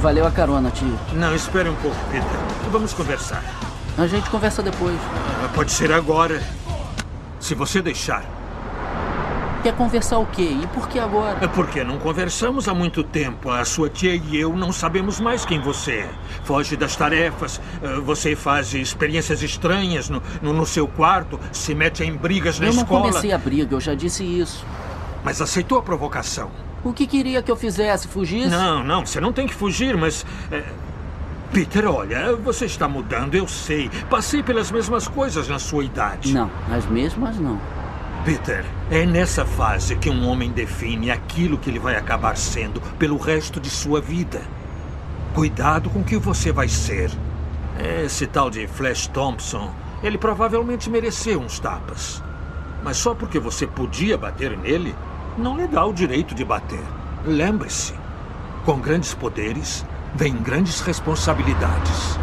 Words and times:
Valeu 0.00 0.26
a 0.26 0.30
carona, 0.30 0.70
tio. 0.70 0.96
Não, 1.12 1.34
espere 1.34 1.68
um 1.68 1.74
pouco, 1.76 1.96
Peter. 2.10 2.28
Vamos 2.70 2.92
conversar. 2.94 3.42
A 3.96 4.06
gente 4.06 4.30
conversa 4.30 4.62
depois. 4.62 4.96
Ah, 5.44 5.48
Pode 5.54 5.72
ser 5.72 5.92
agora. 5.92 6.40
Se 7.40 7.54
você 7.54 7.82
deixar. 7.82 8.22
Quer 9.62 9.74
conversar 9.74 10.18
o 10.18 10.26
quê? 10.26 10.56
E 10.62 10.66
por 10.68 10.88
que 10.88 11.00
agora? 11.00 11.38
É 11.44 11.48
porque 11.48 11.82
não 11.82 11.98
conversamos 11.98 12.68
há 12.68 12.74
muito 12.74 13.02
tempo. 13.02 13.50
A 13.50 13.64
sua 13.64 13.88
tia 13.90 14.14
e 14.14 14.36
eu 14.36 14.56
não 14.56 14.70
sabemos 14.70 15.18
mais 15.18 15.44
quem 15.44 15.60
você 15.60 15.92
é. 15.92 16.10
Foge 16.44 16.76
das 16.76 16.94
tarefas, 16.94 17.60
ah, 17.82 18.00
você 18.00 18.36
faz 18.36 18.72
experiências 18.74 19.42
estranhas 19.42 20.08
no, 20.08 20.22
no, 20.40 20.52
no 20.52 20.64
seu 20.64 20.86
quarto, 20.86 21.40
se 21.50 21.74
mete 21.74 22.04
em 22.04 22.14
brigas 22.14 22.60
na 22.60 22.66
eu 22.68 22.72
não 22.74 22.82
escola. 22.82 23.00
comecei 23.08 23.32
a 23.32 23.38
briga, 23.38 23.74
eu 23.74 23.80
já 23.80 23.94
disse 23.94 24.22
isso. 24.22 24.64
Mas 25.24 25.40
aceitou 25.42 25.76
a 25.78 25.82
provocação. 25.82 26.50
O 26.84 26.92
que 26.92 27.06
queria 27.06 27.42
que 27.42 27.50
eu 27.50 27.56
fizesse? 27.56 28.06
Fugisse? 28.08 28.48
Não, 28.48 28.84
não, 28.84 29.04
você 29.04 29.20
não 29.20 29.32
tem 29.32 29.46
que 29.46 29.54
fugir, 29.54 29.96
mas. 29.96 30.24
é, 30.50 30.62
Peter, 31.52 31.90
olha, 31.90 32.36
você 32.36 32.66
está 32.66 32.86
mudando, 32.86 33.34
eu 33.34 33.48
sei. 33.48 33.90
Passei 34.10 34.42
pelas 34.42 34.70
mesmas 34.70 35.08
coisas 35.08 35.48
na 35.48 35.58
sua 35.58 35.84
idade. 35.84 36.32
Não, 36.32 36.50
as 36.70 36.86
mesmas 36.86 37.38
não. 37.38 37.58
Peter, 38.24 38.64
é 38.90 39.06
nessa 39.06 39.44
fase 39.44 39.96
que 39.96 40.10
um 40.10 40.28
homem 40.28 40.50
define 40.50 41.10
aquilo 41.10 41.56
que 41.56 41.70
ele 41.70 41.78
vai 41.78 41.96
acabar 41.96 42.36
sendo 42.36 42.80
pelo 42.98 43.16
resto 43.16 43.58
de 43.58 43.70
sua 43.70 44.00
vida. 44.00 44.42
Cuidado 45.34 45.88
com 45.88 46.00
o 46.00 46.04
que 46.04 46.18
você 46.18 46.52
vai 46.52 46.68
ser. 46.68 47.10
Esse 48.04 48.26
tal 48.26 48.50
de 48.50 48.66
Flash 48.66 49.06
Thompson, 49.06 49.72
ele 50.02 50.18
provavelmente 50.18 50.90
mereceu 50.90 51.40
uns 51.40 51.58
tapas. 51.58 52.22
Mas 52.82 52.96
só 52.96 53.14
porque 53.14 53.38
você 53.38 53.66
podia 53.66 54.18
bater 54.18 54.56
nele, 54.58 54.94
não 55.38 55.56
lhe 55.56 55.66
dá 55.66 55.84
o 55.84 55.92
direito 55.92 56.34
de 56.34 56.44
bater. 56.44 56.82
Lembre-se, 57.24 57.94
com 58.64 58.78
grandes 58.78 59.14
poderes, 59.14 59.84
vem 60.14 60.34
grandes 60.34 60.80
responsabilidades. 60.80 62.18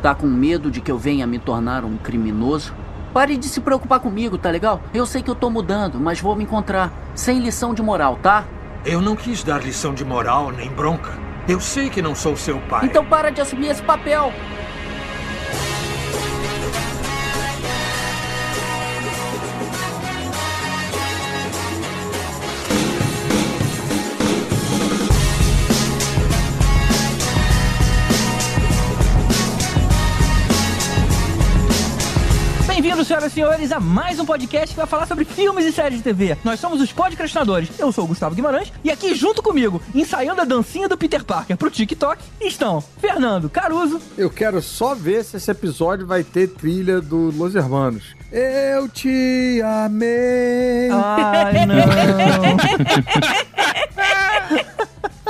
Tá 0.00 0.14
com 0.14 0.26
medo 0.26 0.70
de 0.70 0.80
que 0.80 0.90
eu 0.90 0.96
venha 0.96 1.26
me 1.26 1.38
tornar 1.38 1.84
um 1.84 1.96
criminoso? 1.96 2.72
Pare 3.12 3.36
de 3.36 3.46
se 3.46 3.60
preocupar 3.60 4.00
comigo, 4.00 4.38
tá 4.38 4.50
legal? 4.50 4.80
Eu 4.92 5.04
sei 5.06 5.22
que 5.22 5.30
eu 5.30 5.34
tô 5.34 5.50
mudando, 5.50 6.00
mas 6.00 6.20
vou 6.20 6.34
me 6.34 6.44
encontrar. 6.44 6.90
Sem 7.14 7.40
lição 7.40 7.74
de 7.74 7.82
moral, 7.82 8.18
tá? 8.22 8.44
Eu 8.84 9.00
não 9.00 9.14
quis 9.14 9.42
dar 9.42 9.62
lição 9.62 9.92
de 9.94 10.04
moral 10.04 10.50
nem 10.50 10.70
bronca. 10.70 11.12
Eu 11.46 11.60
sei 11.60 11.90
que 11.90 12.00
não 12.00 12.14
sou 12.14 12.36
seu 12.36 12.58
pai. 12.60 12.86
Então 12.86 13.04
para 13.04 13.30
de 13.30 13.40
assumir 13.40 13.68
esse 13.68 13.82
papel. 13.82 14.32
Senhoras 33.14 33.30
e 33.30 33.34
senhores, 33.34 33.70
a 33.70 33.78
mais 33.78 34.18
um 34.18 34.26
podcast 34.26 34.70
que 34.70 34.76
vai 34.76 34.86
falar 34.86 35.06
sobre 35.06 35.24
filmes 35.24 35.64
e 35.64 35.70
séries 35.70 35.98
de 35.98 36.02
TV. 36.02 36.36
Nós 36.42 36.58
somos 36.58 36.80
os 36.80 36.92
podcastinadores. 36.92 37.68
Eu 37.78 37.92
sou 37.92 38.02
o 38.04 38.08
Gustavo 38.08 38.34
Guimarães 38.34 38.72
e 38.82 38.90
aqui 38.90 39.14
junto 39.14 39.40
comigo, 39.40 39.80
ensaiando 39.94 40.40
a 40.40 40.44
dancinha 40.44 40.88
do 40.88 40.98
Peter 40.98 41.24
Parker 41.24 41.56
pro 41.56 41.70
TikTok, 41.70 42.20
estão 42.40 42.80
Fernando 42.80 43.48
Caruso. 43.48 44.00
Eu 44.18 44.28
quero 44.30 44.60
só 44.60 44.96
ver 44.96 45.24
se 45.24 45.36
esse 45.36 45.48
episódio 45.48 46.04
vai 46.04 46.24
ter 46.24 46.48
trilha 46.48 47.00
do 47.00 47.30
Los 47.30 47.54
Hermanos. 47.54 48.16
Eu 48.32 48.88
te 48.88 49.62
amei. 49.62 50.90
Ai, 50.90 51.66
não. 51.66 51.76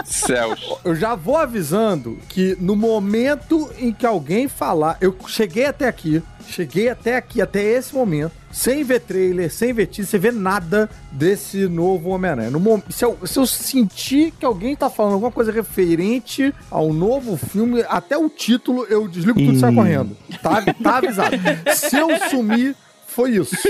Céus. 0.05 0.79
Eu 0.85 0.95
já 0.95 1.15
vou 1.15 1.37
avisando 1.37 2.19
que 2.29 2.57
no 2.61 2.77
momento 2.77 3.71
em 3.79 3.93
que 3.93 4.07
alguém 4.07 4.49
falar, 4.49 4.97
eu 5.01 5.17
cheguei 5.27 5.67
até 5.67 5.87
aqui, 5.87 6.23
cheguei 6.49 6.89
até 6.89 7.17
aqui, 7.17 7.41
até 7.41 7.63
esse 7.63 7.95
momento, 7.95 8.33
sem 8.53 8.85
ver 8.85 9.01
trailer, 9.01 9.53
sem 9.53 9.73
ver 9.73 9.87
teaser, 9.87 10.11
sem 10.11 10.21
ver 10.21 10.33
nada 10.33 10.89
desse 11.11 11.67
novo 11.67 12.11
Homem-Aranha. 12.11 12.51
No 12.51 12.83
Se 12.91 13.05
eu, 13.05 13.19
se 13.25 13.39
eu 13.39 13.47
sentir 13.47 14.33
que 14.33 14.45
alguém 14.45 14.77
tá 14.77 14.89
falando 14.89 15.15
alguma 15.15 15.33
coisa 15.33 15.51
referente 15.51 16.55
ao 16.71 16.93
novo 16.93 17.37
filme, 17.37 17.85
até 17.89 18.17
o 18.17 18.29
título, 18.29 18.85
eu 18.85 19.09
desligo 19.09 19.39
tudo 19.39 19.55
e 19.55 19.59
saio 19.59 19.75
correndo. 19.75 20.17
Tá, 20.43 20.63
tá 20.83 20.99
avisado. 20.99 21.37
Se 21.75 21.97
eu 21.97 22.09
sumir, 22.31 22.77
foi 23.15 23.31
isso. 23.37 23.55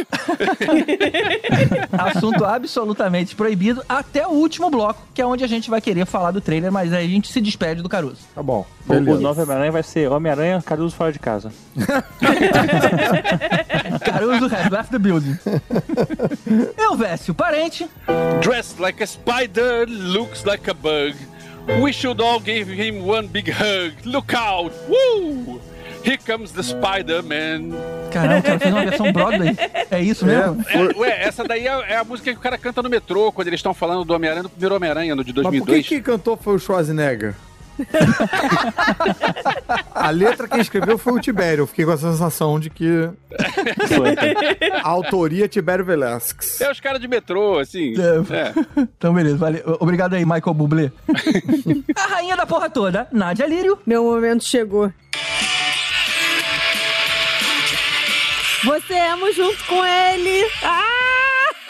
Assunto 1.93 2.45
absolutamente 2.45 3.37
proibido 3.37 3.83
até 3.89 4.27
o 4.27 4.31
último 4.31 4.71
bloco, 4.71 5.03
que 5.13 5.21
é 5.21 5.27
onde 5.27 5.45
a 5.45 5.47
gente 5.47 5.69
vai 5.69 5.81
querer 5.81 6.07
falar 6.07 6.31
do 6.31 6.41
trailer, 6.41 6.73
mas 6.73 6.93
aí 6.93 7.05
a 7.05 7.09
gente 7.09 7.31
se 7.31 7.41
despede 7.41 7.83
do 7.83 7.89
Caruso. 7.89 8.19
Tá 8.35 8.43
bom. 8.43 8.67
O, 8.89 8.93
o 8.93 9.01
Beleza. 9.01 9.21
novo 9.21 9.43
Homem-Aranha 9.43 9.73
vai 9.73 9.83
ser 9.83 10.11
Homem-Aranha 10.11 10.63
Caruso 10.63 10.97
fora 10.97 11.13
de 11.13 11.19
casa. 11.19 11.53
Caruso 14.05 14.47
has 14.47 14.71
left 14.71 14.91
the 14.91 14.99
building. 14.99 15.37
Elvésio, 16.79 17.35
parente. 17.35 17.89
Dressed 18.41 18.81
like 18.81 19.03
a 19.03 19.07
spider, 19.07 19.87
looks 19.89 20.45
like 20.45 20.71
a 20.71 20.75
bug. 20.75 21.15
We 21.83 21.93
should 21.93 22.21
all 22.21 22.41
give 22.41 22.69
him 22.69 23.07
one 23.07 23.27
big 23.27 23.51
hug. 23.51 23.93
Look 24.05 24.35
out! 24.35 24.71
Woo! 24.89 25.61
Here 26.05 26.19
comes 26.19 26.53
the 26.53 26.63
Spider-Man. 26.63 27.71
Caramba, 28.13 28.41
o 28.41 28.43
cara 28.43 28.59
fez 28.59 28.75
uma 28.75 28.85
versão 28.85 29.13
Broadway. 29.13 29.57
É 29.91 30.01
isso 30.03 30.27
mesmo? 30.27 30.65
É, 30.69 30.99
ué, 30.99 31.23
essa 31.23 31.45
daí 31.45 31.67
é, 31.67 31.93
é 31.93 31.97
a 31.97 32.05
música 32.05 32.31
que 32.31 32.39
o 32.39 32.41
cara 32.43 32.59
canta 32.59 32.83
no 32.83 32.91
metrô 32.91 33.33
quando 33.33 33.49
eles 33.49 33.59
estão 33.59 33.73
falando 33.73 34.05
do 34.05 34.13
Homem-Aranha, 34.15 34.43
do 34.43 34.51
primeiro 34.51 34.75
Homem-Aranha, 34.77 35.17
no 35.17 35.25
de 35.25 35.33
Mas 35.33 35.43
por 35.43 35.51
que 35.51 35.59
2002. 35.59 35.89
quem 35.89 36.03
cantou 36.03 36.37
foi 36.37 36.55
o 36.55 36.59
Schwarzenegger? 36.59 37.35
a 39.95 40.11
letra 40.11 40.47
quem 40.47 40.61
escreveu 40.61 40.97
foi 40.99 41.15
o 41.15 41.21
Tibério. 41.21 41.63
Eu 41.63 41.67
fiquei 41.67 41.85
com 41.85 41.91
a 41.91 41.97
sensação 41.97 42.61
de 42.61 42.71
que 42.71 43.09
a 44.83 44.89
autoria 44.89 45.47
é 45.47 45.49
Tibério 45.49 45.85
Velasquez. 45.85 46.61
É 46.61 46.71
os 46.71 46.81
caras 46.81 47.01
de 47.01 47.09
metrô, 47.09 47.59
assim. 47.59 47.95
É. 47.95 48.35
É. 48.37 48.53
Então, 48.97 49.13
beleza. 49.13 49.37
Valeu. 49.37 49.77
Obrigado 49.81 50.15
aí, 50.15 50.25
Michael 50.25 50.55
Bublé. 50.55 50.93
a 51.97 52.07
rainha 52.07 52.37
da 52.37 52.47
porra 52.47 52.71
toda, 52.71 53.09
Nádia 53.11 53.47
Lírio. 53.47 53.79
Meu 53.87 54.05
momento 54.05 54.45
chegou. 54.45 54.93
Você 58.65 58.95
amo 58.95 59.31
junto 59.33 59.63
com 59.67 59.85
ele. 59.85 60.43
Ah! 60.63 61.04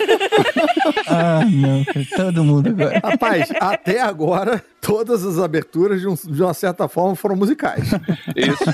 Ah, 1.06 1.40
não. 1.44 1.84
Todo 2.16 2.42
mundo 2.44 2.68
agora. 2.70 3.00
Rapaz, 3.04 3.48
até 3.60 4.00
agora, 4.00 4.62
todas 4.80 5.24
as 5.24 5.38
aberturas, 5.38 6.00
de, 6.00 6.08
um- 6.08 6.14
de 6.14 6.42
uma 6.42 6.54
certa 6.54 6.88
forma, 6.88 7.14
foram 7.14 7.36
musicais. 7.36 7.90
Isso. 8.34 8.64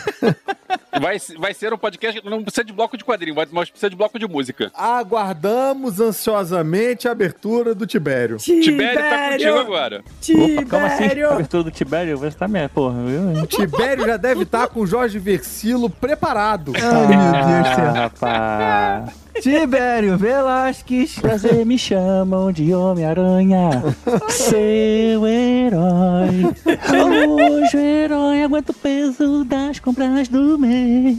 Vai, 1.00 1.16
vai 1.38 1.52
ser 1.54 1.72
um 1.72 1.78
podcast 1.78 2.20
que 2.20 2.28
não 2.30 2.42
precisa 2.42 2.64
de 2.64 2.72
bloco 2.72 2.96
de 2.96 3.04
quadrinho, 3.04 3.34
mas 3.52 3.68
precisa 3.70 3.90
de 3.90 3.96
bloco 3.96 4.18
de 4.18 4.26
música. 4.28 4.70
Aguardamos 4.74 6.00
ansiosamente 6.00 7.08
a 7.08 7.12
abertura 7.12 7.74
do 7.74 7.86
Tibério. 7.86 8.36
Tibério 8.38 8.98
tá 9.00 9.30
contigo 9.32 9.58
agora. 9.58 10.02
Opa, 10.34 10.64
calma 10.66 10.86
assim. 10.86 11.04
A 11.04 11.08
Tibério. 11.08 11.30
abertura 11.32 11.62
do 11.64 11.70
Tibério 11.70 12.18
vai 12.18 12.28
estar 12.28 12.48
minha 12.48 12.68
porra, 12.68 13.02
viu? 13.04 13.42
O 13.42 13.46
Tibério 13.46 14.06
já 14.06 14.16
deve 14.16 14.42
estar 14.44 14.68
com 14.68 14.80
o 14.80 14.86
Jorge 14.86 15.18
Versilo 15.18 15.90
preparado. 15.90 16.72
Ai, 16.76 16.82
meu 16.82 17.32
Deus 17.32 17.68
do 17.68 17.74
céu. 17.74 17.92
Rapaz. 17.92 19.29
Tibério 19.40 20.16
Velasquez. 20.18 21.18
Prazer, 21.18 21.64
me 21.64 21.78
chamam 21.78 22.52
de 22.52 22.74
Homem-Aranha, 22.74 23.82
seu 24.28 25.26
herói. 25.26 26.44
Hoje 26.66 27.76
o 27.76 27.80
herói 27.80 28.42
aguenta 28.42 28.72
o 28.72 28.74
peso 28.74 29.44
das 29.44 29.78
compras 29.80 30.28
do 30.28 30.58
mês. 30.58 31.16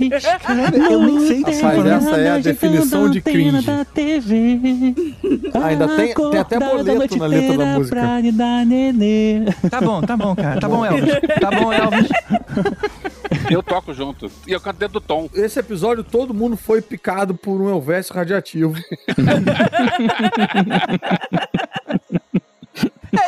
eu 0.90 1.00
nem 1.02 1.20
sei 1.28 1.42
Rapaz, 1.62 1.86
essa 1.86 2.18
é 2.18 2.30
a 2.32 2.38
definição 2.38 3.10
de 3.10 3.22
cringe. 3.22 3.66
Da 3.66 3.86
TV. 3.86 4.60
Ainda 5.64 5.88
tem- 5.96 6.14
tem 6.14 6.40
até 6.40 6.60
boleto 6.60 7.18
na 7.18 7.26
letra 7.26 7.58
da 7.58 7.66
música. 7.78 7.96
Pra 8.00 8.20
lhe 8.20 8.32
dar 8.32 8.66
nenê. 8.66 9.46
Tá 9.70 9.82
bom, 9.82 10.02
tá 10.02 10.16
bom, 10.18 10.36
cara. 10.36 10.60
Tá 10.60 10.68
bom, 10.70 10.86
Elvis. 10.86 11.14
Tá 11.40 11.52
bom, 11.52 11.72
Elvis. 11.74 12.10
Eu 13.50 13.62
toco 13.64 13.94
junto. 13.94 14.32
E 14.48 14.52
eu 14.52 14.60
canto 14.62 14.78
dentro 14.78 14.94
do 15.00 15.02
tom. 15.02 15.30
Esse 15.34 15.60
episódio, 15.60 16.04
todo 16.04 16.34
mundo 16.34 16.56
foi 16.56 16.82
picado 16.82 17.34
por 17.36 17.60
um 17.62 17.70
Elvésio 18.12 18.14
radiativo. 18.14 18.76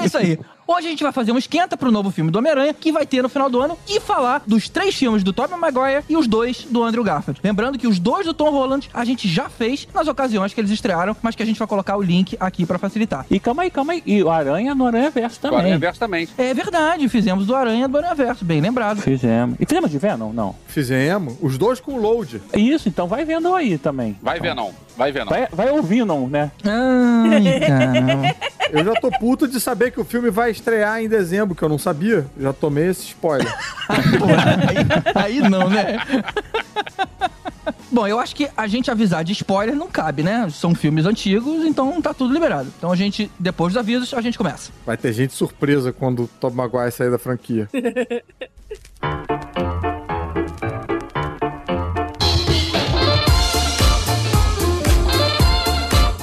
É 0.02 0.06
isso 0.06 0.18
aí. 0.18 0.40
Hoje 0.66 0.88
a 0.88 0.90
gente 0.90 1.04
vai 1.04 1.12
fazer 1.12 1.34
um 1.34 1.38
esquenta 1.38 1.76
pro 1.76 1.92
novo 1.92 2.10
filme 2.10 2.32
do 2.32 2.40
Homem-Aranha, 2.40 2.74
que 2.74 2.90
vai 2.90 3.06
ter 3.06 3.22
no 3.22 3.28
final 3.28 3.50
do 3.50 3.62
ano, 3.62 3.78
e 3.86 4.00
falar 4.00 4.42
dos 4.48 4.70
três 4.70 4.96
filmes 4.96 5.22
do 5.22 5.34
Tobey 5.34 5.58
Maguire 5.58 6.06
e 6.08 6.16
os 6.16 6.26
dois 6.26 6.66
do 6.70 6.82
Andrew 6.82 7.04
Garfield. 7.04 7.42
Lembrando 7.44 7.78
que 7.78 7.86
os 7.86 8.00
dois 8.00 8.26
do 8.26 8.34
Tom 8.34 8.50
Holland 8.50 8.90
a 8.94 9.04
gente 9.04 9.28
já 9.28 9.50
fez 9.50 9.86
nas 9.94 10.08
ocasiões 10.08 10.54
que 10.54 10.62
eles 10.62 10.72
estrearam, 10.72 11.18
mas 11.22 11.36
que 11.36 11.44
a 11.44 11.46
gente 11.46 11.60
vai 11.60 11.68
colocar 11.68 11.98
o 11.98 12.02
link 12.02 12.38
aqui 12.40 12.66
pra 12.66 12.80
facilitar. 12.80 13.26
E 13.30 13.42
calma 13.42 13.64
aí, 13.64 13.70
calma 13.70 13.92
aí. 13.92 14.04
E 14.06 14.24
o 14.24 14.30
Aranha 14.30 14.74
no 14.74 14.88
Aranha 14.88 15.10
Verso 15.10 15.38
também. 15.42 15.60
Agora 15.60 15.76
é 15.76 15.78
verso 15.78 16.00
também. 16.00 16.30
É 16.38 16.54
verdade, 16.54 17.10
fizemos 17.10 17.46
do 17.46 17.54
Aranha 17.54 17.86
do 17.86 17.98
Aranhaverso, 17.98 18.46
bem 18.46 18.62
lembrado. 18.62 19.02
Fizemos. 19.02 19.58
E 19.60 19.66
fizemos 19.66 19.92
de 19.92 19.98
Venom? 19.98 20.32
Não. 20.32 20.56
Fizemos. 20.68 21.36
Os 21.42 21.58
dois 21.58 21.82
com 21.82 21.98
load. 21.98 22.42
Isso, 22.56 22.88
então 22.88 23.06
vai 23.06 23.26
vendo 23.26 23.54
aí 23.54 23.78
também. 23.78 24.18
Vai 24.22 24.40
ver 24.40 24.56
não. 24.56 24.74
Vai 24.96 25.12
ver 25.12 25.26
não. 25.26 25.32
Vai, 25.32 25.48
vai 25.52 25.70
ouvindo, 25.72 26.06
não, 26.06 26.28
né? 26.28 26.52
Ai. 26.64 28.36
Eu 28.72 28.84
já 28.84 28.94
tô 28.94 29.12
puto 29.12 29.48
de 29.48 29.60
saber 29.60 29.92
que 29.92 30.00
o 30.00 30.06
filme 30.06 30.30
vai 30.32 30.53
estrear 30.54 31.02
em 31.02 31.10
dezembro, 31.10 31.56
que 31.56 31.64
eu 31.64 31.70
não 31.70 31.78
sabia. 31.78 32.26
Já 32.40 32.54
tomei 32.54 32.88
esse 32.88 33.08
spoiler. 33.08 33.54
Aí, 33.90 35.42
aí 35.42 35.50
não, 35.50 35.70
né? 35.70 35.98
Bom, 37.92 38.08
eu 38.08 38.20
acho 38.20 38.36
que 38.36 38.50
a 38.58 38.66
gente 38.66 38.90
avisar 38.90 39.24
de 39.24 39.34
spoiler 39.34 39.76
não 39.76 39.88
cabe, 39.88 40.24
né? 40.24 40.50
São 40.50 40.74
filmes 40.74 41.06
antigos, 41.06 41.64
então 41.66 42.02
tá 42.02 42.14
tudo 42.14 42.34
liberado. 42.34 42.72
Então 42.78 42.92
a 42.92 42.96
gente, 42.96 43.30
depois 43.38 43.74
dos 43.74 43.80
avisos, 43.80 44.14
a 44.14 44.22
gente 44.22 44.38
começa. 44.38 44.72
Vai 44.86 44.98
ter 44.98 45.14
gente 45.14 45.34
surpresa 45.34 45.92
quando 45.94 46.24
o 46.24 46.28
Tom 46.28 46.50
Maguire 46.52 46.92
sair 46.92 47.12
da 47.12 47.20
franquia. 47.20 47.70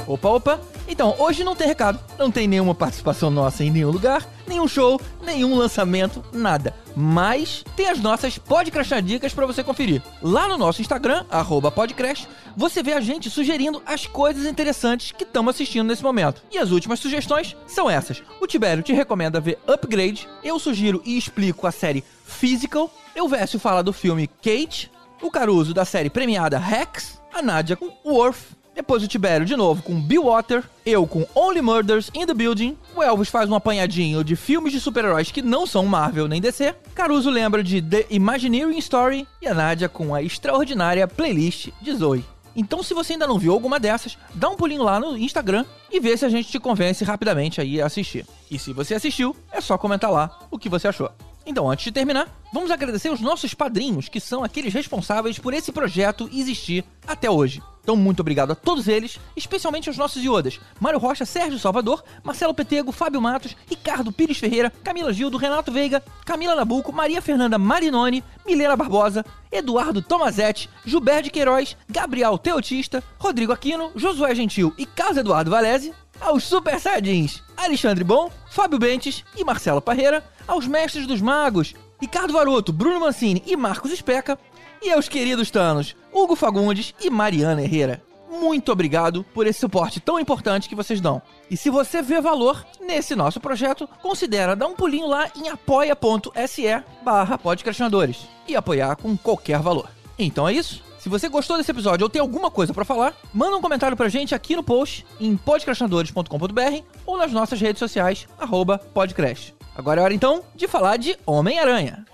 Opa, 0.07 0.29
opa. 0.29 0.80
Então, 0.91 1.15
hoje 1.21 1.45
não 1.45 1.55
tem 1.55 1.69
recado, 1.69 2.01
não 2.19 2.33
tem 2.33 2.49
nenhuma 2.49 2.75
participação 2.75 3.31
nossa 3.31 3.63
em 3.63 3.71
nenhum 3.71 3.93
lugar, 3.93 4.29
nenhum 4.45 4.67
show, 4.67 5.01
nenhum 5.23 5.55
lançamento, 5.55 6.23
nada. 6.33 6.75
Mas 6.97 7.65
tem 7.77 7.89
as 7.89 8.01
nossas 8.01 8.37
Podcrastar 8.39 9.01
dicas 9.01 9.33
para 9.33 9.47
você 9.47 9.63
conferir. 9.63 10.03
Lá 10.21 10.49
no 10.49 10.59
nosso 10.59 10.83
Instagram, 10.83 11.25
arroba 11.31 11.71
Podcrash, 11.71 12.27
você 12.57 12.83
vê 12.83 12.93
a 12.93 13.01
gente 13.01 13.31
sugerindo 13.31 13.81
as 13.87 14.05
coisas 14.05 14.45
interessantes 14.45 15.13
que 15.13 15.23
estamos 15.23 15.55
assistindo 15.55 15.87
nesse 15.87 16.03
momento. 16.03 16.43
E 16.51 16.59
as 16.59 16.73
últimas 16.73 16.99
sugestões 16.99 17.57
são 17.69 17.89
essas. 17.89 18.21
O 18.41 18.47
Tibério 18.49 18.83
te 18.83 18.93
recomenda 18.93 19.41
ver 19.41 19.61
Upgrade, 19.69 20.29
eu 20.43 20.59
sugiro 20.59 21.01
e 21.05 21.17
explico 21.17 21.69
a 21.69 21.71
série 21.71 22.03
Physical, 22.25 22.93
eu 23.15 23.29
Vécio 23.29 23.61
fala 23.61 23.81
do 23.81 23.93
filme 23.93 24.27
Kate, 24.27 24.91
o 25.23 25.31
Caruso 25.31 25.73
da 25.73 25.85
série 25.85 26.11
premiada 26.11 26.59
Rex, 26.59 27.23
a 27.33 27.41
Nádia 27.41 27.77
com 27.77 27.93
Worth, 28.05 28.59
depois 28.81 29.03
o 29.03 29.09
Tibério 29.09 29.45
de 29.45 29.55
novo 29.57 29.83
com 29.83 30.01
Bill 30.01 30.25
Water, 30.25 30.65
eu 30.87 31.07
com 31.07 31.27
Only 31.35 31.61
Murders 31.61 32.11
in 32.15 32.25
the 32.25 32.33
Building, 32.33 32.79
o 32.97 33.03
Elvis 33.03 33.29
faz 33.29 33.51
um 33.51 33.55
apanhadinho 33.55 34.25
de 34.25 34.35
filmes 34.35 34.73
de 34.73 34.81
super-heróis 34.81 35.31
que 35.31 35.43
não 35.43 35.67
são 35.67 35.85
Marvel 35.85 36.27
nem 36.27 36.41
DC, 36.41 36.75
Caruso 36.95 37.29
lembra 37.29 37.63
de 37.63 37.83
The 37.83 38.07
Imagineering 38.09 38.79
Story 38.79 39.29
e 39.43 39.47
a 39.47 39.53
Nádia 39.53 39.87
com 39.87 40.15
a 40.15 40.23
extraordinária 40.23 41.07
playlist 41.07 41.69
de 41.83 41.95
Zoe. 41.95 42.25
Então, 42.57 42.83
se 42.83 42.95
você 42.95 43.13
ainda 43.13 43.27
não 43.27 43.39
viu 43.39 43.53
alguma 43.53 43.79
dessas, 43.79 44.17
dá 44.35 44.49
um 44.49 44.57
pulinho 44.57 44.83
lá 44.83 44.99
no 44.99 45.15
Instagram 45.15 45.67
e 45.93 46.01
vê 46.01 46.17
se 46.17 46.25
a 46.25 46.31
gente 46.31 46.49
te 46.49 46.59
convence 46.59 47.05
rapidamente 47.05 47.61
aí 47.61 47.83
a 47.83 47.87
assistir. 47.87 48.25
E 48.51 48.59
se 48.59 48.73
você 48.73 48.95
assistiu, 48.95 49.37
é 49.53 49.61
só 49.61 49.77
comentar 49.77 50.11
lá 50.11 50.39
o 50.51 50.59
que 50.59 50.71
você 50.71 50.89
achou. 50.89 51.11
Então, 51.45 51.71
antes 51.71 51.85
de 51.85 51.93
terminar, 51.93 52.29
vamos 52.51 52.71
agradecer 52.71 53.11
os 53.11 53.21
nossos 53.21 53.53
padrinhos, 53.53 54.09
que 54.09 54.21
são 54.21 54.43
aqueles 54.43 54.73
responsáveis 54.73 55.39
por 55.39 55.53
esse 55.53 55.71
projeto 55.71 56.31
existir 56.33 56.83
até 57.07 57.31
hoje. 57.31 57.63
Então, 57.83 57.97
muito 57.97 58.21
obrigado 58.21 58.53
a 58.53 58.55
todos 58.55 58.89
eles, 58.89 59.19
especialmente 59.37 59.89
aos 59.89 59.97
nossos 59.97 60.23
iodas: 60.23 60.61
Mário 60.79 60.99
Rocha, 60.99 61.25
Sérgio 61.25 61.59
Salvador, 61.59 62.05
Marcelo 62.23 62.55
Petego, 62.55 62.93
Fábio 62.93 63.21
Matos, 63.21 63.57
Ricardo 63.69 64.13
Pires 64.13 64.39
Ferreira, 64.39 64.71
Camila 64.85 65.13
Gildo, 65.13 65.37
Renato 65.37 65.73
Veiga, 65.73 66.03
Camila 66.25 66.55
Nabuco, 66.55 66.93
Maria 66.93 67.23
Fernanda 67.23 67.59
Marinoni, 67.59 68.23
Milena 68.47 68.77
Barbosa, 68.77 69.25
Eduardo 69.51 70.03
Tomazetti, 70.03 70.69
Gilberto 70.85 71.25
de 71.25 71.31
Queiroz, 71.31 71.77
Gabriel 71.89 72.39
Teotista, 72.39 73.03
Rodrigo 73.19 73.53
Aquino, 73.53 73.91
Josué 73.97 74.35
Gentil 74.35 74.73
e 74.79 74.87
Carlos 74.87 75.19
Eduardo 75.19 75.51
Valese, 75.51 75.93
aos 76.21 76.45
Super 76.45 76.79
Saiyajins. 76.79 77.43
Alexandre 77.57 78.05
Bom, 78.05 78.31
Fábio 78.51 78.79
Bentes 78.79 79.25
e 79.37 79.45
Marcelo 79.45 79.81
Parreira, 79.81 80.25
aos 80.47 80.67
Mestres 80.67 81.07
dos 81.07 81.21
Magos, 81.21 81.75
Ricardo 82.01 82.33
Varoto, 82.33 82.73
Bruno 82.73 83.01
Mancini 83.01 83.43
e 83.47 83.57
Marcos 83.57 83.93
Especa, 83.93 84.39
e 84.83 84.91
aos 84.91 85.09
queridos 85.09 85.51
Tanos, 85.51 85.97
Hugo 86.13 86.35
Fagundes 86.37 86.95
e 87.01 87.11
Mariana 87.11 87.63
Herrera. 87.63 88.03
Muito 88.31 88.73
obrigado 88.73 89.25
por 89.35 89.47
esse 89.47 89.61
suporte 89.61 90.01
tão 90.01 90.19
importante 90.19 90.69
que 90.69 90.75
vocês 90.75 91.01
dão. 91.01 91.21
E 91.51 91.57
se 91.57 91.69
você 91.69 92.01
vê 92.01 92.21
valor 92.21 92.65
nesse 92.81 93.15
nosso 93.15 93.41
projeto, 93.41 93.89
considera 94.01 94.57
dar 94.57 94.67
um 94.67 94.75
pulinho 94.75 95.09
lá 95.09 95.29
em 95.37 95.49
apoia.se 95.49 96.83
barra 97.03 97.37
podcastinadores 97.37 98.29
e 98.47 98.57
apoiar 98.57 98.97
com 98.97 99.17
qualquer 99.17 99.59
valor. 99.59 99.91
Então 100.19 100.49
é 100.49 100.55
isso. 100.55 100.83
Se 100.99 101.09
você 101.09 101.29
gostou 101.29 101.57
desse 101.57 101.71
episódio 101.71 102.05
ou 102.05 102.11
tem 102.11 102.21
alguma 102.21 102.51
coisa 102.51 102.75
pra 102.75 102.85
falar, 102.85 103.15
manda 103.33 103.57
um 103.57 103.61
comentário 103.63 103.97
pra 103.97 104.09
gente 104.09 104.35
aqui 104.35 104.55
no 104.55 104.63
post 104.63 105.07
em 105.19 105.37
podcastinadores.com.br 105.37 106.85
ou 107.07 107.19
nas 107.19 107.33
nossas 107.33 107.61
redes 107.61 107.79
sociais, 107.79 108.29
arroba 108.39 108.79
podcrash. 108.79 109.55
Agora 109.75 110.01
é 110.01 110.05
hora 110.05 110.15
então 110.15 110.43
de 110.55 110.69
falar 110.69 110.99
de 110.99 111.19
Homem-Aranha. 111.27 112.05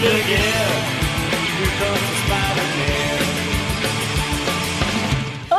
Like 0.00 0.77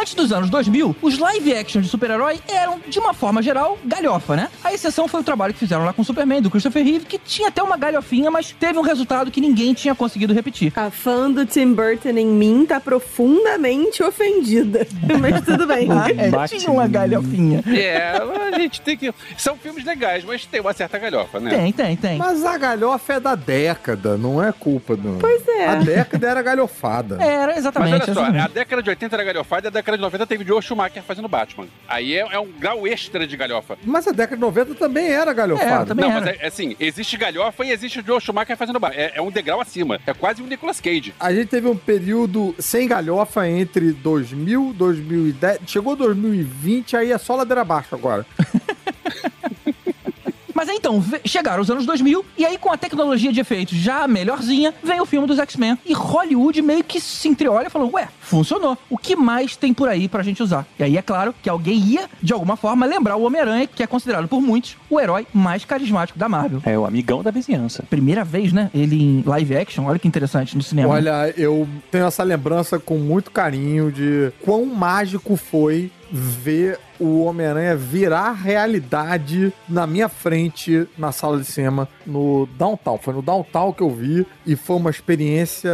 Antes 0.10 0.16
dos 0.16 0.32
anos 0.34 0.50
2000, 0.50 0.96
os 1.04 1.20
live 1.20 1.54
action 1.54 1.82
de 1.82 1.88
super-herói 1.88 2.40
eram, 2.48 2.80
de 2.88 2.98
uma 2.98 3.14
forma 3.14 3.44
geral, 3.44 3.78
galhofa, 3.86 4.36
né? 4.36 4.50
A 4.64 4.74
exceção 4.74 5.08
foi 5.08 5.22
o 5.22 5.24
trabalho 5.24 5.54
que 5.54 5.60
fizeram 5.60 5.86
lá 5.86 5.94
com 5.94 6.02
o 6.02 6.06
Superman, 6.06 6.42
do 6.42 6.50
Christopher 6.50 6.84
Reeve, 6.84 7.06
que 7.06 7.20
tinha 7.20 7.50
até 7.50 7.62
uma 7.62 7.78
galhofinha, 7.78 8.32
mas 8.32 8.52
teve 8.52 8.80
um 8.80 8.82
resultado 8.82 9.30
que 9.30 9.40
ninguém 9.40 9.72
tinha 9.76 9.94
conseguido 9.94 10.34
repetir. 10.34 10.74
A 10.76 10.90
fã 10.90 11.30
do 11.30 11.46
Tim 11.46 11.74
Burton 11.74 12.18
em 12.18 12.26
mim 12.26 12.66
tá 12.66 12.80
profundamente 12.80 14.02
ofendida. 14.02 14.88
Mas 15.22 15.42
tudo 15.46 15.68
bem. 15.68 15.88
Ah, 15.92 16.08
é, 16.10 16.48
tinha 16.48 16.72
uma 16.72 16.88
galhofinha. 16.88 17.64
É, 17.68 18.18
a 18.54 18.60
gente 18.60 18.82
tem 18.82 18.98
que. 18.98 19.14
São 19.38 19.56
filmes 19.58 19.84
legais, 19.84 20.24
mas 20.24 20.46
tem 20.46 20.62
uma 20.62 20.74
certa 20.74 20.98
galhofa, 20.98 21.40
né? 21.40 21.50
Tem, 21.50 21.72
tem, 21.72 21.96
tem. 21.96 22.18
Mas 22.18 22.44
a 22.46 22.58
galhofa 22.58 23.14
é 23.14 23.20
da 23.20 23.36
década, 23.36 24.18
não 24.18 24.44
é 24.44 24.52
culpa 24.52 24.96
do. 24.96 25.18
Pois 25.20 25.48
é. 25.48 25.68
A 25.68 25.76
década 25.76 26.28
era 26.28 26.42
galhofada. 26.42 27.22
Era, 27.22 27.48
Mas 27.48 27.58
exatamente. 27.58 27.94
olha 27.94 28.06
só, 28.06 28.12
exatamente. 28.12 28.46
a 28.46 28.48
década 28.48 28.84
de 28.84 28.90
80 28.90 29.16
era 29.16 29.24
galhofada 29.24 29.68
e 29.68 29.70
a 29.70 29.72
década 29.72 29.98
de 29.98 29.99
90 30.00 30.26
teve 30.28 30.44
Joe 30.46 30.62
Schumacher 30.62 31.04
fazendo 31.04 31.28
Batman. 31.28 31.68
Aí 31.88 32.16
é, 32.16 32.20
é 32.32 32.40
um 32.40 32.52
grau 32.52 32.88
extra 32.88 33.26
de 33.28 33.36
galhofa. 33.38 33.78
Mas 33.84 34.08
a 34.08 34.12
década 34.12 34.36
de 34.36 34.42
90 34.42 34.76
também 34.76 35.08
era 35.10 35.32
É, 35.32 35.34
galhofada. 35.34 35.86
também 35.86 36.06
Não, 36.06 36.12
era. 36.18 36.26
mas 36.26 36.36
é, 36.40 36.44
é 36.44 36.48
assim, 36.48 36.76
existe 36.80 37.18
galhofa 37.18 37.66
e 37.66 37.72
existe 37.72 38.00
o 38.00 38.06
Joe 38.06 38.20
Schumacher 38.22 38.58
fazendo 38.58 38.80
Batman. 38.80 39.02
É, 39.02 39.14
é 39.16 39.22
um 39.22 39.32
degrau 39.32 39.60
acima. 39.62 40.00
É 40.06 40.14
quase 40.14 40.42
um 40.42 40.48
Nicolas 40.48 40.80
Cage. 40.80 41.14
A 41.20 41.34
gente 41.34 41.48
teve 41.48 41.68
um 41.68 41.76
período 41.78 42.56
sem 42.60 42.88
galhofa 42.88 43.48
entre 43.48 43.92
2000, 43.92 44.74
2010. 44.78 45.60
Chegou 45.68 45.96
2020, 45.96 46.98
aí 46.98 47.12
é 47.12 47.18
só 47.18 47.36
ladeira 47.36 47.62
abaixo 47.62 47.94
agora. 47.96 48.26
Mas 50.60 50.68
então, 50.68 51.02
chegaram 51.24 51.62
os 51.62 51.72
anos 51.72 51.86
2000, 51.86 52.26
e 52.38 52.46
aí 52.46 52.58
com 52.58 52.70
a 52.70 52.76
tecnologia 52.76 53.32
de 53.32 53.40
efeitos 53.40 53.78
já 53.78 54.06
melhorzinha, 54.10 54.74
vem 54.84 55.00
o 55.00 55.06
filme 55.06 55.26
dos 55.26 55.40
X-Men. 55.40 55.78
E 55.86 55.94
Hollywood 55.94 56.62
meio 56.62 56.84
que 56.84 57.00
se 57.00 57.30
entreolha 57.30 57.68
e 57.68 57.70
falou, 57.70 57.90
ué, 57.94 58.10
funcionou. 58.20 58.78
O 58.90 58.98
que 58.98 59.16
mais 59.16 59.56
tem 59.56 59.74
por 59.74 59.88
aí 59.88 60.10
pra 60.10 60.22
gente 60.22 60.44
usar? 60.44 60.68
E 60.78 60.84
aí 60.84 60.98
é 60.98 61.02
claro 61.02 61.34
que 61.42 61.50
alguém 61.50 61.78
ia, 61.78 62.10
de 62.22 62.34
alguma 62.34 62.58
forma, 62.58 62.86
lembrar 62.86 63.16
o 63.16 63.24
Homem-Aranha, 63.24 63.68
que 63.68 63.82
é 63.82 63.88
considerado 63.88 64.28
por 64.28 64.42
muitos 64.42 64.76
o 64.90 65.00
herói 65.00 65.26
mais 65.34 65.64
carismático 65.64 66.20
da 66.20 66.28
Marvel. 66.28 66.62
É 66.66 66.78
o 66.78 66.86
amigão 66.86 67.24
da 67.24 67.32
vizinhança. 67.32 67.86
Primeira 67.90 68.26
vez, 68.26 68.52
né? 68.52 68.70
Ele 68.74 69.02
em 69.02 69.24
live 69.26 69.56
action, 69.56 69.86
olha 69.86 69.98
que 69.98 70.10
interessante 70.10 70.58
no 70.58 70.62
cinema. 70.62 70.90
Olha, 70.90 71.34
eu 71.38 71.70
tenho 71.90 72.06
essa 72.06 72.22
lembrança 72.22 72.78
com 72.78 72.98
muito 72.98 73.32
carinho 73.32 73.94
de 73.94 74.30
quão 74.44 74.66
mágico 74.66 75.38
foi 75.38 75.90
ver 76.12 76.80
o 77.00 77.24
Homem-Aranha 77.24 77.76
virar 77.76 78.32
realidade 78.34 79.54
na 79.68 79.86
minha 79.86 80.10
frente 80.10 80.88
na 80.98 81.12
sala 81.12 81.40
de 81.40 81.46
cinema 81.46 81.88
no 82.06 82.48
Downtown. 82.58 82.98
Foi 82.98 83.14
no 83.14 83.22
Downtown 83.22 83.74
que 83.74 83.82
eu 83.82 83.90
vi 83.90 84.26
e 84.46 84.56
foi 84.56 84.76
uma 84.78 84.90
experiência 84.90 85.72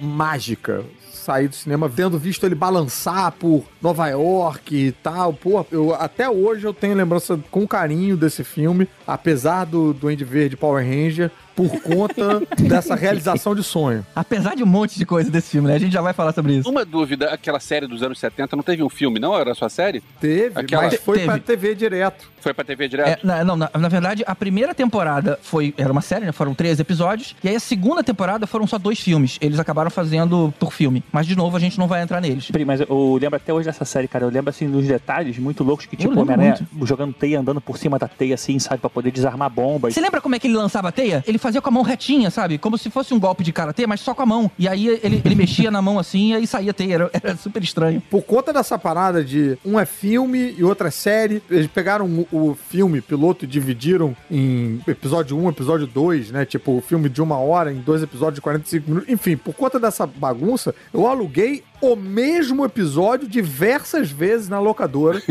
mágica. 0.00 0.84
Sair 1.12 1.48
do 1.48 1.56
cinema 1.56 1.88
vendo 1.88 2.18
visto 2.18 2.46
ele 2.46 2.54
balançar 2.54 3.32
por 3.32 3.64
Nova 3.82 4.06
York 4.08 4.76
e 4.76 4.92
tal. 4.92 5.32
Pô, 5.32 5.66
eu, 5.72 5.92
até 5.94 6.30
hoje 6.30 6.64
eu 6.64 6.72
tenho 6.72 6.94
lembrança 6.94 7.38
com 7.50 7.66
carinho 7.66 8.16
desse 8.16 8.44
filme, 8.44 8.88
apesar 9.04 9.64
do 9.64 9.92
Duende 9.92 10.24
Verde 10.24 10.56
Power 10.56 10.84
Ranger, 10.84 11.32
por 11.56 11.68
conta 11.80 12.40
dessa 12.62 12.94
realização 12.94 13.54
de 13.54 13.62
sonho. 13.64 14.04
Apesar 14.14 14.54
de 14.54 14.62
um 14.62 14.66
monte 14.66 14.98
de 14.98 15.06
coisa 15.06 15.30
desse 15.30 15.50
filme, 15.50 15.66
né? 15.68 15.74
A 15.74 15.78
gente 15.78 15.92
já 15.92 16.02
vai 16.02 16.12
falar 16.12 16.32
sobre 16.32 16.52
isso. 16.58 16.68
Uma 16.70 16.84
dúvida, 16.84 17.30
aquela 17.32 17.58
série 17.58 17.86
dos 17.86 18.02
anos 18.02 18.18
70 18.20 18.54
não 18.54 18.62
teve 18.62 18.82
um 18.82 18.88
filme, 18.90 19.18
não? 19.18 19.36
Era 19.36 19.54
só 19.54 19.68
série? 19.68 20.02
Teve, 20.20 20.60
Aquela- 20.60 20.82
mas 20.82 20.94
foi 21.00 21.16
Teve. 21.18 21.26
pra 21.26 21.38
TV 21.38 21.74
direto. 21.74 22.30
Foi 22.40 22.54
pra 22.54 22.64
TV 22.64 22.84
É, 22.84 22.88
direto? 22.88 23.26
na, 23.26 23.42
não, 23.42 23.56
na, 23.56 23.68
na 23.76 23.88
verdade, 23.88 24.22
a 24.24 24.34
primeira 24.34 24.72
temporada 24.72 25.36
foi 25.42 25.74
era 25.76 25.90
uma 25.90 26.00
série, 26.02 26.26
né? 26.26 26.30
Foram 26.32 26.54
três 26.54 26.78
episódios. 26.78 27.34
E 27.42 27.48
aí 27.48 27.56
a 27.56 27.60
segunda 27.60 28.04
temporada 28.04 28.46
foram 28.46 28.66
só 28.68 28.78
dois 28.78 29.00
filmes. 29.00 29.36
Eles 29.40 29.58
acabaram 29.58 29.90
fazendo 29.90 30.54
por 30.60 30.72
filme. 30.72 31.02
Mas, 31.10 31.26
de 31.26 31.34
novo, 31.34 31.56
a 31.56 31.60
gente 31.60 31.76
não 31.78 31.88
vai 31.88 32.02
entrar 32.02 32.20
neles. 32.20 32.50
Pri, 32.50 32.64
Mas 32.64 32.80
eu 32.80 33.18
lembro 33.20 33.36
até 33.36 33.52
hoje 33.52 33.66
dessa 33.66 33.84
série, 33.84 34.06
cara. 34.06 34.24
Eu 34.24 34.30
lembro, 34.30 34.50
assim, 34.50 34.70
dos 34.70 34.86
detalhes 34.86 35.38
muito 35.38 35.64
loucos 35.64 35.86
que, 35.86 35.96
tipo, 35.96 36.18
Homem-Aranha 36.20 36.58
jogando 36.82 37.12
teia, 37.12 37.40
andando 37.40 37.60
por 37.60 37.78
cima 37.78 37.98
da 37.98 38.06
teia, 38.06 38.34
assim, 38.34 38.58
sabe? 38.58 38.78
Pra 38.80 38.90
poder 38.90 39.10
desarmar 39.10 39.50
bombas. 39.50 39.94
Você 39.94 40.00
lembra 40.00 40.20
como 40.20 40.34
é 40.34 40.38
que 40.38 40.46
ele 40.46 40.56
lançava 40.56 40.88
a 40.88 40.92
teia? 40.92 41.24
Ele 41.26 41.38
fazia 41.46 41.62
com 41.62 41.68
a 41.68 41.72
mão 41.72 41.84
retinha, 41.84 42.28
sabe? 42.28 42.58
Como 42.58 42.76
se 42.76 42.90
fosse 42.90 43.14
um 43.14 43.20
golpe 43.20 43.44
de 43.44 43.52
karatê, 43.52 43.86
mas 43.86 44.00
só 44.00 44.12
com 44.12 44.22
a 44.22 44.26
mão. 44.26 44.50
E 44.58 44.66
aí 44.66 44.88
ele, 44.88 45.22
ele 45.24 45.34
mexia 45.36 45.70
na 45.70 45.80
mão 45.80 45.96
assim 45.96 46.32
e 46.32 46.34
aí 46.34 46.46
saía 46.46 46.74
teia. 46.74 46.94
Era, 46.94 47.10
era 47.12 47.36
super 47.36 47.62
estranho. 47.62 48.02
Por 48.10 48.22
conta 48.22 48.52
dessa 48.52 48.76
parada 48.76 49.22
de 49.22 49.56
um 49.64 49.78
é 49.78 49.86
filme 49.86 50.56
e 50.58 50.64
outra 50.64 50.88
é 50.88 50.90
série, 50.90 51.40
eles 51.48 51.68
pegaram 51.68 52.26
o, 52.32 52.56
filme 52.68 53.00
piloto 53.00 53.44
e 53.44 53.48
dividiram 53.48 54.16
em 54.28 54.80
episódio 54.88 55.38
1, 55.38 55.50
episódio 55.50 55.86
2, 55.86 56.32
né? 56.32 56.44
Tipo, 56.44 56.78
o 56.78 56.80
filme 56.80 57.08
de 57.08 57.22
uma 57.22 57.38
hora 57.38 57.72
em 57.72 57.76
dois 57.76 58.02
episódios 58.02 58.36
de 58.36 58.40
45 58.40 58.88
minutos. 58.88 59.08
Enfim, 59.08 59.36
por 59.36 59.54
conta 59.54 59.78
dessa 59.78 60.04
bagunça, 60.04 60.74
eu 60.92 61.06
aluguei 61.06 61.62
o 61.80 61.94
mesmo 61.96 62.64
episódio 62.64 63.28
diversas 63.28 64.10
vezes 64.10 64.48
na 64.48 64.58
locadora. 64.58 65.20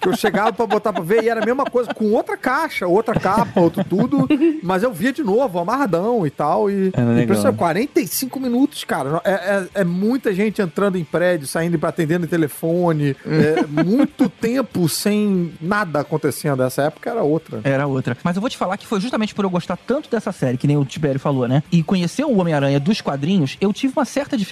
que 0.00 0.08
eu 0.08 0.16
chegava 0.16 0.52
pra 0.52 0.66
botar 0.66 0.92
pra 0.92 1.02
ver 1.02 1.24
e 1.24 1.28
era 1.28 1.42
a 1.42 1.44
mesma 1.46 1.64
coisa, 1.64 1.92
com 1.92 2.12
outra 2.12 2.36
caixa, 2.36 2.86
outra 2.86 3.18
capa, 3.18 3.60
outro 3.60 3.84
tudo. 3.84 4.26
Mas 4.62 4.82
eu 4.82 4.92
via 4.92 5.12
de 5.12 5.22
novo, 5.22 5.58
amarradão 5.58 6.26
e 6.26 6.30
tal. 6.30 6.70
E 6.70 6.92
É 6.96 7.22
impressionante, 7.22 7.56
45 7.58 8.40
minutos, 8.40 8.84
cara. 8.84 9.20
É, 9.24 9.30
é- 9.32 9.66
é 9.80 9.84
muita 9.84 10.32
gente 10.32 10.60
entrando 10.62 10.96
em 10.96 11.04
prédio, 11.04 11.46
saindo 11.46 11.78
pra 11.78 11.88
atendendo 11.88 12.24
em 12.26 12.28
telefone. 12.28 13.16
É 13.26 13.66
muito 13.84 14.28
tempo 14.28 14.88
sem 14.88 15.52
nada 15.60 16.00
acontecendo. 16.00 16.62
Essa 16.62 16.82
época 16.82 17.10
era 17.10 17.22
outra. 17.22 17.60
Era 17.64 17.86
outra. 17.86 18.16
Mas 18.22 18.36
eu 18.36 18.40
vou 18.40 18.48
te 18.50 18.56
falar 18.56 18.76
que 18.76 18.86
foi 18.86 19.00
justamente 19.00 19.34
por 19.34 19.44
eu 19.44 19.50
gostar 19.50 19.76
tanto 19.76 20.10
dessa 20.10 20.32
série, 20.32 20.56
que 20.56 20.66
nem 20.66 20.76
o 20.76 20.84
Tibério 20.84 21.20
falou, 21.20 21.46
né? 21.48 21.62
E 21.72 21.82
conhecer 21.82 22.24
o 22.24 22.36
Homem-Aranha 22.38 22.78
dos 22.80 23.00
quadrinhos, 23.00 23.56
eu 23.60 23.72
tive 23.72 23.92
uma 23.96 24.04
certa 24.04 24.36
dificuldade 24.36 24.49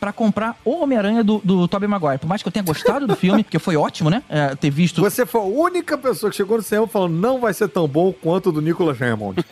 pra 0.00 0.12
comprar 0.12 0.56
o 0.64 0.82
Homem-Aranha 0.82 1.22
do, 1.24 1.40
do 1.44 1.66
Tobey 1.68 1.88
Maguire. 1.88 2.18
Por 2.18 2.26
mais 2.26 2.42
que 2.42 2.48
eu 2.48 2.52
tenha 2.52 2.64
gostado 2.64 3.06
do 3.06 3.16
filme, 3.16 3.42
que 3.44 3.58
foi 3.58 3.76
ótimo, 3.76 4.10
né? 4.10 4.22
É, 4.28 4.54
ter 4.54 4.70
visto. 4.70 5.00
Você 5.00 5.24
foi 5.26 5.40
a 5.40 5.44
única 5.44 5.96
pessoa 5.98 6.30
que 6.30 6.36
chegou 6.36 6.56
no 6.56 6.62
cinema 6.62 6.86
falando 6.86 7.14
não 7.14 7.40
vai 7.40 7.52
ser 7.54 7.68
tão 7.68 7.86
bom 7.88 8.12
quanto 8.12 8.48
o 8.50 8.52
do 8.52 8.60
Nicolas 8.60 9.00
Hammond. 9.00 9.36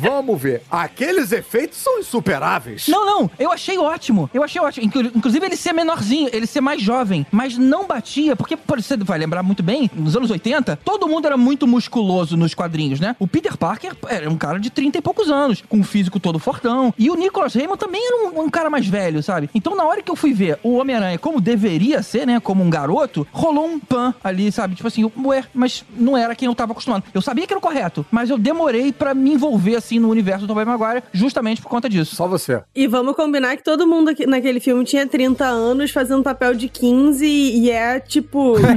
Vamos 0.00 0.40
ver. 0.40 0.62
Aqueles 0.70 1.32
efeitos 1.32 1.78
são 1.78 1.98
insuperáveis. 1.98 2.86
Não, 2.88 3.04
não, 3.04 3.30
eu 3.38 3.50
achei 3.50 3.76
ótimo. 3.78 4.30
Eu 4.32 4.42
achei 4.42 4.60
ótimo. 4.60 4.86
Inclu- 4.86 5.10
Inclusive 5.14 5.44
ele 5.46 5.56
ser 5.56 5.72
menorzinho, 5.72 6.28
ele 6.32 6.46
ser 6.46 6.60
mais 6.60 6.80
jovem, 6.80 7.26
mas 7.30 7.56
não 7.58 7.86
batia, 7.86 8.36
porque 8.36 8.56
por- 8.56 8.80
você 8.80 8.96
vai 8.96 9.18
lembrar 9.18 9.42
muito 9.42 9.62
bem, 9.62 9.90
nos 9.94 10.16
anos 10.16 10.30
80, 10.30 10.76
todo 10.84 11.08
mundo 11.08 11.26
era 11.26 11.36
muito 11.36 11.66
musculoso 11.66 12.36
nos 12.36 12.54
quadrinhos, 12.54 13.00
né? 13.00 13.16
O 13.18 13.26
Peter 13.26 13.56
Parker 13.56 13.96
era 14.08 14.30
um 14.30 14.36
cara 14.36 14.58
de 14.60 14.70
30 14.70 14.98
e 14.98 15.02
poucos 15.02 15.28
anos, 15.30 15.62
com 15.68 15.78
um 15.78 15.84
físico 15.84 16.20
todo 16.20 16.38
fortão, 16.52 16.94
e 16.98 17.10
o 17.10 17.14
Nicholas 17.14 17.54
Raymond 17.54 17.78
também 17.78 18.02
era 18.06 18.28
um, 18.28 18.42
um 18.44 18.50
cara 18.50 18.70
mais 18.70 18.86
velho, 18.86 19.22
sabe? 19.22 19.50
Então 19.54 19.76
na 19.76 19.84
hora 19.84 20.02
que 20.02 20.10
eu 20.10 20.16
fui 20.16 20.32
ver 20.32 20.58
o 20.62 20.76
Homem-Aranha 20.78 21.18
como 21.18 21.40
deveria 21.40 22.02
ser, 22.02 22.26
né, 22.26 22.40
como 22.40 22.62
um 22.64 22.70
garoto, 22.70 23.26
rolou 23.32 23.66
um 23.66 23.78
pan 23.78 24.14
ali, 24.24 24.50
sabe? 24.50 24.74
Tipo 24.74 24.88
assim, 24.88 25.10
ué, 25.24 25.44
mas 25.52 25.84
não 25.96 26.16
era 26.16 26.34
quem 26.34 26.46
eu 26.46 26.54
tava 26.54 26.72
acostumado. 26.72 27.04
Eu 27.12 27.20
sabia 27.20 27.46
que 27.46 27.52
era 27.52 27.58
o 27.58 27.62
correto, 27.62 28.04
mas 28.10 28.30
eu 28.30 28.38
demorei 28.38 28.92
pra 28.92 29.12
me 29.14 29.32
envolver 29.34 29.76
assim 29.76 29.98
no 29.98 30.08
universo 30.08 30.46
do 30.46 30.54
Tobey 30.54 30.64
Maguire 30.64 31.02
justamente 31.12 31.60
por 31.60 31.68
conta 31.68 31.88
disso. 31.88 32.16
Só 32.16 32.26
você. 32.26 32.62
E 32.74 32.86
vamos 32.86 33.14
combinar 33.14 33.56
que 33.56 33.62
todo 33.64 33.86
mundo 33.86 34.10
aqui- 34.10 34.26
naquele 34.26 34.60
filme 34.60 34.84
tinha 34.84 35.06
30 35.06 35.44
anos, 35.44 35.90
fazendo 35.90 36.22
papel 36.22 36.54
de 36.54 36.68
15, 36.68 37.26
e 37.26 37.70
é 37.70 38.00
tipo. 38.00 38.54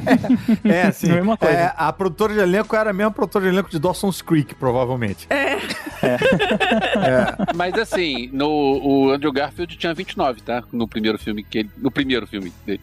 É, 0.65 0.83
assim. 0.87 1.07
É 1.11 1.21
é, 1.45 1.73
a 1.75 1.91
produtora 1.93 2.33
de 2.33 2.39
elenco 2.39 2.75
era 2.75 2.89
a 2.89 2.93
mesma 2.93 3.11
produtora 3.11 3.45
de 3.45 3.51
elenco 3.51 3.69
de 3.69 3.79
Dawson's 3.79 4.21
Creek, 4.21 4.55
provavelmente. 4.55 5.27
Mas 7.61 7.75
assim, 7.75 8.27
no, 8.33 8.49
o 8.49 9.11
Andrew 9.11 9.31
Garfield 9.31 9.77
tinha 9.77 9.93
29, 9.93 10.41
tá? 10.41 10.63
No 10.73 10.87
primeiro 10.87 11.19
filme 11.19 11.43
que 11.43 11.59
ele, 11.59 11.69
No 11.77 11.91
primeiro 11.91 12.25
filme 12.25 12.51
dele. 12.65 12.81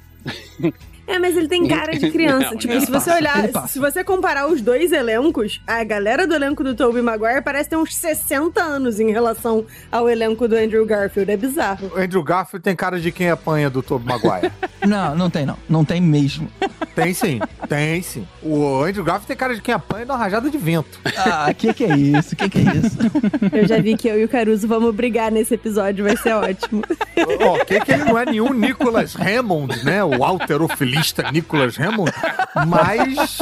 É, 1.09 1.19
mas 1.19 1.35
ele 1.37 1.49
tem 1.49 1.67
cara 1.67 1.99
de 1.99 2.11
criança. 2.13 2.51
Não, 2.51 2.57
tipo, 2.59 2.73
ele 2.73 2.81
se 2.83 2.87
você 2.87 3.11
passa, 3.11 3.17
olhar, 3.17 3.69
se 3.69 3.79
você 3.79 4.05
comparar 4.05 4.47
os 4.47 4.61
dois 4.61 4.93
elencos, 4.93 5.61
a 5.67 5.83
galera 5.83 6.27
do 6.27 6.35
elenco 6.35 6.63
do 6.63 6.75
Tobey 6.75 7.01
Maguire 7.01 7.43
parece 7.43 7.71
ter 7.71 7.77
uns 7.77 7.97
60 7.97 8.63
anos 8.63 9.01
em 9.01 9.11
relação 9.11 9.65
ao 9.91 10.09
elenco 10.09 10.47
do 10.47 10.55
Andrew 10.55 10.85
Garfield. 10.85 11.31
É 11.31 11.37
bizarro. 11.37 11.91
O 11.95 11.99
Andrew 11.99 12.23
Garfield 12.23 12.63
tem 12.63 12.77
cara 12.77 13.01
de 13.01 13.11
quem 13.11 13.31
apanha 13.31 13.71
do 13.71 13.83
Tobey 13.83 14.07
Maguire. 14.07 14.53
Não, 14.87 15.15
não 15.15 15.29
tem 15.29 15.45
não. 15.45 15.59
Não 15.69 15.85
tem 15.85 16.01
mesmo. 16.01 16.49
tem 16.95 17.13
sim, 17.13 17.41
tem 17.69 18.01
sim. 18.01 18.27
O 18.41 18.81
Andrew 18.83 19.05
Garfield 19.05 19.27
tem 19.27 19.37
cara 19.37 19.55
de 19.55 19.61
quem 19.61 19.75
apanha 19.75 20.07
de 20.07 20.11
uma 20.13 20.17
rajada 20.17 20.49
de 20.49 20.57
vento. 20.57 21.01
Ah, 21.17 21.53
que 21.53 21.75
que 21.75 21.85
é 21.85 21.97
isso? 21.97 22.37
Que 22.37 22.49
que 22.49 22.59
é 22.59 22.63
isso? 22.63 22.97
Eu 23.53 23.67
já 23.67 23.81
vi 23.81 23.97
que 23.97 24.09
eu 24.09 24.19
e 24.21 24.25
o 24.25 24.29
Caruso 24.29 24.67
vamos 24.69 24.95
brigar 24.95 25.33
nesse 25.33 25.55
episódio, 25.55 26.05
vai 26.05 26.17
ser 26.17 26.33
ótimo. 26.33 26.83
Ó, 27.45 27.63
que 27.65 27.81
que 27.81 27.93
ele 27.93 28.05
não 28.05 28.17
é 28.17 28.25
nenhum 28.25 28.53
Nicholas 28.55 29.17
Hammond, 29.17 29.85
né? 29.85 30.03
O 30.03 30.25
alterofilista 30.99 31.31
Nicholas 31.31 31.79
Hammond, 31.79 32.13
mas 32.67 33.39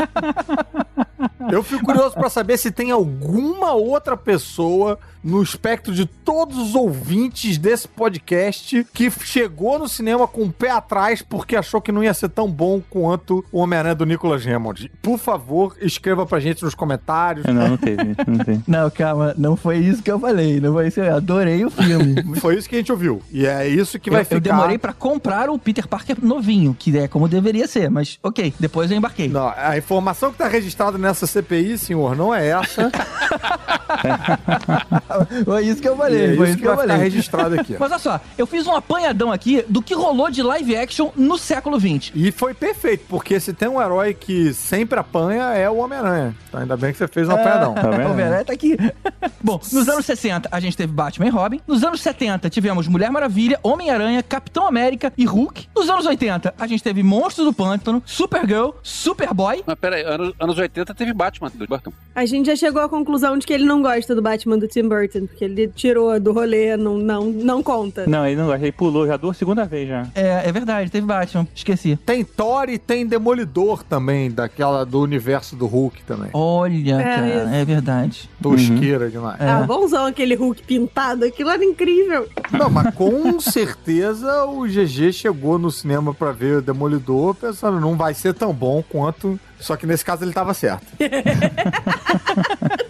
eu 1.50 1.62
fico 1.62 1.84
curioso 1.84 2.14
pra 2.14 2.28
saber 2.28 2.56
se 2.58 2.70
tem 2.70 2.90
alguma 2.90 3.72
outra 3.72 4.16
pessoa 4.16 4.98
no 5.26 5.42
espectro 5.42 5.92
de 5.92 6.06
todos 6.06 6.56
os 6.56 6.74
ouvintes 6.74 7.58
desse 7.58 7.88
podcast 7.88 8.86
que 8.94 9.10
chegou 9.10 9.78
no 9.78 9.88
cinema 9.88 10.28
com 10.28 10.44
o 10.44 10.52
pé 10.52 10.70
atrás 10.70 11.20
porque 11.20 11.56
achou 11.56 11.80
que 11.80 11.90
não 11.90 12.02
ia 12.02 12.14
ser 12.14 12.28
tão 12.28 12.48
bom 12.48 12.80
quanto 12.88 13.44
o 13.50 13.58
Homem-Aranha 13.58 13.96
do 13.96 14.06
Nicholas 14.06 14.46
Hammond. 14.46 14.90
Por 15.02 15.18
favor, 15.18 15.76
escreva 15.80 16.24
pra 16.24 16.38
gente 16.38 16.62
nos 16.62 16.74
comentários. 16.74 17.44
Não, 17.46 17.70
não 17.70 17.76
teve, 17.76 18.14
não 18.26 18.44
tem. 18.44 18.62
Não, 18.66 18.90
calma, 18.90 19.34
não 19.38 19.56
foi 19.56 19.78
isso 19.78 20.02
que 20.02 20.10
eu 20.10 20.18
falei. 20.18 20.60
Não 20.60 20.72
foi 20.72 20.88
isso. 20.88 21.00
Eu 21.00 21.16
adorei 21.16 21.64
o 21.64 21.70
filme. 21.70 22.22
Foi 22.40 22.56
isso 22.56 22.68
que 22.68 22.74
a 22.74 22.78
gente 22.78 22.92
ouviu. 22.92 23.22
E 23.30 23.46
é 23.46 23.66
isso 23.66 23.98
que 23.98 24.10
vai 24.10 24.20
eu, 24.20 24.24
ficar. 24.24 24.36
eu 24.36 24.40
demorei 24.40 24.78
pra 24.78 24.92
comprar 24.92 25.48
o 25.48 25.58
Peter 25.58 25.86
Parker 25.86 26.16
novinho, 26.22 26.76
que 26.78 26.96
é 26.96 27.08
como 27.08 27.28
deveria 27.28 27.66
ser, 27.66 27.90
mas 27.90 28.18
ok, 28.22 28.52
depois 28.58 28.90
eu 28.90 28.96
embarquei. 28.96 29.28
Não, 29.28 29.52
a 29.56 29.76
informação 29.76 30.32
que 30.32 30.38
tá 30.38 30.48
registrada 30.48 30.98
nessa 30.98 31.26
CPI, 31.26 31.78
senhor, 31.78 32.14
não 32.14 32.34
é 32.34 32.48
essa. 32.48 32.90
Foi 35.44 35.64
isso 35.64 35.80
que 35.80 35.88
eu 35.88 35.96
falei, 35.96 36.24
é 36.24 36.26
foi 36.26 36.32
isso 36.34 36.44
isso 36.44 36.56
que 36.56 36.62
que 36.62 36.68
eu 36.68 36.76
falei. 36.76 36.96
registrado 36.96 37.60
aqui. 37.60 37.76
Mas 37.78 37.90
olha 37.90 37.98
só, 37.98 38.20
eu 38.36 38.46
fiz 38.46 38.66
um 38.66 38.74
apanhadão 38.74 39.32
aqui 39.32 39.64
do 39.68 39.80
que 39.82 39.94
rolou 39.94 40.30
de 40.30 40.42
live 40.42 40.76
action 40.76 41.10
no 41.16 41.38
século 41.38 41.78
XX. 41.78 42.12
E 42.14 42.30
foi 42.32 42.54
perfeito, 42.54 43.04
porque 43.08 43.38
se 43.40 43.52
tem 43.52 43.68
um 43.68 43.80
herói 43.80 44.14
que 44.14 44.52
sempre 44.52 44.98
apanha, 44.98 45.44
é 45.54 45.68
o 45.70 45.76
Homem-Aranha. 45.76 46.34
Então 46.48 46.60
ainda 46.60 46.76
bem 46.76 46.92
que 46.92 46.98
você 46.98 47.08
fez 47.08 47.28
um 47.28 47.32
apanhadão. 47.32 47.74
Tá 47.74 47.90
vendo? 47.90 48.06
O 48.06 48.10
Homem-Aranha 48.12 48.44
tá 48.44 48.52
aqui. 48.52 48.76
Bom, 49.42 49.60
nos 49.72 49.88
anos 49.88 50.06
60 50.06 50.48
a 50.50 50.60
gente 50.60 50.76
teve 50.76 50.92
Batman 50.92 51.26
e 51.26 51.30
Robin. 51.30 51.60
Nos 51.66 51.82
anos 51.82 52.00
70 52.00 52.48
tivemos 52.50 52.86
Mulher 52.88 53.10
Maravilha, 53.10 53.58
Homem-Aranha, 53.62 54.22
Capitão 54.22 54.66
América 54.66 55.12
e 55.16 55.24
Hulk. 55.24 55.68
Nos 55.74 55.88
anos 55.88 56.06
80 56.06 56.54
a 56.58 56.66
gente 56.66 56.82
teve 56.82 57.02
Monstros 57.02 57.46
do 57.46 57.52
Pântano, 57.52 58.02
Supergirl, 58.06 58.70
Superboy. 58.82 59.62
Mas 59.66 59.76
pera 59.78 59.96
aí, 59.96 60.02
anos, 60.04 60.32
anos 60.40 60.58
80 60.58 60.94
teve 60.94 61.12
Batman 61.12 61.50
do 61.54 61.66
Burton. 61.66 61.92
A 62.14 62.24
gente 62.26 62.46
já 62.46 62.56
chegou 62.56 62.80
à 62.82 62.88
conclusão 62.88 63.36
de 63.38 63.46
que 63.46 63.52
ele 63.52 63.64
não 63.64 63.82
gosta 63.82 64.14
do 64.14 64.22
Batman 64.22 64.58
do 64.58 64.66
Tim 64.68 64.88
Burton, 64.88 64.95
porque 65.28 65.44
ele 65.44 65.68
tirou 65.68 66.18
do 66.20 66.32
rolê, 66.32 66.76
não, 66.76 66.96
não, 66.98 67.24
não 67.26 67.62
conta. 67.62 68.06
Não, 68.06 68.26
ele 68.26 68.36
não 68.36 68.46
gosta, 68.46 68.62
ele 68.64 68.72
pulou 68.72 69.06
já 69.06 69.16
duas 69.16 69.36
segunda 69.36 69.64
vez 69.64 69.88
já. 69.88 70.06
É, 70.14 70.48
é 70.48 70.52
verdade, 70.52 70.90
teve 70.90 71.06
Batman, 71.06 71.46
esqueci. 71.54 71.96
Tem 72.04 72.24
Thor 72.24 72.68
e 72.68 72.78
tem 72.78 73.06
Demolidor 73.06 73.82
também, 73.82 74.30
daquela 74.30 74.84
do 74.84 75.00
universo 75.00 75.54
do 75.56 75.66
Hulk 75.66 76.02
também. 76.04 76.30
Olha, 76.32 76.94
É, 76.96 77.02
cara, 77.04 77.26
isso. 77.26 77.54
é 77.54 77.64
verdade. 77.64 78.30
Tosqueira 78.42 79.10
demais. 79.10 79.40
É. 79.40 79.48
Ah, 79.48 79.62
bonzão 79.62 80.06
aquele 80.06 80.34
Hulk 80.34 80.62
pintado, 80.62 81.24
aquilo 81.24 81.50
era 81.50 81.64
incrível. 81.64 82.28
Não, 82.52 82.70
mas 82.70 82.94
com 82.94 83.38
certeza 83.40 84.44
o 84.44 84.66
GG 84.66 85.12
chegou 85.12 85.58
no 85.58 85.70
cinema 85.70 86.14
pra 86.14 86.32
ver 86.32 86.58
o 86.58 86.62
Demolidor 86.62 87.34
pensando, 87.34 87.80
não 87.80 87.96
vai 87.96 88.14
ser 88.14 88.34
tão 88.34 88.52
bom 88.52 88.82
quanto. 88.88 89.38
Só 89.58 89.74
que 89.74 89.86
nesse 89.86 90.04
caso 90.04 90.22
ele 90.22 90.34
tava 90.34 90.52
certo. 90.52 90.86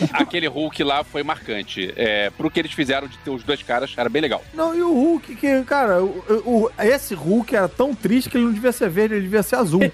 Aquele 0.12 0.46
Hulk 0.46 0.82
lá 0.84 1.02
foi 1.04 1.22
marcante. 1.22 1.92
É, 1.96 2.30
pro 2.30 2.50
que 2.50 2.58
eles 2.60 2.72
fizeram 2.72 3.06
de 3.08 3.16
ter 3.18 3.30
os 3.30 3.42
dois 3.42 3.62
caras, 3.62 3.92
era 3.96 4.08
bem 4.08 4.22
legal. 4.22 4.42
Não, 4.54 4.74
e 4.74 4.82
o 4.82 4.92
Hulk, 4.92 5.36
que, 5.36 5.62
cara, 5.64 6.02
o, 6.02 6.24
o- 6.44 6.70
esse 6.78 7.14
Hulk 7.14 7.54
era 7.54 7.68
tão 7.68 7.94
triste 7.94 8.30
que 8.30 8.36
ele 8.36 8.44
não 8.46 8.52
devia 8.52 8.72
ser 8.72 8.88
verde, 8.88 9.14
ele 9.14 9.22
devia 9.22 9.42
ser 9.42 9.56
azul. 9.56 9.80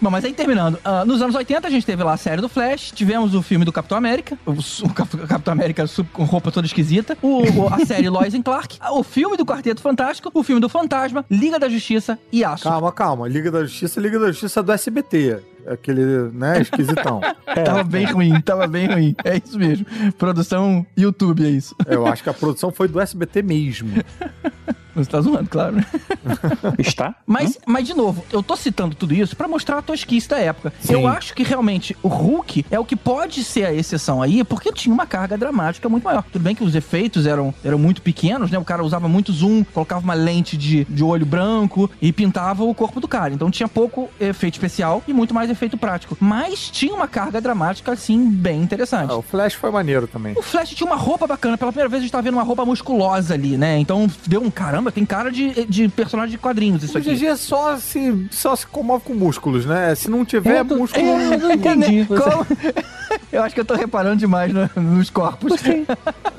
Bom, 0.00 0.10
mas 0.10 0.22
aí 0.24 0.34
terminando, 0.34 0.78
ah, 0.84 1.02
nos 1.06 1.22
anos 1.22 1.34
80 1.34 1.66
a 1.66 1.70
gente 1.70 1.86
teve 1.86 2.02
lá 2.02 2.12
a 2.12 2.16
série 2.18 2.42
do 2.42 2.48
Flash, 2.48 2.92
tivemos 2.94 3.34
o 3.34 3.40
filme 3.40 3.64
do 3.64 3.72
Capitão 3.72 3.96
América, 3.96 4.38
o, 4.44 4.50
o 4.52 4.92
Cap- 4.92 5.16
Capitão 5.26 5.52
América 5.52 5.86
com 6.12 6.24
roupa 6.24 6.52
toda 6.52 6.66
esquisita, 6.66 7.16
o, 7.22 7.40
o- 7.62 7.68
a 7.72 7.78
série 7.86 8.10
Lois 8.10 8.34
and 8.34 8.42
Clark, 8.42 8.78
o 8.90 9.02
filme 9.02 9.34
do 9.34 9.46
Quarteto 9.46 9.80
Fantástico, 9.80 10.30
o 10.34 10.42
filme 10.42 10.60
do 10.60 10.68
Fantasma, 10.68 11.24
Liga 11.30 11.58
da 11.58 11.70
Justiça 11.70 12.18
e 12.30 12.44
Aço. 12.44 12.64
calma, 12.64 12.92
calma. 12.92 13.26
Liga 13.26 13.50
da 13.50 13.62
Justiça, 13.64 13.98
Liga 13.98 14.18
da 14.18 14.26
Justiça 14.26 14.62
do 14.62 14.72
SBT. 14.72 15.38
Aquele, 15.66 16.30
né, 16.32 16.60
esquisitão. 16.60 17.20
Tava 17.64 17.84
bem 17.84 18.04
ruim, 18.06 18.40
tava 18.40 18.66
bem 18.66 18.86
ruim. 18.88 19.14
É 19.24 19.36
isso 19.36 19.58
mesmo. 19.58 19.86
Produção 20.18 20.84
YouTube, 20.96 21.44
é 21.44 21.50
isso. 21.50 21.74
Eu 21.86 22.06
acho 22.06 22.22
que 22.22 22.28
a 22.28 22.34
produção 22.34 22.72
foi 22.72 22.88
do 22.88 23.00
SBT 23.00 23.42
mesmo. 23.42 23.90
Você 24.94 25.10
tá 25.10 25.20
zoando, 25.20 25.48
claro. 25.48 25.76
né? 25.76 25.86
Está? 26.78 27.14
Mas, 27.26 27.58
mas, 27.66 27.86
de 27.86 27.94
novo, 27.94 28.24
eu 28.32 28.42
tô 28.42 28.56
citando 28.56 28.94
tudo 28.94 29.12
isso 29.12 29.34
pra 29.36 29.48
mostrar 29.48 29.78
a 29.78 29.82
tosquice 29.82 30.28
da 30.28 30.38
época. 30.38 30.72
Eu 30.88 31.06
acho 31.06 31.34
que 31.34 31.42
realmente 31.42 31.96
o 32.02 32.08
Hulk 32.08 32.66
é 32.70 32.78
o 32.78 32.84
que 32.84 32.94
pode 32.94 33.42
ser 33.42 33.64
a 33.64 33.74
exceção 33.74 34.22
aí, 34.22 34.44
porque 34.44 34.72
tinha 34.72 34.94
uma 34.94 35.06
carga 35.06 35.36
dramática 35.36 35.88
muito 35.88 36.04
maior. 36.04 36.22
Tudo 36.22 36.42
bem 36.42 36.54
que 36.54 36.62
os 36.62 36.74
efeitos 36.74 37.26
eram, 37.26 37.52
eram 37.64 37.78
muito 37.78 38.02
pequenos, 38.02 38.50
né? 38.50 38.58
O 38.58 38.64
cara 38.64 38.84
usava 38.84 39.08
muito 39.08 39.32
zoom, 39.32 39.64
colocava 39.64 40.04
uma 40.04 40.14
lente 40.14 40.56
de, 40.56 40.84
de 40.84 41.02
olho 41.02 41.26
branco 41.26 41.90
e 42.00 42.12
pintava 42.12 42.62
o 42.62 42.74
corpo 42.74 43.00
do 43.00 43.08
cara. 43.08 43.34
Então 43.34 43.50
tinha 43.50 43.68
pouco 43.68 44.08
efeito 44.20 44.54
especial 44.54 45.02
e 45.08 45.12
muito 45.12 45.34
mais 45.34 45.50
efeito 45.54 45.76
prático. 45.78 46.16
Mas 46.20 46.68
tinha 46.70 46.94
uma 46.94 47.08
carga 47.08 47.40
dramática, 47.40 47.92
assim, 47.92 48.28
bem 48.28 48.60
interessante. 48.62 49.10
Ah, 49.10 49.16
o 49.16 49.22
Flash 49.22 49.54
foi 49.54 49.70
maneiro 49.70 50.06
também. 50.06 50.34
O 50.36 50.42
Flash 50.42 50.70
tinha 50.70 50.86
uma 50.86 50.96
roupa 50.96 51.26
bacana. 51.26 51.56
Pela 51.56 51.72
primeira 51.72 51.88
vez 51.88 52.00
a 52.00 52.02
gente 52.04 52.12
tava 52.12 52.22
vendo 52.22 52.34
uma 52.34 52.42
roupa 52.42 52.64
musculosa 52.64 53.34
ali, 53.34 53.56
né? 53.56 53.78
Então 53.78 54.06
deu 54.26 54.42
um 54.42 54.50
caramba, 54.50 54.92
tem 54.92 55.04
cara 55.06 55.30
de, 55.32 55.64
de 55.66 55.88
personagem 55.88 56.32
de 56.32 56.38
quadrinhos 56.38 56.82
isso 56.82 56.94
O 56.96 57.00
aqui. 57.00 57.14
GG 57.14 57.36
só 57.36 57.76
se, 57.76 58.26
só 58.30 58.54
se 58.54 58.66
comove 58.66 59.04
com 59.04 59.14
músculos, 59.14 59.64
né? 59.66 59.94
Se 59.94 60.10
não 60.10 60.24
tiver 60.24 60.56
É, 60.58 60.64
do- 60.64 60.76
músculo. 60.78 61.04
é, 61.06 61.34
eu 61.34 61.38
não 61.38 61.52
entendi. 61.52 62.04
Como- 62.06 62.46
Eu 63.30 63.42
acho 63.42 63.54
que 63.54 63.60
eu 63.60 63.64
tô 63.64 63.74
reparando 63.74 64.16
demais 64.16 64.52
no- 64.52 64.68
nos 64.76 65.10
corpos. 65.10 65.52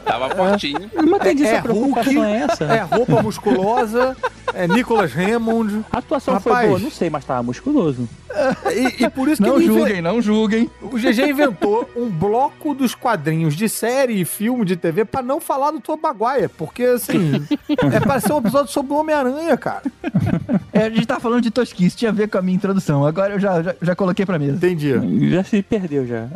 Tava 0.05 0.29
fortinho. 0.35 0.89
Eu 0.93 1.03
não 1.03 1.17
entendi 1.17 1.43
É, 1.45 1.49
se 1.49 1.55
a 1.55 1.61
preocupação 1.61 2.13
Hulk, 2.13 2.25
é 2.27 2.35
essa. 2.49 2.63
É 2.65 2.81
roupa 2.81 3.21
musculosa, 3.21 4.15
é 4.53 4.67
Nicholas 4.67 5.11
Hammond. 5.15 5.85
A 5.91 5.97
atuação 5.99 6.33
Rapaz. 6.35 6.57
foi 6.59 6.67
boa, 6.67 6.79
não 6.79 6.91
sei, 6.91 7.09
mas 7.09 7.23
tava 7.25 7.43
musculoso. 7.43 8.07
E, 8.73 9.04
e 9.05 9.09
por 9.09 9.27
isso 9.27 9.41
que 9.41 9.47
Não 9.49 9.55
ele 9.57 9.65
inven- 9.65 9.77
julguem, 9.77 10.01
não 10.01 10.21
julguem. 10.21 10.69
o 10.81 10.97
GG 10.97 11.29
inventou 11.29 11.89
um 11.95 12.09
bloco 12.09 12.73
dos 12.73 12.93
quadrinhos 12.95 13.55
de 13.55 13.67
série 13.69 14.19
e 14.21 14.25
filme 14.25 14.65
de 14.65 14.75
TV 14.75 15.05
pra 15.05 15.21
não 15.21 15.39
falar 15.39 15.71
do 15.71 15.79
Tom 15.79 15.97
Maguire. 16.01 16.47
Porque, 16.49 16.83
assim, 16.83 17.45
é 17.93 17.99
pra 17.99 18.19
ser 18.19 18.33
um 18.33 18.37
episódio 18.39 18.71
sobre 18.71 18.93
o 18.93 18.97
Homem-Aranha, 18.97 19.55
cara. 19.57 19.83
É, 20.73 20.83
a 20.83 20.89
gente 20.89 21.05
tava 21.05 21.19
falando 21.19 21.41
de 21.41 21.51
tosquice, 21.51 21.95
tinha 21.95 22.11
a 22.11 22.13
ver 22.13 22.27
com 22.29 22.37
a 22.37 22.41
minha 22.41 22.55
introdução. 22.55 23.05
Agora 23.05 23.33
eu 23.33 23.39
já, 23.39 23.61
já, 23.63 23.75
já 23.81 23.95
coloquei 23.95 24.25
pra 24.25 24.37
mesa. 24.39 24.57
Entendi. 24.57 25.29
Já 25.29 25.43
se 25.43 25.61
perdeu 25.61 26.05
já. 26.05 26.27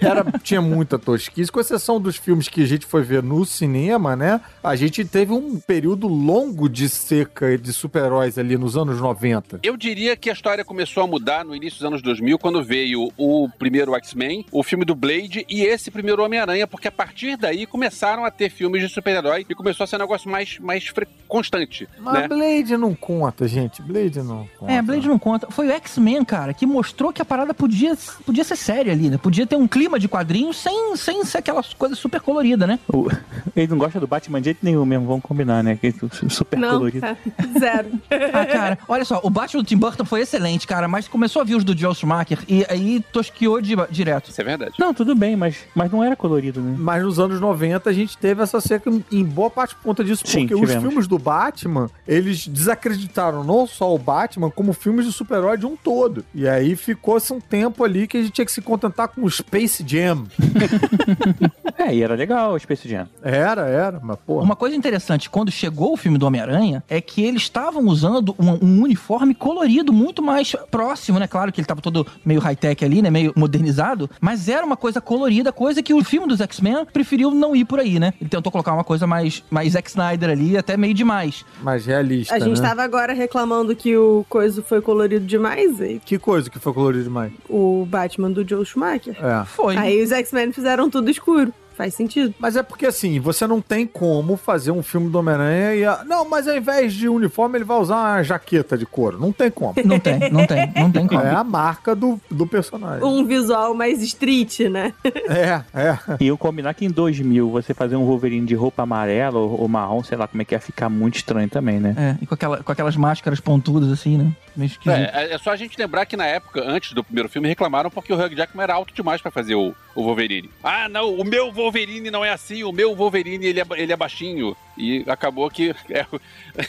Era, 0.00 0.24
tinha 0.42 0.60
muita 0.60 0.98
tosquice, 0.98 1.50
com 1.50 1.60
exceção 1.60 2.00
dos 2.00 2.16
filmes 2.16 2.48
que 2.48 2.62
a 2.62 2.66
gente 2.66 2.86
foi 2.86 3.02
ver 3.02 3.22
no 3.22 3.44
cinema, 3.44 4.14
né? 4.14 4.40
A 4.62 4.76
gente 4.76 5.04
teve 5.04 5.32
um 5.32 5.58
período 5.58 6.06
longo 6.06 6.68
de 6.68 6.88
seca 6.88 7.56
de 7.56 7.72
super-heróis 7.72 8.38
ali 8.38 8.56
nos 8.56 8.76
anos 8.76 9.00
90. 9.00 9.60
Eu 9.62 9.76
diria 9.76 10.16
que 10.16 10.30
a 10.30 10.32
história 10.32 10.64
começou 10.64 11.02
a 11.02 11.06
mudar 11.06 11.44
no 11.44 11.54
início 11.54 11.78
dos 11.78 11.86
anos 11.86 12.02
2000, 12.02 12.38
quando 12.38 12.62
veio 12.62 13.10
o 13.16 13.48
primeiro 13.58 13.94
X-Men, 13.94 14.44
o 14.52 14.62
filme 14.62 14.84
do 14.84 14.94
Blade 14.94 15.44
e 15.48 15.62
esse 15.62 15.90
primeiro 15.90 16.22
Homem-Aranha, 16.22 16.66
porque 16.66 16.88
a 16.88 16.92
partir 16.92 17.36
daí 17.36 17.66
começaram 17.66 18.24
a 18.24 18.30
ter 18.30 18.50
filmes 18.50 18.82
de 18.82 18.88
super-herói 18.88 19.46
e 19.48 19.54
começou 19.54 19.84
a 19.84 19.86
ser 19.86 19.96
um 19.96 20.00
negócio 20.00 20.30
mais, 20.30 20.58
mais 20.58 20.92
constante, 21.28 21.88
Mas 21.98 22.14
né? 22.14 22.28
Blade 22.28 22.76
não 22.76 22.94
conta, 22.94 23.48
gente. 23.48 23.82
Blade 23.82 24.22
não 24.22 24.48
conta. 24.58 24.72
É, 24.72 24.82
Blade 24.82 25.08
não 25.08 25.18
conta. 25.18 25.50
Foi 25.50 25.68
o 25.68 25.72
X-Men, 25.72 26.24
cara, 26.24 26.54
que 26.54 26.66
mostrou 26.66 27.12
que 27.12 27.22
a 27.22 27.24
parada 27.24 27.52
podia, 27.52 27.96
podia 28.24 28.44
ser 28.44 28.56
séria 28.56 28.92
ali, 28.92 29.08
né? 29.10 29.18
Podia 29.18 29.46
ter 29.46 29.56
um 29.56 29.66
clima 29.66 29.85
de 29.98 30.08
quadrinhos 30.08 30.56
sem, 30.56 30.94
sem 30.96 31.24
ser 31.24 31.38
aquela 31.38 31.62
coisa 31.78 31.94
super 31.94 32.20
colorida, 32.20 32.66
né? 32.66 32.78
O- 32.92 33.06
Ele 33.56 33.68
não 33.68 33.78
gosta 33.78 33.98
do 34.00 34.06
Batman 34.06 34.40
de 34.40 34.46
jeito 34.46 34.58
nenhum 34.62 34.84
mesmo, 34.84 35.06
vamos 35.06 35.22
combinar, 35.22 35.62
né? 35.62 35.76
Que 35.80 35.94
super 36.28 36.58
Não, 36.58 36.72
colorido. 36.78 37.06
é, 37.06 37.16
zero. 37.58 37.88
Ah, 38.32 38.44
cara, 38.44 38.78
olha 38.88 39.04
só, 39.04 39.20
o 39.22 39.30
Batman 39.30 39.62
do 39.62 39.66
Tim 39.66 39.76
Burton 39.76 40.04
foi 40.04 40.20
excelente, 40.20 40.66
cara, 40.66 40.86
mas 40.88 41.08
começou 41.08 41.40
a 41.40 41.44
vir 41.44 41.54
os 41.54 41.64
do 41.64 41.76
Joel 41.76 41.94
Schumacher 41.94 42.38
e 42.48 42.66
aí 42.68 43.00
tosquiou 43.12 43.60
de- 43.62 43.74
direto. 43.90 44.30
Isso 44.30 44.40
é 44.40 44.44
verdade. 44.44 44.74
Não, 44.78 44.92
tudo 44.92 45.14
bem, 45.14 45.36
mas, 45.36 45.56
mas 45.74 45.90
não 45.90 46.02
era 46.04 46.14
colorido, 46.16 46.60
né? 46.60 46.74
Mas 46.78 47.02
nos 47.02 47.18
anos 47.18 47.40
90 47.40 47.88
a 47.88 47.92
gente 47.92 48.18
teve 48.18 48.42
essa 48.42 48.60
seca 48.60 48.90
em 49.10 49.24
boa 49.24 49.48
parte 49.50 49.74
por 49.74 49.82
conta 49.84 50.04
disso, 50.04 50.22
Sim, 50.26 50.40
porque 50.40 50.54
os 50.54 50.60
tivemos. 50.60 50.82
filmes 50.88 51.06
do 51.08 51.18
Batman, 51.18 51.88
eles 52.06 52.46
desacreditaram 52.46 53.42
não 53.44 53.66
só 53.66 53.94
o 53.94 53.98
Batman, 53.98 54.50
como 54.50 54.72
filmes 54.72 55.06
de 55.06 55.12
super-herói 55.12 55.56
de 55.56 55.66
um 55.66 55.76
todo. 55.76 56.24
E 56.34 56.48
aí 56.48 56.76
ficou-se 56.76 57.32
um 57.32 57.40
tempo 57.40 57.84
ali 57.84 58.06
que 58.06 58.16
a 58.18 58.20
gente 58.22 58.32
tinha 58.32 58.44
que 58.44 58.52
se 58.52 58.60
contentar 58.62 59.08
com 59.08 59.22
o 59.22 59.30
Space 59.30 59.75
Jam. 59.86 60.24
É, 61.78 61.94
e 61.94 62.02
era 62.02 62.14
legal 62.14 62.54
o 62.54 62.58
Space 62.58 62.88
Jam. 62.88 63.06
Era, 63.22 63.66
era, 63.68 64.00
mas 64.02 64.16
porra. 64.26 64.42
Uma 64.42 64.56
coisa 64.56 64.74
interessante, 64.74 65.28
quando 65.28 65.50
chegou 65.50 65.92
o 65.92 65.96
filme 65.96 66.16
do 66.16 66.26
Homem-Aranha, 66.26 66.82
é 66.88 67.00
que 67.02 67.22
eles 67.22 67.42
estavam 67.42 67.84
usando 67.86 68.34
um, 68.38 68.64
um 68.64 68.82
uniforme 68.82 69.34
colorido 69.34 69.92
muito 69.92 70.22
mais 70.22 70.56
próximo, 70.70 71.18
né? 71.18 71.26
Claro 71.28 71.52
que 71.52 71.60
ele 71.60 71.66
tava 71.66 71.82
todo 71.82 72.06
meio 72.24 72.40
high-tech 72.40 72.82
ali, 72.82 73.02
né? 73.02 73.10
Meio 73.10 73.32
modernizado, 73.36 74.08
mas 74.20 74.48
era 74.48 74.64
uma 74.64 74.76
coisa 74.76 75.00
colorida, 75.02 75.52
coisa 75.52 75.82
que 75.82 75.92
o 75.92 76.02
filme 76.02 76.26
dos 76.26 76.40
X-Men 76.40 76.86
preferiu 76.86 77.30
não 77.30 77.54
ir 77.54 77.66
por 77.66 77.78
aí, 77.78 77.98
né? 78.00 78.14
Ele 78.20 78.30
tentou 78.30 78.50
colocar 78.50 78.72
uma 78.72 78.84
coisa 78.84 79.06
mais, 79.06 79.44
mais 79.50 79.72
Zack 79.74 79.90
Snyder 79.90 80.30
ali, 80.30 80.56
até 80.56 80.76
meio 80.78 80.94
demais. 80.94 81.44
Mais 81.62 81.84
realista, 81.84 82.34
A 82.34 82.38
gente 82.38 82.60
né? 82.60 82.68
tava 82.68 82.82
agora 82.82 83.12
reclamando 83.12 83.76
que 83.76 83.94
o 83.96 84.24
coisa 84.30 84.62
foi 84.62 84.80
colorido 84.80 85.26
demais, 85.26 85.78
e 85.78 86.00
Que 86.04 86.18
coisa 86.18 86.48
que 86.48 86.58
foi 86.58 86.72
colorido 86.72 87.04
demais. 87.04 87.32
o 87.50 87.86
Batman 87.86 88.30
do 88.30 88.48
Joe 88.48 88.64
Schumacher. 88.64 89.14
É. 89.22 89.44
Foi. 89.44 89.65
Aí 89.80 90.02
os 90.02 90.12
X-Men 90.12 90.52
fizeram 90.52 90.88
tudo 90.90 91.10
escuro. 91.10 91.52
Faz 91.76 91.94
sentido. 91.94 92.34
Mas 92.38 92.56
é 92.56 92.62
porque 92.62 92.86
assim, 92.86 93.20
você 93.20 93.46
não 93.46 93.60
tem 93.60 93.86
como 93.86 94.36
fazer 94.36 94.70
um 94.70 94.82
filme 94.82 95.10
do 95.10 95.18
Homem-Aranha 95.18 95.74
e. 95.74 95.84
a- 95.84 96.02
Não, 96.04 96.28
mas 96.28 96.48
ao 96.48 96.56
invés 96.56 96.92
de 96.94 97.08
uniforme, 97.08 97.58
ele 97.58 97.64
vai 97.64 97.78
usar 97.78 97.96
uma 97.96 98.22
jaqueta 98.22 98.76
de 98.78 98.86
couro. 98.86 99.18
Não 99.20 99.30
tem 99.32 99.50
como. 99.50 99.74
Não 99.84 99.98
tem, 99.98 100.18
não 100.30 100.46
tem, 100.46 100.72
não 100.74 100.90
tem 100.90 101.06
como. 101.06 101.20
É 101.20 101.30
a 101.34 101.44
marca 101.44 101.94
do, 101.94 102.20
do 102.30 102.46
personagem. 102.46 103.04
Um 103.06 103.24
visual 103.24 103.74
mais 103.74 104.02
street, 104.02 104.60
né? 104.60 104.92
É, 105.28 105.62
é. 105.74 105.98
E 106.20 106.26
eu 106.28 106.38
combinar 106.38 106.72
que 106.74 106.84
em 106.84 106.90
2000 106.90 107.50
você 107.50 107.74
fazer 107.74 107.96
um 107.96 108.04
Wolverine 108.06 108.46
de 108.46 108.54
roupa 108.54 108.82
amarela 108.82 109.38
ou, 109.38 109.60
ou 109.62 109.68
marrom, 109.68 110.02
sei 110.02 110.16
lá 110.16 110.26
como 110.26 110.40
é 110.42 110.44
que 110.44 110.54
ia 110.54 110.60
ficar 110.60 110.88
muito 110.88 111.16
estranho 111.16 111.48
também, 111.48 111.78
né? 111.80 111.94
É, 111.96 112.16
e 112.22 112.26
com, 112.26 112.34
aquela, 112.34 112.62
com 112.62 112.72
aquelas 112.72 112.96
máscaras 112.96 113.40
pontudas 113.40 113.90
assim, 113.90 114.16
né? 114.16 114.32
Esquisito. 114.58 114.88
É, 114.90 115.32
é 115.34 115.38
só 115.38 115.50
a 115.50 115.56
gente 115.56 115.78
lembrar 115.78 116.06
que 116.06 116.16
na 116.16 116.24
época, 116.24 116.62
antes 116.66 116.92
do 116.94 117.04
primeiro 117.04 117.28
filme, 117.28 117.46
reclamaram 117.48 117.90
porque 117.90 118.12
o 118.12 118.16
Hugh 118.16 118.34
Jackman 118.34 118.62
era 118.64 118.74
alto 118.74 118.94
demais 118.94 119.20
pra 119.20 119.30
fazer 119.30 119.54
o, 119.54 119.74
o 119.94 120.02
Wolverine. 120.02 120.48
Ah, 120.64 120.88
não, 120.88 121.14
o 121.14 121.24
meu 121.24 121.52
Wolverine 121.52 121.65
não 122.10 122.24
é 122.24 122.30
assim, 122.30 122.62
o 122.64 122.72
meu 122.72 122.94
Wolverine 122.94 123.46
ele 123.46 123.60
é, 123.60 123.64
ele 123.76 123.92
é 123.92 123.96
baixinho. 123.96 124.56
E 124.76 125.04
acabou 125.08 125.48
que. 125.50 125.74
é- 125.90 126.06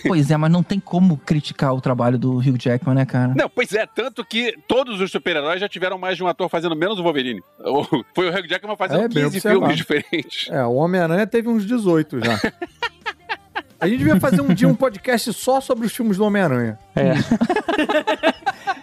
Pois 0.07 0.31
é, 0.31 0.38
mas 0.38 0.49
não 0.51 0.63
tem 0.63 0.79
como 0.79 1.17
criticar 1.17 1.73
o 1.73 1.81
trabalho 1.81 2.17
do 2.17 2.38
Hugh 2.38 2.57
Jackman, 2.57 2.95
né, 2.95 3.05
cara? 3.05 3.33
Não, 3.36 3.49
pois 3.49 3.73
é, 3.73 3.86
tanto 3.86 4.23
que 4.23 4.57
todos 4.67 5.01
os 5.01 5.12
super-heróis 5.12 5.60
já 5.60 5.67
tiveram 5.67 5.97
mais 5.97 6.15
de 6.17 6.23
um 6.23 6.27
ator 6.27 6.47
fazendo 6.49 6.75
menos 6.75 6.99
o 6.99 7.03
Wolverine. 7.03 7.41
Foi 8.15 8.29
o 8.29 8.33
Hugh 8.33 8.47
Jackman 8.47 8.75
fazendo 8.77 9.01
É, 9.03 9.07
bem 9.07 9.23
15 9.25 9.38
observado. 9.38 9.60
filmes 9.60 9.77
diferentes. 9.77 10.49
É, 10.49 10.63
o 10.65 10.73
Homem-Aranha 10.75 11.27
teve 11.27 11.49
uns 11.49 11.65
18 11.65 12.19
já. 12.23 12.39
A 13.79 13.88
gente 13.88 13.99
devia 13.99 14.19
fazer 14.19 14.41
um 14.41 14.51
dia 14.55 14.67
um 14.67 14.73
podcast 14.73 15.31
só 15.33 15.62
sobre 15.62 15.86
os 15.86 15.95
filmes 15.95 16.17
do 16.17 16.23
Homem-Aranha. 16.25 16.79
É. 16.95 17.13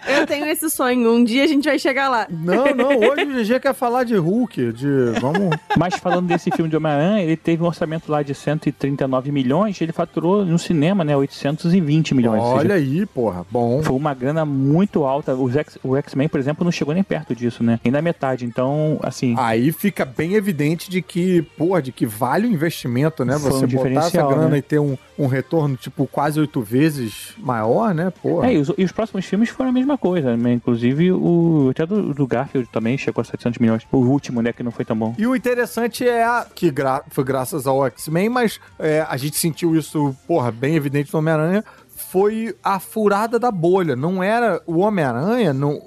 Eu 0.07 0.25
tenho 0.27 0.45
esse 0.47 0.69
sonho. 0.69 1.11
Um 1.13 1.23
dia 1.23 1.43
a 1.43 1.47
gente 1.47 1.65
vai 1.65 1.79
chegar 1.79 2.09
lá. 2.09 2.27
Não, 2.29 2.65
não, 2.75 2.97
hoje 2.99 3.23
o 3.23 3.43
GG 3.43 3.59
quer 3.61 3.73
falar 3.73 4.03
de 4.03 4.15
Hulk, 4.15 4.71
de. 4.73 4.87
Vamos. 5.19 5.55
Mas 5.77 5.95
falando 5.95 6.27
desse 6.27 6.49
filme 6.51 6.69
de 6.69 6.77
Homem-Aranha, 6.77 7.23
ele 7.23 7.37
teve 7.37 7.63
um 7.63 7.65
orçamento 7.67 8.11
lá 8.11 8.21
de 8.23 8.33
139 8.33 9.31
milhões, 9.31 9.79
ele 9.81 9.91
faturou 9.91 10.45
no 10.45 10.57
cinema, 10.59 11.03
né, 11.03 11.15
820 11.15 12.13
milhões. 12.15 12.41
ou 12.41 12.47
seja, 12.49 12.59
Olha 12.61 12.75
aí, 12.75 13.05
porra. 13.05 13.45
Bom. 13.49 13.81
Foi 13.83 13.95
uma 13.95 14.13
grana 14.13 14.45
muito 14.45 15.03
alta. 15.03 15.33
Os 15.35 15.55
X- 15.55 15.77
o 15.83 15.95
X-Men, 15.97 16.27
por 16.27 16.39
exemplo, 16.39 16.63
não 16.63 16.71
chegou 16.71 16.93
nem 16.93 17.03
perto 17.03 17.35
disso, 17.35 17.63
né? 17.63 17.79
Nem 17.83 17.91
na 17.91 18.01
metade. 18.01 18.45
Então, 18.45 18.99
assim, 19.01 19.35
Aí 19.37 19.71
fica 19.71 20.05
bem 20.05 20.33
evidente 20.33 20.89
de 20.89 21.01
que, 21.01 21.41
porra, 21.57 21.81
de 21.81 21.91
que 21.91 22.05
vale 22.05 22.47
o 22.47 22.51
investimento, 22.51 23.23
né? 23.25 23.37
Foi 23.39 23.51
um 23.51 23.59
Você 23.59 23.67
botar 23.67 23.89
essa 23.89 24.21
grana 24.23 24.49
né? 24.49 24.57
e 24.57 24.61
ter 24.61 24.79
um, 24.79 24.97
um 25.17 25.27
retorno, 25.27 25.77
tipo, 25.77 26.05
quase 26.07 26.39
oito 26.39 26.61
vezes 26.61 27.33
maior, 27.37 27.93
né? 27.93 28.11
Porra. 28.21 28.47
É, 28.47 28.53
e 28.53 28.57
os, 28.57 28.71
e 28.77 28.83
os 28.83 28.91
próximos 28.91 29.25
filmes 29.25 29.49
foram 29.49 29.69
a 29.69 29.73
mesma 29.73 29.97
coisa, 29.97 30.35
né? 30.35 30.53
Inclusive 30.53 31.11
o 31.11 31.69
até 31.71 31.85
do, 31.85 32.13
do 32.13 32.27
Garfield 32.27 32.67
também 32.71 32.97
chegou 32.97 33.21
a 33.21 33.25
700 33.25 33.59
milhões. 33.59 33.83
O 33.91 33.97
último, 33.97 34.41
né, 34.41 34.51
que 34.51 34.61
não 34.63 34.71
foi 34.71 34.83
tão 34.85 34.95
bom. 34.97 35.15
E 35.17 35.25
o 35.25 35.35
interessante 35.35 36.07
é 36.07 36.23
a- 36.23 36.45
que 36.53 36.69
gra- 36.69 37.03
foi 37.09 37.23
graças 37.23 37.65
ao 37.65 37.85
X-Men, 37.87 38.29
mas 38.29 38.59
é, 38.77 39.05
a 39.09 39.15
gente 39.17 39.37
sentiu 39.37 39.75
isso, 39.75 40.15
porra, 40.27 40.51
bem 40.51 40.75
evidente 40.75 41.13
no 41.13 41.19
Homem-Aranha. 41.19 41.63
Foi 41.95 42.55
a 42.63 42.79
furada 42.79 43.39
da 43.39 43.51
bolha. 43.51 43.95
Não 43.95 44.21
era 44.21 44.61
o 44.67 44.79
Homem-Aranha, 44.79 45.53
não- 45.53 45.81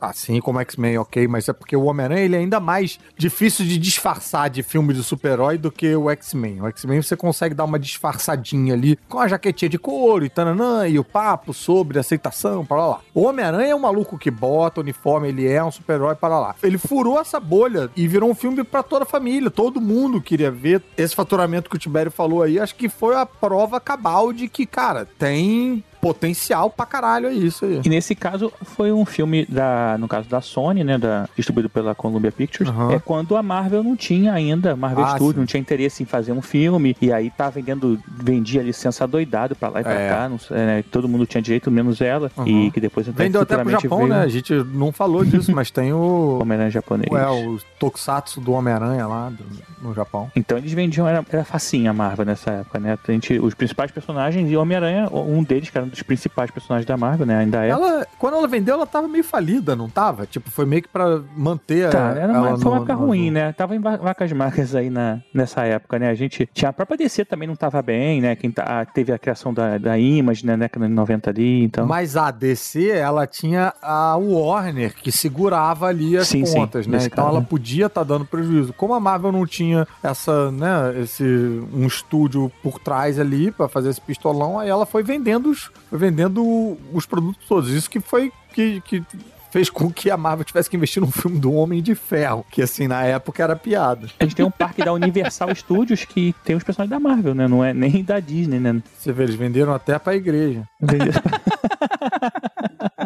assim 0.00 0.40
como 0.40 0.60
X-Men, 0.60 0.98
ok, 0.98 1.26
mas 1.28 1.48
é 1.48 1.52
porque 1.52 1.76
o 1.76 1.84
Homem-Aranha 1.84 2.22
ele 2.22 2.36
é 2.36 2.38
ainda 2.38 2.60
mais 2.60 2.98
difícil 3.16 3.64
de 3.66 3.76
disfarçar 3.78 4.48
de 4.50 4.62
filme 4.62 4.94
de 4.94 5.02
super-herói 5.02 5.58
do 5.58 5.70
que 5.70 5.94
o 5.94 6.08
X-Men. 6.10 6.62
O 6.62 6.66
X-Men 6.68 7.02
você 7.02 7.16
consegue 7.16 7.54
dar 7.54 7.64
uma 7.64 7.78
disfarçadinha 7.78 8.74
ali 8.74 8.98
com 9.08 9.18
a 9.18 9.28
jaquetinha 9.28 9.68
de 9.68 9.78
couro 9.78 10.24
e 10.24 10.28
tananã, 10.28 10.86
e 10.88 10.98
o 10.98 11.04
papo 11.04 11.52
sobre 11.52 11.98
aceitação, 11.98 12.64
para 12.64 12.86
lá. 12.86 13.00
O 13.12 13.22
Homem-Aranha 13.24 13.72
é 13.72 13.74
um 13.74 13.80
maluco 13.80 14.16
que 14.18 14.30
bota 14.30 14.80
uniforme, 14.80 15.28
ele 15.28 15.46
é 15.46 15.62
um 15.62 15.70
super-herói 15.70 16.14
para 16.14 16.38
lá. 16.38 16.54
Ele 16.62 16.78
furou 16.78 17.18
essa 17.20 17.40
bolha 17.40 17.90
e 17.96 18.06
virou 18.06 18.30
um 18.30 18.34
filme 18.34 18.62
pra 18.64 18.82
toda 18.82 19.02
a 19.02 19.06
família. 19.06 19.50
Todo 19.50 19.80
mundo 19.80 20.20
queria 20.20 20.50
ver 20.50 20.82
esse 20.96 21.14
faturamento 21.14 21.68
que 21.68 21.76
o 21.76 21.78
Tibério 21.78 22.10
falou 22.12 22.42
aí. 22.42 22.58
Acho 22.60 22.74
que 22.74 22.88
foi 22.88 23.16
a 23.16 23.26
prova 23.26 23.80
cabal 23.80 24.32
de 24.32 24.48
que, 24.48 24.64
cara, 24.66 25.06
tem 25.18 25.47
mim, 25.48 25.82
potencial 26.00 26.70
pra 26.70 26.86
caralho 26.86 27.28
é 27.28 27.32
isso 27.32 27.64
aí. 27.64 27.80
E 27.84 27.88
nesse 27.88 28.14
caso 28.14 28.52
foi 28.62 28.92
um 28.92 29.04
filme 29.04 29.44
da, 29.46 29.96
no 29.98 30.08
caso 30.08 30.28
da 30.28 30.40
Sony, 30.40 30.84
né, 30.84 30.98
da, 30.98 31.28
distribuído 31.36 31.68
pela 31.68 31.94
Columbia 31.94 32.32
Pictures, 32.32 32.70
Aham. 32.70 32.92
é 32.92 32.98
quando 32.98 33.36
a 33.36 33.42
Marvel 33.42 33.82
não 33.82 33.96
tinha 33.96 34.32
ainda, 34.32 34.74
Marvel 34.76 35.04
Ah, 35.04 35.10
Studios 35.16 35.36
não 35.36 35.46
tinha 35.46 35.60
interesse 35.60 36.02
em 36.02 36.06
fazer 36.06 36.32
um 36.32 36.42
filme 36.42 36.96
e 37.00 37.12
aí 37.12 37.30
tá 37.30 37.50
vendendo, 37.50 37.98
vendia 38.08 38.62
licença 38.62 39.06
doidado 39.06 39.54
pra 39.56 39.68
lá 39.68 39.80
e 39.80 39.84
pra 39.84 39.92
É. 39.94 40.08
cá, 40.08 40.28
não 40.28 40.38
né, 40.50 40.84
todo 40.90 41.08
mundo 41.08 41.26
tinha 41.26 41.42
direito 41.42 41.70
menos 41.70 42.00
ela 42.00 42.30
Aham. 42.36 42.48
e 42.48 42.70
que 42.70 42.80
depois 42.80 43.06
Vendeu 43.08 43.40
até 43.42 43.56
pro 43.58 43.70
Japão, 43.70 43.98
veio 43.98 44.08
né? 44.10 44.20
A 44.22 44.28
gente 44.28 44.52
não 44.54 44.92
falou 44.92 45.24
disso, 45.24 45.52
mas 45.54 45.70
tem 45.70 45.92
o. 45.92 46.38
Homem-Aranha 46.42 46.70
japonês. 46.70 47.10
É, 47.12 47.26
o 47.28 47.58
Tokusatsu 47.78 48.40
do 48.40 48.52
Homem-Aranha 48.52 49.06
lá 49.06 49.30
do- 49.30 49.44
no 49.82 49.94
Japão. 49.94 50.30
Então 50.36 50.58
eles 50.58 50.72
vendiam, 50.72 51.06
era, 51.08 51.24
era 51.30 51.44
facinho 51.44 51.90
a 51.90 51.94
Marvel 51.94 52.24
nessa 52.26 52.50
época, 52.50 52.78
né? 52.78 52.98
A 53.06 53.12
gente, 53.12 53.38
os 53.38 53.54
principais 53.54 53.90
personagens 53.90 54.50
e 54.50 54.56
o 54.56 54.60
Homem-Aranha, 54.60 55.08
um 55.12 55.42
deles, 55.42 55.70
que 55.70 55.78
era 55.78 55.86
um 55.88 55.90
dos 55.90 56.02
principais 56.02 56.50
personagens 56.50 56.86
da 56.86 56.96
Marvel, 56.96 57.26
né? 57.26 57.38
Ainda 57.38 57.64
é. 57.64 57.68
Ela, 57.70 58.06
quando 58.18 58.34
ela 58.36 58.46
vendeu, 58.46 58.74
ela 58.74 58.86
tava 58.86 59.08
meio 59.08 59.24
falida, 59.24 59.74
não 59.74 59.88
tava? 59.88 60.26
Tipo, 60.26 60.50
foi 60.50 60.64
meio 60.64 60.82
que 60.82 60.88
pra 60.88 61.20
manter 61.36 61.90
Tá, 61.90 62.08
a- 62.08 62.10
era 62.10 62.32
ela 62.32 62.48
uma, 62.50 62.58
foi 62.58 62.64
uma 62.70 62.70
no- 62.70 62.76
época 62.76 62.94
no- 62.94 63.06
ruim, 63.06 63.30
né? 63.30 63.52
Tava 63.52 63.74
em 63.74 63.80
va- 63.80 63.96
vacas 63.96 64.32
magras 64.32 64.74
aí 64.74 64.90
na, 64.90 65.20
nessa 65.32 65.62
época, 65.64 65.98
né? 65.98 66.10
A 66.10 66.14
gente 66.14 66.48
tinha 66.52 66.68
a 66.68 66.72
própria 66.72 66.96
DC 66.98 67.24
também 67.24 67.48
não 67.48 67.56
tava 67.56 67.80
bem, 67.82 68.20
né? 68.20 68.36
Quem 68.36 68.50
tá, 68.50 68.84
teve 68.86 69.12
a 69.12 69.18
criação 69.18 69.52
da, 69.52 69.78
da 69.78 69.98
Image, 69.98 70.44
né? 70.46 70.52
Na 70.56 70.64
década 70.64 70.86
de 70.86 70.92
90 70.94 71.30
ali, 71.30 71.64
então. 71.64 71.86
Mas 71.86 72.16
a 72.16 72.30
DC, 72.30 72.88
ela 72.88 73.26
tinha 73.26 73.72
a 73.82 74.16
Warner, 74.16 74.94
que 74.94 75.10
segurava 75.10 75.86
ali 75.86 76.16
as 76.16 76.28
Sim, 76.28 76.44
sim, 76.44 76.54
contas, 76.54 76.86
né? 76.86 76.96
nesse 76.96 77.06
Então 77.08 77.24
caso, 77.24 77.28
ela 77.36 77.40
né? 77.40 77.46
podia 77.48 77.86
estar 77.86 78.02
dando 78.04 78.24
prejuízo. 78.24 78.72
Como 78.72 78.94
a 78.94 79.00
Marvel 79.00 79.32
não 79.32 79.46
tinha 79.46 79.86
essa, 80.02 80.50
né, 80.50 81.00
esse 81.02 81.24
um 81.72 81.86
estúdio 81.86 82.50
por 82.62 82.78
trás 82.78 83.18
ali 83.18 83.50
pra 83.50 83.68
fazer 83.68 83.88
esse 83.90 84.00
pistolão, 84.00 84.58
aí 84.58 84.68
ela 84.68 84.84
foi 84.86 85.02
vendendo 85.02 85.50
os, 85.50 85.70
foi 85.88 85.98
vendendo 85.98 86.76
os 86.92 87.06
produtos 87.06 87.46
todos. 87.46 87.70
Isso 87.70 87.88
que 87.88 88.00
foi 88.00 88.32
que, 88.52 88.80
que 88.82 89.02
fez 89.50 89.70
com 89.70 89.90
que 89.90 90.10
a 90.10 90.16
Marvel 90.16 90.44
tivesse 90.44 90.68
que 90.68 90.76
investir 90.76 91.00
num 91.00 91.10
filme 91.10 91.38
do 91.38 91.52
Homem 91.52 91.82
de 91.82 91.94
Ferro, 91.94 92.44
que 92.50 92.62
assim 92.62 92.86
na 92.86 93.02
época 93.04 93.42
era 93.42 93.56
piada. 93.56 94.06
A 94.20 94.24
gente 94.24 94.36
tem 94.36 94.44
um 94.44 94.50
parque 94.50 94.84
da 94.84 94.92
Universal 94.92 95.54
Studios 95.54 96.04
que 96.04 96.34
tem 96.44 96.56
os 96.56 96.62
personagens 96.62 96.90
da 96.90 97.00
Marvel, 97.00 97.34
né? 97.34 97.48
Não 97.48 97.64
é 97.64 97.72
nem 97.72 98.04
da 98.04 98.20
Disney, 98.20 98.60
né? 98.60 98.82
Você 98.98 99.12
vê, 99.12 99.22
eles 99.24 99.34
venderam 99.34 99.74
até 99.74 99.98
pra 99.98 100.14
igreja. 100.14 100.68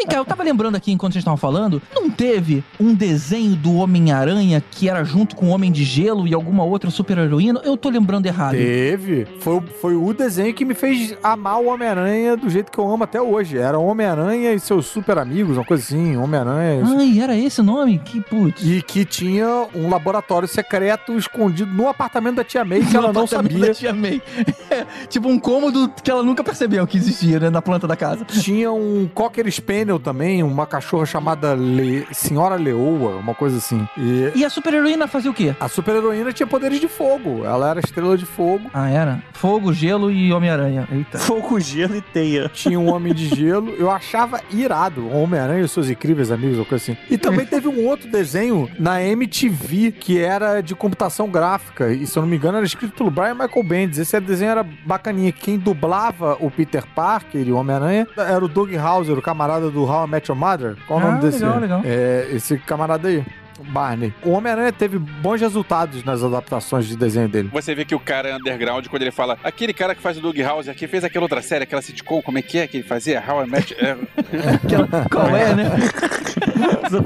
Vem 0.00 0.06
cá, 0.06 0.16
eu 0.16 0.24
tava 0.24 0.42
lembrando 0.42 0.76
aqui 0.76 0.90
enquanto 0.92 1.12
vocês 1.12 1.20
estavam 1.20 1.36
falando, 1.36 1.82
não 1.94 2.08
teve 2.08 2.64
um 2.80 2.94
desenho 2.94 3.54
do 3.54 3.74
Homem-Aranha 3.74 4.62
que 4.70 4.88
era 4.88 5.04
junto 5.04 5.36
com 5.36 5.46
o 5.46 5.48
Homem 5.50 5.70
de 5.70 5.84
Gelo 5.84 6.26
e 6.26 6.32
alguma 6.32 6.64
outra 6.64 6.88
super-heroína? 6.90 7.60
Eu 7.64 7.76
tô 7.76 7.90
lembrando 7.90 8.24
errado. 8.24 8.52
Teve. 8.52 9.26
Foi, 9.40 9.56
o- 9.58 9.62
foi 9.80 9.94
o 9.96 10.14
desenho 10.14 10.54
que 10.54 10.64
me 10.64 10.72
fez 10.74 11.14
amar 11.22 11.60
o 11.60 11.66
Homem-Aranha 11.66 12.34
do 12.34 12.48
jeito 12.48 12.72
que 12.72 12.78
eu 12.78 12.90
amo 12.90 13.04
até 13.04 13.20
hoje. 13.20 13.58
Era 13.58 13.78
Homem-Aranha 13.78 14.54
e 14.54 14.58
seus 14.60 14.86
super 14.86 15.18
amigos, 15.18 15.58
uma 15.58 15.64
coisa 15.66 15.82
assim. 15.82 16.16
Homem-Aranha. 16.16 16.82
Ai, 16.98 17.20
era 17.20 17.36
esse 17.36 17.60
o 17.60 17.64
nome? 17.64 17.98
Que 17.98 18.22
putz. 18.22 18.62
E 18.64 18.80
que 18.80 19.04
tinha 19.04 19.66
um 19.74 19.90
laboratório 19.90 20.48
secreto 20.48 21.12
escondido 21.18 21.70
no 21.70 21.88
apartamento 21.88 22.36
da 22.36 22.44
tia 22.44 22.64
May 22.64 22.80
que 22.80 22.96
ela 22.96 23.12
não 23.12 23.26
sabia. 23.26 23.66
da 23.66 23.74
Tia 23.74 23.92
May. 23.92 24.22
É, 24.70 24.86
tipo 25.08 25.28
um 25.28 25.36
cômodo 25.36 25.90
que 26.00 26.08
ela 26.08 26.22
nunca 26.22 26.44
percebeu 26.44 26.86
que 26.86 26.96
existia, 26.96 27.40
né, 27.40 27.50
na 27.50 27.60
planta 27.60 27.88
da 27.88 27.96
casa. 27.96 28.24
Tinha 28.24 28.70
um 28.70 29.08
Cocker 29.12 29.50
Spaniel 29.50 29.89
também, 29.98 30.42
uma 30.42 30.66
cachorra 30.66 31.06
chamada 31.06 31.54
Le- 31.54 32.06
Senhora 32.12 32.56
Leoa, 32.56 33.16
uma 33.16 33.34
coisa 33.34 33.56
assim. 33.58 33.86
E 33.96 34.32
E 34.34 34.44
a 34.44 34.50
super-heroína 34.50 35.06
fazia 35.08 35.30
o 35.30 35.34
quê? 35.34 35.54
a 35.58 35.68
super-heroína 35.68 36.32
tinha 36.32 36.46
poderes 36.46 36.80
de 36.80 36.88
fogo. 36.88 37.44
Ela 37.44 37.70
era 37.70 37.80
estrela 37.80 38.16
de 38.16 38.24
fogo. 38.26 38.70
Ah, 38.72 38.88
era? 38.88 39.22
Fogo, 39.32 39.72
gelo 39.72 40.10
e 40.10 40.32
Homem-Aranha. 40.32 40.86
Eita. 40.90 41.18
Fogo, 41.18 41.58
gelo 41.60 41.96
e 41.96 42.00
teia. 42.00 42.48
Tinha 42.52 42.78
um 42.78 42.92
Homem 42.92 43.12
de 43.14 43.28
Gelo. 43.34 43.70
Eu 43.70 43.90
achava 43.90 44.40
irado. 44.50 45.08
Homem-Aranha 45.10 45.64
e 45.64 45.68
seus 45.68 45.88
incríveis 45.88 46.30
amigos, 46.30 46.58
ou 46.58 46.64
coisa 46.64 46.82
assim. 46.84 46.96
E 47.10 47.16
também 47.18 47.46
teve 47.46 47.68
um 47.68 47.86
outro 47.86 48.10
desenho 48.10 48.68
na 48.78 49.02
MTV 49.02 49.92
que 49.92 50.18
era 50.18 50.60
de 50.60 50.74
computação 50.74 51.28
gráfica. 51.30 51.92
E 51.92 52.06
se 52.06 52.18
eu 52.18 52.22
não 52.22 52.28
me 52.28 52.36
engano, 52.36 52.56
era 52.58 52.66
escrito 52.66 52.92
pelo 52.94 53.10
Brian 53.10 53.34
Michael 53.34 53.62
Bendis. 53.64 53.98
Esse 53.98 54.18
desenho 54.20 54.50
era 54.50 54.62
bacaninha. 54.84 55.32
Quem 55.32 55.58
dublava 55.58 56.36
o 56.40 56.50
Peter 56.50 56.84
Parker 56.94 57.46
e 57.46 57.52
o 57.52 57.56
Homem-Aranha 57.56 58.06
era 58.16 58.44
o 58.44 58.48
Doug 58.48 58.74
Hauser, 58.74 59.16
o 59.16 59.22
camarada 59.22 59.70
do 59.70 59.79
How 59.84 60.06
I 60.06 60.08
Met 60.10 60.30
Your 60.30 60.38
Mother. 60.38 60.76
Qual 60.86 60.98
o 60.98 61.02
Ah, 61.02 61.06
nome 61.10 61.20
desse? 61.22 61.38
legal, 61.42 61.58
legal. 61.60 61.82
É, 61.84 62.28
esse 62.32 62.58
camarada 62.58 63.08
aí. 63.08 63.24
o 63.58 63.64
Barney. 63.64 64.10
O 64.24 64.30
Homem-Aranha 64.30 64.72
teve 64.72 64.98
bons 64.98 65.38
resultados 65.38 66.02
nas 66.02 66.22
adaptações 66.24 66.86
de 66.86 66.96
desenho 66.96 67.28
dele. 67.28 67.50
Você 67.52 67.74
vê 67.74 67.84
que 67.84 67.94
o 67.94 68.00
cara 68.00 68.30
é 68.30 68.34
underground 68.34 68.86
quando 68.86 69.02
ele 69.02 69.10
fala 69.10 69.36
aquele 69.44 69.74
cara 69.74 69.94
que 69.94 70.00
faz 70.00 70.16
o 70.16 70.20
Doug 70.22 70.38
House 70.40 70.66
aqui 70.66 70.86
fez 70.86 71.04
aquela 71.04 71.26
outra 71.26 71.42
série, 71.42 71.64
aquela 71.64 71.82
sitcom, 71.82 72.22
como 72.22 72.38
é 72.38 72.42
que 72.42 72.58
é 72.58 72.66
que 72.66 72.78
ele 72.78 72.84
fazia? 72.84 73.22
How 73.28 73.44
I 73.44 73.50
Met... 73.50 73.74
É, 73.78 73.96
Aquela- 74.54 75.06
qual 75.10 75.28
é, 75.36 75.54
né? 75.54 75.64
Do. 76.90 77.02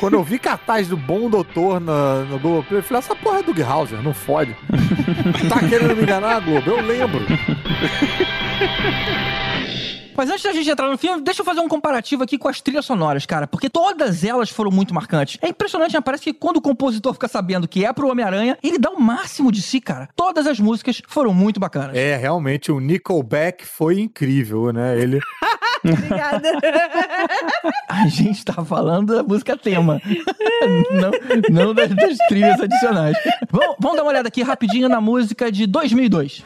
Quando 0.00 0.14
eu 0.14 0.22
vi 0.24 0.38
cartaz 0.38 0.88
do 0.88 0.96
Bom 0.96 1.28
Doutor 1.28 1.78
na, 1.78 2.20
no 2.20 2.38
Globo, 2.38 2.66
eu 2.70 2.82
falei, 2.82 2.98
essa 3.00 3.14
porra 3.14 3.40
é 3.40 3.42
Doug 3.42 3.60
Hauser, 3.60 4.02
não 4.02 4.14
fode. 4.14 4.56
tá 5.50 5.60
querendo 5.68 5.94
me 5.94 6.02
enganar, 6.02 6.40
Globo? 6.40 6.70
Eu 6.70 6.80
lembro. 6.80 7.20
Mas 10.16 10.30
antes 10.30 10.42
da 10.42 10.52
gente 10.52 10.70
entrar 10.70 10.88
no 10.88 10.96
filme, 10.96 11.22
deixa 11.22 11.42
eu 11.42 11.44
fazer 11.44 11.60
um 11.60 11.68
comparativo 11.68 12.22
aqui 12.22 12.38
com 12.38 12.48
as 12.48 12.60
trilhas 12.60 12.86
sonoras, 12.86 13.26
cara, 13.26 13.46
porque 13.46 13.68
todas 13.68 14.24
elas 14.24 14.48
foram 14.48 14.70
muito 14.70 14.94
marcantes. 14.94 15.38
É 15.42 15.48
impressionante, 15.48 15.92
né? 15.92 16.00
Parece 16.00 16.24
que 16.24 16.32
quando 16.32 16.56
o 16.56 16.60
compositor 16.62 17.12
fica 17.12 17.28
sabendo 17.28 17.68
que 17.68 17.84
é 17.84 17.92
pro 17.92 18.08
Homem-Aranha, 18.08 18.56
ele 18.62 18.78
dá 18.78 18.90
o 18.90 19.00
máximo 19.00 19.52
de 19.52 19.60
si, 19.60 19.80
cara. 19.80 20.08
Todas 20.16 20.46
as 20.46 20.58
músicas 20.58 21.02
foram 21.06 21.34
muito 21.34 21.60
bacanas. 21.60 21.96
É, 21.96 22.16
realmente, 22.16 22.72
o 22.72 22.80
Nickelback 22.80 23.66
foi 23.66 24.00
incrível, 24.00 24.72
né? 24.72 24.98
Ele... 24.98 25.20
Obrigada. 25.84 26.50
A 27.88 28.08
gente 28.08 28.44
tá 28.44 28.64
falando 28.64 29.14
da 29.14 29.22
música 29.22 29.56
tema, 29.56 30.00
não, 30.90 31.10
não 31.50 31.74
das, 31.74 31.94
das 31.94 32.16
trilhas 32.26 32.58
adicionais. 32.60 33.16
Vamos, 33.50 33.76
vamos 33.78 33.96
dar 33.96 34.02
uma 34.02 34.10
olhada 34.10 34.28
aqui 34.28 34.42
rapidinho 34.42 34.88
na 34.88 35.00
música 35.00 35.52
de 35.52 35.66
2002. 35.66 36.42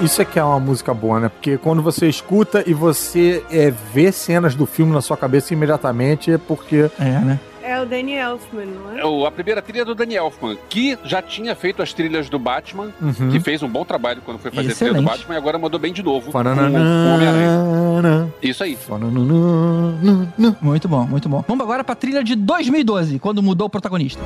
Isso 0.00 0.22
é 0.22 0.24
que 0.24 0.38
é 0.38 0.44
uma 0.44 0.60
música 0.60 0.94
boa, 0.94 1.18
né? 1.18 1.28
Porque 1.28 1.58
quando 1.58 1.82
você 1.82 2.08
escuta 2.08 2.62
e 2.66 2.72
você 2.72 3.42
é, 3.50 3.70
vê 3.92 4.12
cenas 4.12 4.54
do 4.54 4.64
filme 4.64 4.92
na 4.92 5.00
sua 5.00 5.16
cabeça 5.16 5.52
imediatamente, 5.52 6.30
é 6.32 6.38
porque... 6.38 6.88
É, 7.00 7.04
né? 7.04 7.40
É 7.62 7.82
o 7.82 7.84
Danny 7.84 8.14
Elfman, 8.14 8.64
não 8.64 8.96
é? 8.96 9.00
é 9.00 9.04
o- 9.04 9.26
a 9.26 9.30
primeira 9.30 9.60
trilha 9.60 9.82
é 9.82 9.84
do 9.84 9.94
Danny 9.94 10.14
Elfman, 10.14 10.56
que 10.70 10.96
já 11.04 11.20
tinha 11.20 11.54
feito 11.54 11.82
as 11.82 11.92
trilhas 11.92 12.30
do 12.30 12.38
Batman, 12.38 12.88
Uhum. 12.98 13.28
que 13.30 13.38
fez 13.40 13.62
um 13.62 13.68
bom 13.68 13.84
trabalho 13.84 14.22
quando 14.24 14.38
foi 14.38 14.50
fazer 14.50 14.70
a 14.70 14.74
trilha 14.74 14.92
do 14.92 14.96
Excelente. 15.00 15.18
Batman 15.18 15.34
e 15.34 15.36
agora 15.36 15.58
mandou 15.58 15.78
bem 15.78 15.92
de 15.92 16.02
novo. 16.02 16.30
Fananana, 16.30 18.30
Isso 18.42 18.64
aí. 18.64 18.74
fananana. 18.74 20.32
Muito 20.62 20.88
bom, 20.88 21.04
muito 21.06 21.28
bom. 21.28 21.44
Vamos 21.46 21.62
agora 21.62 21.84
pra 21.84 21.94
trilha 21.94 22.24
de 22.24 22.34
2012, 22.36 23.18
quando 23.18 23.42
mudou 23.42 23.66
o 23.66 23.70
protagonista. 23.70 24.22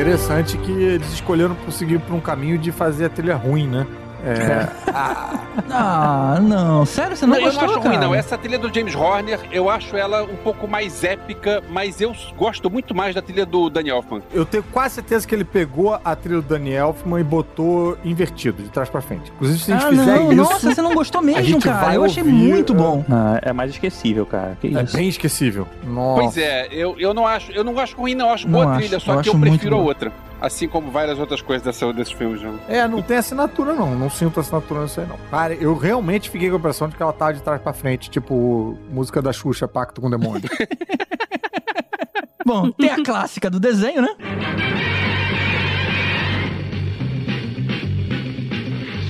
Interessante 0.00 0.56
que 0.56 0.72
eles 0.72 1.12
escolheram 1.12 1.54
prosseguir 1.54 2.00
por 2.00 2.14
um 2.14 2.20
caminho 2.20 2.56
de 2.56 2.72
fazer 2.72 3.04
a 3.04 3.08
trilha 3.10 3.36
ruim, 3.36 3.68
né? 3.68 3.86
É, 4.24 4.68
Ah, 5.72 6.38
não. 6.42 6.84
Sério, 6.84 7.16
você 7.16 7.26
não, 7.26 7.34
Não, 7.34 7.40
eu 7.40 7.44
gostou, 7.46 7.62
não 7.66 7.74
acho 7.74 7.82
cara? 7.82 7.94
ruim, 7.96 8.04
não. 8.06 8.14
Essa 8.14 8.36
trilha 8.38 8.58
do 8.58 8.72
James 8.72 8.94
Horner, 8.94 9.40
eu 9.52 9.68
acho 9.70 9.96
ela 9.96 10.22
um 10.24 10.36
pouco 10.36 10.66
mais 10.66 11.04
épica, 11.04 11.62
mas 11.70 12.00
eu 12.00 12.14
gosto 12.36 12.70
muito 12.70 12.94
mais 12.94 13.14
da 13.14 13.22
trilha 13.22 13.46
do 13.46 13.68
Danny 13.70 13.90
Elfman. 13.90 14.22
eu 14.32 14.44
tenho 14.44 14.62
quase 14.64 14.96
certeza 14.96 15.26
que 15.26 15.34
ele 15.34 15.44
pegou 15.44 15.98
a 16.04 16.16
trilha 16.16 16.40
do 16.40 16.48
Daniel 16.48 16.88
Elfman 16.88 17.20
e 17.20 17.24
botou 17.24 17.96
invertido, 18.04 18.62
de 18.62 18.68
trás 18.68 18.88
pra 18.88 19.00
frente. 19.00 19.30
Inclusive, 19.34 19.58
se 19.60 19.72
a 19.72 19.76
gente 19.76 19.86
Ah, 19.86 19.90
fizer 19.90 20.18
não, 20.18 20.32
isso, 20.32 20.42
nossa, 20.42 20.74
você 20.74 20.82
não 20.82 20.94
gostou 20.94 21.22
mesmo, 21.22 21.60
cara. 21.60 21.94
Eu 21.94 22.04
achei 22.04 22.22
ouvir, 22.22 22.34
muito 22.34 22.74
bom. 22.74 23.04
Ah, 23.10 23.38
é 23.42 23.52
mais 23.52 23.70
esquecível, 23.72 24.24
cara. 24.26 24.56
Que 24.60 24.68
é 24.76 24.82
isso. 24.82 24.96
bem 24.96 25.08
esquecível. 25.08 25.66
Nossa. 25.84 26.22
Pois 26.22 26.36
é, 26.38 26.68
eu, 26.70 26.96
eu 26.98 27.12
não 27.14 27.26
acho, 27.26 27.52
eu 27.52 27.62
não 27.64 27.78
acho 27.78 27.96
ruim, 27.96 28.14
não. 28.14 28.28
Eu 28.28 28.34
acho 28.34 28.48
Não 28.48 28.52
boa 28.60 28.70
acho, 28.72 28.78
trilha, 28.80 28.96
eu 28.96 29.00
só 29.00 29.14
que 29.14 29.20
acho 29.20 29.30
eu 29.30 29.38
prefiro 29.40 29.76
a 29.76 29.80
outra. 29.80 30.12
Assim 30.40 30.66
como 30.66 30.90
várias 30.90 31.18
outras 31.18 31.42
coisas 31.42 31.62
dessa, 31.62 31.92
desses 31.92 32.14
filmes. 32.14 32.40
Não. 32.40 32.54
É, 32.66 32.88
não 32.88 33.02
tem 33.02 33.18
assinatura, 33.18 33.74
não. 33.74 33.94
Não 33.94 34.08
sinto 34.10 34.40
assinatura 34.40 34.82
nisso 34.82 35.00
aí, 35.00 35.06
não. 35.06 35.16
Cara, 35.30 35.54
eu 35.54 35.76
realmente 35.76 36.28
fiquei 36.30 36.48
com 36.48 36.56
a 36.56 36.58
impressão 36.58 36.88
de 36.88 36.96
que 36.96 37.02
ela 37.02 37.12
tava 37.12 37.34
de 37.34 37.42
trás 37.42 37.60
pra 37.60 37.72
frente, 37.72 38.10
tipo, 38.10 38.78
música 38.90 39.22
da 39.22 39.32
Xuxa, 39.32 39.66
Pacto 39.68 40.00
com 40.00 40.08
o 40.08 40.10
Demônio. 40.10 40.48
Bom, 42.44 42.70
tem 42.72 42.90
a 42.90 43.02
clássica 43.02 43.48
do 43.50 43.60
desenho, 43.60 44.02
né? 44.02 44.08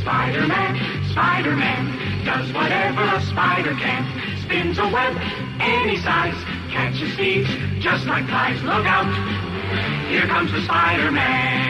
Spider-Man, 0.00 0.74
Spider-Man 1.10 2.00
does 2.24 2.52
whatever 2.52 3.02
a 3.02 3.20
spider 3.20 3.74
can. 3.76 4.04
Spins 4.42 4.78
a 4.78 4.86
web 4.88 5.16
any 5.60 5.96
size, 5.96 6.34
catches 6.70 7.14
thieves 7.16 7.50
just 7.80 8.06
like 8.06 8.26
flies. 8.26 8.62
Look 8.62 8.86
out, 8.86 9.06
here 10.10 10.26
comes 10.28 10.50
the 10.52 10.60
Spider-Man. 10.60 11.60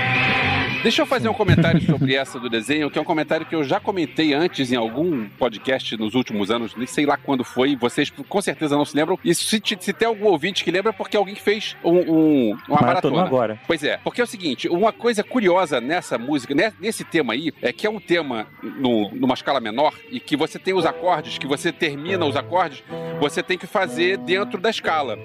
Deixa 0.82 1.02
eu 1.02 1.06
fazer 1.06 1.28
um 1.28 1.34
comentário 1.34 1.78
sobre 1.82 2.14
essa 2.14 2.40
do 2.40 2.48
desenho, 2.48 2.90
que 2.90 2.98
é 2.98 3.02
um 3.02 3.04
comentário 3.04 3.44
que 3.44 3.54
eu 3.54 3.62
já 3.62 3.78
comentei 3.78 4.32
antes 4.32 4.72
em 4.72 4.76
algum 4.76 5.28
podcast 5.28 5.94
nos 5.98 6.14
últimos 6.14 6.50
anos, 6.50 6.74
nem 6.74 6.86
sei 6.86 7.04
lá 7.04 7.18
quando 7.18 7.44
foi, 7.44 7.76
vocês 7.76 8.08
com 8.08 8.40
certeza 8.40 8.76
não 8.78 8.86
se 8.86 8.96
lembram. 8.96 9.18
E 9.22 9.34
se, 9.34 9.60
te- 9.60 9.76
se 9.78 9.92
tem 9.92 10.08
algum 10.08 10.24
ouvinte 10.28 10.64
que 10.64 10.70
lembra, 10.70 10.88
é 10.88 10.92
porque 10.94 11.18
alguém 11.18 11.34
fez 11.34 11.76
um, 11.84 11.90
um- 11.98 12.50
uma 12.66 12.80
Maratona 12.80 12.86
maratona. 12.86 13.22
agora. 13.24 13.60
Pois 13.66 13.84
é, 13.84 13.98
porque 13.98 14.22
é 14.22 14.24
o 14.24 14.26
seguinte, 14.26 14.70
uma 14.70 14.90
coisa 14.90 15.22
curiosa 15.22 15.82
nessa 15.82 16.16
música, 16.16 16.54
nesse 16.80 17.04
tema 17.04 17.34
aí, 17.34 17.52
é 17.60 17.74
que 17.74 17.86
é 17.86 17.90
um 17.90 18.00
tema 18.00 18.46
no- 18.62 19.10
numa 19.12 19.34
escala 19.34 19.60
menor 19.60 19.92
e 20.10 20.18
que 20.18 20.34
você 20.34 20.58
tem 20.58 20.72
os 20.72 20.86
acordes, 20.86 21.36
que 21.36 21.46
você 21.46 21.70
termina 21.70 22.24
os 22.24 22.36
acordes, 22.36 22.82
você 23.20 23.42
tem 23.42 23.58
que 23.58 23.66
fazer 23.66 24.16
dentro 24.16 24.58
da 24.58 24.70
escala. 24.70 25.18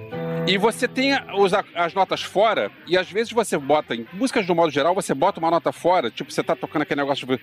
E 0.48 0.58
você 0.60 0.88
tem 0.88 1.12
os 1.38 1.54
as 1.54 1.94
notas 1.96 2.22
fora, 2.22 2.72
e 2.86 2.96
às 2.96 3.10
vezes 3.10 3.34
você 3.34 3.58
bota, 3.58 3.96
em 3.96 4.06
músicas 4.14 4.46
do 4.46 4.54
modo 4.54 4.72
geral, 4.72 4.94
você 4.94 5.14
bota 5.14 5.40
uma 5.40 5.50
nota 5.50 5.72
fora, 5.72 6.12
tipo, 6.12 6.32
você 6.32 6.44
tá 6.44 6.56
tocando 6.56 6.84
aquele 6.84 7.02
negócio 7.02 7.26
de... 7.26 7.40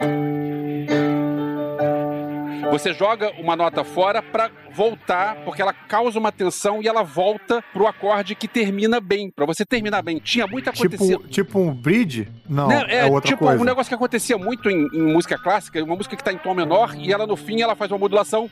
Você 2.71 2.95
joga 2.95 3.33
uma 3.39 3.55
nota 3.55 3.85
fora 3.85 4.23
pra 4.23 4.51
voltar, 4.73 5.37
porque 5.45 5.61
ela 5.61 5.75
causa 5.75 6.19
uma 6.19 6.33
tensão 6.33 6.81
e 6.81 6.89
ela 6.89 7.03
volta 7.03 7.63
pro 7.73 7.87
acorde 7.87 8.35
que 8.35 8.49
termina 8.49 8.99
bem, 8.99 9.31
Pra 9.31 9.45
você 9.45 9.67
terminar 9.67 10.01
bem. 10.01 10.19
Tinha 10.19 10.47
muito 10.47 10.71
acontecido. 10.71 11.19
Tipo, 11.19 11.29
tipo 11.29 11.59
um 11.59 11.75
bridge? 11.75 12.29
Não, 12.49 12.69
Né, 12.69 12.87
é, 12.89 13.05
outra 13.05 13.29
tipo 13.29 13.45
coisa. 13.45 13.61
um 13.61 13.65
negócio 13.65 13.91
que 13.91 13.95
acontecia 13.95 14.39
muito 14.39 14.71
em, 14.71 14.87
em 14.95 15.13
música 15.13 15.37
clássica, 15.37 15.83
uma 15.85 15.97
música 15.97 16.17
que 16.17 16.25
tá 16.25 16.33
em 16.33 16.39
tom 16.39 16.55
menor 16.55 16.95
e 16.97 17.13
ela 17.13 17.27
no 17.27 17.37
fim 17.37 17.61
ela 17.61 17.75
faz 17.75 17.91
uma 17.91 17.99
modulação 17.99 18.49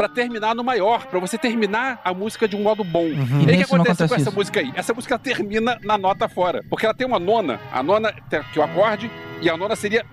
Pra 0.00 0.08
terminar 0.08 0.54
no 0.54 0.64
maior, 0.64 1.04
pra 1.08 1.20
você 1.20 1.36
terminar 1.36 2.00
a 2.02 2.14
música 2.14 2.48
de 2.48 2.56
um 2.56 2.62
modo 2.62 2.82
bom. 2.82 3.04
E 3.04 3.50
aí 3.50 3.56
o 3.56 3.58
que 3.58 3.74
acontece 3.74 4.08
com 4.08 4.14
essa 4.14 4.30
isso. 4.30 4.32
música 4.32 4.60
aí? 4.60 4.72
Essa 4.74 4.94
música 4.94 5.18
termina 5.18 5.78
na 5.82 5.98
nota 5.98 6.26
fora, 6.26 6.64
porque 6.70 6.86
ela 6.86 6.94
tem 6.94 7.06
uma 7.06 7.18
nona, 7.18 7.60
a 7.70 7.82
nona 7.82 8.10
tem 8.30 8.38
aqui 8.38 8.58
o 8.58 8.62
acorde 8.62 9.10
e 9.42 9.50
a 9.50 9.58
nona 9.58 9.76
seria 9.76 10.06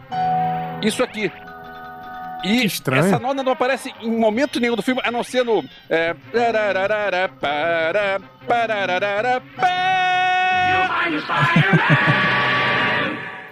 isso 0.82 1.02
aqui. 1.02 1.32
E 2.44 2.66
essa 2.66 3.18
nona 3.18 3.42
não 3.42 3.54
aparece 3.54 3.94
em 4.02 4.12
momento 4.12 4.60
nenhum 4.60 4.76
do 4.76 4.82
filme, 4.82 5.00
a 5.06 5.10
não 5.10 5.24
ser 5.24 5.46
no. 5.46 5.64
É, 5.90 6.14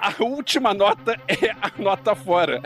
A 0.06 0.24
última 0.24 0.72
nota 0.72 1.20
é 1.28 1.50
a 1.60 1.72
nota 1.80 2.14
fora. 2.14 2.62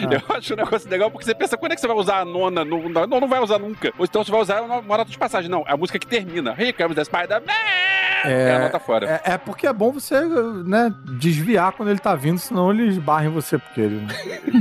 Eu 0.00 0.36
acho 0.36 0.52
um 0.52 0.56
negócio 0.56 0.90
legal 0.90 1.10
porque 1.10 1.24
você 1.24 1.34
pensa, 1.34 1.56
quando 1.56 1.72
é 1.72 1.74
que 1.74 1.80
você 1.80 1.86
vai 1.86 1.96
usar 1.96 2.18
a 2.18 2.24
nona? 2.26 2.62
Não, 2.62 2.88
não, 2.90 3.20
não 3.20 3.28
vai 3.28 3.40
usar 3.40 3.58
nunca. 3.58 3.90
Ou 3.96 4.04
então 4.04 4.22
você 4.22 4.30
vai 4.30 4.40
usar 4.42 4.60
uma 4.60 4.82
nota 4.82 5.10
de 5.10 5.16
passagem. 5.16 5.50
Não, 5.50 5.64
é 5.66 5.72
a 5.72 5.76
música 5.78 5.98
que 5.98 6.06
termina. 6.06 6.54
Here 6.58 6.74
comes 6.74 6.94
the 6.94 7.04
Spider-Man! 7.04 8.03
É, 8.24 8.54
a 8.54 8.58
nota 8.60 8.78
fora. 8.78 9.20
É, 9.24 9.32
é 9.34 9.38
porque 9.38 9.66
é 9.66 9.72
bom 9.72 9.92
você, 9.92 10.20
né, 10.64 10.92
desviar 11.18 11.72
quando 11.72 11.90
ele 11.90 11.98
tá 11.98 12.14
vindo, 12.14 12.38
senão 12.38 12.70
ele 12.70 12.88
esbarra 12.88 13.26
em 13.26 13.30
você, 13.30 13.58
porque 13.58 13.80
ele, 13.80 14.06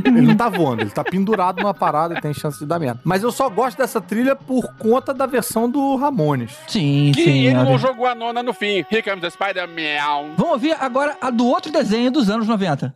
ele 0.05 0.21
não 0.21 0.35
tá 0.35 0.49
voando, 0.49 0.81
ele 0.81 0.89
tá 0.89 1.03
pendurado 1.03 1.61
numa 1.61 1.73
parada 1.73 2.15
e 2.17 2.21
tem 2.21 2.33
chance 2.33 2.59
de 2.59 2.65
dar 2.65 2.79
merda. 2.79 2.99
Mas 3.03 3.23
eu 3.23 3.31
só 3.31 3.49
gosto 3.49 3.77
dessa 3.77 4.01
trilha 4.01 4.35
por 4.35 4.73
conta 4.77 5.13
da 5.13 5.25
versão 5.25 5.69
do 5.69 5.95
Ramones. 5.95 6.51
Sim, 6.67 7.11
Que 7.13 7.23
sim. 7.23 7.45
ele 7.45 7.55
não 7.55 7.77
jogou 7.77 8.05
a 8.05 8.15
nona 8.15 8.43
no 8.43 8.53
fim. 8.53 8.85
Here 8.91 9.01
comes 9.01 9.21
the 9.21 9.29
Spider-Man. 9.29 10.35
Vamos 10.37 10.53
ouvir 10.53 10.75
agora 10.79 11.17
a 11.21 11.29
do 11.29 11.45
outro 11.45 11.71
desenho 11.71 12.11
dos 12.11 12.29
anos 12.29 12.47
90. 12.47 12.93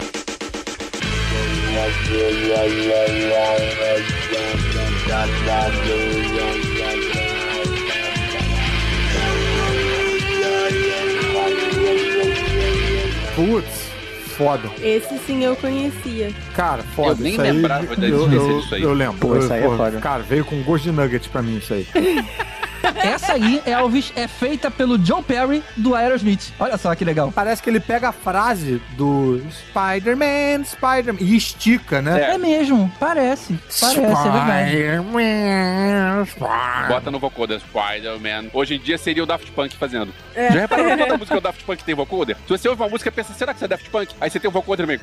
Putz, 13.37 13.91
foda. 14.35 14.67
Esse 14.81 15.15
sim 15.19 15.43
eu 15.43 15.55
conhecia. 15.55 16.31
Cara, 16.55 16.81
foda. 16.95 17.11
Eu 17.19 17.23
nem 17.23 17.33
isso 17.33 17.41
aí, 17.43 17.51
lembrava 17.51 17.95
da 17.95 18.07
eu, 18.07 18.15
existência 18.23 18.49
eu, 18.51 18.59
disso 18.61 18.75
aí. 18.75 18.81
eu 18.81 18.93
lembro. 18.93 19.17
Pô, 19.19 19.37
isso 19.37 19.53
aí 19.53 19.61
é 19.61 19.65
Eu- 19.65 19.77
foda. 19.77 19.99
Cara, 19.99 20.23
veio 20.23 20.43
com 20.43 20.59
gosto 20.63 20.85
de 20.85 20.91
nugget 20.91 21.29
pra 21.29 21.43
mim 21.43 21.57
isso 21.57 21.71
aí. 21.75 21.85
Essa 23.03 23.33
aí, 23.33 23.61
Elvis, 23.65 24.11
é 24.15 24.27
feita 24.27 24.69
pelo 24.71 25.03
Joe 25.03 25.21
Perry 25.23 25.63
do 25.75 25.95
Aerosmith. 25.95 26.51
Olha 26.59 26.77
só 26.77 26.93
que 26.95 27.03
legal. 27.05 27.31
Parece 27.33 27.61
que 27.61 27.69
ele 27.69 27.79
pega 27.79 28.09
a 28.09 28.11
frase 28.11 28.81
do 28.91 29.41
Spider-Man, 29.51 30.63
Spider-Man 30.65 31.19
e 31.21 31.35
estica, 31.35 32.01
né? 32.01 32.33
É, 32.33 32.37
mesmo, 32.37 32.91
parece. 32.99 33.57
Parece, 33.79 33.99
é 33.99 34.31
verdade. 34.31 34.69
Spider-Man, 34.71 36.25
Spider- 36.25 36.87
Bota 36.87 37.11
no 37.11 37.19
vocoder 37.19 37.59
Spider-Man. 37.59 38.49
Hoje 38.53 38.75
em 38.75 38.79
dia 38.79 38.97
seria 38.97 39.23
o 39.23 39.25
Daft 39.25 39.51
Punk 39.51 39.75
fazendo. 39.77 40.13
É. 40.35 40.51
Já 40.51 40.59
reparou 40.61 40.85
que 40.85 40.97
toda 40.97 41.17
música 41.17 41.35
do 41.35 41.41
Daft 41.41 41.63
Punk 41.63 41.83
tem 41.83 41.95
vocoder? 41.95 42.35
Se 42.35 42.49
você 42.49 42.69
ouve 42.69 42.81
uma 42.81 42.89
música 42.89 43.09
e 43.09 43.11
pensa, 43.11 43.33
será 43.33 43.53
que 43.53 43.57
isso 43.57 43.65
é 43.65 43.67
Daft 43.67 43.89
Punk? 43.89 44.13
Aí 44.19 44.29
você 44.29 44.39
tem 44.39 44.49
o 44.49 44.51
vocoder 44.51 44.85
também. 44.85 44.99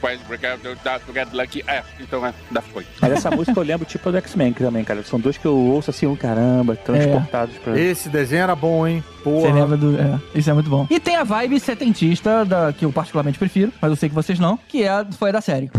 Daft 0.83 1.05
Lucky. 1.33 1.65
É, 1.67 1.83
então 2.01 2.25
é 2.27 2.33
Daft 2.51 2.71
Punk. 2.73 2.87
Mas 3.01 3.13
essa 3.13 3.31
música 3.31 3.59
eu 3.59 3.65
lembro 3.65 3.87
tipo 3.87 4.11
do 4.11 4.17
X-Men 4.19 4.53
também, 4.53 4.85
cara. 4.85 5.03
São 5.03 5.19
dois 5.19 5.37
que 5.37 5.47
eu 5.47 5.57
ouço 5.57 5.91
assim, 5.91 6.07
um 6.07 6.17
caramba, 6.17 6.77
transportados 6.77 7.57
pra. 7.65 7.79
Esse 7.81 8.09
desenho 8.09 8.43
era 8.43 8.55
bom, 8.55 8.87
hein? 8.87 9.03
Você 9.19 9.23
Porra. 9.25 9.53
lembra 9.55 9.77
do. 9.77 9.97
É, 9.99 10.19
isso 10.35 10.51
é 10.51 10.53
muito 10.53 10.69
bom. 10.71 10.87
E 10.91 11.01
tem 11.01 11.17
a 11.17 11.25
vibe 11.25 11.59
setentista, 11.59 12.45
da, 12.45 12.73
que 12.73 12.85
eu 12.85 12.93
particularmente 12.93 13.39
prefiro, 13.39 13.73
mas 13.81 13.91
eu 13.91 13.97
sei 13.97 14.09
que 14.09 14.15
vocês 14.15 14.39
não, 14.39 14.59
que 14.69 14.83
é, 14.83 14.89
a- 14.89 15.07
foi 15.19 15.31
a 15.31 15.33
da 15.33 15.41
série. 15.41 15.71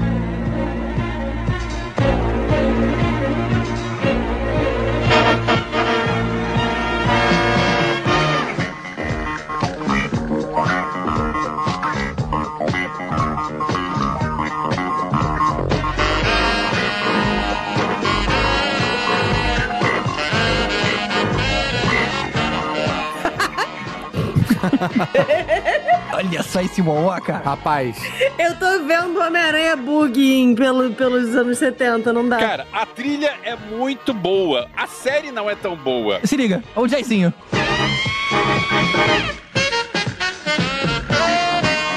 Olha 26.14 26.44
só 26.44 26.62
esse 26.62 26.82
cara. 27.26 27.44
Rapaz, 27.44 27.98
Eu 28.38 28.56
tô 28.58 28.86
vendo 28.86 29.18
o 29.18 29.26
Homem-Aranha 29.26 29.76
bugging 29.76 30.56
pelo, 30.56 30.92
pelos 30.94 31.36
anos 31.36 31.58
70, 31.58 32.14
não 32.14 32.28
dá. 32.28 32.38
Cara, 32.38 32.68
a 32.72 32.86
trilha 32.86 33.34
é 33.44 33.56
muito 33.56 34.14
boa. 34.14 34.68
A 34.76 34.88
série 34.88 35.32
não 35.32 35.50
é 35.50 35.56
tão 35.56 35.76
boa. 35.76 36.20
Se 36.24 36.38
liga, 36.38 36.64
o 36.76 36.88
Jaizinho. 36.88 37.34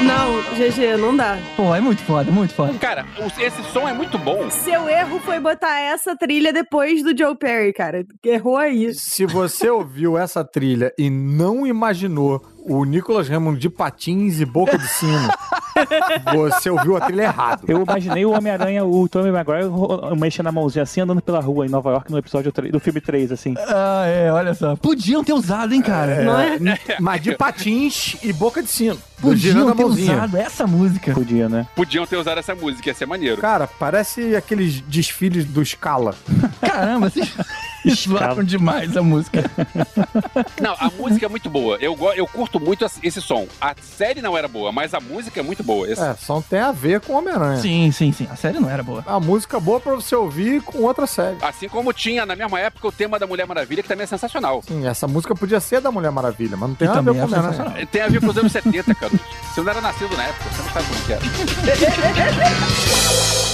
Não, 0.00 0.40
GG, 0.56 0.96
não 0.96 1.16
dá. 1.16 1.36
Pô, 1.56 1.74
é 1.74 1.80
muito 1.80 2.02
foda, 2.02 2.30
muito 2.30 2.54
foda. 2.54 2.72
Cara, 2.78 3.04
esse 3.38 3.62
som 3.72 3.88
é 3.88 3.92
muito 3.92 4.16
bom. 4.16 4.48
Seu 4.48 4.88
erro 4.88 5.18
foi 5.20 5.40
botar 5.40 5.80
essa 5.80 6.16
trilha 6.16 6.52
depois 6.52 7.02
do 7.02 7.16
Joe 7.16 7.36
Perry, 7.36 7.72
cara. 7.72 8.06
Errou 8.24 8.56
aí. 8.56 8.94
se 8.94 9.26
você 9.26 9.68
ouviu 9.68 10.16
essa 10.16 10.44
trilha 10.44 10.92
e 10.96 11.10
não 11.10 11.66
imaginou 11.66 12.40
o 12.68 12.84
Nicolas 12.84 13.30
Hammond 13.30 13.58
de 13.58 13.68
patins 13.70 14.40
e 14.40 14.44
boca 14.44 14.76
de 14.78 14.86
sino, 14.86 15.28
você 16.34 16.70
ouviu 16.70 16.96
a 16.96 17.00
trilha 17.00 17.22
errado. 17.22 17.64
Eu 17.66 17.82
imaginei 17.82 18.24
o 18.24 18.32
Homem-Aranha, 18.32 18.84
o 18.84 19.08
Tommy 19.08 19.30
Maguire, 19.30 19.66
mexendo 20.16 20.48
a 20.48 20.52
mãozinha 20.52 20.82
assim, 20.82 21.00
andando 21.00 21.22
pela 21.22 21.40
rua 21.40 21.66
em 21.66 21.68
Nova 21.68 21.90
York 21.90 22.10
no 22.10 22.18
episódio 22.18 22.52
3, 22.52 22.70
do 22.70 22.78
filme 22.78 23.00
3, 23.00 23.32
assim. 23.32 23.54
Ah, 23.56 24.04
é, 24.06 24.30
olha 24.30 24.54
só. 24.54 24.76
Podiam 24.76 25.24
ter 25.24 25.32
usado, 25.32 25.72
hein, 25.72 25.80
cara. 25.82 26.22
Não 26.22 26.38
é? 26.38 26.58
Mas 27.00 27.22
de 27.22 27.34
patins 27.34 28.16
e 28.22 28.32
boca 28.32 28.62
de 28.62 28.68
sino. 28.68 28.98
Podiam 29.20 29.74
ter 29.74 29.82
mãozinha. 29.82 30.12
usado 30.14 30.36
essa 30.36 30.66
música. 30.66 31.12
Podia, 31.12 31.48
né? 31.48 31.66
Podiam 31.74 32.06
ter 32.06 32.16
usado 32.16 32.38
essa 32.38 32.54
música, 32.54 32.88
ia 32.88 32.94
ser 32.94 33.06
maneiro. 33.06 33.36
Cara, 33.38 33.66
parece 33.66 34.36
aqueles 34.36 34.80
desfiles 34.82 35.44
do 35.44 35.64
Scala. 35.64 36.14
Caramba, 36.60 37.10
vocês 37.10 37.32
zoaram 38.08 38.42
demais 38.42 38.96
a 38.96 39.02
música. 39.02 39.42
Não, 40.60 40.72
a 40.78 40.90
música 40.96 41.26
é 41.26 41.28
muito 41.28 41.48
boa. 41.50 41.76
Eu, 41.80 41.96
eu 42.14 42.26
curto 42.26 42.58
muito 42.60 42.84
esse- 43.02 43.20
som. 43.20 43.46
A 43.60 43.74
série 43.80 44.20
não 44.22 44.36
era 44.36 44.46
boa, 44.48 44.70
mas 44.72 44.94
a 44.94 45.00
música 45.00 45.40
é 45.40 45.42
muito 45.42 45.62
boa. 45.62 45.90
Esse- 45.90 46.02
É, 46.02 46.14
só 46.14 46.40
tem 46.40 46.60
a 46.60 46.72
ver 46.72 47.00
com 47.00 47.14
Homem-Aranha. 47.14 47.60
Sim, 47.60 47.90
sim, 47.92 48.12
sim. 48.12 48.26
A 48.30 48.36
série 48.36 48.58
não 48.60 48.68
era 48.70 48.82
boa. 48.82 49.02
A 49.06 49.18
música 49.20 49.58
boa 49.60 49.80
pra 49.80 49.94
você 49.94 50.14
ouvir 50.14 50.60
com 50.62 50.82
outra 50.82 51.06
série. 51.06 51.36
Assim 51.42 51.68
como 51.68 51.92
tinha 51.92 52.24
na 52.26 52.34
mesma 52.36 52.58
época 52.60 52.86
o 52.88 52.92
tema 52.92 53.18
da 53.18 53.26
Mulher 53.26 53.46
Maravilha, 53.46 53.82
que 53.82 53.88
também 53.88 54.04
é 54.04 54.06
sensacional. 54.06 54.62
Sim, 54.66 54.86
essa 54.86 55.06
música 55.08 55.34
podia 55.34 55.60
ser 55.60 55.80
da 55.80 55.90
Mulher 55.90 56.10
Maravilha, 56.12 56.56
mas 56.56 56.68
não 56.68 56.76
tem 56.76 56.86
nada 56.88 57.00
a 57.00 57.02
ver 57.02 57.08
também 57.10 57.20
com 57.28 57.34
é 57.34 57.38
Homem-Aranha. 57.38 57.56
sensacional. 57.64 57.86
Tem 57.90 58.02
a 58.02 58.08
ver 58.08 58.20
com 58.20 58.26
os 58.28 58.38
anos 58.38 58.52
70, 58.52 58.94
cara. 58.94 59.12
Você 59.54 59.60
não 59.60 59.70
era 59.70 59.80
nascido 59.80 60.16
na 60.16 60.24
época, 60.24 60.44
você 60.50 60.62
não 60.62 60.70
sabe 60.70 60.86
como 60.86 61.04
que 61.06 61.12
era. 61.12 61.22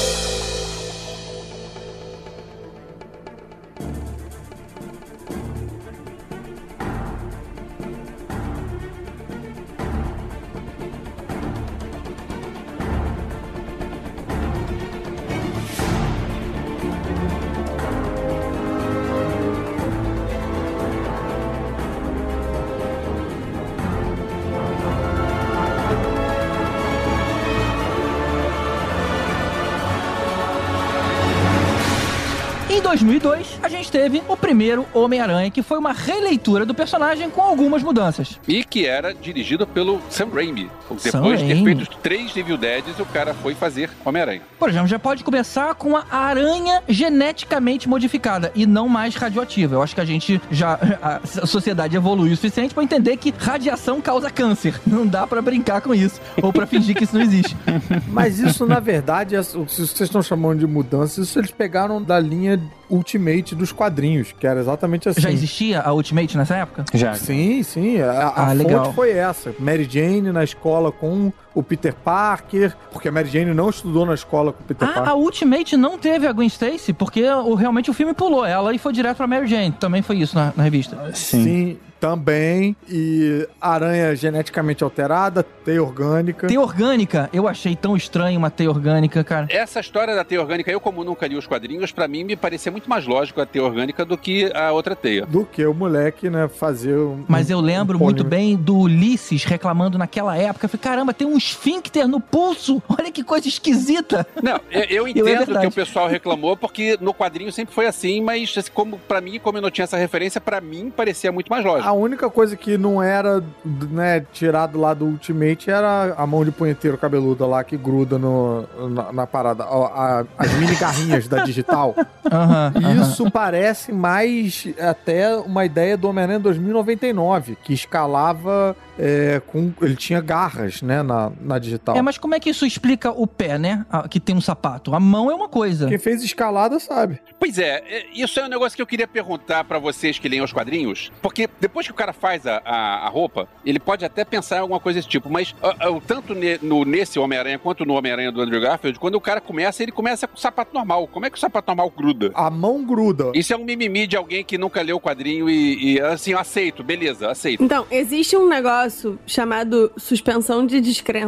2002, 32.95 33.59
a 33.61 33.69
gente 33.69 33.91
teve 33.91 34.23
o 34.29 34.37
primeiro 34.37 34.87
Homem-Aranha, 34.95 35.51
que 35.51 35.63
foi 35.63 35.79
uma 35.79 35.93
releitura 35.93 36.65
do 36.65 36.73
personagem 36.73 37.29
com 37.29 37.43
algumas 37.43 37.83
mudanças. 37.83 38.39
E 38.47 38.63
que 38.63 38.87
era 38.87 39.13
dirigido 39.13 39.67
pelo 39.67 40.01
Sam 40.09 40.29
Raimi. 40.33 40.71
Sam 40.99 41.21
Depois 41.21 41.41
de 41.41 41.47
ter 41.47 41.55
Raimi. 41.55 41.65
feito 41.77 41.91
os 41.91 41.97
três 42.01 42.37
Evil 42.37 42.57
Deads, 42.57 42.99
o 43.01 43.05
cara 43.07 43.35
foi 43.35 43.55
fazer 43.57 43.91
Homem-Aranha. 44.05 44.43
Por 44.61 44.69
exemplo, 44.69 44.87
já 44.87 44.99
pode 44.99 45.25
começar 45.25 45.75
com 45.75 45.97
a 45.97 46.05
aranha 46.11 46.83
geneticamente 46.89 47.89
modificada 47.89 48.53
e 48.55 48.65
não 48.65 48.89
mais 48.89 49.17
radioativa. 49.17 49.75
Eu 49.75 49.83
acho 49.83 49.95
que 49.95 50.01
a 50.01 50.05
gente 50.05 50.41
já. 50.51 50.79
A 51.03 51.21
sociedade 51.47 51.97
evoluiu 51.97 52.33
o 52.33 52.37
suficiente 52.37 52.73
pra 52.75 52.83
entender 52.83 53.17
que 53.17 53.35
radiação 53.37 54.01
causa 54.01 54.31
câncer. 54.31 54.81
Não 54.87 55.07
dá 55.07 55.27
pra 55.27 55.43
brincar 55.43 55.81
com 55.81 55.95
isso. 55.95 56.21
Ou 56.41 56.53
pra 56.53 56.67
fingir 56.67 56.95
que 56.95 57.05
isso 57.05 57.15
não 57.15 57.23
existe. 57.23 57.57
Mas 58.09 58.39
isso, 58.39 58.65
na 58.67 58.81
verdade, 58.81 59.35
é- 59.37 59.43
se 59.43 59.57
vocês 59.57 60.01
estão 60.01 60.23
chamando 60.23 60.61
de 60.61 60.67
mudança, 60.67 61.21
isso 61.21 61.39
eles 61.39 61.51
pegaram 61.51 62.01
da 62.03 62.19
linha 62.19 62.61
Ultimate 62.91 63.55
dos 63.55 63.73
quadrinhos, 63.73 64.33
que 64.33 64.47
era 64.47 64.61
exatamente 64.61 65.09
assim. 65.09 65.21
Já 65.21 65.31
existia 65.31 65.81
a 65.81 65.93
Ultimate 65.93 66.37
nessa 66.37 66.57
época? 66.57 66.85
Já. 66.95 67.15
Sim, 67.15 67.63
sim. 67.63 68.01
A, 68.01 68.11
a 68.11 68.29
Ah, 68.29 68.47
fonte 68.51 68.57
legal. 68.59 68.93
foi 68.93 69.13
essa. 69.13 69.55
Mary 69.59 69.89
Jane 69.91 70.33
na 70.33 70.45
escola 70.45 70.93
com 70.93 71.33
o 71.55 71.63
Peter 71.63 71.95
Parker, 71.95 72.77
porque 72.93 73.09
a 73.09 73.13
Mary 73.13 73.29
Jane 73.29 73.55
não 73.55 73.71
estudou 73.71 74.05
na 74.05 74.15
escola 74.15 74.53
com 74.53 74.63
o 74.63 74.67
Peter 74.67 74.89
Ah, 74.89 74.93
Parker. 74.93 75.13
a 75.13 75.15
Ultimate 75.15 75.77
não 75.77 75.99
teve 75.99 76.27
a 76.27 76.33
Gwen 76.33 76.47
Stacy, 76.49 76.93
porque 76.93 77.23
o, 77.29 77.55
realmente 77.55 77.91
o 77.91 77.95
filme 77.95 78.13
pulou 78.15 78.45
ela 78.45 78.75
e 78.75 78.79
foi 78.79 78.93
direto 78.93 79.17
pra 79.19 79.27
Mary 79.27 79.47
Jane. 79.47 79.73
Também 79.73 80.03
foi 80.03 80.17
isso 80.17 80.35
na, 80.35 80.53
na 80.57 80.63
revista. 80.63 80.99
Sim. 81.15 81.79
também. 82.01 82.77
E 82.89 83.49
aranha 83.59 84.15
geneticamente 84.15 84.85
alterada, 84.85 85.43
teia 85.43 85.83
orgânica. 85.83 86.47
Teia 86.47 86.61
orgânica, 86.61 87.31
eu 87.33 87.49
achei 87.49 87.75
tão 87.75 87.97
estranho 87.97 88.39
uma 88.39 88.51
teia 88.51 88.69
orgânica, 88.69 89.25
cara. 89.25 89.47
Essa 89.49 89.81
história 89.81 90.15
da 90.15 90.23
teia 90.23 90.41
orgânica, 90.43 90.71
eu 90.71 90.79
como 90.81 91.03
nunca 91.03 91.27
li 91.27 91.35
os 91.37 91.47
quadrinhos, 91.47 91.93
pra 91.93 92.07
mim 92.07 92.23
me 92.25 92.37
parecia 92.37 92.71
muito 92.71 92.91
mais 92.91 93.07
lógico 93.07 93.41
a 93.41 93.47
teia 93.47 93.65
orgânica 93.65 94.05
do 94.05 94.19
que 94.19 94.53
a 94.55 94.71
outra 94.73 94.95
teia. 94.95 95.25
Do 95.25 95.47
que 95.47 95.65
o 95.65 95.73
moleque, 95.73 96.29
né, 96.29 96.47
fazer 96.47 96.95
um. 96.95 97.25
Mas 97.27 97.49
eu 97.49 97.59
lembro 97.61 97.97
um 97.97 98.03
muito 98.03 98.23
bem 98.23 98.55
do 98.55 98.77
Ulisses 98.81 99.45
reclamando 99.45 99.97
naquela 99.97 100.37
época. 100.37 100.67
Eu 100.67 100.69
falei, 100.69 100.83
caramba, 100.83 101.15
tem 101.15 101.27
um 101.27 101.41
esfíncter 101.45 102.09
no 102.09 102.21
pulso. 102.21 102.83
Olha 102.89 103.11
que 103.13 103.23
coisa 103.23 103.47
esquisita. 103.49 104.27
Não, 104.43 104.59
eu, 104.71 104.83
eu 104.85 105.07
é 105.07 105.11
entendo 105.11 105.25
verdade. 105.25 105.61
que 105.61 105.67
o 105.67 105.73
pessoal 105.73 106.09
reclamou, 106.09 106.57
porque 106.57 106.97
no 107.01 107.13
quadrinho 107.13 107.53
sempre 107.53 107.75
foi 107.75 107.87
assim, 107.87 108.21
mas 108.23 108.55
como 108.73 108.99
para 108.99 109.21
mim, 109.21 109.39
como 109.39 109.59
eu 109.59 109.63
não 109.63 109.71
tinha 109.71 109.85
essa 109.85 109.97
referência, 109.97 110.41
pra 110.41 110.61
mim 110.61 110.91
parecia 110.95 111.31
muito 111.31 111.49
mais 111.49 111.65
lógico. 111.65 111.89
A 111.89 111.93
única 111.93 112.31
coisa 112.31 112.57
que 112.57 112.79
não 112.79 113.03
era, 113.03 113.43
né, 113.91 114.25
tirado 114.33 114.79
lá 114.81 114.95
do 114.95 115.05
Ultimate 115.05 115.71
era 115.71 116.15
a 116.17 116.27
mão 116.27 116.45
de 116.45 116.51
punheteiro 116.51 116.97
cabeluda 116.97 117.47
lá 117.47 117.63
que 117.63 117.77
gruda 117.77 118.19
no, 118.19 118.67
na, 118.91 119.13
na 119.13 119.27
parada. 119.27 119.67
Ó, 119.69 119.87
a- 119.87 120.25
as 120.39 120.53
mini 120.55 120.75
garrinhas 120.77 121.29
da 121.29 121.45
digital. 121.45 121.95
Aham. 122.31 122.73
Isso 123.03 123.31
parece 123.31 123.93
mais 123.93 124.67
até 124.79 125.37
uma 125.37 125.65
ideia 125.65 125.97
do 125.97 126.09
Homem-Aranha 126.09 126.39
2099, 126.39 127.57
que 127.63 127.73
escalava 127.73 128.77
é, 128.99 129.41
com. 129.47 129.73
Ele 129.83 129.97
tinha 129.97 130.21
garras, 130.21 130.81
né, 130.83 131.03
na, 131.03 131.31
na 131.41 131.59
digital. 131.59 131.97
É, 131.97 132.03
mas 132.03 132.19
como 132.19 132.35
é 132.35 132.41
que 132.41 132.51
isso 132.51 132.65
explica 132.67 133.11
o 133.11 133.27
pé, 133.27 133.59
né? 133.59 133.85
Ah, 133.91 134.09
Que 134.09 134.21
tem 134.21 134.35
um 134.37 134.41
sapato. 134.41 134.95
A 134.95 135.01
mão 135.01 135.31
é 135.31 135.35
uma 135.35 135.49
coisa. 135.49 135.89
Quem 135.89 135.99
fez 135.99 136.23
escalada 136.23 136.79
sabe. 136.79 137.19
Pois 137.39 137.59
é, 137.59 137.83
é, 137.87 138.07
isso 138.15 138.39
é 138.41 138.45
um 138.45 138.49
negócio 138.49 138.75
que 138.77 138.83
eu 138.83 138.87
queria 138.87 139.07
perguntar 139.09 139.65
pra 139.65 139.79
vocês 139.79 140.19
que 140.19 140.29
leem 140.29 140.43
os 140.43 140.53
quadrinhos, 140.53 141.13
porque 141.21 141.49
depois 141.61 141.87
que 141.87 141.93
o 141.93 141.95
cara 141.97 142.13
faz 142.13 142.47
a, 142.47 142.63
a, 142.65 143.07
a 143.07 143.09
roupa, 143.09 143.49
ele 143.65 143.79
pode 143.79 144.05
até 144.05 144.25
pensar 144.25 144.57
em 144.57 144.61
alguma 144.61 144.81
coisa 144.81 144.99
desse 144.99 145.09
tipo, 145.09 145.29
mas 145.31 145.55
ah, 145.63 145.75
tanto 146.07 146.35
ne- 146.35 146.59
no, 146.63 146.85
nesse 146.85 147.19
Homem-Aranha 147.19 147.59
quanto 147.59 147.85
no 147.85 147.95
Homem-Aranha 147.95 148.33
do 148.33 148.41
Andrew 148.41 148.61
Garfield, 148.61 148.99
quando 148.99 149.17
o 149.17 149.21
cara 149.21 149.41
começa, 149.41 149.83
ele 149.83 149.93
começa 149.93 150.27
com 150.27 150.37
o 150.37 150.41
sapato 150.41 150.73
normal. 150.75 151.07
Como 151.09 151.27
é 151.27 151.31
que 151.31 151.37
o 151.37 151.41
sapato 151.41 151.67
normal 151.69 151.91
gruda? 151.91 152.31
A 152.35 152.51
mão 152.51 152.85
gruda. 152.85 153.31
Isso 153.35 153.53
é 153.53 153.57
um 153.57 153.65
mimimi 153.65 154.07
de 154.07 154.17
alguém 154.17 154.45
que 154.45 154.57
nunca 154.57 154.81
leu 154.83 154.97
o 154.97 155.01
quadrinho 155.01 155.49
e, 155.51 155.95
e, 155.97 156.01
assim, 156.01 156.33
eu 156.33 156.39
aceito, 156.39 156.83
beleza, 156.83 157.31
aceito. 157.31 157.63
Então, 157.63 157.87
existe 157.91 158.37
um 158.37 158.49
negócio 158.49 159.19
chamado 159.27 159.93
suspensão 159.97 160.67
de 160.67 160.81
descrença. 160.81 161.24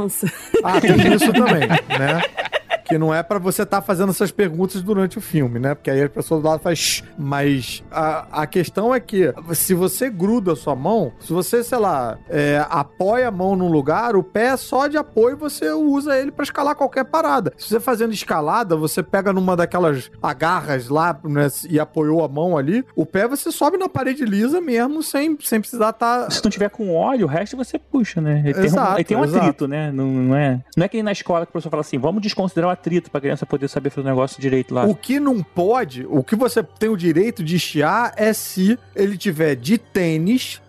Ah, 0.64 0.80
tem 0.80 1.14
isso 1.14 1.32
também, 1.32 1.66
né? 1.68 2.22
Que 2.86 2.98
não 2.98 3.12
é 3.14 3.22
pra 3.22 3.38
você 3.38 3.62
estar 3.62 3.80
fazendo 3.82 4.10
essas 4.10 4.30
perguntas 4.30 4.82
durante 4.82 5.18
o 5.18 5.20
filme, 5.20 5.58
né? 5.58 5.74
Porque 5.74 5.90
aí 5.90 6.02
a 6.02 6.08
pessoa 6.08 6.40
do 6.40 6.46
lado 6.46 6.60
faz. 6.60 6.78
"Shh". 6.78 7.02
Mas 7.18 7.82
a, 7.90 8.42
a 8.42 8.46
questão 8.46 8.94
é 8.94 9.00
que 9.00 9.32
se 9.52 9.74
você 9.74 10.08
gruda 10.08 10.52
a 10.52 10.56
sua 10.56 10.74
mão, 10.74 11.12
se 11.20 11.32
você, 11.32 11.62
sei 11.64 11.78
lá, 11.78 12.18
é, 12.28 12.64
apoia 12.68 13.28
a 13.28 13.30
mão 13.30 13.56
num 13.56 13.68
lugar, 13.70 14.16
o 14.16 14.22
pé 14.22 14.46
é 14.46 14.56
só 14.56 14.86
de 14.86 14.96
apoio 14.96 15.36
você 15.36 15.70
usa 15.70 16.16
ele 16.16 16.30
pra 16.30 16.44
escalar 16.44 16.74
qualquer 16.76 17.04
parada. 17.04 17.52
Se 17.56 17.68
você 17.68 17.80
fazendo 17.80 18.12
escalada, 18.12 18.76
você 18.76 19.02
pega 19.02 19.32
numa 19.32 19.56
daquelas 19.56 20.10
agarras 20.22 20.88
lá 20.88 21.18
né, 21.24 21.48
e 21.68 21.80
apoiou 21.80 22.24
a 22.24 22.28
mão 22.28 22.56
ali, 22.56 22.84
o 22.94 23.04
pé 23.04 23.26
você 23.26 23.50
sobe 23.50 23.76
na 23.76 23.88
parede 23.88 24.24
lisa 24.24 24.60
mesmo, 24.60 25.02
sem, 25.02 25.36
sem 25.40 25.60
precisar 25.60 25.92
tá 25.92 26.22
estar. 26.24 26.30
Se 26.32 26.44
não 26.44 26.50
tiver 26.50 26.70
com 26.70 26.94
óleo, 26.94 27.26
o 27.26 27.28
resto 27.28 27.56
você 27.56 27.78
puxa, 27.78 28.20
né? 28.20 28.42
Ele 28.44 28.54
tem 28.54 28.62
um, 28.62 28.66
Exato, 28.66 28.96
ele 28.96 29.04
tem 29.04 29.16
um 29.16 29.24
exato. 29.24 29.44
atrito, 29.44 29.68
né? 29.68 29.90
Não, 29.92 30.06
não 30.06 30.36
é, 30.36 30.62
não 30.76 30.84
é 30.84 30.88
que 30.88 30.96
nem 30.96 31.02
na 31.04 31.12
escola 31.12 31.44
que 31.46 31.50
o 31.50 31.52
professor 31.52 31.70
fala 31.70 31.80
assim, 31.80 31.98
vamos 31.98 32.20
desconsiderar 32.22 32.70
o 32.70 32.72
atrito 32.76 33.10
pra 33.10 33.20
criança 33.20 33.46
poder 33.46 33.68
saber 33.68 33.90
fazer 33.90 34.06
o 34.06 34.10
negócio 34.10 34.40
direito 34.40 34.74
lá. 34.74 34.84
O 34.84 34.94
que 34.94 35.18
não 35.18 35.42
pode, 35.42 36.06
o 36.08 36.22
que 36.22 36.36
você 36.36 36.62
tem 36.62 36.88
o 36.88 36.96
direito 36.96 37.42
de 37.42 37.58
chiar 37.58 38.12
é 38.16 38.32
se 38.32 38.78
ele 38.94 39.16
tiver 39.16 39.56
de 39.56 39.78
tênis 39.78 40.60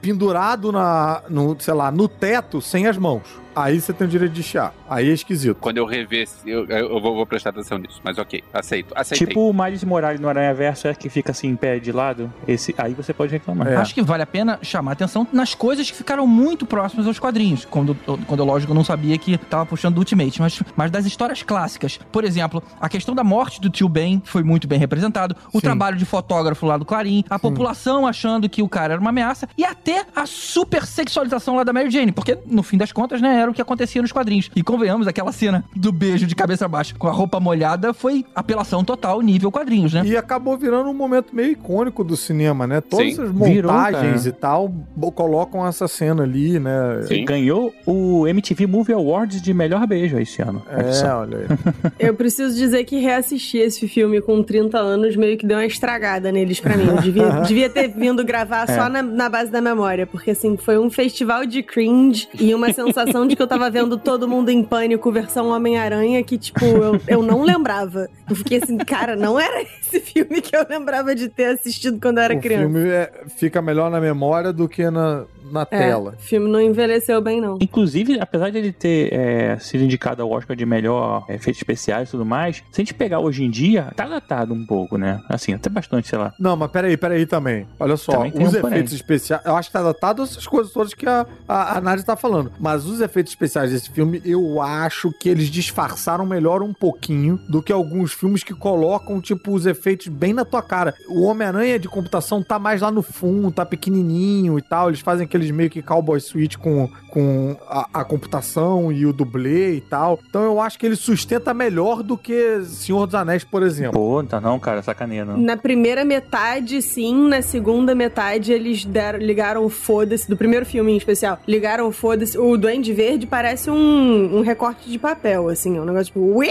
pendurado 0.00 0.70
na, 0.70 1.22
no, 1.28 1.56
sei 1.58 1.74
lá, 1.74 1.90
no 1.90 2.08
teto 2.08 2.60
sem 2.60 2.86
as 2.86 2.96
mãos. 2.96 3.45
Aí 3.56 3.80
você 3.80 3.90
tem 3.90 4.06
o 4.06 4.10
direito 4.10 4.32
de 4.32 4.42
chiar. 4.42 4.74
Aí 4.86 5.08
é 5.08 5.12
esquisito. 5.14 5.56
Quando 5.58 5.78
eu 5.78 5.86
rever, 5.86 6.28
eu, 6.44 6.66
eu 6.66 7.00
vou, 7.00 7.14
vou 7.14 7.26
prestar 7.26 7.50
atenção 7.50 7.78
nisso, 7.78 8.00
mas 8.04 8.18
ok, 8.18 8.44
aceito, 8.52 8.92
aceitei. 8.94 9.26
Tipo 9.28 9.48
o 9.48 9.54
Miles 9.54 9.82
Morales 9.82 10.20
no 10.20 10.28
Aranha 10.28 10.52
Verso, 10.52 10.86
é 10.86 10.94
que 10.94 11.08
fica 11.08 11.32
assim 11.32 11.48
em 11.48 11.56
pé 11.56 11.78
de 11.78 11.90
lado. 11.90 12.30
Esse, 12.46 12.74
aí 12.76 12.92
você 12.92 13.14
pode 13.14 13.32
reclamar. 13.32 13.68
É. 13.68 13.76
Acho 13.76 13.94
que 13.94 14.02
vale 14.02 14.22
a 14.22 14.26
pena 14.26 14.58
chamar 14.60 14.92
atenção 14.92 15.26
nas 15.32 15.54
coisas 15.54 15.90
que 15.90 15.96
ficaram 15.96 16.26
muito 16.26 16.66
próximas 16.66 17.06
aos 17.06 17.18
quadrinhos. 17.18 17.64
Quando, 17.64 17.94
quando 18.26 18.40
eu, 18.40 18.44
lógico, 18.44 18.74
não 18.74 18.84
sabia 18.84 19.16
que 19.16 19.38
tava 19.38 19.64
puxando 19.64 19.94
do 19.94 19.98
Ultimate, 20.00 20.38
mas, 20.40 20.62
mas 20.76 20.90
das 20.90 21.06
histórias 21.06 21.42
clássicas. 21.42 21.98
Por 22.12 22.24
exemplo, 22.24 22.62
a 22.78 22.90
questão 22.90 23.14
da 23.14 23.24
morte 23.24 23.58
do 23.58 23.70
tio 23.70 23.88
Ben 23.88 24.20
foi 24.24 24.42
muito 24.42 24.68
bem 24.68 24.78
representado. 24.78 25.34
O 25.48 25.58
Sim. 25.58 25.60
trabalho 25.60 25.96
de 25.96 26.04
fotógrafo 26.04 26.66
lá 26.66 26.76
do 26.76 26.84
Clarim, 26.84 27.24
a 27.30 27.38
população 27.38 28.06
achando 28.06 28.48
que 28.48 28.62
o 28.62 28.68
cara 28.68 28.94
era 28.94 29.00
uma 29.00 29.10
ameaça 29.10 29.48
e 29.56 29.64
até 29.64 30.04
a 30.14 30.26
super 30.26 30.84
sexualização 30.84 31.56
lá 31.56 31.64
da 31.64 31.72
Mary 31.72 31.90
Jane, 31.90 32.12
porque 32.12 32.38
no 32.46 32.62
fim 32.62 32.76
das 32.76 32.92
contas, 32.92 33.22
né, 33.22 33.45
era 33.46 33.50
o 33.50 33.54
que 33.54 33.62
acontecia 33.62 34.02
nos 34.02 34.12
quadrinhos. 34.12 34.50
E 34.54 34.62
convenhamos, 34.62 35.06
aquela 35.06 35.32
cena 35.32 35.64
do 35.74 35.92
beijo 35.92 36.26
de 36.26 36.34
cabeça 36.34 36.68
baixa 36.68 36.94
com 36.98 37.08
a 37.08 37.12
roupa 37.12 37.40
molhada 37.40 37.94
foi 37.94 38.24
apelação 38.34 38.84
total 38.84 39.20
nível 39.22 39.50
quadrinhos, 39.50 39.92
né? 39.94 40.02
E 40.04 40.16
acabou 40.16 40.56
virando 40.56 40.90
um 40.90 40.94
momento 40.94 41.34
meio 41.34 41.52
icônico 41.52 42.04
do 42.04 42.16
cinema, 42.16 42.66
né? 42.66 42.80
Todas 42.80 43.14
Sim. 43.14 43.22
as 43.22 43.30
Virou, 43.30 43.72
montagens 43.72 44.24
cara. 44.24 44.28
e 44.28 44.32
tal 44.32 44.72
colocam 45.16 45.66
essa 45.66 45.88
cena 45.88 46.24
ali, 46.24 46.58
né? 46.58 47.02
Sim. 47.08 47.24
Ganhou 47.24 47.72
o 47.86 48.26
MTV 48.26 48.66
Movie 48.66 48.92
Awards 48.92 49.40
de 49.40 49.54
melhor 49.54 49.86
beijo 49.86 50.18
esse 50.18 50.42
ano. 50.42 50.62
É, 50.68 51.08
olha 51.08 51.38
aí. 51.38 51.92
Eu 52.06 52.14
preciso 52.14 52.54
dizer 52.54 52.84
que 52.84 52.98
reassistir 52.98 53.62
esse 53.62 53.88
filme 53.88 54.20
com 54.20 54.42
30 54.42 54.78
anos 54.78 55.16
meio 55.16 55.38
que 55.38 55.46
deu 55.46 55.56
uma 55.56 55.64
estragada 55.64 56.30
neles 56.30 56.60
pra 56.60 56.76
mim. 56.76 56.86
Eu 56.86 57.00
devia, 57.00 57.30
devia 57.46 57.70
ter 57.70 57.88
vindo 57.88 58.22
gravar 58.24 58.66
só 58.66 58.88
na, 58.88 59.02
na 59.02 59.28
base 59.28 59.50
da 59.50 59.60
memória, 59.60 60.06
porque 60.06 60.32
assim, 60.32 60.56
foi 60.56 60.78
um 60.78 60.90
festival 60.90 61.46
de 61.46 61.62
cringe 61.62 62.28
e 62.38 62.54
uma 62.54 62.72
sensação 62.72 63.26
de 63.26 63.35
que 63.36 63.42
eu 63.42 63.46
tava 63.46 63.70
vendo 63.70 63.96
todo 63.98 64.26
mundo 64.26 64.48
em 64.50 64.62
pânico 64.64 65.12
versão 65.12 65.48
Homem-Aranha 65.50 66.22
que, 66.24 66.36
tipo, 66.38 66.64
eu, 66.64 67.00
eu 67.06 67.22
não 67.22 67.42
lembrava. 67.42 68.08
Eu 68.28 68.34
fiquei 68.34 68.60
assim, 68.62 68.76
cara, 68.78 69.14
não 69.14 69.38
era 69.38 69.62
esse 69.62 70.00
filme 70.00 70.40
que 70.40 70.56
eu 70.56 70.66
lembrava 70.68 71.14
de 71.14 71.28
ter 71.28 71.46
assistido 71.46 72.00
quando 72.00 72.18
eu 72.18 72.24
era 72.24 72.34
o 72.34 72.40
criança. 72.40 72.62
filme 72.68 72.88
é- 72.88 73.12
fica 73.36 73.60
melhor 73.62 73.90
na 73.90 74.00
memória 74.00 74.52
do 74.52 74.68
que 74.68 74.88
na, 74.90 75.24
na 75.52 75.62
É, 75.62 75.64
tela. 75.64 76.14
o 76.18 76.22
filme 76.22 76.48
não 76.50 76.60
envelheceu 76.60 77.20
bem, 77.20 77.40
não. 77.40 77.58
Inclusive, 77.60 78.18
apesar 78.20 78.50
de 78.50 78.58
ele 78.58 78.72
ter 78.72 79.12
é, 79.12 79.58
sido 79.58 79.84
indicado 79.84 80.22
ao 80.22 80.30
Oscar 80.30 80.56
de 80.56 80.64
melhor 80.66 81.24
é, 81.28 81.34
efeitos 81.34 81.60
especiais 81.60 82.08
e 82.08 82.10
tudo 82.12 82.24
mais, 82.24 82.56
se 82.70 82.80
a 82.80 82.84
gente 82.84 82.94
pegar 82.94 83.20
hoje 83.20 83.44
em 83.44 83.50
dia, 83.50 83.92
tá 83.96 84.06
datado 84.06 84.52
um 84.54 84.64
pouco, 84.66 84.96
né? 84.96 85.20
Assim, 85.28 85.52
até 85.54 85.68
bastante, 85.68 86.08
sei 86.08 86.18
lá. 86.18 86.32
Não, 86.38 86.56
mas 86.56 86.70
peraí, 86.70 86.96
peraí 86.96 87.26
também. 87.26 87.66
Olha 87.78 87.96
só, 87.96 88.12
Também 88.12 88.32
os 88.34 88.54
um 88.54 88.60
porém. 88.60 88.74
efeitos 88.76 88.92
especiais. 88.92 89.44
Eu 89.44 89.56
acho 89.56 89.68
que 89.68 89.72
tá 89.72 89.82
datado 89.82 90.22
essas 90.22 90.46
coisas 90.46 90.72
todas 90.72 90.94
que 90.94 91.06
a, 91.06 91.26
a, 91.48 91.78
a 91.78 91.80
Nádia 91.80 92.04
tá 92.04 92.16
falando. 92.16 92.52
Mas 92.58 92.86
os 92.86 93.00
efeitos 93.00 93.32
especiais 93.32 93.70
desse 93.70 93.90
filme, 93.90 94.20
eu 94.24 94.60
acho 94.60 95.12
que 95.20 95.28
eles 95.28 95.48
disfarçaram 95.48 96.24
melhor 96.26 96.62
um 96.62 96.72
pouquinho 96.72 97.38
do 97.48 97.62
que 97.62 97.72
alguns 97.72 98.12
filmes 98.12 98.42
que 98.42 98.54
colocam, 98.54 99.20
tipo, 99.20 99.52
os 99.52 99.66
efeitos 99.66 100.08
bem 100.08 100.32
na 100.32 100.44
tua 100.44 100.62
cara. 100.62 100.94
O 101.08 101.22
Homem-Aranha 101.22 101.78
de 101.78 101.88
computação 101.88 102.42
tá 102.42 102.58
mais 102.58 102.80
lá 102.80 102.90
no 102.90 103.02
fundo, 103.02 103.50
tá 103.52 103.64
pequenininho 103.64 104.58
e 104.58 104.62
tal. 104.62 104.88
Eles 104.88 105.00
fazem 105.00 105.26
aqueles 105.36 105.50
meio 105.50 105.70
que 105.70 105.82
cowboy 105.82 106.18
switch 106.20 106.56
com, 106.56 106.88
com 107.08 107.56
a, 107.68 108.00
a 108.00 108.04
computação 108.04 108.90
e 108.90 109.04
o 109.06 109.12
dublê 109.12 109.74
e 109.74 109.80
tal. 109.80 110.18
Então 110.28 110.42
eu 110.42 110.60
acho 110.60 110.78
que 110.78 110.86
ele 110.86 110.96
sustenta 110.96 111.52
melhor 111.52 112.02
do 112.02 112.16
que 112.16 112.62
Senhor 112.64 113.06
dos 113.06 113.14
Anéis, 113.14 113.44
por 113.44 113.62
exemplo. 113.62 113.92
Pô, 114.00 114.22
tá 114.24 114.40
não, 114.40 114.58
cara, 114.58 114.82
sacaneia, 114.82 115.24
não. 115.24 115.36
Na 115.36 115.56
primeira 115.56 116.04
metade, 116.04 116.80
sim. 116.82 117.28
Na 117.28 117.42
segunda 117.42 117.94
metade, 117.94 118.52
eles 118.52 118.84
deram, 118.84 119.18
ligaram 119.18 119.64
o 119.64 119.68
foda-se. 119.68 120.28
Do 120.28 120.36
primeiro 120.36 120.64
filme 120.64 120.92
em 120.92 120.96
especial, 120.96 121.38
ligaram 121.46 121.86
o 121.86 121.92
foda-se. 121.92 122.38
O 122.38 122.56
Duende 122.56 122.92
Verde 122.92 123.26
parece 123.26 123.70
um, 123.70 124.38
um 124.38 124.40
recorte 124.40 124.90
de 124.90 124.98
papel, 124.98 125.48
assim. 125.48 125.76
É 125.76 125.80
um 125.80 125.84
negócio 125.84 126.06
tipo. 126.06 126.20
"Ui!" 126.20 126.48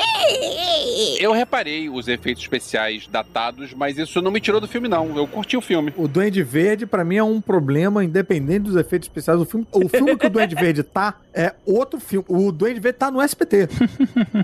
Eu 1.19 1.31
reparei 1.31 1.89
os 1.89 2.07
efeitos 2.07 2.43
especiais 2.43 3.07
datados, 3.07 3.73
mas 3.73 3.97
isso 3.97 4.21
não 4.21 4.31
me 4.31 4.39
tirou 4.39 4.61
do 4.61 4.67
filme, 4.67 4.87
não. 4.87 5.15
Eu 5.17 5.27
curti 5.27 5.57
o 5.57 5.61
filme. 5.61 5.93
O 5.97 6.07
Duende 6.07 6.43
Verde, 6.43 6.85
pra 6.85 7.03
mim, 7.03 7.17
é 7.17 7.23
um 7.23 7.41
problema, 7.41 8.03
independente 8.03 8.59
dos 8.61 8.74
efeitos 8.75 9.07
especiais 9.07 9.39
do 9.39 9.45
filme. 9.45 9.67
O 9.71 9.87
filme 9.89 10.15
que 10.17 10.27
o 10.27 10.29
Duende 10.29 10.55
Verde 10.55 10.83
tá 10.83 11.15
é 11.33 11.53
outro 11.65 11.99
filme. 11.99 12.25
O 12.29 12.51
Duende 12.51 12.79
Verde 12.79 12.97
tá 12.99 13.09
no 13.11 13.21
SPT. 13.21 13.67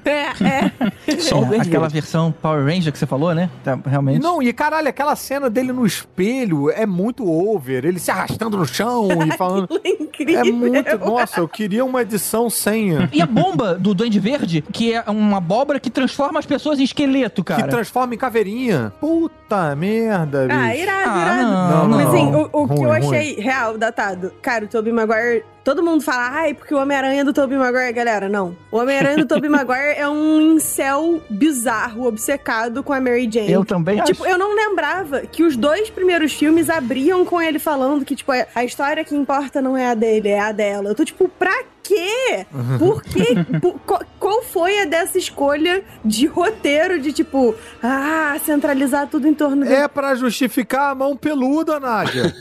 É, 0.06 1.12
é. 1.12 1.20
Só 1.20 1.42
o 1.42 1.46
Duende 1.46 1.68
aquela 1.68 1.88
Verde. 1.88 1.94
versão 1.94 2.32
Power 2.32 2.66
Ranger 2.66 2.92
que 2.92 2.98
você 2.98 3.06
falou, 3.06 3.34
né? 3.34 3.50
Tá, 3.64 3.78
realmente. 3.86 4.22
Não, 4.22 4.42
e 4.42 4.52
caralho, 4.54 4.88
aquela 4.88 5.16
cena 5.16 5.50
dele 5.50 5.72
no 5.72 5.86
espelho 5.86 6.70
é 6.70 6.86
muito 6.86 7.28
over. 7.30 7.86
Ele 7.86 8.00
se 8.00 8.12
arrastando 8.12 8.58
no 8.58 8.66
chão 8.66 9.08
e 9.26 9.32
falando. 9.38 9.68
É 9.84 9.90
incrível. 9.90 10.40
É 10.40 10.52
muito. 10.52 10.98
Nossa, 11.00 11.40
eu 11.40 11.48
queria 11.48 11.84
uma 11.86 12.02
edição 12.02 12.50
sem. 12.50 12.92
E 13.12 13.22
a 13.22 13.26
bomba 13.26 13.76
do 13.76 13.94
Duende 13.94 14.20
Verde, 14.20 14.62
que 14.72 14.94
é 14.94 15.04
uma 15.08 15.38
abóbora 15.38 15.80
que 15.80 15.90
transforma 15.90 16.40
as 16.40 16.46
pessoas 16.46 16.80
em 16.80 16.84
esqueleto, 16.84 17.44
Que 17.44 17.54
cara. 17.54 17.68
transforma 17.68 18.14
em 18.14 18.18
caveirinha. 18.18 18.92
Puta 19.00 19.76
merda, 19.76 20.48
bicho. 20.48 20.60
Ah, 20.60 20.76
irado, 20.76 21.10
Ah, 21.10 21.22
irado. 21.38 21.52
não, 21.52 21.88
Mas 21.90 22.06
não. 22.06 22.14
assim, 22.14 22.36
o, 22.36 22.50
o 22.64 22.68
que 22.68 22.74
Ruim, 22.76 22.84
eu 22.84 22.90
ruim. 22.90 23.00
achei 23.18 23.36
real, 23.36 23.78
datado, 23.78 24.21
cara, 24.42 24.66
o 24.66 24.68
Tobey 24.68 24.94
Maguire. 24.94 25.44
Todo 25.64 25.84
mundo 25.84 26.04
fala, 26.04 26.30
ai, 26.32 26.54
porque 26.56 26.74
o 26.74 26.78
Homem-Aranha 26.80 27.24
do 27.24 27.32
Tobey 27.34 27.58
Maguire, 27.58 27.94
galera, 27.94 28.28
não. 28.28 28.56
O 28.72 28.78
Homem-Aranha 28.78 29.18
do 29.18 29.26
Tobey 29.28 29.50
Maguire 29.50 29.96
é 29.96 30.08
um 30.10 30.56
incel 30.56 31.22
bizarro, 31.30 32.06
obcecado 32.08 32.82
com 32.84 32.92
a 32.94 33.00
Mary 33.00 33.30
Jane. 33.32 33.52
Eu 33.52 33.64
também 33.64 34.02
Tipo, 34.04 34.24
acho. 34.24 34.32
eu 34.32 34.38
não 34.38 34.56
lembrava 34.56 35.22
que 35.22 35.44
os 35.44 35.56
dois 35.56 35.90
primeiros 35.90 36.34
filmes 36.34 36.70
abriam 36.70 37.24
com 37.26 37.42
ele 37.42 37.60
falando 37.60 38.04
que, 38.04 38.16
tipo, 38.16 38.32
a 38.56 38.64
história 38.64 39.04
que 39.04 39.16
importa 39.16 39.62
não 39.62 39.78
é 39.78 39.88
a 39.88 39.94
dele, 39.94 40.30
é 40.30 40.40
a 40.40 40.52
dela. 40.52 40.90
Eu 40.90 40.96
tô, 40.96 41.06
tipo, 41.06 41.30
pra 41.30 41.64
quê? 41.96 42.46
Por 42.80 43.02
quê? 43.04 43.36
Por- 43.62 43.80
qual, 43.86 44.02
qual 44.20 44.44
foi 44.44 44.80
a 44.82 44.86
dessa 44.86 45.18
escolha 45.18 45.84
de 46.04 46.26
roteiro 46.28 47.00
de, 47.00 47.12
tipo, 47.12 47.54
ah, 47.84 48.38
centralizar 48.46 49.08
tudo 49.08 49.28
em 49.28 49.34
torno? 49.34 49.66
É 49.66 49.88
pra 49.88 50.16
justificar 50.16 50.92
a 50.92 50.96
mão 50.96 51.16
peluda, 51.18 51.80
Nádia. 51.80 52.34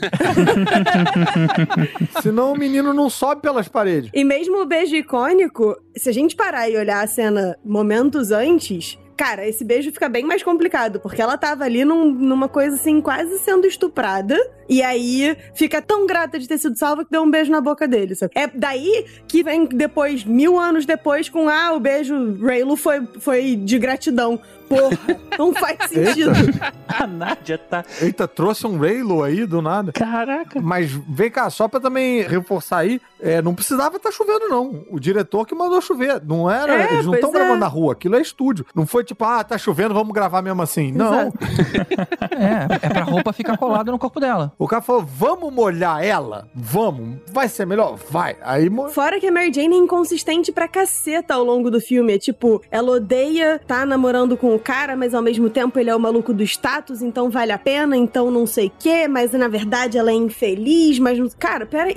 Senão 2.21 2.53
o 2.53 2.57
menino 2.57 2.93
não 2.93 3.09
sobe 3.09 3.41
pelas 3.41 3.67
paredes. 3.67 4.09
E 4.13 4.23
mesmo 4.23 4.61
o 4.61 4.65
beijo 4.65 4.95
icônico, 4.95 5.75
se 5.95 6.09
a 6.09 6.13
gente 6.13 6.35
parar 6.35 6.69
e 6.69 6.77
olhar 6.77 7.03
a 7.03 7.07
cena 7.07 7.57
momentos 7.63 8.31
antes, 8.31 8.97
cara, 9.21 9.47
esse 9.47 9.63
beijo 9.63 9.91
fica 9.91 10.09
bem 10.09 10.23
mais 10.25 10.41
complicado, 10.41 10.99
porque 10.99 11.21
ela 11.21 11.37
tava 11.37 11.63
ali 11.63 11.85
num- 11.85 12.11
numa 12.11 12.49
coisa 12.49 12.75
assim, 12.75 12.99
quase 12.99 13.37
sendo 13.37 13.67
estuprada, 13.67 14.35
e 14.67 14.81
aí 14.81 15.37
fica 15.53 15.79
tão 15.79 16.07
grata 16.07 16.39
de 16.39 16.47
ter 16.47 16.57
sido 16.57 16.75
salva 16.75 17.05
que 17.05 17.11
deu 17.11 17.21
um 17.21 17.29
beijo 17.29 17.51
na 17.51 17.61
boca 17.61 17.87
dele, 17.87 18.15
sabe? 18.15 18.31
É 18.35 18.47
daí 18.47 19.05
que 19.27 19.43
vem 19.43 19.65
depois, 19.65 20.23
mil 20.23 20.57
anos 20.57 20.87
depois, 20.87 21.29
com 21.29 21.47
ah, 21.47 21.71
o 21.75 21.79
beijo 21.79 22.15
Raylo 22.43 22.75
foi, 22.75 23.07
foi 23.19 23.55
de 23.55 23.77
gratidão. 23.77 24.39
Porra, 24.71 25.19
não 25.37 25.53
faz 25.53 25.77
sentido. 25.89 26.31
A 26.87 27.05
Nádia 27.05 27.57
tá. 27.57 27.83
Eita, 28.01 28.27
trouxe 28.27 28.65
um 28.65 28.77
Raylo 28.79 29.23
aí 29.23 29.45
do 29.45 29.61
nada. 29.61 29.91
Caraca. 29.91 30.59
Mas 30.61 30.91
vem 30.91 31.29
cá, 31.29 31.49
só 31.49 31.67
pra 31.67 31.79
também 31.79 32.21
reforçar 32.21 32.77
aí, 32.79 33.01
é, 33.19 33.41
não 33.41 33.53
precisava 33.53 33.97
estar 33.97 34.11
chovendo, 34.11 34.47
não. 34.47 34.83
O 34.89 34.99
diretor 34.99 35.45
que 35.45 35.53
mandou 35.55 35.81
chover. 35.81 36.21
Não 36.25 36.49
era. 36.49 36.73
É, 36.83 36.93
eles 36.93 37.05
não 37.05 37.13
estão 37.15 37.29
é. 37.31 37.33
gravando 37.33 37.59
na 37.59 37.67
rua, 37.67 37.93
aquilo 37.93 38.15
é 38.15 38.21
estúdio. 38.21 38.65
Não 38.73 38.85
foi 38.85 39.03
tipo, 39.03 39.23
ah, 39.25 39.43
tá 39.43 39.57
chovendo, 39.57 39.93
vamos 39.93 40.13
gravar 40.13 40.41
mesmo 40.41 40.61
assim. 40.61 40.91
Não. 40.91 41.13
Exato. 41.13 41.37
É, 42.41 42.87
é 42.87 42.89
pra 42.89 43.03
roupa 43.03 43.31
ficar 43.33 43.55
colada 43.55 43.91
no 43.91 43.99
corpo 43.99 44.19
dela. 44.19 44.51
O 44.57 44.67
cara 44.67 44.81
falou, 44.81 45.03
vamos 45.05 45.53
molhar 45.53 46.03
ela? 46.03 46.47
Vamos. 46.55 47.19
Vai 47.31 47.47
ser 47.47 47.65
melhor? 47.67 47.99
Vai. 48.09 48.35
Aí 48.41 48.67
mo- 48.67 48.89
Fora 48.89 49.19
que 49.19 49.27
a 49.27 49.31
Mary 49.31 49.51
Jane 49.53 49.75
é 49.75 49.77
inconsistente 49.77 50.51
pra 50.51 50.67
caceta 50.67 51.35
ao 51.35 51.43
longo 51.43 51.69
do 51.69 51.79
filme. 51.79 52.13
É 52.15 52.17
tipo, 52.17 52.59
ela 52.71 52.93
odeia 52.93 53.61
tá 53.67 53.85
namorando 53.85 54.35
com 54.35 54.55
o 54.55 54.59
cara, 54.61 54.95
mas 54.95 55.13
ao 55.13 55.21
mesmo 55.21 55.49
tempo 55.49 55.77
ele 55.79 55.89
é 55.89 55.95
o 55.95 55.99
maluco 55.99 56.33
do 56.33 56.43
status, 56.43 57.01
então 57.01 57.29
vale 57.29 57.51
a 57.51 57.57
pena, 57.57 57.97
então 57.97 58.29
não 58.31 58.45
sei 58.47 58.67
o 58.67 58.71
quê, 58.79 59.07
mas 59.07 59.31
na 59.33 59.47
verdade 59.47 59.97
ela 59.97 60.11
é 60.11 60.13
infeliz, 60.13 60.97
mas. 60.99 61.17
não- 61.19 61.29
Cara, 61.39 61.65
pera, 61.65 61.91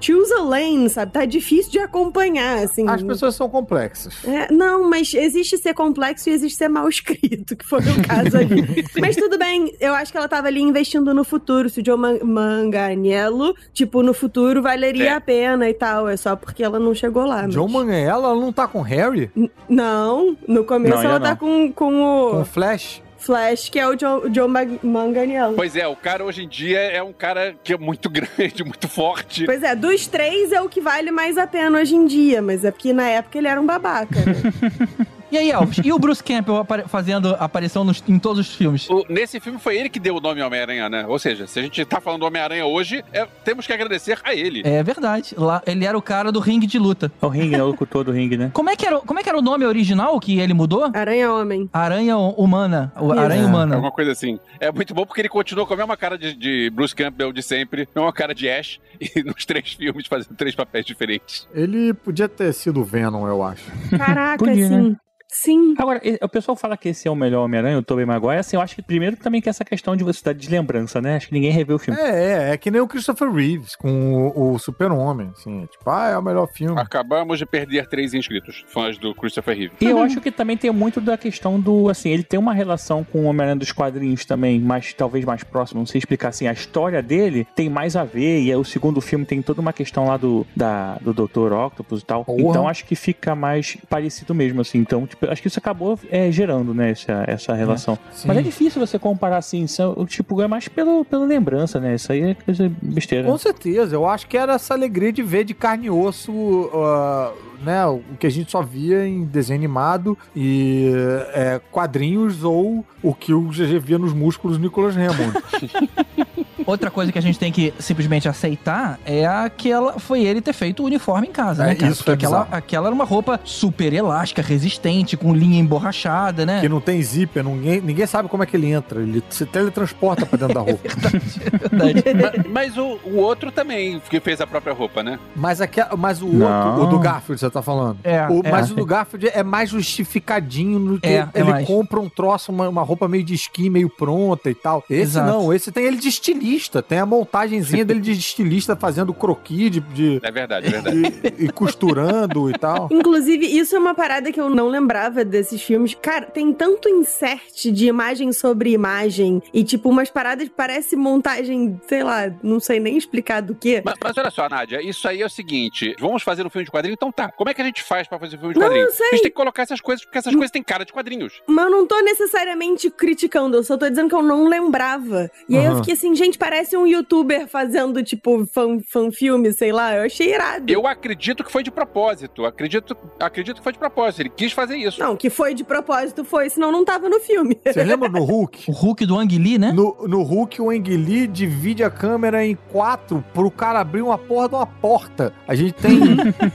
choose 0.00 0.32
a 0.34 0.42
lane, 0.42 0.88
sabe? 0.90 1.12
Tá 1.12 1.24
difícil 1.24 1.72
de 1.72 1.78
acompanhar, 1.78 2.58
assim. 2.64 2.88
as 2.88 3.02
pessoas 3.02 3.34
são 3.34 3.48
complexas. 3.48 4.24
É, 4.24 4.52
não, 4.52 4.88
mas 4.88 5.12
existe 5.14 5.56
ser 5.58 5.74
complexo 5.74 6.28
e 6.28 6.32
existe 6.32 6.58
ser 6.58 6.68
mal 6.68 6.88
escrito, 6.88 7.56
que 7.56 7.64
foi 7.64 7.80
o 7.80 8.06
caso 8.06 8.36
ali. 8.36 8.84
mas 9.00 9.16
tudo 9.16 9.38
bem, 9.38 9.74
eu 9.80 9.94
acho 9.94 10.12
que 10.12 10.18
ela 10.18 10.28
tava 10.28 10.48
ali 10.48 10.60
investindo 10.60 11.14
no 11.14 11.24
futuro. 11.24 11.68
Se 11.70 11.80
o 11.80 11.84
Joe 11.84 11.96
Man 11.98 12.18
Manganiello, 12.22 13.54
tipo, 13.72 14.02
no 14.02 14.12
futuro 14.12 14.62
valeria 14.62 15.10
É. 15.10 15.14
a 15.14 15.20
pena 15.20 15.68
e 15.68 15.74
tal. 15.74 16.08
É 16.08 16.16
só 16.16 16.36
porque 16.36 16.62
ela 16.62 16.78
não 16.78 16.94
chegou 16.94 17.24
lá. 17.24 17.42
mas- 17.42 17.54
John 17.54 17.68
Manganiello, 17.68 18.24
ela 18.26 18.34
não 18.34 18.52
tá 18.52 18.66
com 18.68 18.80
Harry? 18.82 19.30
Não, 19.68 20.36
no 20.46 20.64
começo 20.64 20.96
Não, 20.96 21.02
ela 21.04 21.20
tá 21.20 21.36
com, 21.36 21.70
com 21.72 21.90
Com 21.90 22.02
o 22.40 22.44
Flash? 22.44 23.02
Flash, 23.18 23.68
que 23.68 23.78
é 23.78 23.86
o 23.86 23.94
Joe 23.98 24.48
Mag- 24.48 24.80
Manganiello. 24.82 25.54
Pois 25.54 25.76
é, 25.76 25.86
o 25.86 25.94
cara 25.94 26.24
hoje 26.24 26.42
em 26.44 26.48
dia 26.48 26.78
é 26.80 27.02
um 27.02 27.12
cara 27.12 27.54
que 27.62 27.72
é 27.74 27.76
muito 27.76 28.08
grande, 28.10 28.64
muito 28.64 28.88
forte. 28.88 29.44
Pois 29.44 29.62
é, 29.62 29.74
dos 29.76 30.06
três 30.06 30.52
é 30.52 30.60
o 30.62 30.68
que 30.70 30.80
vale 30.80 31.10
mais 31.10 31.36
a 31.36 31.46
pena 31.46 31.78
hoje 31.78 31.94
em 31.94 32.06
dia, 32.06 32.40
mas 32.40 32.64
é 32.64 32.70
porque 32.70 32.92
na 32.94 33.06
época 33.08 33.36
ele 33.36 33.46
era 33.48 33.60
um 33.60 33.66
babaca. 33.66 34.16
né? 34.20 35.06
E 35.30 35.38
aí, 35.38 35.50
Elvis? 35.50 35.80
E 35.84 35.92
o 35.92 35.98
Bruce 35.98 36.22
Campbell 36.22 36.56
apare- 36.56 36.84
fazendo 36.88 37.36
aparição 37.38 37.84
nos- 37.84 38.02
em 38.08 38.18
todos 38.18 38.40
os 38.48 38.54
filmes? 38.54 38.88
O- 38.90 39.04
nesse 39.08 39.38
filme 39.38 39.58
foi 39.58 39.76
ele 39.78 39.88
que 39.88 40.00
deu 40.00 40.16
o 40.16 40.20
nome 40.20 40.42
Homem-Aranha, 40.42 40.88
né? 40.88 41.04
Ou 41.06 41.18
seja, 41.18 41.46
se 41.46 41.58
a 41.58 41.62
gente 41.62 41.84
tá 41.84 42.00
falando 42.00 42.20
do 42.20 42.26
Homem-Aranha 42.26 42.66
hoje, 42.66 43.04
é- 43.12 43.26
temos 43.44 43.66
que 43.66 43.72
agradecer 43.72 44.18
a 44.24 44.34
ele. 44.34 44.62
É 44.64 44.82
verdade. 44.82 45.34
Lá, 45.36 45.62
ele 45.66 45.84
era 45.84 45.96
o 45.96 46.02
cara 46.02 46.32
do 46.32 46.40
ringue 46.40 46.66
de 46.66 46.78
luta. 46.78 47.12
É 47.22 47.26
o 47.26 47.28
ringue, 47.28 47.56
né? 47.56 47.62
O 47.62 47.66
locutor 47.68 48.02
do 48.04 48.10
ringue, 48.12 48.36
né? 48.36 48.50
Como 48.52 48.68
é 48.70 48.76
que 48.76 48.86
era, 48.86 48.98
o- 48.98 49.02
como 49.02 49.20
é 49.20 49.22
que 49.22 49.28
era 49.28 49.38
o 49.38 49.42
nome 49.42 49.64
original 49.64 50.18
que 50.18 50.38
ele 50.40 50.52
mudou? 50.52 50.90
Aranha 50.92 51.32
Homem. 51.32 51.68
Aranha 51.72 52.16
Humana. 52.16 52.92
O. 53.00 53.12
Aranha 53.12 53.42
É. 53.42 53.46
Humana. 53.46 53.74
Alguma 53.76 53.92
coisa 53.92 54.10
assim. 54.12 54.38
É 54.58 54.72
muito 54.72 54.92
bom 54.94 55.06
porque 55.06 55.20
ele 55.20 55.28
continua 55.28 55.64
com 55.66 55.74
a 55.74 55.76
mesma 55.76 55.96
cara 55.96 56.18
de, 56.18 56.34
de 56.34 56.70
Bruce 56.70 56.94
Campbell 56.94 57.32
de 57.32 57.42
sempre, 57.42 57.88
a 57.94 57.98
mesma 58.00 58.12
cara 58.12 58.34
de 58.34 58.48
Ash, 58.48 58.80
e 59.00 59.22
nos 59.22 59.44
três 59.44 59.72
filmes 59.74 60.06
fazendo 60.06 60.34
três 60.36 60.54
papéis 60.54 60.84
diferentes. 60.84 61.46
Ele 61.54 61.94
podia 61.94 62.28
ter 62.28 62.52
sido 62.52 62.80
o 62.80 62.84
Venom, 62.84 63.26
eu 63.28 63.42
acho. 63.42 63.62
Caraca, 63.96 64.44
Podia, 64.44 64.68
sim. 64.68 64.96
Sim. 65.32 65.74
Agora, 65.78 66.00
o 66.22 66.28
pessoal 66.28 66.56
fala 66.56 66.76
que 66.76 66.88
esse 66.88 67.06
é 67.06 67.10
o 67.10 67.14
melhor 67.14 67.44
Homem-Aranha, 67.44 67.78
o 67.78 67.82
Tobey 67.82 68.04
Maguire. 68.04 68.38
Assim, 68.38 68.56
eu 68.56 68.62
acho 68.62 68.74
que 68.74 68.82
primeiro 68.82 69.16
também 69.16 69.40
que 69.40 69.48
essa 69.48 69.64
questão 69.64 69.96
de 69.96 70.04
você 70.04 70.20
dar 70.24 70.34
de 70.34 70.48
lembrança, 70.50 71.00
né? 71.00 71.16
Acho 71.16 71.28
que 71.28 71.34
ninguém 71.34 71.50
revê 71.50 71.72
o 71.72 71.78
filme. 71.78 72.00
É, 72.00 72.50
é, 72.50 72.52
é 72.52 72.56
que 72.56 72.70
nem 72.70 72.80
o 72.80 72.88
Christopher 72.88 73.30
Reeves 73.30 73.76
com 73.76 74.28
o, 74.28 74.52
o 74.54 74.58
Super-Homem, 74.58 75.30
assim. 75.36 75.66
Tipo, 75.66 75.90
ah, 75.90 76.08
é 76.08 76.18
o 76.18 76.22
melhor 76.22 76.48
filme. 76.48 76.80
Acabamos 76.80 77.38
de 77.38 77.46
perder 77.46 77.86
três 77.88 78.14
inscritos, 78.14 78.64
fãs 78.68 78.98
do 78.98 79.14
Christopher 79.14 79.56
Reeve. 79.56 79.74
E 79.80 79.86
eu 79.86 79.98
acho 80.00 80.20
que 80.20 80.30
também 80.30 80.56
tem 80.56 80.70
muito 80.70 81.00
da 81.00 81.16
questão 81.16 81.60
do, 81.60 81.88
assim, 81.88 82.10
ele 82.10 82.22
tem 82.22 82.38
uma 82.38 82.52
relação 82.52 83.04
com 83.04 83.20
o 83.20 83.24
Homem-Aranha 83.24 83.56
dos 83.56 83.72
quadrinhos 83.72 84.24
também, 84.24 84.60
mas 84.60 84.92
talvez 84.92 85.24
mais 85.24 85.44
próximo, 85.44 85.80
não 85.80 85.86
sei 85.86 85.98
explicar 85.98 86.28
assim, 86.28 86.46
a 86.46 86.52
história 86.52 87.02
dele 87.02 87.46
tem 87.54 87.68
mais 87.68 87.96
a 87.96 88.04
ver, 88.04 88.42
e 88.42 88.50
aí 88.50 88.56
o 88.56 88.64
segundo 88.64 89.00
filme 89.00 89.24
tem 89.24 89.42
toda 89.42 89.60
uma 89.60 89.72
questão 89.72 90.06
lá 90.06 90.16
do, 90.16 90.46
da, 90.54 90.96
do 91.00 91.12
Dr. 91.12 91.52
Octopus 91.52 92.00
e 92.00 92.04
tal. 92.04 92.24
Porra. 92.24 92.40
Então 92.40 92.68
acho 92.68 92.84
que 92.84 92.94
fica 92.94 93.34
mais 93.34 93.76
parecido 93.88 94.34
mesmo, 94.34 94.60
assim. 94.60 94.78
Então, 94.78 95.06
tipo, 95.06 95.19
acho 95.28 95.42
que 95.42 95.48
isso 95.48 95.58
acabou 95.58 95.98
é, 96.10 96.30
gerando, 96.30 96.72
né, 96.72 96.90
essa, 96.90 97.24
essa 97.26 97.54
relação. 97.54 97.98
Sim. 98.12 98.28
Mas 98.28 98.38
é 98.38 98.42
difícil 98.42 98.84
você 98.84 98.98
comparar 98.98 99.38
assim, 99.38 99.66
são, 99.66 100.06
tipo, 100.06 100.40
é 100.40 100.46
mais 100.46 100.68
pelo, 100.68 101.04
pela 101.04 101.24
lembrança, 101.24 101.80
né? 101.80 101.94
Isso 101.94 102.12
aí 102.12 102.22
é 102.22 102.34
coisa 102.34 102.70
besteira. 102.80 103.28
Com 103.28 103.38
certeza, 103.38 103.94
eu 103.94 104.06
acho 104.06 104.26
que 104.26 104.36
era 104.36 104.54
essa 104.54 104.74
alegria 104.74 105.12
de 105.12 105.22
ver 105.22 105.44
de 105.44 105.54
carne 105.54 105.86
e 105.86 105.90
osso, 105.90 106.70
ah, 106.74 107.32
né, 107.62 107.86
o 107.86 108.02
que 108.18 108.26
a 108.26 108.30
gente 108.30 108.50
só 108.50 108.62
via 108.62 109.06
em 109.06 109.24
desenho 109.24 109.58
animado 109.58 110.16
e 110.34 110.92
é, 111.34 111.60
quadrinhos 111.70 112.42
ou 112.42 112.84
o 113.02 113.14
que 113.14 113.34
o 113.34 113.48
GG 113.48 113.78
via 113.78 113.98
nos 113.98 114.12
músculos 114.12 114.56
do 114.56 114.62
Nicolas 114.62 114.96
Hammond. 114.96 115.32
Outra 116.70 116.90
coisa 116.90 117.10
que 117.10 117.18
a 117.18 117.22
gente 117.22 117.38
tem 117.38 117.50
que 117.50 117.74
simplesmente 117.78 118.28
aceitar 118.28 118.98
é 119.04 119.26
aquela 119.26 119.98
foi 119.98 120.22
ele 120.22 120.40
ter 120.40 120.52
feito 120.52 120.82
o 120.82 120.86
uniforme 120.86 121.26
em 121.28 121.32
casa, 121.32 121.64
né? 121.64 121.72
É, 121.72 121.74
cara? 121.74 121.90
isso 121.92 122.04
Porque 122.04 122.10
é 122.10 122.14
aquela, 122.14 122.44
bizarro. 122.44 122.56
aquela 122.56 122.86
era 122.86 122.94
uma 122.94 123.04
roupa 123.04 123.40
super 123.44 123.92
elástica, 123.92 124.40
resistente, 124.40 125.16
com 125.16 125.34
linha 125.34 125.58
emborrachada, 125.58 126.46
né? 126.46 126.60
que 126.60 126.68
não 126.68 126.80
tem 126.80 127.02
zíper, 127.02 127.42
ninguém, 127.44 127.80
ninguém 127.80 128.06
sabe 128.06 128.28
como 128.28 128.42
é 128.42 128.46
que 128.46 128.56
ele 128.56 128.70
entra, 128.70 129.00
ele 129.02 129.22
se 129.30 129.44
teletransporta 129.46 130.24
pra 130.24 130.38
dentro 130.38 130.54
da 130.54 130.60
roupa. 130.60 130.88
Verdade. 131.70 132.04
mas 132.52 132.70
mas 132.70 132.76
o, 132.78 133.00
o 133.04 133.16
outro 133.16 133.50
também, 133.50 134.00
que 134.08 134.20
fez 134.20 134.40
a 134.40 134.46
própria 134.46 134.72
roupa, 134.72 135.02
né? 135.02 135.18
Mas, 135.34 135.60
aqui, 135.60 135.80
mas 135.98 136.22
o 136.22 136.26
Não. 136.28 136.68
outro, 136.78 136.84
o 136.84 136.86
do 136.90 136.98
Garfield, 137.00 137.40
você 137.40 137.50
tá 137.50 137.62
falando? 137.62 137.98
É, 138.04 138.28
O- 138.28 138.42
é. 138.44 138.50
mas 138.50 138.70
o 138.70 138.74
do 138.74 138.84
Garfield 138.86 139.28
é 139.32 139.42
mais 139.42 139.70
justificadinho 139.70 140.78
no 140.78 141.00
que 141.00 141.08
É, 141.08 141.26
é 141.34 141.40
ele 141.40 141.50
mais. 141.50 141.66
compra 141.66 141.98
um 141.98 142.08
troço, 142.08 142.52
uma, 142.52 142.68
uma 142.68 142.82
roupa 142.82 143.08
meio 143.08 143.24
de 143.24 143.34
esqui, 143.34 143.68
meio 143.68 143.88
pronta 143.88 144.48
e 144.50 144.54
tal. 144.54 144.84
Esse 144.88 145.02
Exato. 145.02 145.26
não, 145.32 145.52
esse 145.52 145.72
tem 145.72 145.84
ele 145.84 145.96
de 145.96 146.08
estilista. 146.08 146.59
Estilista. 146.60 146.82
Tem 146.82 146.98
a 146.98 147.06
montagenzinha 147.06 147.84
dele 147.84 148.00
de 148.00 148.12
estilista 148.12 148.76
fazendo 148.76 149.12
croquis 149.14 149.70
de, 149.70 149.80
de- 149.80 150.20
É 150.22 150.30
verdade, 150.30 150.66
é 150.66 150.70
verdade. 150.70 150.96
e, 151.38 151.44
e 151.46 151.48
costurando 151.52 152.50
e 152.50 152.52
tal. 152.54 152.88
Inclusive, 152.90 153.46
isso 153.46 153.74
é 153.74 153.78
uma 153.78 153.94
parada 153.94 154.30
que 154.32 154.40
eu 154.40 154.50
não 154.50 154.68
lembrava 154.68 155.24
desses 155.24 155.62
filmes. 155.62 155.94
Cara, 156.00 156.26
tem 156.26 156.52
tanto 156.52 156.88
insert 156.88 157.70
de 157.70 157.86
imagem 157.86 158.32
sobre 158.32 158.70
imagem 158.72 159.42
e, 159.52 159.64
tipo, 159.64 159.88
umas 159.88 160.10
paradas 160.10 160.48
que 160.48 160.54
parece 160.54 160.96
montagem, 160.96 161.80
sei 161.88 162.02
lá, 162.02 162.32
não 162.42 162.60
sei 162.60 162.78
nem 162.80 162.96
explicar 162.96 163.40
do 163.40 163.54
que. 163.54 163.82
Mas, 163.84 163.94
mas 164.02 164.16
olha 164.16 164.30
só, 164.30 164.48
Nádia, 164.48 164.80
isso 164.82 165.06
aí 165.08 165.22
é 165.22 165.26
o 165.26 165.30
seguinte: 165.30 165.94
vamos 165.98 166.22
fazer 166.22 166.46
um 166.46 166.50
filme 166.50 166.64
de 166.64 166.70
quadrinho? 166.70 166.94
Então 166.94 167.10
tá. 167.12 167.30
Como 167.32 167.48
é 167.50 167.54
que 167.54 167.62
a 167.62 167.64
gente 167.64 167.82
faz 167.82 168.06
pra 168.06 168.18
fazer 168.18 168.36
um 168.36 168.38
filme 168.40 168.54
de 168.54 168.60
Não, 168.60 168.66
quadrinho? 168.66 168.86
eu 168.86 168.92
sei. 168.92 169.06
A 169.06 169.10
gente 169.12 169.22
tem 169.22 169.30
que 169.30 169.36
colocar 169.36 169.62
essas 169.62 169.80
coisas, 169.80 170.04
porque 170.04 170.18
essas 170.18 170.32
coisas 170.32 170.50
têm 170.50 170.62
cara 170.62 170.84
de 170.84 170.92
quadrinhos. 170.92 171.40
Mas 171.46 171.64
eu 171.64 171.70
não 171.70 171.86
tô 171.86 172.00
necessariamente 172.00 172.90
criticando, 172.90 173.56
eu 173.56 173.62
só 173.64 173.76
tô 173.76 173.88
dizendo 173.88 174.08
que 174.08 174.14
eu 174.14 174.22
não 174.22 174.46
lembrava. 174.46 175.30
E 175.48 175.56
aí 175.56 175.64
eu 175.64 175.76
fiquei 175.76 175.94
assim, 175.94 176.14
gente, 176.14 176.36
parece 176.38 176.49
um 176.76 176.86
youtuber 176.86 177.46
fazendo, 177.48 178.02
tipo, 178.02 178.46
fan, 178.46 178.78
fan 178.80 179.10
filme, 179.10 179.52
sei 179.52 179.72
lá. 179.72 179.94
Eu 179.94 180.04
achei 180.04 180.34
irado. 180.34 180.70
Eu 180.72 180.86
acredito 180.86 181.42
que 181.44 181.50
foi 181.50 181.62
de 181.62 181.70
propósito. 181.70 182.44
Acredito, 182.44 182.96
acredito 183.18 183.56
que 183.58 183.62
foi 183.62 183.72
de 183.72 183.78
propósito. 183.78 184.20
Ele 184.22 184.30
quis 184.30 184.52
fazer 184.52 184.76
isso. 184.76 185.00
Não, 185.00 185.16
que 185.16 185.30
foi 185.30 185.54
de 185.54 185.64
propósito, 185.64 186.24
foi, 186.24 186.48
senão 186.50 186.70
não 186.72 186.84
tava 186.84 187.08
no 187.08 187.20
filme. 187.20 187.58
Vocês 187.64 187.86
lembram 187.86 188.10
no 188.10 188.24
Hulk? 188.24 188.64
O 188.70 188.72
Hulk 188.72 189.06
do 189.06 189.18
Ang 189.18 189.38
Lee, 189.38 189.58
né? 189.58 189.72
No, 189.72 189.96
no 190.06 190.22
Hulk, 190.22 190.60
o 190.60 190.70
Ang 190.70 190.96
Lee 190.96 191.26
divide 191.26 191.84
a 191.84 191.90
câmera 191.90 192.44
em 192.44 192.56
quatro 192.70 193.24
pro 193.32 193.50
cara 193.50 193.80
abrir 193.80 194.02
uma 194.02 194.18
porra 194.18 194.48
de 194.48 194.54
uma 194.54 194.66
porta. 194.66 195.32
A 195.46 195.54
gente 195.54 195.74
tem 195.74 195.98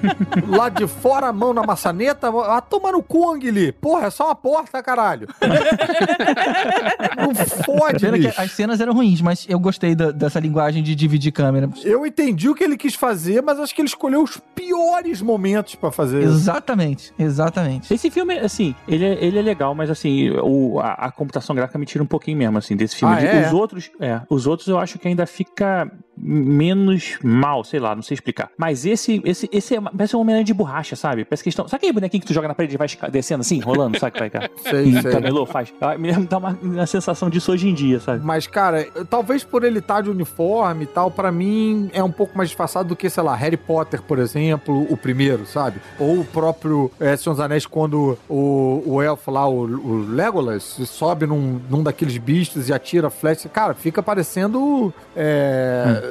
lá 0.48 0.70
de 0.70 0.88
fora 0.88 1.28
a 1.28 1.34
mão 1.34 1.54
na 1.54 1.64
maçaneta. 1.64 2.30
Ah, 2.46 2.62
toma 2.62 2.92
no 2.92 3.02
cu, 3.02 3.32
Ang 3.32 3.50
Lee. 3.52 3.72
Porra, 3.72 4.08
é 4.08 4.10
só 4.10 4.26
uma 4.26 4.36
porta, 4.36 4.82
caralho. 4.84 5.28
Não 7.18 7.34
fode, 7.64 8.00
Pena 8.00 8.18
que 8.18 8.28
bicho. 8.28 8.42
as 8.42 8.52
cenas 8.52 8.80
eram 8.80 8.94
ruins, 8.94 9.22
mas 9.22 9.46
eu 9.50 9.60
gostei 9.60 9.75
da- 9.96 10.12
dessa 10.12 10.40
linguagem 10.40 10.82
de 10.84 10.96
dividir 10.96 11.32
câmera. 11.32 11.70
Eu 11.84 12.06
entendi 12.06 12.50
o 12.50 12.56
que 12.56 12.64
ele 12.64 12.78
quis 12.78 12.96
fazer, 12.96 13.42
mas 13.42 13.60
acho 13.60 13.74
que 13.76 13.82
ele 13.82 13.88
escolheu 13.88 14.24
os 14.24 14.38
piores 14.56 15.22
momentos 15.22 15.76
pra 15.76 15.92
fazer 15.92 16.20
isso. 16.24 16.30
Exatamente, 16.34 17.14
exatamente. 17.18 17.94
Esse 17.94 18.10
filme, 18.10 18.38
assim, 18.40 18.74
ele 18.88 19.06
é, 19.06 19.24
ele 19.24 19.38
é 19.40 19.42
legal, 19.42 19.76
mas 19.76 19.90
assim, 19.90 20.30
o, 20.42 20.80
a, 20.80 20.94
a 20.94 21.12
computação 21.12 21.56
gráfica 21.56 21.78
me 21.78 21.86
tira 21.86 22.04
um 22.04 22.08
pouquinho 22.08 22.38
mesmo, 22.38 22.58
assim, 22.58 22.76
desse 22.76 22.96
filme. 22.96 23.16
Ah, 23.16 23.20
De- 23.20 23.26
é? 23.28 23.48
Os 23.48 23.54
outros, 23.54 23.92
é, 24.00 24.22
os 24.30 24.48
outros 24.48 24.68
eu 24.68 24.78
acho 24.80 24.98
que 25.00 25.08
ainda 25.08 25.26
fica 25.26 25.92
menos 26.18 27.18
mal, 27.24 27.64
sei 27.64 27.80
lá, 27.80 27.96
não 27.96 28.02
sei 28.02 28.16
explicar. 28.16 28.50
Mas 28.58 28.86
esse, 28.86 29.22
esse, 29.26 29.50
esse 29.52 29.76
é, 29.76 29.82
parece 29.82 30.16
um 30.16 30.20
Homem-Aranha 30.22 30.46
de 30.46 30.54
borracha, 30.54 30.96
sabe? 30.96 31.26
Parece 31.26 31.44
que 31.44 31.50
estão. 31.50 31.68
Sabe 31.68 31.78
aquele 31.78 31.94
bonequinho 31.94 32.22
que 32.22 32.28
tu 32.28 32.34
joga 32.34 32.48
na 32.48 32.56
parede 32.56 32.76
e 32.76 32.78
vai 32.78 32.88
descendo 33.12 33.42
assim, 33.42 33.60
rolando, 33.60 34.00
sabe? 34.00 34.18
Vai, 34.18 34.30
cara? 34.30 34.50
Sei, 34.70 34.86
E 34.86 35.02
sei. 35.02 35.12
camelô 35.12 35.46
faz. 35.46 35.74
Me 36.00 36.12
dá 36.26 36.38
uma, 36.38 36.58
uma 36.62 36.86
sensação 36.88 37.30
disso 37.30 37.52
hoje 37.52 37.70
em 37.70 37.74
dia, 37.74 38.00
sabe? 38.00 38.24
Mas, 38.26 38.48
cara, 38.48 38.86
talvez 39.10 39.44
por 39.44 39.64
ele 39.64 39.80
estar 39.80 40.02
de 40.02 40.10
uniforme 40.10 40.84
e 40.84 40.88
tal, 40.88 41.12
pra 41.12 41.32
mim 41.32 41.90
é 41.94 42.04
um 42.04 42.12
pouco 42.12 42.38
mais 42.38 42.50
disfarçado 42.50 42.90
do 42.90 42.96
que, 42.96 43.10
sei 43.10 43.24
lá, 43.24 43.36
Harry 43.36 43.58
Potter, 43.58 44.02
por 44.02 44.20
exemplo, 44.20 44.86
o 44.90 44.98
primeiro, 44.98 45.46
sabe? 45.46 45.80
Ou 46.00 46.20
o 46.22 46.26
próprio 46.26 46.92
é, 47.00 47.16
Senhor 47.18 47.34
dos 47.36 47.40
Anéis, 47.44 47.66
quando 47.66 48.18
o, 48.30 48.84
o 48.86 49.02
elfo 49.02 49.32
lá, 49.32 49.48
o, 49.48 49.62
o 49.64 50.06
Legolas, 50.10 50.64
sobe 50.64 51.26
num, 51.28 51.60
num 51.70 51.84
daqueles 51.84 52.18
bichos 52.18 52.70
e 52.70 52.74
atira 52.74 53.10
flecha. 53.10 53.50
Cara, 53.50 53.74
fica 53.74 54.02
parecendo 54.02 54.94
é, 55.16 56.05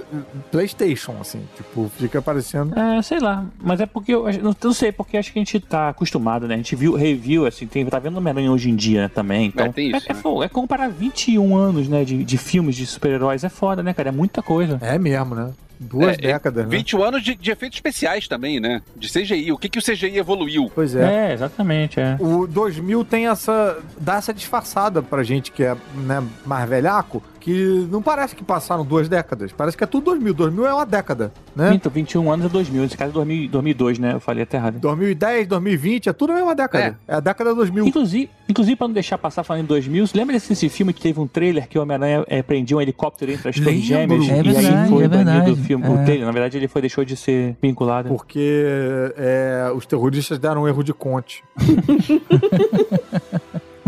PlayStation, 0.51 1.15
assim. 1.21 1.43
Tipo, 1.57 1.91
fica 1.97 2.21
parecendo. 2.23 2.79
É, 2.79 3.01
sei 3.03 3.19
lá. 3.21 3.45
Mas 3.63 3.81
é 3.81 3.87
porque 3.87 4.15
eu, 4.15 4.25
não 4.63 4.73
sei, 4.73 4.93
porque 4.93 5.17
acho 5.17 5.33
que 5.33 5.39
a 5.39 5.43
gente 5.43 5.61
tá 5.61 5.89
acostumado, 5.91 6.47
né? 6.47 6.55
A 6.55 6.57
gente 6.57 6.77
viu 6.77 6.95
review, 6.95 7.47
assim, 7.47 7.67
tem, 7.67 7.85
tá 7.87 7.99
vendo 7.99 8.17
Homem-Aranha 8.19 8.51
hoje 8.53 8.71
em 8.71 8.77
dia 8.77 9.11
também. 9.15 9.47
Então, 9.47 9.67
É, 9.67 9.73
tem 9.73 9.91
isso, 9.97 10.07
é, 10.11 10.15
né? 10.15 10.21
fo- 10.21 10.43
é 10.43 10.49
comparar 10.49 10.89
21 10.89 11.57
anos, 11.57 11.89
né, 11.89 12.05
de, 12.05 12.23
de 12.25 12.39
filmes 12.39 12.77
de 12.77 12.87
super-heróis. 12.87 13.45
É 13.45 13.49
foda, 13.49 13.83
né, 13.83 13.93
cara? 13.95 14.09
É 14.09 14.13
muita 14.13 14.43
coisa. 14.43 14.79
É 14.81 14.99
mesmo, 14.99 15.35
né? 15.35 15.51
Duas 15.79 16.17
É, 16.19 16.21
décadas, 16.21 16.65
né? 16.67 16.71
21 16.77 17.03
anos 17.03 17.23
de, 17.23 17.35
de 17.35 17.51
efeitos 17.51 17.77
especiais 17.77 18.29
também, 18.29 18.61
né? 18.61 18.81
De 18.97 19.09
CGI. 19.11 19.51
O 19.53 19.59
que, 19.59 19.69
que 19.69 19.79
o 19.79 19.83
CGI 19.83 20.17
evoluiu? 20.19 20.71
Pois 20.73 20.95
é. 20.95 21.31
É, 21.31 21.33
exatamente, 21.35 21.99
é. 21.99 22.17
O 22.21 22.47
2000 22.47 23.05
tem 23.05 23.27
essa. 23.27 23.79
dá 24.01 24.15
essa 24.17 24.33
disfarçada 24.33 25.03
pra 25.03 25.25
gente 25.25 25.51
que 25.51 25.65
é 25.65 25.77
né, 25.97 26.23
mais 26.47 26.69
velhaco, 26.69 27.21
que 27.45 27.87
não 27.91 28.01
parece 28.01 28.35
que 28.35 28.43
passaram 28.43 28.83
duas 28.87 29.07
décadas. 29.07 29.53
Parece 29.53 29.77
que 29.77 29.85
é 29.85 29.87
tudo 29.87 30.05
2000. 30.07 30.33
2000 30.33 30.67
é 30.67 30.73
uma 30.73 30.87
década, 30.87 31.31
né? 31.55 31.73
Minto, 31.73 31.91
21 31.91 32.33
anos 32.33 32.47
é 32.47 32.49
2000. 32.49 32.83
Nesse 32.83 32.97
caso 32.97 33.11
é 33.11 33.15
2000, 33.15 33.51
2002, 33.51 33.99
né? 33.99 34.15
Eu 34.15 34.21
falei 34.21 34.45
até 34.45 34.57
errado. 34.57 34.79
2010, 34.79 35.47
2020, 35.49 36.09
é 36.09 36.13
tudo 36.15 36.33
a 36.33 36.37
mesma 36.37 36.55
década. 36.55 36.99
É, 37.07 37.15
a 37.15 37.21
década 37.21 37.55
2000. 37.55 37.87
Inclusive, 37.87 38.31
inclusive, 38.49 38.77
pra 38.77 38.89
não 38.89 38.95
deixar 38.95 39.19
passar 39.19 39.45
falando 39.45 39.65
em 39.65 39.67
2000, 39.67 40.07
você 40.07 40.17
lembra 40.17 40.33
desse 40.33 40.69
filme 40.71 40.95
que 40.95 41.03
teve 41.03 41.21
um 41.21 41.27
trailer 41.27 41.69
que 41.69 41.79
o 41.79 41.83
Homem-Aranha 41.83 42.25
é, 42.29 42.43
prendia 42.43 42.79
um 42.79 42.81
helicóptero 42.81 43.31
entre 43.31 43.51
as 43.51 43.61
torres 43.61 43.83
gêmeas? 43.83 44.27
É 44.27 44.39
e 44.39 44.43
verdade, 44.43 44.67
aí 44.67 44.89
foi 44.89 45.05
é 45.05 45.09
banido 45.09 45.53
o 45.53 45.57
filme. 45.57 45.85
É. 45.85 45.91
O 45.91 46.03
trailer, 46.03 46.25
na 46.25 46.33
verdade, 46.33 46.57
ele 46.57 46.67
foi, 46.67 46.81
deixou 46.81 47.05
de 47.05 47.15
ser 47.15 47.59
vinculado. 47.61 48.09
Porque 48.09 49.13
é, 49.19 49.71
os 49.77 49.85
terroristas 49.85 50.39
deram 50.39 50.63
um 50.63 50.69
erro 50.69 50.83
de 50.83 50.95
conte. 50.95 51.45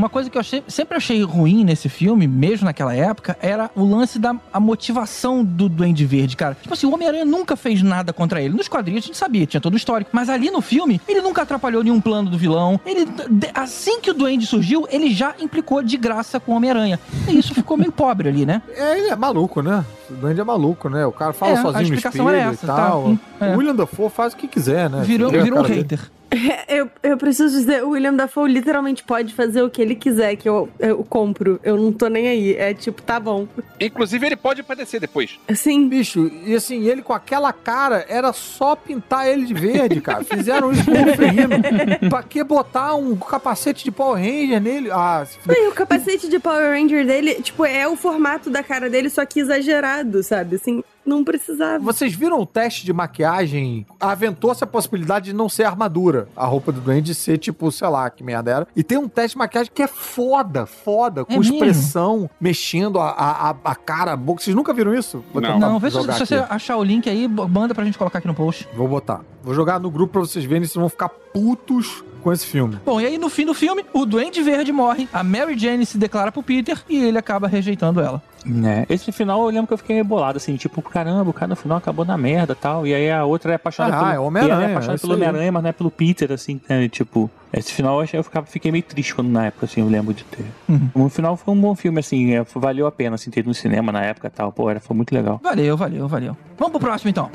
Uma 0.06 0.10
coisa 0.10 0.30
que 0.30 0.36
eu 0.36 0.40
achei- 0.40 0.62
sempre 0.68 0.96
achei 0.96 1.20
ruim 1.24 1.64
nesse 1.64 1.88
filme, 1.88 2.28
mesmo 2.28 2.64
naquela 2.66 2.94
época, 2.94 3.36
era 3.42 3.68
o 3.74 3.84
lance 3.84 4.20
da 4.20 4.36
a 4.52 4.60
motivação 4.60 5.42
do 5.44 5.68
Duende 5.68 6.06
Verde, 6.06 6.36
cara. 6.36 6.56
Tipo 6.62 6.72
assim, 6.74 6.86
o 6.86 6.94
Homem-Aranha 6.94 7.24
nunca 7.24 7.56
fez 7.56 7.82
nada 7.82 8.12
contra 8.12 8.40
ele. 8.40 8.54
Nos 8.54 8.68
quadrinhos 8.68 9.02
a 9.02 9.06
gente 9.08 9.16
sabia, 9.18 9.44
tinha 9.46 9.60
todo 9.60 9.74
o 9.74 9.76
histórico. 9.76 10.10
Mas 10.12 10.28
ali 10.28 10.48
no 10.48 10.60
filme, 10.60 11.00
ele 11.08 11.20
nunca 11.20 11.42
atrapalhou 11.42 11.82
nenhum 11.82 12.00
plano 12.00 12.30
do 12.30 12.38
vilão. 12.38 12.80
Ele, 12.86 13.04
assim 13.52 14.00
que 14.00 14.08
o 14.08 14.14
Duende 14.14 14.46
surgiu, 14.46 14.86
ele 14.92 15.12
já 15.12 15.34
implicou 15.40 15.82
de 15.82 15.96
graça 15.96 16.38
com 16.38 16.52
o 16.52 16.54
Homem-Aranha. 16.56 17.00
E 17.28 17.36
isso 17.36 17.52
ficou 17.52 17.76
meio 17.76 17.90
pobre 17.90 18.28
ali, 18.28 18.46
né? 18.46 18.62
É, 18.76 18.98
ele 18.98 19.08
é 19.08 19.16
maluco, 19.16 19.60
né? 19.60 19.84
O 20.08 20.14
Duende 20.14 20.40
é 20.40 20.44
maluco, 20.44 20.88
né? 20.88 21.04
O 21.04 21.10
cara 21.10 21.32
fala 21.32 21.50
É, 21.52 21.56
sozinho 21.62 21.88
no 21.88 21.94
espelho 21.96 22.28
era 22.28 22.38
e 22.50 22.54
essa, 22.54 22.66
tal. 22.68 23.16
tá? 23.40 23.46
É. 23.46 23.54
O 23.54 23.58
William 23.58 23.74
Dafoe 23.74 24.08
faz 24.08 24.34
o 24.34 24.36
que 24.36 24.46
quiser, 24.46 24.88
né? 24.88 25.02
Virou, 25.02 25.32
virou 25.32 25.58
um 25.58 25.62
cara 25.62 25.74
dele. 25.82 25.98
Eu, 26.68 26.90
eu 27.02 27.16
preciso 27.16 27.56
dizer, 27.56 27.84
o 27.84 27.90
William 27.90 28.14
Dafoe 28.14 28.50
literalmente 28.50 29.02
pode 29.02 29.32
fazer 29.32 29.62
o 29.62 29.70
que 29.70 29.80
ele 29.80 29.94
quiser, 29.94 30.36
que 30.36 30.48
eu, 30.48 30.68
eu 30.78 31.02
compro. 31.04 31.60
Eu 31.62 31.76
não 31.76 31.92
tô 31.92 32.08
nem 32.08 32.28
aí. 32.28 32.56
É 32.56 32.74
tipo, 32.74 33.00
tá 33.00 33.20
bom. 33.20 33.46
Inclusive, 33.80 34.26
ele 34.26 34.36
pode 34.36 34.60
aparecer 34.60 35.00
depois. 35.00 35.38
Assim, 35.48 35.88
Bicho, 35.88 36.30
e 36.44 36.54
assim, 36.54 36.84
ele 36.88 37.02
com 37.02 37.12
aquela 37.12 37.52
cara, 37.52 38.04
era 38.08 38.32
só 38.32 38.74
pintar 38.74 39.28
ele 39.28 39.46
de 39.46 39.54
verde, 39.54 40.00
cara. 40.00 40.24
Fizeram 40.24 40.72
isso 40.72 40.84
com 40.84 40.92
o 40.92 41.16
Ferrino. 41.16 41.56
pra 42.10 42.22
que 42.22 42.42
botar 42.42 42.94
um 42.94 43.16
capacete 43.16 43.84
de 43.84 43.90
Power 43.90 44.22
Ranger 44.22 44.60
nele? 44.60 44.90
Ah, 44.90 45.24
se 45.24 45.38
o 45.68 45.72
capacete 45.72 46.28
de 46.28 46.38
Power 46.38 46.70
Ranger 46.70 47.06
dele, 47.06 47.34
tipo, 47.36 47.64
é 47.64 47.86
o 47.86 47.96
formato 47.96 48.50
da 48.50 48.62
cara 48.62 48.90
dele, 48.90 49.08
só 49.08 49.24
que 49.24 49.40
exagerado, 49.40 50.22
sabe? 50.22 50.56
Assim, 50.56 50.82
não 51.06 51.22
precisava. 51.24 51.78
Vocês 51.82 52.14
viram 52.14 52.40
o 52.40 52.46
teste 52.46 52.84
de 52.84 52.92
maquiagem? 52.92 53.86
Aventou-se 54.00 54.62
a 54.62 54.66
possibilidade 54.66 55.26
de 55.26 55.32
não 55.32 55.48
ser 55.48 55.64
armadura. 55.64 56.28
A 56.36 56.44
roupa 56.46 56.72
do 56.72 56.80
Duende 56.80 57.14
ser 57.14 57.38
tipo, 57.38 57.70
sei 57.72 57.88
lá, 57.88 58.08
que 58.10 58.22
merda 58.24 58.50
era. 58.50 58.68
E 58.74 58.82
tem 58.82 58.98
um 58.98 59.08
teste 59.08 59.32
de 59.32 59.38
maquiagem 59.38 59.70
que 59.74 59.82
é 59.82 59.86
foda, 59.86 60.66
foda. 60.66 61.24
Com 61.24 61.32
É 61.34 61.38
mesmo? 61.38 61.54
expressão, 61.54 62.28
mexendo 62.40 62.98
a, 62.98 63.10
a, 63.10 63.50
a- 63.64 63.74
cara, 63.74 64.12
a 64.12 64.16
boca. 64.16 64.42
Vocês 64.42 64.54
nunca 64.56 64.72
viram 64.72 64.94
isso? 64.94 65.24
Vou 65.32 65.40
Não. 65.42 65.58
Não, 65.58 65.78
vê 65.78 65.90
se, 65.90 66.00
se 66.00 66.06
você 66.26 66.34
achar 66.48 66.76
o 66.76 66.84
link 66.84 67.08
aí, 67.08 67.26
manda 67.28 67.74
pra 67.74 67.84
gente 67.84 67.98
colocar 67.98 68.18
aqui 68.18 68.26
no 68.28 68.34
post. 68.34 68.68
Vou 68.76 68.88
botar. 68.88 69.20
Vou 69.42 69.54
jogar 69.54 69.78
no 69.78 69.90
grupo 69.90 70.12
pra 70.14 70.20
vocês 70.22 70.44
verem, 70.44 70.64
vocês 70.64 70.74
vão 70.74 70.88
ficar 70.88 71.08
putos 71.08 72.02
com 72.26 72.32
esse 72.32 72.44
filme. 72.44 72.76
Bom, 72.84 73.00
e 73.00 73.06
aí 73.06 73.18
no 73.18 73.30
fim 73.30 73.46
do 73.46 73.54
filme, 73.54 73.84
o 73.92 74.04
Duende 74.04 74.42
Verde 74.42 74.72
morre, 74.72 75.08
a 75.12 75.22
Mary 75.22 75.56
Jane 75.56 75.86
se 75.86 75.96
declara 75.96 76.32
pro 76.32 76.42
Peter 76.42 76.76
e 76.88 76.96
ele 77.04 77.16
acaba 77.16 77.46
rejeitando 77.46 78.00
ela. 78.00 78.20
É, 78.64 78.84
esse 78.92 79.12
final 79.12 79.42
eu 79.42 79.46
lembro 79.48 79.68
que 79.68 79.74
eu 79.74 79.78
fiquei 79.78 80.02
bolado, 80.02 80.36
assim, 80.36 80.56
tipo, 80.56 80.82
caramba, 80.82 81.30
o 81.30 81.32
cara 81.32 81.50
no 81.50 81.56
final 81.56 81.78
acabou 81.78 82.04
na 82.04 82.16
merda 82.18 82.52
e 82.52 82.56
tal. 82.56 82.84
E 82.84 82.92
aí 82.92 83.08
a 83.12 83.24
outra 83.24 83.52
é 83.52 83.54
apaixonada 83.54 83.96
Ah, 83.96 84.00
pelo. 84.00 84.12
é 84.12 84.18
Homem-Aranha, 84.18 84.54
ela 84.54 84.62
é 84.64 84.66
é 84.66 84.70
apaixonada 84.72 85.00
pelo. 85.00 85.14
Homem-Aranha, 85.14 85.52
mas 85.52 85.62
não 85.62 85.70
é 85.70 85.72
pelo 85.72 85.90
Peter, 85.90 86.32
assim, 86.32 86.60
né? 86.68 86.88
Tipo, 86.88 87.30
esse 87.52 87.72
final 87.72 88.04
eu, 88.12 88.24
ficava, 88.24 88.44
fiquei 88.46 88.72
meio 88.72 88.82
triste 88.84 89.14
quando 89.14 89.28
na 89.28 89.46
época, 89.46 89.66
assim, 89.66 89.80
eu 89.80 89.88
lembro 89.88 90.12
de 90.12 90.24
ter. 90.24 90.44
Uhum. 90.68 90.90
No 90.96 91.08
final 91.08 91.36
foi 91.36 91.54
um 91.54 91.60
bom 91.60 91.74
filme, 91.76 92.00
assim, 92.00 92.34
é, 92.34 92.44
valeu 92.56 92.88
a 92.88 92.92
pena, 92.92 93.14
assim, 93.14 93.30
ter 93.30 93.44
no 93.44 93.54
cinema 93.54 93.92
na 93.92 94.02
época 94.02 94.26
e 94.26 94.30
tal. 94.30 94.50
Pô, 94.52 94.68
era, 94.68 94.80
foi 94.80 94.96
muito 94.96 95.12
legal. 95.12 95.40
Valeu, 95.42 95.76
valeu, 95.76 96.08
valeu. 96.08 96.36
Vamos 96.58 96.72
pro 96.72 96.80
próximo 96.80 97.10
então. 97.10 97.30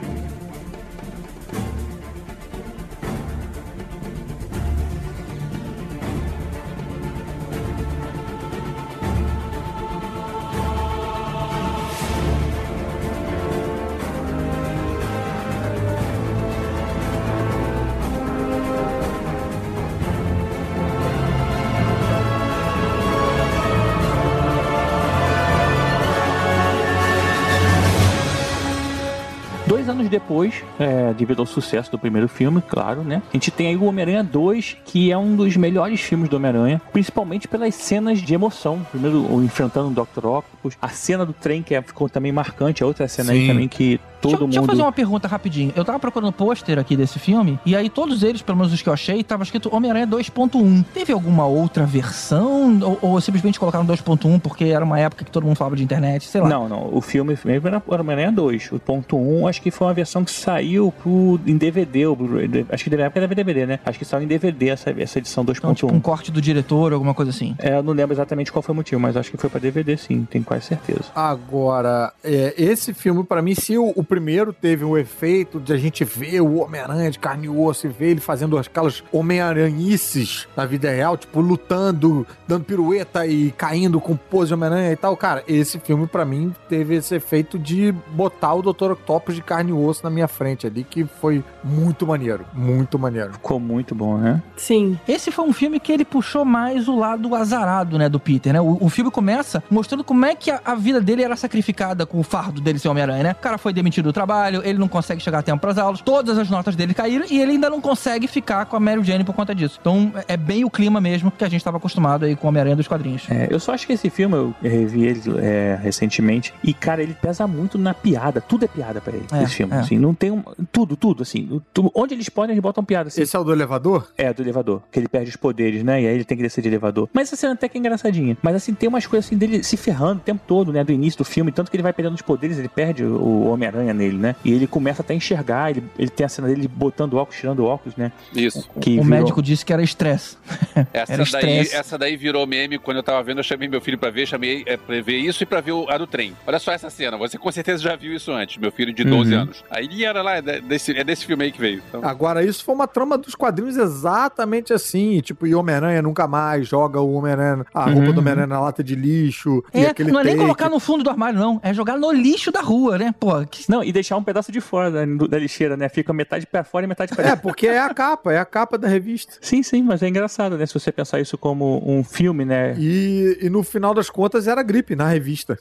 Depois, 30.11 30.53
é, 30.79 31.13
devido 31.13 31.39
ao 31.39 31.45
sucesso 31.45 31.89
do 31.91 31.97
primeiro 31.97 32.27
filme, 32.27 32.61
claro, 32.61 33.01
né? 33.01 33.21
A 33.29 33.33
gente 33.33 33.49
tem 33.49 33.67
aí 33.67 33.75
o 33.75 33.85
Homem-Aranha 33.85 34.23
2, 34.23 34.77
que 34.85 35.11
é 35.11 35.17
um 35.17 35.35
dos 35.35 35.55
melhores 35.57 35.99
filmes 36.01 36.29
do 36.29 36.35
Homem-Aranha, 36.35 36.79
principalmente 36.93 37.47
pelas 37.47 37.73
cenas 37.73 38.19
de 38.21 38.33
emoção. 38.33 38.85
Primeiro, 38.91 39.25
o 39.33 39.43
enfrentando 39.43 39.87
o 39.87 39.91
Dr. 40.05 40.25
Octopus, 40.27 40.77
a 40.81 40.89
cena 40.89 41.25
do 41.25 41.33
trem, 41.33 41.63
que 41.63 41.73
é- 41.73 41.81
ficou 41.81 42.07
também 42.09 42.31
marcante, 42.31 42.83
a 42.83 42.85
outra 42.85 43.07
cena 43.07 43.31
aí 43.31 43.41
Sim. 43.41 43.47
também 43.47 43.67
que 43.67 43.99
todo 44.21 44.31
deixa, 44.31 44.43
eu- 44.43 44.47
deixa 44.47 44.59
eu 44.59 44.61
mundo. 44.61 44.69
fazer 44.69 44.81
uma 44.83 44.91
pergunta 44.91 45.27
rapidinho. 45.27 45.73
Eu 45.75 45.83
tava 45.83 45.97
procurando 45.97 46.29
o 46.29 46.33
pôster 46.33 46.77
aqui 46.77 46.95
desse 46.95 47.17
filme, 47.17 47.57
e 47.65 47.75
aí 47.75 47.89
todos 47.89 48.21
eles, 48.21 48.41
pelo 48.41 48.57
menos 48.59 48.71
os 48.71 48.81
que 48.81 48.87
eu 48.89 48.93
achei, 48.93 49.23
tava 49.23 49.43
escrito 49.43 49.73
Homem-Aranha 49.75 50.05
2.1. 50.05 50.83
Teve 50.93 51.11
alguma 51.13 51.45
outra 51.45 51.85
versão? 51.85 52.79
Ou, 52.83 52.99
ou 53.01 53.21
simplesmente 53.21 53.59
colocaram 53.59 53.85
2.1 53.85 54.39
porque 54.39 54.65
era 54.65 54.83
uma 54.85 54.99
época 54.99 55.23
que 55.25 55.31
todo 55.31 55.45
mundo 55.45 55.55
falava 55.55 55.75
de 55.75 55.83
internet, 55.83 56.25
sei 56.27 56.41
lá. 56.41 56.49
Não, 56.49 56.67
não. 56.69 56.89
O 56.93 57.01
filme 57.01 57.37
mesmo 57.43 57.67
era 57.67 57.81
era 57.91 58.01
Homem-Aranha 58.01 58.31
2. 58.31 58.71
O 58.71 58.79
ponto 58.79 59.17
1, 59.17 59.47
acho 59.47 59.61
que 59.61 59.71
foi 59.71 59.87
uma 59.87 59.93
versão 60.01 60.23
que 60.23 60.31
saiu 60.31 60.91
pro, 60.91 61.39
em 61.45 61.55
DVD. 61.55 62.05
ou 62.05 62.15
Blu-ray. 62.15 62.65
Acho 62.69 62.83
que 62.83 62.95
na 62.95 63.03
época 63.03 63.19
era 63.19 63.27
DVD, 63.27 63.65
né? 63.65 63.79
Acho 63.85 63.99
que 63.99 64.05
saiu 64.05 64.23
em 64.23 64.27
DVD 64.27 64.69
essa, 64.69 64.89
essa 64.91 65.19
edição 65.19 65.45
2.1. 65.45 65.57
Então, 65.57 65.73
tipo, 65.73 65.93
um 65.93 65.99
corte 65.99 66.31
do 66.31 66.41
diretor, 66.41 66.93
alguma 66.93 67.13
coisa 67.13 67.31
assim. 67.31 67.55
É, 67.59 67.77
eu 67.77 67.83
não 67.83 67.93
lembro 67.93 68.13
exatamente 68.13 68.51
qual 68.51 68.61
foi 68.61 68.73
o 68.73 68.75
motivo, 68.75 68.99
mas 68.99 69.15
acho 69.15 69.31
que 69.31 69.37
foi 69.37 69.49
pra 69.49 69.59
DVD 69.59 69.95
sim, 69.97 70.27
tenho 70.29 70.43
quase 70.43 70.65
certeza. 70.65 71.05
Agora, 71.15 72.13
é, 72.23 72.53
esse 72.57 72.93
filme, 72.93 73.23
pra 73.23 73.41
mim, 73.41 73.53
se 73.55 73.77
o, 73.77 73.93
o 73.95 74.03
primeiro 74.03 74.53
teve 74.53 74.83
o 74.83 74.97
efeito 74.97 75.59
de 75.59 75.73
a 75.73 75.77
gente 75.77 76.03
ver 76.03 76.41
o 76.41 76.61
Homem-Aranha 76.61 77.11
de 77.11 77.19
carne 77.19 77.45
e 77.45 77.49
osso 77.49 77.87
e 77.87 77.89
ver 77.89 78.11
ele 78.11 78.21
fazendo 78.21 78.57
aquelas 78.57 79.03
Homem-Aranhices 79.11 80.47
na 80.55 80.65
vida 80.65 80.89
real, 80.89 81.17
tipo, 81.17 81.39
lutando, 81.41 82.25
dando 82.47 82.63
pirueta 82.63 83.25
e 83.25 83.51
caindo 83.51 83.99
com 83.99 84.15
pose 84.15 84.49
de 84.49 84.53
Homem-Aranha 84.53 84.91
e 84.91 84.95
tal, 84.95 85.15
cara, 85.15 85.43
esse 85.47 85.79
filme, 85.79 86.07
pra 86.07 86.25
mim, 86.25 86.53
teve 86.67 86.95
esse 86.95 87.15
efeito 87.15 87.59
de 87.59 87.91
botar 88.13 88.53
o 88.53 88.61
Dr. 88.61 88.91
Octopus 88.91 89.35
de 89.35 89.41
carne 89.41 89.71
e 89.71 89.73
osso 89.73 89.90
na 90.03 90.09
minha 90.09 90.27
frente 90.27 90.65
ali, 90.67 90.83
que 90.83 91.03
foi 91.05 91.43
muito 91.63 92.05
maneiro, 92.07 92.45
muito 92.53 92.97
maneiro. 92.99 93.33
Ficou 93.33 93.59
muito 93.59 93.93
bom, 93.95 94.17
né? 94.17 94.41
Sim. 94.55 94.97
Esse 95.07 95.31
foi 95.31 95.45
um 95.45 95.53
filme 95.53 95.79
que 95.79 95.91
ele 95.91 96.05
puxou 96.05 96.45
mais 96.45 96.87
o 96.87 96.95
lado 96.97 97.33
azarado, 97.35 97.97
né, 97.97 98.07
do 98.07 98.19
Peter, 98.19 98.53
né? 98.53 98.61
O, 98.61 98.77
o 98.79 98.89
filme 98.89 99.11
começa 99.11 99.63
mostrando 99.69 100.03
como 100.03 100.25
é 100.25 100.35
que 100.35 100.49
a, 100.51 100.61
a 100.63 100.75
vida 100.75 101.01
dele 101.01 101.23
era 101.23 101.35
sacrificada 101.35 102.05
com 102.05 102.19
o 102.19 102.23
fardo 102.23 102.61
dele 102.61 102.79
ser 102.79 102.87
Homem-Aranha, 102.89 103.23
né? 103.23 103.31
O 103.31 103.35
cara 103.35 103.57
foi 103.57 103.73
demitido 103.73 104.05
do 104.05 104.13
trabalho, 104.13 104.61
ele 104.63 104.77
não 104.79 104.87
consegue 104.87 105.21
chegar 105.21 105.39
a 105.39 105.41
tempo 105.41 105.59
pras 105.61 105.77
aulas, 105.77 106.01
todas 106.01 106.37
as 106.37 106.49
notas 106.49 106.75
dele 106.75 106.93
caíram 106.93 107.25
e 107.29 107.39
ele 107.39 107.51
ainda 107.53 107.69
não 107.69 107.81
consegue 107.81 108.27
ficar 108.27 108.65
com 108.65 108.75
a 108.75 108.79
Mary 108.79 109.03
Jane 109.03 109.23
por 109.23 109.33
conta 109.33 109.53
disso. 109.55 109.77
Então 109.81 110.13
é 110.27 110.37
bem 110.37 110.63
o 110.63 110.69
clima 110.69 110.99
mesmo 111.01 111.31
que 111.31 111.43
a 111.43 111.49
gente 111.49 111.63
tava 111.63 111.77
acostumado 111.77 112.25
aí 112.25 112.35
com 112.35 112.47
o 112.47 112.49
Homem-Aranha 112.49 112.75
dos 112.75 112.87
quadrinhos. 112.87 113.23
É, 113.29 113.47
eu 113.49 113.59
só 113.59 113.73
acho 113.73 113.85
que 113.87 113.93
esse 113.93 114.09
filme, 114.09 114.35
eu 114.35 114.53
revi 114.61 115.05
ele 115.05 115.21
é, 115.39 115.79
recentemente, 115.81 116.53
e, 116.63 116.73
cara, 116.73 117.01
ele 117.01 117.13
pesa 117.13 117.45
muito 117.47 117.77
na 117.77 117.93
piada. 117.93 118.41
Tudo 118.41 118.65
é 118.65 118.67
piada 118.67 118.99
pra 119.01 119.13
ele, 119.13 119.25
É, 119.31 119.43
esse 119.43 119.55
filme. 119.55 119.73
é. 119.73 119.80
Assim, 119.81 119.97
não 119.99 120.13
tem 120.13 120.31
um. 120.31 120.43
Tudo, 120.71 120.95
tudo, 120.95 121.23
assim. 121.23 121.61
tu- 121.73 121.91
onde 121.95 122.13
eles 122.13 122.29
podem, 122.29 122.53
eles 122.53 122.61
botam 122.61 122.83
piada. 122.83 123.07
Assim. 123.07 123.21
Esse 123.21 123.35
é 123.35 123.39
o 123.39 123.43
do 123.43 123.51
elevador? 123.51 124.09
É, 124.17 124.33
do 124.33 124.41
elevador. 124.41 124.81
Que 124.91 124.99
ele 124.99 125.07
perde 125.07 125.29
os 125.29 125.35
poderes, 125.35 125.83
né? 125.83 126.01
E 126.01 126.07
aí 126.07 126.15
ele 126.15 126.23
tem 126.23 126.37
que 126.37 126.43
descer 126.43 126.61
de 126.61 126.67
elevador. 126.67 127.09
Mas 127.13 127.27
essa 127.27 127.35
cena 127.35 127.53
até 127.53 127.67
que 127.69 127.77
é 127.77 127.79
engraçadinha. 127.79 128.37
Mas 128.41 128.55
assim, 128.55 128.73
tem 128.73 128.87
umas 128.89 129.05
coisas 129.05 129.25
assim 129.27 129.37
dele 129.37 129.63
se 129.63 129.77
ferrando 129.77 130.19
o 130.21 130.23
tempo 130.23 130.41
todo, 130.47 130.71
né? 130.73 130.83
Do 130.83 130.91
início 130.91 131.17
do 131.19 131.25
filme. 131.25 131.51
Tanto 131.51 131.69
que 131.69 131.75
ele 131.77 131.83
vai 131.83 131.93
perdendo 131.93 132.15
os 132.15 132.21
poderes, 132.21 132.57
ele 132.57 132.69
perde 132.69 133.03
o 133.03 133.47
Homem-Aranha 133.49 133.93
nele, 133.93 134.17
né? 134.17 134.35
E 134.43 134.51
ele 134.53 134.67
começa 134.67 135.01
até 135.01 135.13
a 135.13 135.17
enxergar. 135.17 135.69
Ele, 135.71 135.83
ele 135.97 136.09
tem 136.09 136.25
a 136.25 136.29
cena 136.29 136.47
dele 136.47 136.67
botando 136.67 137.15
óculos, 137.15 137.39
tirando 137.39 137.65
óculos, 137.65 137.95
né? 137.95 138.11
Isso. 138.35 138.69
Que 138.79 138.91
o 138.99 139.03
virou- 139.03 139.05
médico 139.05 139.41
disse 139.41 139.65
que 139.65 139.73
era 139.73 139.81
estresse. 139.83 140.37
Essa 140.93 141.13
Era 141.13 141.23
daí, 141.23 141.23
estresse. 141.59 141.75
essa 141.75 141.97
daí 141.97 142.15
virou 142.15 142.45
meme 142.47 142.77
quando 142.77 142.97
eu 142.97 143.03
tava 143.03 143.21
vendo. 143.23 143.39
Eu 143.39 143.43
chamei 143.43 143.67
meu 143.67 143.81
filho 143.81 143.97
pra 143.97 144.09
ver, 144.09 144.25
chamei 144.27 144.63
é, 144.65 144.77
pra 144.77 145.01
ver 145.01 145.17
isso 145.17 145.43
e 145.43 145.45
pra 145.45 145.61
ver 145.61 145.71
o, 145.71 145.89
a 145.89 145.97
do 145.97 146.07
trem. 146.07 146.33
Olha 146.45 146.59
só 146.59 146.71
essa 146.71 146.89
cena, 146.89 147.17
você 147.17 147.37
com 147.37 147.51
certeza 147.51 147.81
já 147.83 147.95
viu 147.95 148.13
isso 148.13 148.31
antes, 148.31 148.57
meu 148.57 148.71
filho 148.71 148.93
de 148.93 149.03
12 149.03 149.33
Uhum. 149.33 149.41
anos. 149.41 149.60
Aí 149.69 149.85
ele 149.85 150.03
era 150.05 150.21
lá, 150.21 150.37
é 150.37 150.41
desse, 150.61 150.97
é 150.97 151.03
desse 151.03 151.25
filme 151.25 151.43
aí 151.45 151.51
que 151.51 151.59
veio. 151.59 151.81
Então, 151.87 152.01
Agora, 152.03 152.43
isso 152.43 152.63
foi 152.63 152.73
uma 152.75 152.87
trama 152.87 153.17
dos 153.17 153.35
quadrinhos 153.35 153.77
exatamente 153.77 154.73
assim. 154.73 155.19
Tipo, 155.21 155.47
e 155.47 155.55
Homem-Aranha 155.55 156.01
nunca 156.01 156.27
mais 156.27 156.67
joga 156.67 156.99
o 156.99 157.13
Homem-Aranha, 157.13 157.65
a 157.73 157.85
roupa 157.85 157.99
Uhum. 158.07 158.13
do 158.13 158.19
Homem-Aranha 158.19 158.47
na 158.47 158.59
lata 158.59 158.83
de 158.83 158.95
lixo. 158.95 159.63
e 159.73 159.79
É, 159.85 159.89
aquele 159.89 160.11
não 160.11 160.19
é 160.19 160.23
nem 160.23 160.33
take. 160.33 160.43
colocar 160.45 160.69
no 160.69 160.79
fundo 160.79 161.03
do 161.03 161.09
armário, 161.09 161.39
não. 161.39 161.59
É 161.63 161.73
jogar 161.73 161.97
no 161.97 162.11
lixo 162.11 162.51
da 162.51 162.61
rua, 162.61 162.97
né? 162.97 163.13
Pô, 163.19 163.33
que... 163.45 163.69
Não, 163.69 163.83
e 163.83 163.91
deixar 163.91 164.17
um 164.17 164.23
pedaço 164.23 164.51
de 164.51 164.59
fora 164.61 164.89
da, 164.91 165.05
da 165.27 165.37
lixeira, 165.39 165.77
né? 165.77 165.87
Fica 165.89 166.11
metade 166.13 166.45
pra 166.47 166.63
fora 166.63 166.85
e 166.85 166.87
metade 166.87 167.13
pra 167.15 167.23
É, 167.23 167.27
dentro. 167.29 167.41
porque 167.41 167.67
é 167.67 167.79
a 167.79 167.93
capa, 167.93 168.33
é 168.33 168.37
a 168.39 168.45
capa 168.45 168.77
da 168.77 168.87
revista. 168.87 169.33
Sim, 169.41 169.63
sim, 169.63 169.81
mas 169.83 170.01
é 170.03 170.07
engraçado, 170.07 170.57
né? 170.57 170.65
Se 170.65 170.73
você 170.73 170.91
pensar 170.91 171.19
isso 171.19 171.37
como 171.37 171.81
um 171.85 172.03
filme, 172.03 172.45
né? 172.45 172.75
E, 172.77 173.37
e 173.41 173.49
no 173.49 173.63
final 173.63 173.93
das 173.93 174.09
contas 174.09 174.47
era 174.47 174.61
gripe 174.63 174.95
na 174.95 175.07
revista. 175.07 175.57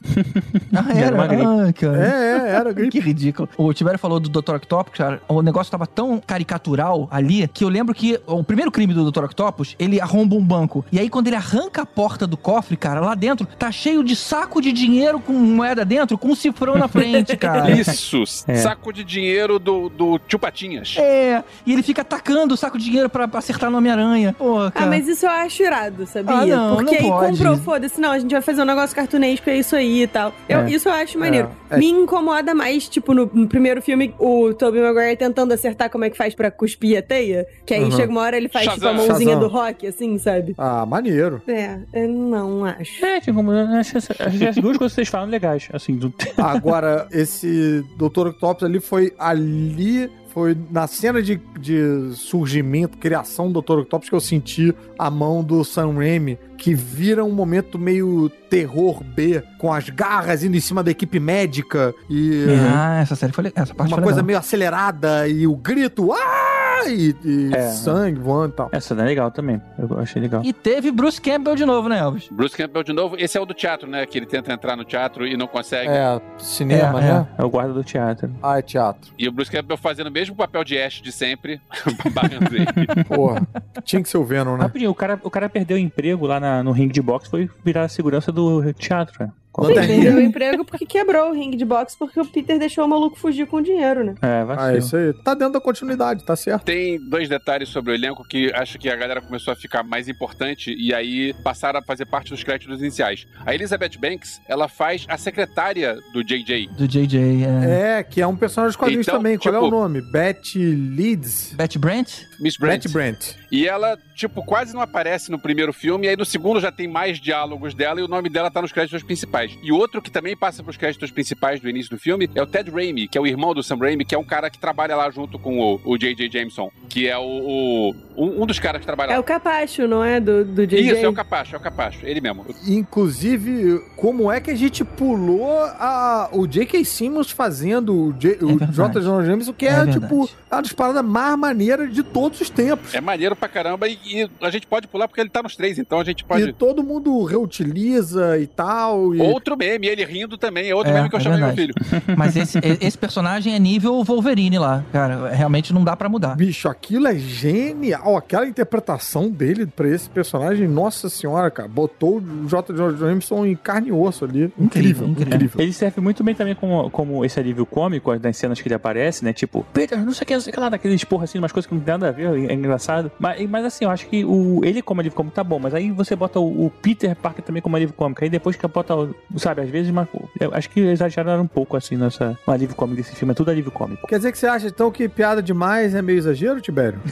Ah, 0.74 0.92
Era 0.98 1.14
uma 1.14 1.26
gripe. 1.26 1.42
Ah, 1.44 1.72
cara. 1.72 2.06
É, 2.06 2.08
é, 2.08 2.50
era 2.56 2.72
gripe. 2.74 2.90
Que 2.92 3.00
ridículo. 3.00 3.48
O 3.56 3.72
Tibério 3.90 3.98
falou 3.98 4.20
do 4.20 4.28
Dr. 4.28 4.54
Octopus, 4.54 4.96
cara. 4.98 5.20
O 5.28 5.42
negócio 5.42 5.70
tava 5.70 5.86
tão 5.86 6.20
caricatural 6.24 7.08
ali 7.10 7.48
que 7.48 7.64
eu 7.64 7.68
lembro 7.68 7.94
que 7.94 8.20
o 8.26 8.44
primeiro 8.44 8.70
crime 8.70 8.94
do 8.94 9.10
Dr. 9.10 9.24
Octopus, 9.24 9.74
ele 9.78 10.00
arromba 10.00 10.36
um 10.36 10.44
banco. 10.44 10.84
E 10.92 10.98
aí, 11.00 11.08
quando 11.10 11.26
ele 11.26 11.36
arranca 11.36 11.82
a 11.82 11.86
porta 11.86 12.26
do 12.26 12.36
cofre, 12.36 12.76
cara, 12.76 13.00
lá 13.00 13.14
dentro, 13.14 13.46
tá 13.58 13.70
cheio 13.72 14.04
de 14.04 14.14
saco 14.14 14.60
de 14.60 14.72
dinheiro 14.72 15.18
com 15.18 15.32
moeda 15.32 15.84
dentro, 15.84 16.16
com 16.16 16.28
um 16.28 16.34
cifrão 16.34 16.76
na 16.76 16.86
frente, 16.88 17.36
cara. 17.38 17.70
Isso, 17.70 18.22
É. 18.46 18.56
saco 18.56 18.92
de 18.92 19.02
dinheiro 19.02 19.58
do, 19.58 19.88
do 19.88 20.18
tio 20.20 20.38
Patinhas. 20.38 20.94
É, 20.98 21.42
e 21.66 21.72
ele 21.72 21.82
fica 21.82 22.02
atacando 22.02 22.54
o 22.54 22.56
saco 22.56 22.78
de 22.78 22.84
dinheiro 22.84 23.08
pra 23.08 23.28
acertar 23.34 23.70
no 23.70 23.78
Homem-Aranha. 23.78 24.36
Ah, 24.74 24.86
mas 24.86 25.08
isso 25.08 25.26
eu 25.26 25.30
acho 25.30 25.62
irado, 25.62 26.06
sabia? 26.06 26.34
Ah, 26.36 26.46
não, 26.46 26.76
Porque 26.76 26.96
não 26.96 27.02
aí 27.04 27.08
pode. 27.10 27.36
comprou, 27.38 27.56
foda-se, 27.58 28.00
não, 28.00 28.12
a 28.12 28.18
gente 28.18 28.30
vai 28.30 28.42
fazer 28.42 28.62
um 28.62 28.66
negócio 28.66 28.94
cartunesco, 28.94 29.50
é 29.50 29.56
isso 29.56 29.74
aí 29.74 30.02
e 30.02 30.06
tal. 30.06 30.32
Eu- 30.48 30.60
É. 30.60 30.70
Isso 30.70 30.88
eu 30.88 30.92
acho 30.92 31.18
maneiro. 31.18 31.50
É. 31.68 31.76
Me 31.76 31.88
incomoda 31.88 32.54
mais, 32.54 32.88
tipo, 32.88 33.14
no, 33.14 33.28
no 33.32 33.48
primeiro 33.48 33.79
filme, 33.80 34.14
o 34.18 34.52
Tobey 34.54 34.80
Maguire 34.82 35.16
tentando 35.16 35.52
acertar 35.52 35.90
como 35.90 36.04
é 36.04 36.10
que 36.10 36.16
faz 36.16 36.34
pra 36.34 36.50
cuspir 36.50 36.98
a 36.98 37.02
teia. 37.02 37.46
Que 37.66 37.74
aí 37.74 37.84
Uhum. 37.84 37.90
chega 37.92 38.10
uma 38.10 38.20
hora 38.22 38.36
ele 38.36 38.48
faz, 38.48 38.64
tipo, 38.72 38.86
a 38.86 38.90
Shazam. 38.92 39.06
mãozinha 39.08 39.34
Shazam. 39.34 39.48
do 39.48 39.54
rock, 39.54 39.86
assim, 39.86 40.18
sabe? 40.18 40.54
Ah, 40.58 40.84
maneiro. 40.86 41.42
É, 41.48 41.78
eu 41.92 42.08
não 42.08 42.64
acho. 42.64 43.04
É, 43.04 43.20
tipo, 43.20 43.40
acho, 43.50 43.98
essa- 43.98 44.14
acho 44.18 44.38
que 44.38 44.46
as 44.46 44.56
duas 44.56 44.76
coisas 44.76 44.92
que 44.92 44.96
vocês 44.96 45.08
falam 45.08 45.28
legais. 45.28 45.68
Assim, 45.72 45.96
do... 45.96 46.12
Agora, 46.36 47.06
esse 47.12 47.84
Dr. 47.96 48.28
Octopus 48.28 48.64
ali 48.64 48.80
foi 48.80 49.12
ali. 49.18 50.10
Foi 50.32 50.56
na 50.70 50.86
cena 50.86 51.20
de, 51.20 51.40
de 51.58 52.12
surgimento, 52.14 52.96
criação 52.98 53.50
do 53.50 53.60
Dr. 53.60 53.78
Octopus 53.80 54.08
que 54.08 54.14
eu 54.14 54.20
senti 54.20 54.72
a 54.96 55.10
mão 55.10 55.42
do 55.42 55.64
Sam 55.64 55.94
Raimi, 55.94 56.38
que 56.60 56.74
vira 56.74 57.24
um 57.24 57.32
momento 57.32 57.78
meio 57.78 58.28
terror 58.50 59.02
B, 59.02 59.42
com 59.58 59.72
as 59.72 59.88
garras 59.88 60.44
indo 60.44 60.56
em 60.56 60.60
cima 60.60 60.82
da 60.82 60.90
equipe 60.90 61.18
médica 61.18 61.94
e 62.08 62.44
Ah, 62.70 63.00
essa 63.00 63.16
série 63.16 63.32
foi 63.32 63.44
legal. 63.44 63.62
Essa 63.62 63.74
parte 63.74 63.88
uma 63.90 63.96
foi 63.96 64.04
coisa 64.04 64.16
legal. 64.18 64.26
meio 64.26 64.38
acelerada 64.38 65.26
e 65.26 65.46
o 65.46 65.56
grito, 65.56 66.12
ah! 66.12 66.58
E, 66.88 67.14
e 67.24 67.54
É. 67.54 67.68
sangue 67.68 68.18
voando 68.18 68.54
e 68.54 68.56
tal. 68.56 68.68
Essa 68.72 68.94
é 68.94 69.04
legal 69.04 69.30
também. 69.30 69.60
Eu 69.78 69.98
achei 69.98 70.20
legal. 70.20 70.40
E 70.42 70.50
teve 70.50 70.90
Bruce 70.90 71.20
Campbell 71.20 71.54
de 71.54 71.66
novo, 71.66 71.90
né, 71.90 71.98
Elvis? 71.98 72.28
Bruce 72.32 72.56
Campbell 72.56 72.82
de 72.82 72.92
novo. 72.94 73.16
Esse 73.18 73.36
é 73.36 73.40
o 73.40 73.44
do 73.44 73.52
teatro, 73.52 73.86
né? 73.88 74.06
Que 74.06 74.16
ele 74.18 74.24
tenta 74.24 74.50
entrar 74.50 74.76
no 74.76 74.84
teatro 74.84 75.26
e 75.26 75.36
não 75.36 75.46
consegue. 75.46 75.90
É, 75.90 76.18
cinema, 76.38 76.98
É, 76.98 77.02
né? 77.12 77.28
É 77.36 77.44
o 77.44 77.50
guarda 77.50 77.74
do 77.74 77.84
teatro. 77.84 78.30
Ah, 78.42 78.58
é 78.58 78.62
teatro. 78.62 79.12
E 79.18 79.28
o 79.28 79.32
Bruce 79.32 79.50
Campbell 79.50 79.76
fazendo 79.76 80.06
o 80.06 80.10
mesmo 80.10 80.34
papel 80.34 80.64
de 80.64 80.78
Ash 80.78 81.02
de 81.02 81.12
sempre, 81.12 81.60
barrando 82.14 82.48
ele. 82.56 83.04
Porra, 83.04 83.46
tinha 83.84 84.02
que 84.02 84.08
ser 84.08 84.16
o 84.16 84.24
Venom, 84.24 84.56
né? 84.56 84.62
Rapidinho, 84.62 84.90
o 84.90 84.94
cara, 84.94 85.20
o 85.22 85.30
cara 85.30 85.50
perdeu 85.50 85.76
o 85.76 85.80
emprego 85.80 86.26
lá 86.26 86.40
na- 86.40 86.49
no 86.62 86.72
ringue 86.72 86.92
de 86.92 87.02
boxe, 87.02 87.30
foi 87.30 87.48
virar 87.64 87.84
a 87.84 87.88
segurança 87.88 88.30
do 88.32 88.72
teatro, 88.74 89.32
foi? 89.52 89.74
Perdeu 89.74 90.16
o 90.16 90.20
emprego 90.20 90.64
porque 90.64 90.86
quebrou 90.86 91.30
o 91.30 91.34
ringue 91.34 91.56
de 91.56 91.64
boxe 91.64 91.96
porque 91.98 92.20
o 92.20 92.24
Peter 92.24 92.58
deixou 92.58 92.84
o 92.84 92.88
maluco 92.88 93.18
fugir 93.18 93.46
com 93.46 93.56
o 93.56 93.62
dinheiro, 93.62 94.04
né? 94.04 94.14
É, 94.22 94.40
Ah, 94.40 94.44
vacilo. 94.44 94.78
isso 94.78 94.96
aí. 94.96 95.12
Tá 95.24 95.34
dentro 95.34 95.54
da 95.54 95.60
continuidade, 95.60 96.24
tá 96.24 96.36
certo. 96.36 96.64
Tem 96.64 96.98
dois 97.08 97.28
detalhes 97.28 97.68
sobre 97.68 97.92
o 97.92 97.94
elenco 97.94 98.22
que 98.26 98.52
acho 98.54 98.78
que 98.78 98.88
a 98.88 98.96
galera 98.96 99.20
começou 99.20 99.52
a 99.52 99.56
ficar 99.56 99.82
mais 99.82 100.08
importante 100.08 100.74
e 100.78 100.94
aí 100.94 101.34
passaram 101.42 101.80
a 101.80 101.82
fazer 101.82 102.06
parte 102.06 102.30
dos 102.30 102.42
créditos 102.44 102.80
iniciais. 102.80 103.26
A 103.44 103.54
Elizabeth 103.54 103.98
Banks, 103.98 104.40
ela 104.48 104.68
faz 104.68 105.04
a 105.08 105.16
secretária 105.18 105.96
do 106.12 106.22
JJ. 106.22 106.68
Do 106.76 106.86
JJ. 106.86 107.18
É. 107.44 107.98
É, 107.98 108.02
que 108.02 108.20
é 108.20 108.26
um 108.26 108.36
personagem 108.36 108.70
dos 108.70 108.76
quadrinhos 108.76 109.06
Então, 109.06 109.18
também. 109.18 109.36
Qual 109.38 109.54
é 109.54 109.58
tipo- 109.58 109.66
o 109.68 109.70
nome? 109.70 110.00
Betty 110.12 110.58
Leeds? 110.58 111.54
Betty 111.54 111.78
Brant? 111.78 112.08
Miss 112.40 112.56
Brent. 112.56 112.82
Betty 112.82 112.88
Brent. 112.92 113.34
E 113.50 113.66
ela, 113.66 113.98
tipo, 114.14 114.44
quase 114.44 114.72
não 114.72 114.80
aparece 114.80 115.30
no 115.30 115.38
primeiro 115.38 115.72
filme, 115.72 116.06
e 116.06 116.10
aí 116.10 116.16
no 116.16 116.24
segundo 116.24 116.60
já 116.60 116.70
tem 116.70 116.86
mais 116.86 117.18
diálogos 117.18 117.74
dela 117.74 118.00
e 118.00 118.02
o 118.02 118.08
nome 118.08 118.28
dela 118.28 118.50
tá 118.50 118.62
nos 118.62 118.70
créditos 118.72 119.02
principais. 119.02 119.39
E 119.62 119.70
outro 119.72 120.00
que 120.02 120.10
também 120.10 120.36
passa 120.36 120.62
pros 120.62 120.76
créditos 120.76 121.10
principais 121.10 121.60
do 121.60 121.68
início 121.68 121.90
do 121.90 121.98
filme 122.00 122.28
é 122.34 122.42
o 122.42 122.46
Ted 122.46 122.70
Raimi, 122.70 123.08
que 123.08 123.16
é 123.16 123.20
o 123.20 123.26
irmão 123.26 123.54
do 123.54 123.62
Sam 123.62 123.76
Raimi, 123.78 124.04
que 124.04 124.14
é 124.14 124.18
um 124.18 124.24
cara 124.24 124.50
que 124.50 124.58
trabalha 124.58 124.96
lá 124.96 125.10
junto 125.10 125.38
com 125.38 125.58
o, 125.60 125.80
o 125.84 125.96
J.J. 125.98 126.30
Jameson, 126.30 126.70
que 126.88 127.06
é 127.08 127.16
o, 127.16 127.22
o- 127.22 127.94
um, 128.16 128.42
um 128.42 128.46
dos 128.46 128.58
caras 128.58 128.80
que 128.80 128.86
trabalha 128.86 129.12
É 129.12 129.14
lá. 129.14 129.20
o 129.20 129.24
Capacho, 129.24 129.86
não 129.86 130.02
é? 130.04 130.20
Do, 130.20 130.44
do 130.44 130.66
JJ. 130.66 130.80
Isso, 130.92 131.04
é 131.04 131.08
o 131.08 131.12
Capacho, 131.12 131.54
é 131.54 131.58
o 131.58 131.60
Capacho, 131.62 132.00
ele 132.04 132.20
mesmo. 132.20 132.44
Inclusive, 132.66 133.80
como 133.96 134.30
é 134.30 134.40
que 134.40 134.50
a 134.50 134.54
gente 134.54 134.84
pulou 134.84 135.54
a, 135.62 136.28
o 136.32 136.46
J.K. 136.46 136.84
Simmons 136.84 137.30
fazendo 137.30 137.94
o, 138.08 138.12
J, 138.12 138.44
o 138.44 138.56
verdade. 138.58 138.72
J. 138.74 139.00
Jonah 139.00 139.24
Jameson, 139.24 139.52
que 139.52 139.66
é, 139.66 139.70
É 139.70 139.86
tipo 139.86 140.28
uma 140.50 140.60
das 140.62 140.72
paradas 140.72 141.04
mais 141.04 141.38
maneiras 141.38 141.92
de 141.92 142.02
todos 142.02 142.40
os 142.40 142.50
tempos. 142.50 142.94
É 142.94 143.00
maneiro 143.00 143.34
pra 143.36 143.48
caramba 143.48 143.88
e, 143.88 143.98
e 144.04 144.30
a 144.40 144.50
gente 144.50 144.66
pode 144.66 144.86
pular 144.88 145.08
porque 145.08 145.20
ele 145.20 145.30
tá 145.30 145.42
nos 145.42 145.56
três, 145.56 145.78
então 145.78 145.98
a 146.00 146.04
gente 146.04 146.20
E 146.20 146.24
pode. 146.24 146.52
todo 146.52 146.82
mundo 146.82 147.22
reutiliza 147.24 148.38
e 148.38 148.46
tal. 148.46 149.14
E... 149.14 149.20
outro 149.32 149.56
meme, 149.56 149.86
ele 149.86 150.04
rindo 150.04 150.36
também, 150.38 150.68
é 150.70 150.74
outro 150.74 150.90
É, 150.92 150.94
meme 150.96 151.08
que 151.08 151.14
eu 151.16 151.20
é 151.20 151.22
chamei 151.22 151.38
meu 151.38 151.48
verdade. 151.54 151.72
filho. 151.72 151.74
Mas 152.16 152.36
esse, 152.36 152.58
esse 152.80 152.98
personagem 152.98 153.54
é 153.54 153.58
nível 153.58 154.02
Wolverine 154.04 154.58
lá, 154.58 154.84
cara. 154.92 155.28
Realmente 155.30 155.72
não 155.72 155.84
dá 155.84 155.96
pra 155.96 156.08
mudar. 156.08 156.36
Bicho, 156.36 156.68
aquilo 156.68 157.06
é 157.08 157.14
genial. 157.16 158.16
Aquela 158.16 158.46
interpretação 158.46 159.30
dele 159.30 159.66
pra 159.66 159.88
esse 159.88 160.08
personagem, 160.08 160.66
nossa 160.68 161.08
senhora, 161.08 161.50
cara. 161.50 161.68
Botou 161.68 162.18
o 162.18 162.46
J. 162.48 162.74
George 162.76 162.98
Jameson 162.98 163.46
em 163.46 163.56
carne 163.56 163.88
e 163.88 163.92
osso 163.92 164.24
ali. 164.24 164.44
Incrível, 164.58 164.60
Incrível, 164.60 165.08
incrível. 165.08 165.34
incrível. 165.36 165.60
Ele 165.60 165.72
serve 165.72 166.00
muito 166.00 166.22
bem 166.24 166.34
também 166.34 166.54
como, 166.54 166.90
como 166.90 167.24
esse 167.24 167.38
alívio 167.38 167.64
cômico 167.66 168.16
das 168.18 168.36
cenas 168.36 168.60
que 168.60 168.68
ele 168.68 168.74
aparece, 168.74 169.24
né? 169.24 169.32
Tipo, 169.32 169.64
Peter, 169.72 169.98
não 170.04 170.12
sei 170.12 170.24
o 170.24 170.26
que, 170.26 170.34
não 170.34 170.40
sei 170.40 170.50
o 170.50 170.54
que 170.54 170.60
lá, 170.60 170.68
daqueles 170.68 171.04
porra 171.04 171.24
assim, 171.24 171.38
umas 171.38 171.52
coisas 171.52 171.66
que 171.68 171.74
não 171.74 171.80
tem 171.82 171.92
nada 171.94 172.08
a 172.08 172.12
ver, 172.12 172.50
é 172.50 172.52
engraçado. 172.54 173.10
Mas, 173.18 173.48
mas 173.48 173.64
assim, 173.64 173.84
eu 173.84 173.90
acho 173.90 174.06
que 174.06 174.24
o, 174.24 174.60
ele 174.64 174.82
como 174.82 175.00
alívio 175.00 175.16
cômico 175.16 175.34
tá 175.34 175.42
bom, 175.44 175.58
mas 175.58 175.74
aí 175.74 175.90
você 175.90 176.14
bota 176.16 176.38
o, 176.38 176.66
o 176.66 176.70
Peter 176.82 177.14
Parker 177.16 177.44
também 177.44 177.62
como 177.62 177.76
alívio 177.76 177.94
cômico. 177.94 178.22
Aí 178.22 178.30
depois 178.30 178.56
que 178.56 178.66
bota, 178.66 178.94
o- 178.94 179.14
sabe, 179.36 179.62
às 179.62 179.68
vezes, 179.70 179.90
uma, 179.90 180.08
eu 180.38 180.54
acho 180.54 180.70
que 180.70 180.80
exageraram 180.80 181.42
um 181.42 181.46
pouco 181.46 181.76
assim 181.76 181.96
nessa 181.96 182.38
no 182.46 182.52
alívio 182.52 182.74
cômico 182.76 182.96
desse 182.96 183.14
filme, 183.14 183.32
é 183.32 183.34
tudo 183.34 183.50
alívio 183.50 183.70
cômico. 183.70 184.06
Quer 184.06 184.16
dizer 184.16 184.32
que 184.32 184.38
você 184.38 184.46
acha 184.46 184.66
então 184.66 184.90
que 184.90 185.08
piada 185.08 185.42
demais 185.42 185.94
é 185.94 186.02
meio 186.02 186.18
exagero, 186.18 186.60
Tibério? 186.60 187.00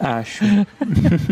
Acho. 0.00 0.44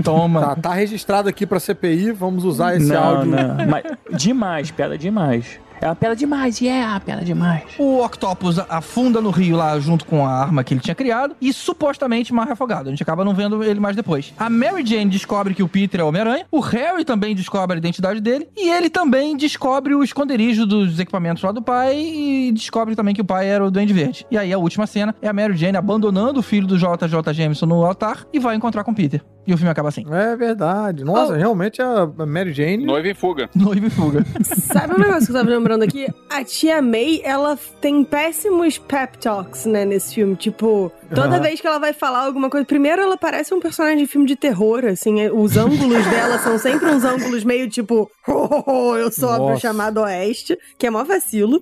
Toma. 0.05 0.41
Tá, 0.41 0.57
tá 0.57 0.75
registrado 0.75 1.29
aqui 1.29 1.45
pra 1.45 1.59
CPI, 1.59 2.13
vamos 2.13 2.45
usar 2.45 2.77
esse 2.77 2.87
não, 2.87 3.03
áudio. 3.03 3.33
não. 3.33 3.67
Mas 3.67 3.85
demais, 4.17 4.71
piada 4.71 4.97
demais. 4.97 5.59
É 5.81 5.87
uma 5.87 5.97
piada 5.97 6.15
demais, 6.15 6.61
yeah, 6.61 7.01
piada 7.01 7.25
demais. 7.25 7.63
O 7.79 8.05
Octopus 8.05 8.59
afunda 8.69 9.21
no 9.21 9.31
rio 9.31 9.57
lá 9.57 9.79
junto 9.81 10.05
com 10.05 10.27
a 10.27 10.31
arma 10.31 10.63
que 10.63 10.75
ele 10.75 10.81
tinha 10.81 10.95
criado 10.95 11.35
e 11.41 11.53
supostamente 11.53 12.35
morre 12.35 12.53
afogado. 12.53 12.89
A 12.89 12.91
gente 12.91 13.03
acaba 13.03 13.25
não 13.25 13.33
vendo 13.35 13.65
ele 13.65 13.81
mais 13.81 13.97
depois. 13.97 14.35
A 14.37 14.51
Mary 14.51 14.85
Jane 14.85 15.11
descobre 15.11 15.55
que 15.55 15.63
o 15.63 15.69
Peter 15.69 16.01
é 16.01 16.05
o 16.05 16.09
Homem-Aranha, 16.09 16.45
o 16.51 16.61
Harry 16.61 17.03
também 17.05 17.35
descobre 17.35 17.77
a 17.77 17.79
identidade 17.79 18.21
dele 18.21 18.47
e 18.55 18.69
ele 18.69 18.91
também 18.91 19.35
descobre 19.37 19.95
o 19.95 20.05
esconderijo 20.05 20.67
dos 20.67 20.99
equipamentos 20.99 21.43
lá 21.43 21.51
do 21.51 21.63
pai 21.63 21.99
e 21.99 22.53
descobre 22.53 22.95
também 22.95 23.15
que 23.15 23.23
o 23.23 23.25
pai 23.25 23.49
era 23.49 23.65
o 23.65 23.71
Duende 23.71 23.95
Verde. 23.95 24.27
E 24.31 24.37
aí 24.37 24.53
a 24.53 24.59
última 24.59 24.87
cena 24.87 25.15
é 25.23 25.29
a 25.29 25.33
Mary 25.33 25.57
Jane 25.57 25.79
abandonando 25.79 26.41
o 26.41 26.43
filho 26.43 26.67
do 26.67 26.77
JJ 26.77 27.33
Jameson 27.33 27.65
no 27.65 27.87
altar 27.87 28.27
e 28.33 28.39
vai 28.39 28.55
encontrar 28.55 28.85
com 28.85 28.91
o 28.91 28.95
Peter. 28.95 29.23
E 29.51 29.55
o 29.55 29.57
filme 29.59 29.71
acaba 29.71 29.89
assim. 29.89 30.05
É 30.13 30.37
verdade. 30.37 31.03
Nossa, 31.03 31.33
Oh. 31.33 31.37
realmente 31.37 31.83
a 31.83 32.07
Mary 32.25 32.53
Jane. 32.53 32.85
Noiva 32.87 33.09
em 33.09 33.15
fuga. 33.15 33.51
Noiva 33.57 33.87
e 33.87 33.91
fuga. 33.91 34.25
Sabe 34.45 34.95
um 34.95 34.99
negócio 34.99 35.27
que 35.27 35.33
eu 35.33 35.37
tava 35.37 35.51
lembrando 35.51 35.83
aqui? 35.83 36.07
A 36.31 36.45
tia 36.45 36.81
May, 36.81 37.21
ela 37.25 37.59
tem 37.81 38.05
péssimos 38.05 38.79
pep 38.79 39.19
talks, 39.19 39.67
né, 39.67 39.85
nesse 39.85 40.15
filme. 40.15 40.37
Tipo, 40.37 40.93
toda 41.15 41.29
Aham. 41.37 41.41
vez 41.41 41.61
que 41.61 41.67
ela 41.67 41.79
vai 41.79 41.93
falar 41.93 42.25
alguma 42.25 42.49
coisa. 42.49 42.65
Primeiro, 42.65 43.03
ela 43.03 43.17
parece 43.17 43.53
um 43.53 43.61
personagem 43.61 43.99
de 43.99 44.07
filme 44.07 44.27
de 44.27 44.37
terror, 44.37 44.85
assim. 44.85 45.21
é- 45.21 45.33
Os 45.33 45.57
ângulos 45.57 46.05
dela 46.09 46.39
são 46.39 46.59
sempre 46.59 46.87
uns 46.91 47.05
ângulos 47.05 47.45
meio 47.45 47.69
tipo, 47.69 48.11
"Oh, 48.29 48.33
oh, 48.33 48.65
oh, 48.67 48.97
eu 48.97 49.11
sou 49.11 49.29
a 49.31 49.39
Nossa. 49.39 49.51
bruxa 49.53 49.71
amada 49.71 50.01
oeste, 50.03 50.57
que 50.79 50.87
é 50.87 50.91
mó 50.91 51.03
vacilo. 51.05 51.61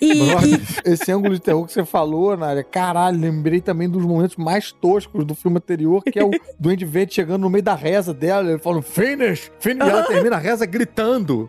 E, 0.00 0.14
Brother, 0.30 0.60
e- 0.86 0.90
esse 0.92 1.10
ângulo 1.12 1.34
de 1.34 1.40
terror 1.40 1.66
que 1.66 1.72
você 1.72 1.84
falou, 1.84 2.36
Nária, 2.36 2.62
caralho, 2.64 3.18
lembrei 3.18 3.60
também 3.60 3.88
dos 3.88 4.04
momentos 4.04 4.36
mais 4.36 4.70
toscos 4.72 5.24
do 5.24 5.34
filme 5.34 5.56
anterior, 5.58 6.02
que 6.02 6.18
é 6.18 6.24
o 6.24 6.30
Duende 6.58 6.84
Verde 6.84 7.14
chegando 7.14 7.42
no 7.42 7.50
meio 7.50 7.64
da 7.64 7.74
reza 7.74 8.14
dela, 8.14 8.48
ele 8.50 8.58
falando, 8.58 8.82
finish, 8.82 9.50
finish, 9.58 9.86
e 9.86 9.90
ela 9.90 10.02
termina 10.04 10.36
a 10.36 10.38
reza 10.38 10.64
gritando. 10.66 11.48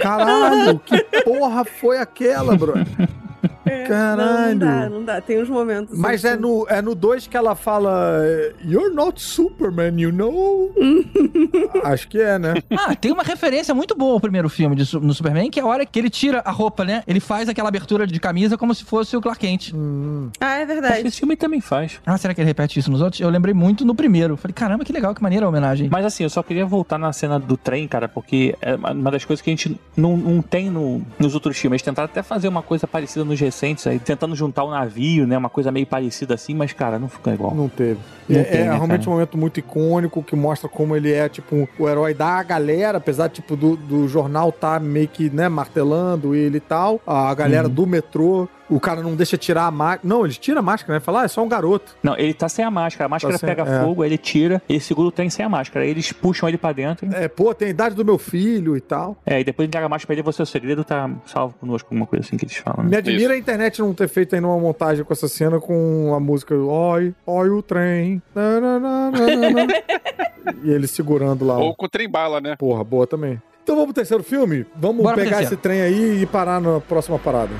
Caralho, 0.00 0.78
que 0.78 0.98
porra 1.22 1.64
foi 1.64 1.98
aquela, 1.98 2.56
bro? 3.42 3.88
Caralho. 3.88 4.58
Não, 4.58 4.66
não 4.66 4.80
dá, 4.80 4.88
não 4.90 5.04
dá. 5.04 5.20
Tem 5.20 5.40
uns 5.40 5.48
momentos. 5.48 5.92
assim, 5.92 6.00
Mas 6.02 6.24
é 6.24 6.36
que- 6.36 6.42
no 6.42 6.64
2 6.64 6.70
é 6.70 6.82
no 6.82 6.94
dois 6.94 7.26
que 7.26 7.36
ela 7.36 7.54
fala 7.54 8.20
You're 8.64 8.94
not 8.94 9.20
Superman, 9.20 9.98
you 10.00 10.12
know? 10.12 10.72
Acho 11.84 12.08
que 12.08 12.20
é, 12.20 12.38
né? 12.38 12.54
Ah, 12.76 12.94
tem 12.94 13.12
uma 13.12 13.22
referência 13.22 13.74
muito 13.74 13.94
boa 13.94 14.14
ao 14.14 14.20
primeiro 14.20 14.48
filme 14.48 14.76
de 14.76 14.96
no 14.98 15.12
Superman, 15.14 15.50
que 15.50 15.60
é 15.60 15.62
a 15.62 15.66
hora 15.66 15.84
que 15.86 15.98
ele 15.98 16.10
tira 16.10 16.40
a 16.44 16.50
roupa, 16.50 16.84
né? 16.84 17.02
Ele 17.06 17.20
faz 17.20 17.48
aquela 17.48 17.68
abertura 17.68 18.06
de 18.06 18.18
camisa 18.20 18.56
como 18.56 18.74
se 18.74 18.84
fosse 18.84 19.16
o 19.16 19.20
Clark 19.20 19.40
Kent. 19.40 19.72
Ah, 20.40 20.56
é 20.58 20.62
Acho 20.62 20.66
que 20.66 20.72
verdade. 20.80 21.08
esse 21.08 21.18
filme 21.18 21.36
também 21.36 21.60
faz. 21.60 22.00
Ah, 22.04 22.16
será 22.18 22.34
que 22.34 22.40
ele 22.40 22.48
repete 22.48 22.78
isso 22.78 22.90
nos 22.90 23.00
outros? 23.00 23.20
Eu 23.20 23.28
lembrei 23.30 23.54
muito 23.54 23.84
no 23.84 23.94
primeiro. 23.94 24.36
Falei, 24.36 24.52
caramba, 24.54 24.84
que 24.84 24.92
legal, 24.92 25.14
que 25.14 25.22
maneira 25.22 25.46
a 25.46 25.48
homenagem. 25.48 25.88
Mas 25.90 26.04
assim, 26.04 26.24
eu 26.24 26.30
só 26.30 26.42
queria 26.42 26.66
voltar 26.66 26.98
na 26.98 27.12
cena 27.12 27.38
do 27.38 27.56
trem, 27.56 27.86
cara, 27.86 28.08
porque 28.08 28.54
é 28.60 28.74
uma 28.74 29.10
das 29.10 29.24
coisas 29.24 29.42
que 29.42 29.50
a 29.50 29.52
gente 29.52 29.78
não, 29.96 30.16
não 30.16 30.42
tem 30.42 30.70
no- 30.70 31.02
nos 31.18 31.34
outros 31.34 31.56
filmes. 31.56 31.76
Eles 31.76 31.82
tentaram 31.82 32.06
até 32.06 32.22
fazer 32.22 32.48
uma 32.48 32.62
coisa 32.62 32.86
parecida 32.86 33.24
nos 33.28 33.38
recentes, 33.40 33.86
aí, 33.86 33.98
tentando 33.98 34.34
juntar 34.34 34.64
o 34.64 34.70
navio, 34.70 35.26
né? 35.26 35.36
Uma 35.38 35.48
coisa 35.48 35.70
meio 35.70 35.86
parecida 35.86 36.34
assim, 36.34 36.54
mas, 36.54 36.72
cara, 36.72 36.98
não 36.98 37.08
fica 37.08 37.32
igual. 37.32 37.54
Não 37.54 37.68
teve. 37.68 38.00
Não 38.28 38.40
é 38.40 38.44
tem, 38.44 38.60
é 38.60 38.64
né, 38.64 38.70
realmente 38.74 39.00
cara? 39.00 39.10
um 39.10 39.12
momento 39.14 39.38
muito 39.38 39.58
icônico 39.60 40.22
que 40.22 40.34
mostra 40.34 40.68
como 40.68 40.96
ele 40.96 41.12
é, 41.12 41.28
tipo, 41.28 41.68
o 41.78 41.88
herói 41.88 42.12
da 42.14 42.42
galera, 42.42 42.98
apesar, 42.98 43.28
tipo, 43.28 43.54
do, 43.56 43.76
do 43.76 44.08
jornal 44.08 44.50
tá 44.50 44.80
meio 44.80 45.08
que, 45.08 45.30
né, 45.30 45.48
martelando 45.48 46.34
ele 46.34 46.56
e 46.58 46.60
tal. 46.60 47.00
A 47.06 47.32
galera 47.34 47.68
Uhum. 47.68 47.74
do 47.74 47.86
metrô, 47.86 48.48
o 48.70 48.78
cara 48.80 49.02
não 49.02 49.14
deixa 49.14 49.36
tirar 49.36 49.66
a 49.66 49.70
máscara. 49.70 50.00
Não, 50.08 50.24
eles 50.24 50.38
tiram 50.38 50.58
a 50.60 50.62
máscara, 50.62 50.94
né? 50.94 51.00
Fala, 51.00 51.22
ah, 51.22 51.24
é 51.24 51.28
só 51.28 51.42
um 51.42 51.48
garoto. 51.48 51.96
Não, 52.02 52.16
ele 52.16 52.34
tá 52.34 52.48
sem 52.48 52.64
a 52.64 52.70
máscara. 52.70 53.06
A 53.06 53.08
máscara 53.08 53.34
Tá 53.34 53.38
sem- 53.38 53.48
pega 53.48 53.62
é. 53.62 53.82
fogo, 53.82 54.04
ele 54.04 54.18
tira, 54.18 54.62
ele 54.68 54.80
segura 54.80 55.08
o 55.08 55.12
trem 55.12 55.30
sem 55.30 55.44
a 55.44 55.48
máscara. 55.48 55.84
Aí 55.84 55.90
eles 55.90 56.12
puxam 56.12 56.48
ele 56.48 56.58
pra 56.58 56.72
dentro. 56.72 57.08
É, 57.14 57.28
pô, 57.28 57.54
tem 57.54 57.68
a 57.68 57.70
idade 57.70 57.94
do 57.94 58.04
meu 58.04 58.18
filho 58.18 58.76
e 58.76 58.80
tal. 58.80 59.16
É, 59.24 59.40
e 59.40 59.44
depois 59.44 59.66
entrega 59.66 59.86
a 59.86 59.88
máscara 59.88 60.06
pra 60.06 60.14
ele, 60.14 60.22
você 60.22 60.42
é 60.42 60.44
o 60.44 60.46
segredo, 60.46 60.84
tá 60.84 61.10
salvo 61.26 61.54
conosco, 61.58 61.88
alguma 61.90 62.06
coisa 62.06 62.24
assim 62.26 62.36
que 62.36 62.44
eles 62.44 62.56
falam. 62.56 62.84
Me 62.84 62.90
Né? 62.90 62.98
admira 62.98 63.34
a 63.34 63.38
internet 63.38 63.80
não 63.80 63.94
ter 63.94 64.08
feito 64.08 64.34
ainda 64.34 64.46
uma 64.46 64.58
montagem 64.58 65.04
com 65.04 65.12
essa 65.12 65.28
cena 65.28 65.58
com 65.60 66.12
a 66.14 66.20
música 66.20 66.54
Oi, 66.54 67.14
oi 67.26 67.50
o 67.50 67.62
trem. 67.62 68.20
Na, 68.34 68.60
na, 68.60 68.78
na. 68.80 69.10
e 70.64 70.70
ele 70.70 70.86
segurando 70.86 71.44
lá. 71.44 71.58
Ou 71.58 71.74
com 71.74 71.86
o 71.86 71.88
trem 71.88 72.08
bala, 72.08 72.40
né? 72.40 72.56
Porra, 72.56 72.82
boa 72.84 73.06
também. 73.06 73.40
Então 73.68 73.76
vamos 73.76 73.92
pro 73.92 74.00
terceiro 74.00 74.24
filme? 74.24 74.64
Vamos 74.74 75.02
Bora 75.02 75.14
pegar 75.14 75.42
esse 75.42 75.54
trem 75.54 75.82
aí 75.82 76.22
e 76.22 76.26
parar 76.26 76.58
na 76.58 76.80
próxima 76.80 77.18
parada. 77.18 77.50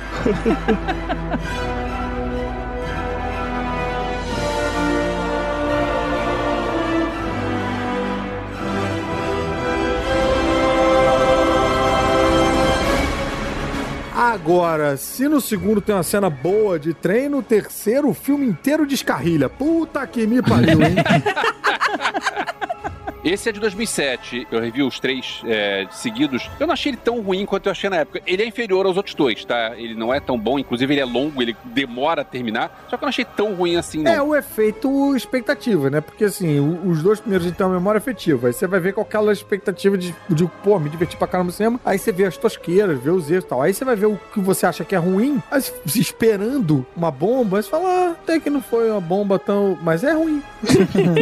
Agora, 14.17 14.97
se 14.97 15.29
no 15.29 15.43
segundo 15.43 15.83
tem 15.83 15.95
uma 15.95 16.03
cena 16.03 16.31
boa 16.31 16.79
de 16.79 16.95
trem, 16.95 17.29
no 17.29 17.43
terceiro 17.43 18.09
o 18.09 18.15
filme 18.15 18.47
inteiro 18.47 18.87
descarrilha. 18.87 19.51
Puta 19.51 20.07
que 20.07 20.27
me 20.27 20.41
pariu, 20.41 20.81
hein? 20.81 20.95
Esse 23.25 23.49
é 23.49 23.53
de 23.53 23.61
2007. 23.61 24.47
Eu 24.51 24.61
revi 24.61 24.83
os 24.83 24.99
três 25.01 25.43
é, 25.47 25.87
seguidos. 25.91 26.49
Eu 26.59 26.66
não 26.66 26.75
achei 26.75 26.91
ele 26.91 26.99
tão 27.03 27.21
ruim 27.21 27.45
quanto 27.45 27.66
eu 27.66 27.73
achei 27.73 27.91
na 27.91 27.97
época. 27.97 28.21
Ele 28.27 28.43
é 28.43 28.47
inferior 28.47 28.87
aos 28.87 28.97
outros 28.97 29.14
dois, 29.14 29.45
tá? 29.45 29.73
Ele 29.77 29.95
não 29.95 30.12
é 30.14 30.21
tão 30.21 30.39
bom. 30.39 30.59
Inclusive, 30.59 30.93
ele 30.95 31.01
é 31.01 31.05
longo, 31.05 31.43
ele 31.43 31.57
demora 31.64 32.23
a 32.23 32.25
terminar. 32.25 32.87
Só 32.89 32.97
que 32.97 33.03
eu 33.05 33.07
não 33.07 33.11
achei 33.11 33.25
tão 33.25 33.55
ruim 33.55 33.77
assim, 33.77 34.03
não. 34.03 34.12
É 34.12 34.23
o 34.23 34.35
efeito 34.35 35.16
expectativa, 35.16 35.91
né? 35.91 36.01
Porque 36.01 36.25
assim, 36.25 36.61
os 36.87 37.03
dois 37.03 37.21
primeiros 37.21 37.47
então 37.47 37.71
memória 37.71 37.99
afetiva. 37.99 38.47
Aí 38.49 38.53
você 38.53 38.66
vai 38.66 38.81
ver 38.81 38.93
com 38.95 39.01
aquela 39.01 39.33
expectativa 39.33 39.97
de, 39.99 40.14
de 40.29 40.47
pô, 40.62 40.79
me 40.79 40.89
divertir 40.89 41.19
pra 41.19 41.27
caramba 41.27 41.47
no 41.49 41.53
cinema. 41.53 41.81
Aí 41.85 41.99
você 41.99 42.12
vê 42.12 42.25
as 42.25 42.37
tosqueiras, 42.37 42.99
vê 43.01 43.11
os 43.11 43.31
erros 43.31 43.45
e 43.45 43.49
tal. 43.49 43.62
Aí 43.62 43.75
você 43.75 43.85
vai 43.85 43.97
ver 43.97 44.07
o 44.07 44.19
que 44.33 44.41
você 44.41 44.66
acha 44.66 44.85
que 44.85 44.95
é 44.95 44.99
ruim, 44.99 45.43
aí 45.51 45.61
se 45.61 46.01
esperando 46.01 46.87
uma 46.97 47.11
bomba, 47.11 47.59
aí 47.59 47.62
você 47.62 47.69
fala, 47.71 47.89
ah, 47.89 48.11
até 48.12 48.39
que 48.41 48.51
não 48.51 48.62
foi 48.62 48.91
uma 48.91 49.01
bomba 49.01 49.39
tão. 49.39 49.79
Mas 49.83 50.05
é 50.05 50.12
ruim. 50.12 50.43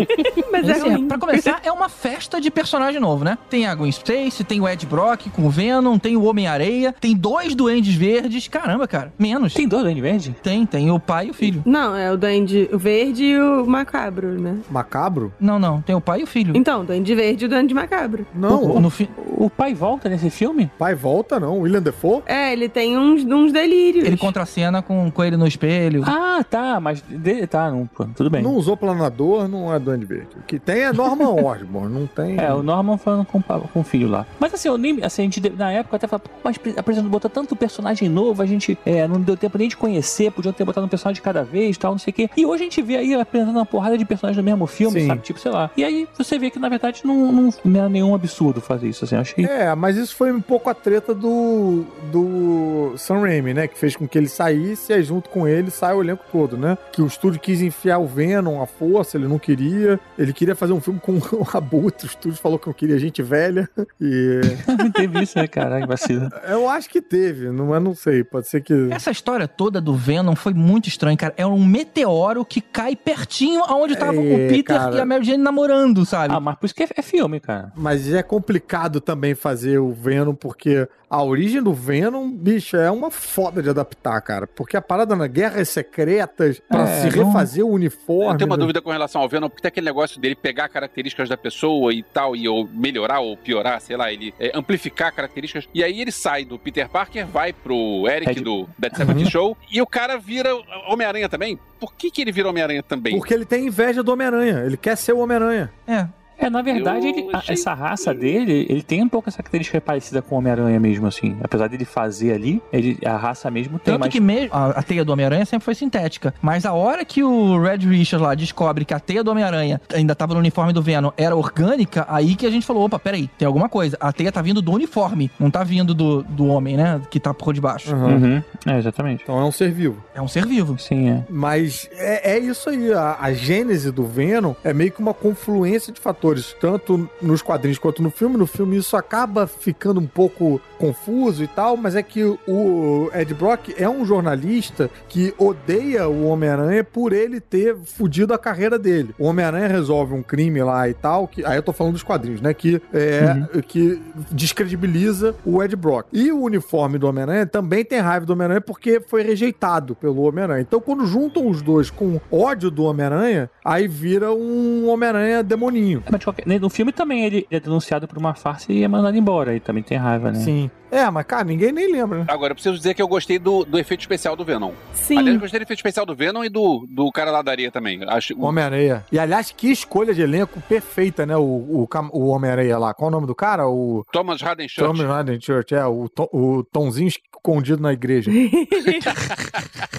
Mas 0.53 0.69
é 0.69 0.73
Assim, 0.73 0.91
ruim. 0.91 1.09
pra 1.09 1.19
começar, 1.19 1.61
é 1.63 1.73
uma 1.73 1.89
festa 2.01 2.41
de 2.41 2.51
personagem 2.51 3.01
novo, 3.01 3.25
né? 3.25 3.39
Tem 3.51 3.67
a 3.67 3.75
Gwen 3.75 3.91
Stacy, 3.91 4.45
tem 4.45 4.61
o 4.61 4.69
Ed 4.69 4.85
Brock 4.87 5.29
com 5.31 5.47
o 5.47 5.51
Venom, 5.51 5.99
tem 5.99 6.17
o 6.17 6.25
Homem-Areia, 6.25 6.95
tem 7.01 7.17
dois 7.17 7.55
Duendes 7.55 7.95
Verdes. 7.95 8.49
Caramba, 8.49 8.87
cara, 8.87 9.13
menos. 9.19 9.55
Tem 9.55 9.67
dois 9.67 9.83
Duende 9.85 10.01
Verde? 10.01 10.37
Tem, 10.43 10.65
tem 10.67 10.91
o 10.91 10.99
pai 10.99 11.27
e 11.29 11.31
o 11.31 11.35
filho. 11.35 11.63
Não, 11.65 11.95
é 11.97 12.11
o 12.13 12.17
Duende 12.17 12.69
Verde 12.73 13.25
e 13.25 13.39
o 13.41 13.67
Macabro, 13.67 14.41
né? 14.41 14.57
Macabro? 14.71 15.33
Não, 15.41 15.59
não, 15.59 15.81
tem 15.81 15.95
o 15.95 16.01
pai 16.01 16.21
e 16.21 16.25
o 16.25 16.27
filho. 16.27 16.57
Então, 16.57 16.85
Duende 16.85 17.15
Verde 17.15 17.45
e 17.45 17.47
o 17.47 17.49
Duende 17.49 17.75
Macabro. 17.75 18.27
Não, 18.35 18.63
O- 18.77 18.81
no 18.81 18.91
fi... 18.91 19.09
O 19.39 19.51
pai 19.51 19.75
volta 19.75 20.09
nesse 20.09 20.31
filme? 20.31 20.71
pai 20.79 20.95
volta, 20.95 21.39
não. 21.39 21.61
William 21.61 21.83
Defoe? 21.83 22.23
É, 22.27 22.53
ele 22.53 22.69
tem 22.69 22.97
uns, 22.97 23.23
uns 23.25 23.53
delírios. 23.53 24.05
Ele 24.07 24.17
contracena 24.17 24.81
com, 24.83 25.11
com 25.11 25.23
ele 25.25 25.37
no 25.37 25.47
espelho. 25.47 26.03
Ah, 26.07 26.43
tá, 26.49 26.81
mas. 26.81 27.03
de- 27.07 27.47
tá, 27.47 27.71
não, 27.71 27.89
tudo 28.17 28.31
bem. 28.31 28.43
Não 28.43 28.55
usou 28.55 28.77
planador, 28.77 29.47
não 29.47 29.73
é 29.73 29.79
Duende 29.79 30.07
Verde. 30.07 30.29
O 30.39 30.43
que 30.43 30.59
tem 30.59 30.81
é 30.85 30.93
Norman 30.93 31.29
Osborn. 31.37 31.76
Não 31.83 32.07
tem. 32.07 32.39
É, 32.39 32.53
o 32.53 32.63
Norman 32.63 32.97
falando 32.99 33.25
com, 33.25 33.41
com 33.43 33.81
o 33.81 33.85
filho 33.85 34.09
lá. 34.09 34.27
Mas 34.41 34.55
assim, 34.55 34.69
eu 34.69 34.79
nem, 34.79 35.03
assim, 35.03 35.23
a 35.23 35.25
gente, 35.25 35.51
na 35.51 35.73
época 35.73 35.97
até 35.97 36.07
falava, 36.07 36.25
pô, 36.29 36.31
mas 36.43 36.59
apresentando, 36.77 37.11
botou 37.11 37.31
tanto 37.31 37.55
personagem 37.55 38.09
novo, 38.09 38.43
a 38.43 38.47
gente 38.47 38.79
é, 38.85 39.07
não 39.07 39.21
deu 39.21 39.37
tempo 39.37 39.59
nem 39.59 39.69
de 39.69 39.77
conhecer, 39.77 40.31
podiam 40.31 40.53
ter 40.53 40.65
botado 40.65 40.87
um 40.87 40.89
personagem 40.89 41.17
de 41.17 41.23
cada 41.23 41.43
vez 41.43 41.77
tal, 41.77 41.93
não 41.93 41.99
sei 41.99 42.11
o 42.11 42.15
quê. 42.15 42.31
E 42.37 42.47
hoje 42.47 42.63
a 42.63 42.65
gente 42.65 42.83
vê 42.83 42.97
aí 42.97 43.15
apresentando 43.15 43.57
uma 43.57 43.67
porrada 43.67 43.97
de 43.97 44.05
personagens 44.05 44.37
do 44.37 44.45
mesmo 44.45 44.67
filme, 44.67 45.01
Sim. 45.01 45.07
sabe? 45.09 45.23
Tipo, 45.23 45.41
sei 45.41 45.51
lá. 45.51 45.71
E 45.77 45.85
aí 45.85 46.09
você 46.17 46.39
vê 46.39 46.51
que 46.51 46.59
na 46.59 46.69
verdade 46.69 47.03
não, 47.05 47.33
não, 47.33 47.51
não 47.65 47.85
é 47.85 47.89
nenhum 47.89 48.15
absurdo 48.15 48.61
fazer 48.61 48.89
isso, 48.89 49.05
assim. 49.05 49.17
Achei. 49.17 49.45
É, 49.45 49.75
mas 49.75 49.97
isso 49.97 50.15
foi 50.15 50.33
um 50.33 50.41
pouco 50.41 50.71
a 50.71 50.75
treta 50.75 51.15
do, 51.15 51.85
do 52.11 52.95
Sam 52.97 53.21
Raimi, 53.21 53.55
né? 53.55 53.67
Que 53.67 53.79
fez 53.79 53.97
com 53.97 54.07
que 54.07 54.17
ele 54.17 54.29
saísse 54.29 54.93
e 54.93 54.95
aí 54.95 55.03
junto 55.03 55.29
com 55.31 55.47
ele 55.47 55.71
sai 55.71 55.95
o 55.95 56.03
elenco 56.03 56.25
todo, 56.31 56.57
né? 56.57 56.77
Que 56.93 57.03
o 57.03 57.07
estúdio 57.07 57.41
quis 57.41 57.61
enfiar 57.61 57.99
o 57.99 58.07
Venom 58.07 58.63
à 58.63 58.67
força, 58.67 59.17
ele 59.17 59.29
não 59.29 59.39
queria. 59.39 59.99
Ele 60.19 60.33
queria 60.33 60.55
fazer 60.55 60.73
um 60.73 60.81
filme 60.81 61.01
com 61.01 61.17
o 61.37 61.43
Abutre, 61.67 62.07
o 62.07 62.11
estúdio 62.11 62.39
falou 62.39 62.59
que 62.59 62.67
não 62.67 62.75
queria 62.75 62.99
gente 62.99 63.23
velha. 63.23 63.69
E 64.01 64.41
Teve 64.95 65.23
isso, 65.23 65.39
né, 65.39 65.47
caralho, 65.47 65.87
vacina. 65.87 66.31
eu 66.49 66.69
acho 66.69 66.89
que 66.91 67.01
teve, 67.01 67.51
não, 67.51 67.67
mas 67.69 67.83
não 67.83 67.95
sei, 67.95 68.23
pode 68.23 68.47
ser 68.49 68.61
que... 68.61 68.89
Essa 68.91 69.11
história 69.11 69.49
toda 69.49 69.81
do 69.81 69.95
Venom 69.95 70.35
foi 70.35 70.53
muito 70.53 70.89
estranha, 70.89 71.17
cara. 71.17 71.35
É 71.37 71.47
um 71.47 71.65
meteoro 71.65 72.45
que 72.45 72.61
cai 72.61 72.95
pertinho 72.95 73.63
aonde 73.65 73.95
estavam 73.95 74.23
É, 74.23 74.47
o 74.47 74.49
Peter 74.49 74.77
cara. 74.77 74.97
e 74.97 75.01
a 75.01 75.07
Mary 75.07 75.25
Jane 75.25 75.43
namorando, 75.43 76.05
sabe? 76.05 76.35
Ah, 76.35 76.41
mas 76.41 76.57
por 76.57 76.67
isso 76.67 76.75
que 76.75 76.83
é, 76.83 76.89
é 76.97 77.03
filme, 77.03 77.41
cara. 77.41 77.73
Mas 77.75 78.13
é 78.13 78.23
complicado 78.23 79.01
também 79.01 79.35
fazer 79.35 79.79
o 79.79 79.93
Venom, 79.93 80.35
porque 80.35 80.87
a 81.09 81.23
origem 81.23 81.63
do 81.63 81.73
Venom, 81.73 82.31
bicho, 82.31 82.77
é 82.77 82.91
uma 82.91 83.11
foda 83.11 83.63
de 83.63 83.71
adaptar, 83.71 84.21
cara. 84.23 84.47
Porque 84.47 84.77
a 84.77 84.83
parada 84.83 85.15
na 85.15 85.27
Guerras 85.27 85.69
Secretas, 85.69 86.61
pra 86.69 86.83
É, 86.83 87.09
se 87.11 87.17
não- 87.17 87.27
refazer 87.27 87.65
o 87.65 87.71
uniforme... 87.71 88.33
Eu 88.33 88.37
tenho 88.39 88.51
uma 88.51 88.57
né? 88.57 88.61
dúvida 88.61 88.83
com 88.83 88.91
relação 88.91 89.21
ao 89.23 89.29
Venom, 89.29 89.49
porque 89.49 89.63
tem 89.63 89.69
aquele 89.69 89.87
negócio 89.87 90.21
dele 90.21 90.35
pegar 90.35 90.69
características 90.69 91.29
da 91.29 91.37
pessoa 91.37 91.93
e 91.95 92.03
tal, 92.03 92.35
e 92.35 92.49
ou 92.49 92.69
melhorar 92.69 93.21
ou 93.21 93.37
piorar, 93.37 93.81
sei 93.81 93.97
lá, 93.97 94.13
ele 94.13 94.35
é, 94.41 94.51
amplificar 94.55 95.15
características. 95.15 95.69
E 95.73 95.85
aí 95.85 96.01
ele 96.01 96.11
sai 96.11 96.45
do 96.45 96.59
Peter 96.59 96.89
Parker, 96.89 97.27
vai 97.27 97.53
pro 97.53 98.09
Eric 98.09 98.33
Ed- 98.33 98.41
do 98.43 98.69
Dead 98.79 98.95
Seventy 98.97 99.31
Show, 99.31 99.57
e 99.71 99.81
o 99.81 99.87
cara 99.87 100.19
vira 100.19 100.51
Homem-Aranha 100.89 101.29
também. 101.29 101.59
Por 101.79 101.95
que, 101.95 102.11
que 102.11 102.21
ele 102.23 102.33
vira 102.33 102.49
Homem-Aranha 102.49 102.83
também? 102.83 103.17
Porque 103.17 103.33
ele 103.35 103.45
tem 103.45 103.67
inveja 103.67 104.03
do 104.03 104.11
Homem-Aranha. 104.13 104.63
Ele 104.65 104.77
quer 104.77 104.97
ser 104.97 105.13
o 105.13 105.19
Homem-Aranha. 105.19 105.71
É. 105.87 106.09
É, 106.39 106.51
na 106.51 106.63
verdade, 106.63 107.07
ele- 107.09 107.29
achei- 107.33 107.55
essa 107.55 107.73
raça 107.75 108.13
dele, 108.15 108.67
ele 108.69 108.83
tem 108.83 109.03
um 109.03 109.09
pouco 109.09 109.29
essa 109.29 109.39
característica 109.39 109.81
parecida 109.81 110.21
com 110.23 110.35
o 110.35 110.39
Homem-Aranha 110.39 110.79
mesmo, 110.79 111.07
assim. 111.07 111.37
Apesar 111.43 111.69
dele 111.69 111.85
fazer 111.85 112.33
ali, 112.33 112.63
ele, 112.73 112.99
a 113.05 113.17
raça 113.17 113.51
mesmo 113.51 113.79
tem, 113.79 113.95
Tanto 113.95 114.01
mas 114.01 114.13
que 114.13 114.21
mesmo 114.21 114.51
a, 114.53 114.71
a 114.71 114.83
teia 114.83 115.05
do 115.05 115.13
Homem-Aranha 115.13 115.45
sempre 115.45 115.65
foi 115.65 115.75
sintética. 115.75 116.35
Mas 116.43 116.65
a 116.67 116.73
hora 116.73 117.05
que 117.05 117.23
o 117.23 117.61
Red 117.61 117.79
Richards 117.79 118.21
lá 118.27 118.35
descobre 118.35 118.85
que 118.85 118.93
a 118.95 119.01
teia 119.01 119.25
do 119.25 119.31
Homem-Aranha 119.31 119.81
ainda 119.95 120.15
tava 120.15 120.35
no 120.35 120.41
uniforme 120.41 120.73
do 120.73 120.83
Venom 120.83 121.11
era 121.17 121.35
orgânica, 121.35 122.05
aí 122.09 122.35
que 122.35 122.47
a 122.47 122.51
gente 122.51 122.67
falou: 122.67 122.85
opa, 122.85 122.99
peraí, 122.99 123.29
tem 123.39 123.47
alguma 123.47 123.69
coisa. 123.69 123.97
A 124.01 124.13
teia 124.13 124.31
tá 124.31 124.43
vindo 124.43 124.61
do 124.61 124.73
uniforme, 124.73 125.31
não 125.41 125.51
tá 125.51 125.65
vindo 125.65 125.95
do, 125.95 126.23
do 126.23 126.47
homem, 126.47 126.77
né? 126.77 127.01
Que 127.11 127.19
tá 127.19 127.33
por 127.33 127.55
debaixo. 127.55 127.95
Uhum. 127.95 128.43
É, 128.67 128.79
exatamente. 128.79 129.23
Então 129.23 129.39
é 129.39 129.45
um 129.45 129.53
ser 129.53 129.71
vivo. 129.73 130.03
É 130.15 130.21
um 130.21 130.29
ser 130.29 130.47
vivo. 130.47 130.79
Sim, 130.79 131.09
é. 131.11 131.25
Mas 131.31 131.89
é, 131.93 132.33
é 132.35 132.39
isso 132.39 132.69
aí. 132.71 132.93
A, 132.93 133.17
a 133.21 133.33
gênese 133.33 133.91
do 133.91 134.05
Venom 134.05 134.55
é 134.65 134.73
meio 134.73 134.93
que 134.93 135.01
uma 135.01 135.15
confluência 135.15 135.93
de 135.93 136.01
fatores, 136.01 136.26
tanto 136.61 137.09
nos 137.21 137.43
quadrinhos 137.43 137.79
quanto 137.79 138.03
no 138.03 138.11
filme. 138.11 138.37
No 138.37 138.47
filme 138.47 138.77
isso 138.77 138.97
acaba 138.97 139.47
ficando 139.47 140.01
um 140.01 140.07
pouco 140.07 140.61
confuso 140.79 141.43
e 141.43 141.47
tal, 141.47 141.77
mas 141.77 141.95
é 141.95 142.03
que 142.03 142.23
o 142.25 143.11
Ed 143.15 143.33
Brock 143.35 143.75
é 143.77 143.89
um 143.89 144.05
jornalista 144.05 144.91
que 145.09 145.35
odeia 145.39 146.09
o 146.09 146.27
Homem-Aranha 146.27 146.85
por 146.85 147.13
ele 147.13 147.41
ter 147.41 147.77
fudido 147.77 148.35
a 148.35 148.39
carreira 148.39 148.79
dele. 148.79 149.15
O 149.19 149.27
Homem-Aranha 149.27 149.69
resolve 149.69 150.15
um 150.15 150.23
crime 150.23 150.63
lá 150.63 150.89
e 150.89 150.95
tal, 150.95 151.27
que 151.27 151.45
aí 151.45 151.57
eu 151.57 151.63
tô 151.63 151.73
falando 151.73 151.95
dos 151.95 152.03
quadrinhos, 152.03 152.41
né? 152.41 152.53
Que 152.53 152.81
é 152.93 153.63
que 153.63 154.01
descredibiliza 154.31 155.35
o 155.45 155.63
Ed 155.63 155.75
Brock. 155.77 156.07
E 156.13 156.31
o 156.31 156.41
uniforme 156.41 156.99
do 156.99 157.07
Homem-Aranha 157.07 157.47
também 157.47 157.85
tem 157.85 158.01
raiva 158.01 158.27
do 158.27 158.33
Homem-Aranha 158.33 158.61
porque 158.61 159.01
foi 159.01 159.23
rejeitado 159.23 159.95
pelo 159.95 160.23
Homem-Aranha. 160.23 160.61
Então, 160.61 160.81
quando 160.81 161.07
juntam 161.07 161.49
os 161.49 161.63
dois 161.63 161.91
com 161.91 162.21
ódio 162.31 162.71
do 162.71 162.85
Homem-Aranha, 162.85 163.51
aí 163.65 163.89
vira 163.89 164.33
um 164.33 164.89
Homem-Aranha 164.89 165.43
demoninho. 165.43 166.03
Mas 166.17 166.21
de 166.21 166.27
qualquer- 166.27 166.61
no 166.61 166.71
filme 166.71 166.93
também 166.93 167.25
ele 167.25 167.47
é 167.51 167.61
denunciado 167.61 168.09
por 168.09 168.17
uma 168.19 168.35
farsa 168.35 168.73
e 168.73 168.83
é 168.83 168.89
mandado 168.89 169.17
embora. 169.17 169.55
E 169.55 169.61
também 169.61 169.83
tem 169.83 169.99
raiva, 169.99 170.33
né? 170.33 170.39
Sim. 170.41 170.71
É, 170.91 171.11
mas 171.11 171.27
cara, 171.27 171.43
ninguém 171.45 171.73
nem 171.73 171.91
lembra, 171.93 172.21
né? 172.21 172.25
Agora, 172.29 172.53
eu 172.53 172.55
preciso 172.55 172.77
dizer 172.77 172.95
que 172.95 173.03
eu 173.03 173.09
gostei 173.09 173.39
do, 173.41 173.65
do 173.65 173.77
efeito 173.79 174.01
especial 174.01 174.37
do 174.37 174.45
Venom. 174.45 174.71
Sim. 174.95 175.19
Aliás, 175.19 175.35
eu 175.35 175.41
gostei 175.41 175.59
do 175.61 175.65
efeito 175.65 175.79
especial 175.81 176.07
do 176.07 176.15
Venom 176.15 176.45
e 176.45 176.49
do, 176.49 176.87
do 176.89 177.11
cara 177.11 177.31
lá 177.33 177.43
da 177.43 177.51
areia 177.51 177.71
também. 177.73 178.01
Acho, 178.09 178.35
O 178.39 178.45
Homem-Aranha. 178.45 179.05
E 179.11 179.19
aliás, 179.19 179.51
que 179.51 179.71
escolha 179.71 180.15
de 180.15 180.23
elenco 180.23 180.61
perfeita, 180.69 181.27
né? 181.27 181.37
O, 181.37 181.43
o, 181.43 181.89
o 182.13 182.29
Homem-Aranha 182.29 182.79
lá. 182.79 182.95
Qual 182.95 183.09
o 183.09 183.11
nome 183.11 183.27
do 183.27 183.35
cara? 183.35 183.67
O 183.69 184.07
Thomas 184.13 184.41
Harden 184.41 184.69
Church. 184.69 185.03
Harden 185.03 185.41
Church, 185.41 185.75
é, 185.75 185.85
o, 185.85 186.09
Tom- 186.09 186.29
o 186.33 186.63
Tomzinho 186.63 187.09
escondido 187.09 187.83
na 187.83 187.93
igreja. 187.93 188.31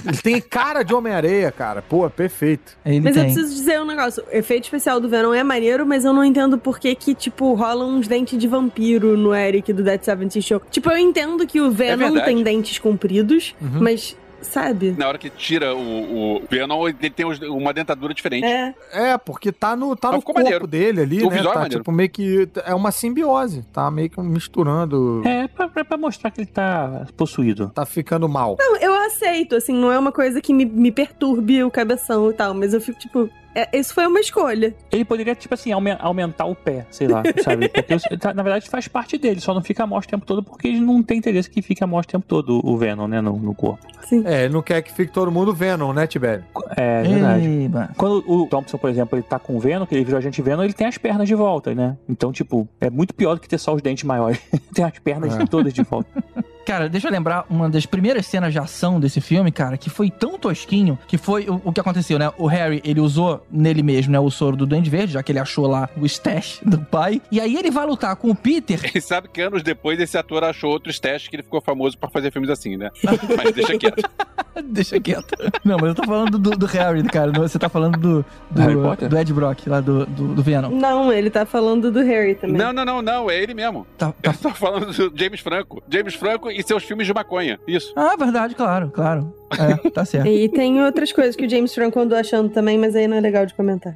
Ele 0.06 0.18
tem 0.24 0.42
cara 0.42 0.84
de 0.84 0.94
Homem-Areia, 0.94 1.52
cara. 1.52 1.82
Pô, 1.82 2.10
perfeito. 2.10 2.78
Ele 2.86 3.02
Mas 3.02 3.16
eu 3.18 3.24
tem. 3.24 3.34
preciso 3.34 3.54
dizer 3.54 3.82
um 3.82 3.86
negócio. 3.86 4.24
O 4.24 4.36
efeito 4.36 4.64
especial 4.66 5.00
do 5.00 5.10
Venom 5.10 5.34
é 5.34 5.44
maneiro, 5.44 5.86
mas 5.86 6.06
eu 6.08 6.14
não 6.14 6.24
entendo 6.24 6.58
por 6.58 6.80
que 6.80 6.94
que, 6.96 7.14
tipo, 7.14 7.54
rola 7.54 7.86
uns 7.86 8.08
dentes 8.08 8.38
de 8.38 8.48
vampiro 8.48 9.16
no 9.18 9.34
Eric 9.36 9.72
do 9.74 9.84
Dead 9.84 10.02
Seventy 10.02 10.42
Show. 10.42 10.62
Tipo, 10.72 10.90
eu 10.92 10.98
entendo 10.98 11.46
que 11.46 11.60
o 11.62 11.72
Venom 11.72 11.98
verdade. 12.12 12.26
tem 12.26 12.44
dentes 12.44 12.80
compridos, 12.80 13.56
Uhum. 13.62 13.80
mas, 13.82 14.16
sabe? 14.42 14.96
Na 14.98 15.08
hora 15.08 15.18
que 15.18 15.30
tira 15.30 15.76
o, 15.76 16.38
o 16.38 16.42
Venom, 16.50 16.88
ele 16.88 17.10
tem 17.10 17.26
uma 17.50 17.74
dentadura 17.74 18.14
diferente. 18.14 18.46
É. 18.46 18.74
É, 18.94 19.18
porque 19.18 19.52
tá 19.52 19.76
no, 19.76 19.96
tá 19.96 20.10
Mas 20.10 20.18
no 20.18 20.24
corpo 20.24 20.40
maneiro. 20.42 20.68
dele 20.68 21.02
ali, 21.02 21.24
O 21.24 21.30
né? 21.30 21.40
é 21.40 21.44
Tá 21.44 21.54
maneiro. 21.56 21.78
tipo 21.78 21.92
meio 21.92 22.10
que. 22.10 22.48
É 22.66 22.74
uma 22.74 22.92
simbiose. 22.92 23.66
Tá 23.74 23.90
meio 23.92 24.10
que 24.10 24.20
misturando. 24.22 25.22
É, 25.26 25.48
pra, 25.48 25.68
pra- 25.68 25.86
pra 25.86 25.98
mostrar 25.98 26.32
que 26.32 26.42
ele 26.42 26.48
tá 26.48 27.06
possuído. 27.16 27.72
Tá 27.74 27.86
ficando 27.86 28.28
mal. 28.30 28.56
Não, 28.60 28.78
eu 28.78 28.94
aceito, 29.06 29.56
assim, 29.56 29.74
não 29.74 29.92
é 29.92 29.98
uma 30.00 30.12
coisa 30.12 30.40
que 30.42 30.54
me, 30.54 30.66
me 30.66 30.92
perturbe 30.92 31.64
o 31.64 31.72
cabeção 31.72 32.30
e 32.30 32.34
tal, 32.34 32.54
mas 32.54 32.74
eu 32.74 32.82
fico, 32.82 33.00
tipo, 33.00 33.30
é, 33.62 33.78
isso 33.78 33.94
foi 33.94 34.06
uma 34.08 34.20
escolha. 34.20 34.74
Ele 34.92 35.04
poderia, 35.06 35.34
tipo 35.36 35.54
assim, 35.54 35.72
aume- 35.72 35.96
aumentar 36.00 36.46
o 36.46 36.56
pé, 36.56 36.86
sei 36.92 37.08
lá, 37.08 37.24
sabe? 37.44 37.68
Porque, 37.70 37.98
tá- 38.18 38.34
na 38.34 38.44
verdade, 38.44 38.70
faz 38.70 38.88
parte 38.88 39.18
dele, 39.18 39.40
só 39.40 39.54
não 39.54 39.62
fica 39.62 39.84
a 39.84 39.88
morte 39.88 40.08
o 40.08 40.10
tempo 40.12 40.26
todo 40.26 40.44
porque 40.44 40.68
ele 40.68 40.80
não 40.80 41.02
tem 41.04 41.18
interesse 41.18 41.50
que 41.50 41.62
fique 41.62 41.84
a 41.84 41.88
morte 41.88 42.10
o 42.10 42.12
tempo 42.12 42.26
todo, 42.28 42.62
o 42.64 42.78
Venom, 42.78 43.08
né, 43.08 43.22
no, 43.22 43.38
no 43.38 43.54
corpo. 43.56 43.86
Sim. 44.08 44.24
É, 44.26 44.46
ele 44.46 44.54
não 44.54 44.62
quer 44.62 44.82
que 44.82 44.92
fique 44.94 45.12
todo 45.12 45.32
mundo 45.32 45.54
Venom, 45.54 45.92
né, 45.94 46.06
Tibério? 46.08 46.44
É 46.76 47.04
verdade. 47.04 47.48
Eba. 47.66 47.90
Quando 47.98 48.24
o 48.28 48.48
Thompson, 48.48 48.78
por 48.78 48.90
exemplo, 48.90 49.18
ele 49.18 49.24
tá 49.24 49.38
com 49.40 49.56
o 49.56 49.60
Venom, 49.60 49.86
que 49.86 49.96
ele 49.96 50.04
virou 50.06 50.18
agente 50.18 50.42
Venom, 50.42 50.64
ele 50.64 50.74
tem 50.74 50.88
as 50.88 50.98
pernas 50.98 51.28
de 51.28 51.36
volta, 51.36 51.74
né? 51.74 51.98
Então, 52.08 52.32
tipo, 52.32 52.68
é 52.80 52.90
muito 52.90 53.14
pior 53.14 53.36
do 53.36 53.42
que 53.42 53.48
ter 53.50 53.58
só 53.58 53.74
os 53.74 53.82
dentes 53.82 54.04
maiores. 54.04 54.40
tem 54.74 54.86
as 54.86 54.98
pernas 55.00 55.36
É. 55.38 55.46
todas 55.46 55.74
de 55.74 55.84
volta. 55.84 56.10
Cara, 56.68 56.90
deixa 56.90 57.08
eu 57.08 57.12
lembrar 57.14 57.46
uma 57.50 57.70
das 57.70 57.86
primeiras 57.86 58.26
cenas 58.26 58.52
de 58.52 58.60
ação 58.60 59.00
desse 59.00 59.22
filme, 59.22 59.54
cara, 59.54 59.78
que 59.78 59.90
foi 59.90 60.12
tão 60.12 60.38
tosquinho, 60.38 61.00
que 61.08 61.18
foi 61.18 61.46
o, 61.48 61.62
o 61.64 61.72
que 61.72 61.80
aconteceu, 61.80 62.20
né? 62.20 62.30
O 62.38 62.46
Harry, 62.46 62.82
ele 62.84 63.00
usou 63.00 63.42
nele 63.50 63.82
mesmo, 63.82 64.12
né, 64.12 64.20
o 64.20 64.30
soro 64.30 64.58
do 64.58 64.66
Duende 64.66 64.90
Verde, 64.90 65.14
já 65.14 65.24
que 65.24 65.32
ele 65.32 65.40
achou 65.40 65.66
lá 65.66 65.88
o 65.96 66.06
stash 66.06 66.60
do 66.68 66.78
pai. 66.78 67.22
E 67.32 67.40
aí 67.40 67.56
ele 67.56 67.72
vai 67.72 67.86
lutar 67.86 68.14
com 68.18 68.30
o 68.30 68.36
Peter. 68.36 68.92
E 68.94 69.00
sabe 69.00 69.30
que 69.30 69.40
anos 69.40 69.64
depois 69.64 69.98
esse 69.98 70.18
ator 70.18 70.44
achou 70.44 70.70
outros 70.70 71.00
testes 71.00 71.30
que 71.30 71.38
ele 71.38 71.44
ficou 71.44 71.62
famoso 71.62 71.98
pra 71.98 72.10
fazer 72.10 72.34
filmes 72.34 72.50
assim, 72.50 72.76
né? 72.76 72.92
Mas 73.38 73.54
deixa 73.54 73.78
quieto. 73.78 74.04
Deixa 74.66 75.00
quieto. 75.00 75.36
Não, 75.64 75.78
mas 75.78 75.90
eu 75.90 75.94
tô 75.96 76.04
falando 76.04 76.40
do, 76.40 76.50
do 76.50 76.66
Harry, 76.66 77.04
cara. 77.04 77.32
não- 77.32 77.42
Você 77.48 77.60
tá 77.60 77.70
falando 77.70 77.96
do, 78.00 78.26
do, 78.50 78.60
Harry 78.62 78.74
Potter? 78.76 79.08
do 79.08 79.16
Ed 79.16 79.32
Brock, 79.32 79.68
lá 79.68 79.80
do, 79.80 80.04
do, 80.08 80.34
do 80.34 80.42
Venom. 80.42 80.72
Não, 80.72 81.14
ele 81.14 81.30
tá 81.30 81.46
falando 81.46 81.92
do 81.92 82.02
Harry 82.02 82.34
também. 82.34 82.58
Não, 82.58 82.74
não, 82.74 82.84
não, 82.84 83.02
não, 83.04 83.30
é 83.30 83.38
ele 83.40 83.54
mesmo. 83.54 83.86
Tá, 84.00 84.08
Eu 84.24 84.34
tá. 84.34 84.40
tô 84.42 84.50
falando 84.50 84.88
do 84.92 85.14
James 85.16 85.42
Franco. 85.42 85.84
James 85.88 86.16
Franco 86.16 86.50
e 86.58 86.64
seus 86.64 86.84
filmes 86.84 87.06
de 87.06 87.14
maconha. 87.14 87.60
Isso. 87.68 87.94
Ah, 87.96 88.16
verdade, 88.18 88.56
claro, 88.56 88.92
claro. 88.94 89.34
É, 89.58 89.90
tá 89.90 90.04
certo. 90.04 90.28
E 90.28 90.50
tem 90.50 90.82
outras 90.84 91.12
coisas 91.12 91.36
que 91.36 91.46
o 91.46 91.50
James 91.50 91.74
Franco 91.74 92.00
andou 92.00 92.18
achando 92.18 92.50
também, 92.50 92.78
mas 92.78 92.96
aí 92.96 93.08
não 93.08 93.18
é 93.18 93.22
legal 93.22 93.46
de 93.46 93.54
comentar. 93.54 93.96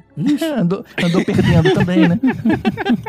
Andou, 0.56 0.84
andou 1.02 1.24
perdendo 1.24 1.74
também, 1.74 2.08
né? 2.08 2.18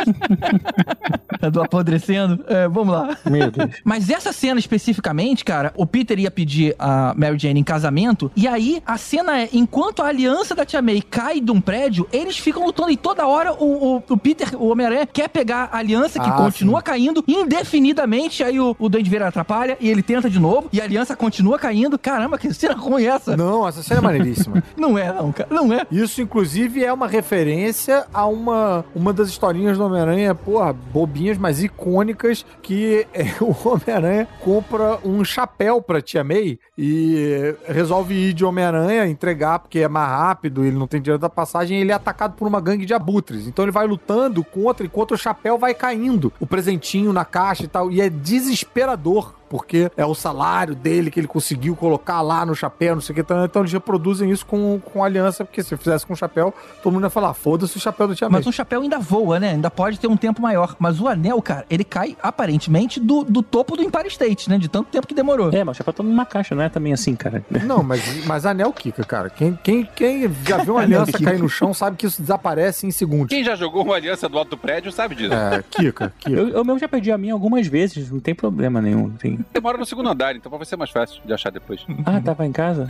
andou 1.42 1.64
apodrecendo. 1.64 2.44
É, 2.48 2.68
vamos 2.68 2.94
lá. 2.94 3.18
Meu 3.30 3.52
Deus. 3.52 3.72
Mas 3.84 4.10
essa 4.10 4.34
cena 4.34 4.60
especificamente, 4.60 5.46
cara, 5.46 5.72
o 5.76 5.86
Peter 5.86 6.18
ia 6.20 6.32
pedir 6.32 6.76
a 6.80 7.14
Mary 7.16 7.38
Jane 7.38 7.60
em 7.60 7.64
casamento, 7.64 8.32
e 8.36 8.48
aí 8.48 8.82
a 8.86 8.98
cena 8.98 9.42
é, 9.42 9.50
enquanto 9.54 10.02
a 10.02 10.08
aliança 10.08 10.56
da 10.56 10.66
Tia 10.66 10.82
May 10.82 11.02
cai 11.02 11.40
de 11.40 11.52
um 11.52 11.62
prédio, 11.62 12.08
eles 12.12 12.38
ficam 12.38 12.66
lutando 12.66 12.92
e 12.92 12.98
toda 12.98 13.26
hora 13.28 13.54
o, 13.54 13.98
o, 13.98 14.04
o 14.10 14.18
Peter, 14.18 14.56
o 14.62 14.70
Homem-Aranha, 14.70 15.06
quer 15.06 15.30
pegar 15.30 15.70
a 15.72 15.78
aliança 15.78 16.20
que 16.20 16.30
Ah, 16.30 16.34
continua 16.34 16.82
caindo 16.82 17.24
indefinidamente, 17.28 18.44
aí 18.44 18.60
o, 18.60 18.76
o 18.80 18.90
Duende 18.90 19.10
Verde 19.10 19.26
atrapalha 19.44 19.78
e 19.80 19.90
ele 19.90 20.02
tenta 20.02 20.30
de 20.30 20.40
novo, 20.40 20.70
e 20.72 20.82
a 20.82 20.84
aliança 20.84 21.16
continua 21.16 21.60
caindo. 21.60 22.00
Caramba, 22.00 22.38
que 22.38 22.52
cena 22.54 22.74
ruim 22.74 23.04
é 23.04 23.08
essa? 23.08 23.38
Não, 23.38 23.68
essa 23.68 23.84
cena 23.84 24.00
é 24.00 24.04
maneiríssima. 24.04 24.64
Não 24.78 24.98
é, 24.98 25.12
não, 25.14 25.32
cara, 25.32 25.50
não 25.52 25.72
é. 25.72 25.86
Isso, 25.92 26.22
inclusive, 26.22 26.84
é 26.84 26.92
uma 26.92 27.08
referência 27.08 28.06
a 28.14 28.26
uma, 28.26 28.84
uma 28.96 29.14
das 29.14 29.30
historinhas 29.30 29.78
do 29.78 29.86
Homem-Aranha, 29.86 30.34
porra, 30.34 30.74
bobinhas 30.74 31.38
mais 31.38 31.62
icônicas 31.62 32.46
que 32.62 33.06
é, 33.14 33.24
o 33.42 33.56
Homem-Aranha 33.68 34.28
compra 34.40 35.00
um 35.04 35.24
chapéu 35.24 35.82
pra 35.82 36.02
Tia 36.02 36.24
May 36.24 36.60
e 36.78 37.56
resolve 37.68 38.14
ir 38.14 38.34
de 38.34 38.46
Homem-Aranha, 38.46 39.08
entregar 39.08 39.60
porque 39.60 39.80
é 39.80 39.88
mais 39.88 40.10
rápido, 40.10 40.66
ele 40.66 40.78
não 40.78 40.88
tem 40.88 41.02
dinheiro 41.02 41.20
da 41.22 41.30
passagem, 41.30 41.78
e 41.78 41.82
ele 41.82 41.92
é 41.92 41.96
atacado 41.96 42.36
por 42.36 42.48
uma 42.48 42.62
gangue 42.62 42.86
de 42.86 42.94
abutres. 42.94 43.48
Então 43.48 43.64
ele 43.66 43.72
vai 43.72 43.86
lutando 43.86 44.44
contra, 44.44 44.86
enquanto 44.86 45.12
o 45.12 45.18
chapéu 45.18 45.58
vai 45.58 45.74
caindo, 45.74 46.32
o 46.40 46.48
presentinho 46.48 47.14
na 47.14 47.26
caixa 47.26 47.64
e 47.64 47.68
tal, 47.68 47.92
e 47.92 48.02
é 48.02 48.10
desesperador. 48.10 49.33
Porque 49.54 49.92
é 49.96 50.04
o 50.04 50.16
salário 50.16 50.74
dele 50.74 51.12
que 51.12 51.20
ele 51.20 51.28
conseguiu 51.28 51.76
colocar 51.76 52.22
lá 52.24 52.44
no 52.44 52.56
chapéu, 52.56 52.96
não 52.96 53.02
sei 53.04 53.14
o 53.14 53.16
que. 53.16 53.22
Então 53.22 53.46
então 53.46 53.62
eles 53.62 53.72
reproduzem 53.72 54.32
isso 54.32 54.44
com, 54.48 54.80
com 54.80 55.04
aliança, 55.04 55.46
porque 55.46 55.62
se 55.62 55.78
fizesse 55.78 56.08
com 56.08 56.14
o 56.14 56.16
chapéu, 56.16 56.52
todo 56.82 56.92
mundo 56.92 57.04
ia 57.04 57.10
falar: 57.12 57.30
"Ah, 57.30 57.34
foda-se 57.36 57.78
o 57.78 57.80
chapéu 57.80 58.08
do 58.08 58.16
Tia 58.16 58.28
May. 58.28 58.40
Mas 58.40 58.48
o 58.48 58.52
chapéu 58.52 58.82
ainda 58.82 58.98
voa, 58.98 59.40
né? 59.40 59.52
Ainda 59.52 59.70
pode 59.70 60.00
ter 60.00 60.08
um 60.08 60.18
tempo 60.18 60.42
maior. 60.42 60.76
Mas 60.80 61.00
o 61.00 61.08
anel, 61.08 61.40
cara, 61.40 61.68
ele 61.70 61.84
cai 61.84 62.18
aparentemente 62.24 63.00
do, 63.00 63.24
do 63.24 63.44
topo 63.44 63.78
do 63.78 63.84
Empire 63.84 64.08
State, 64.08 64.50
né? 64.50 64.58
De 64.58 64.68
tanto 64.68 64.90
tempo 64.90 65.06
que 65.06 65.14
demorou. 65.14 65.52
É, 65.54 65.64
mas 65.64 65.76
o 65.76 65.78
chapéu 65.78 65.94
tá 65.94 66.02
numa 66.02 66.26
caixa, 66.26 66.56
não 66.56 66.64
é 66.64 66.70
também 66.70 66.92
assim, 66.92 67.16
cara. 67.16 67.46
Não, 67.64 67.84
mas, 67.84 68.26
mas 68.26 68.46
anel 68.48 68.74
Kika, 68.74 69.04
cara. 69.04 69.30
Quem, 69.30 69.58
quem, 69.64 69.88
quem 69.96 70.34
já 70.48 70.58
viu 70.58 70.74
uma 70.74 70.82
aliança 70.84 71.12
cair 71.20 71.38
no 71.38 71.48
chão 71.48 71.76
sabe 71.76 71.96
que 71.96 72.08
isso 72.08 72.20
desaparece 72.20 72.88
em 72.88 72.92
segundos. 72.92 73.28
Quem 73.30 73.44
já 73.44 73.56
jogou 73.56 73.84
uma 73.84 73.96
aliança 73.96 74.28
do 74.28 74.38
alto 74.38 74.50
do 74.50 74.58
prédio 74.58 74.92
sabe 74.92 75.14
disso. 75.14 75.34
É, 75.34 75.64
Kika, 75.70 76.12
Kika. 76.18 76.32
Eu, 76.32 76.50
eu 76.50 76.66
mesmo 76.66 76.80
já 76.80 76.88
perdi 76.88 77.12
a 77.12 77.18
minha 77.20 77.34
algumas 77.34 77.68
vezes, 77.68 78.10
não 78.10 78.20
tem 78.20 78.34
problema 78.34 78.82
nenhum. 78.82 79.12
Tem... 79.12 79.43
Demora 79.52 79.78
no 79.78 79.86
segundo 79.86 80.10
andar, 80.10 80.36
então 80.36 80.52
vai 80.52 80.66
ser 80.66 80.76
mais 80.76 80.92
fácil 80.92 81.22
de 81.26 81.34
achar 81.34 81.52
depois. 81.52 81.86
Ah, 82.06 82.22
tava 82.22 82.46
em 82.46 82.52
casa? 82.52 82.88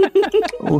o... 0.60 0.78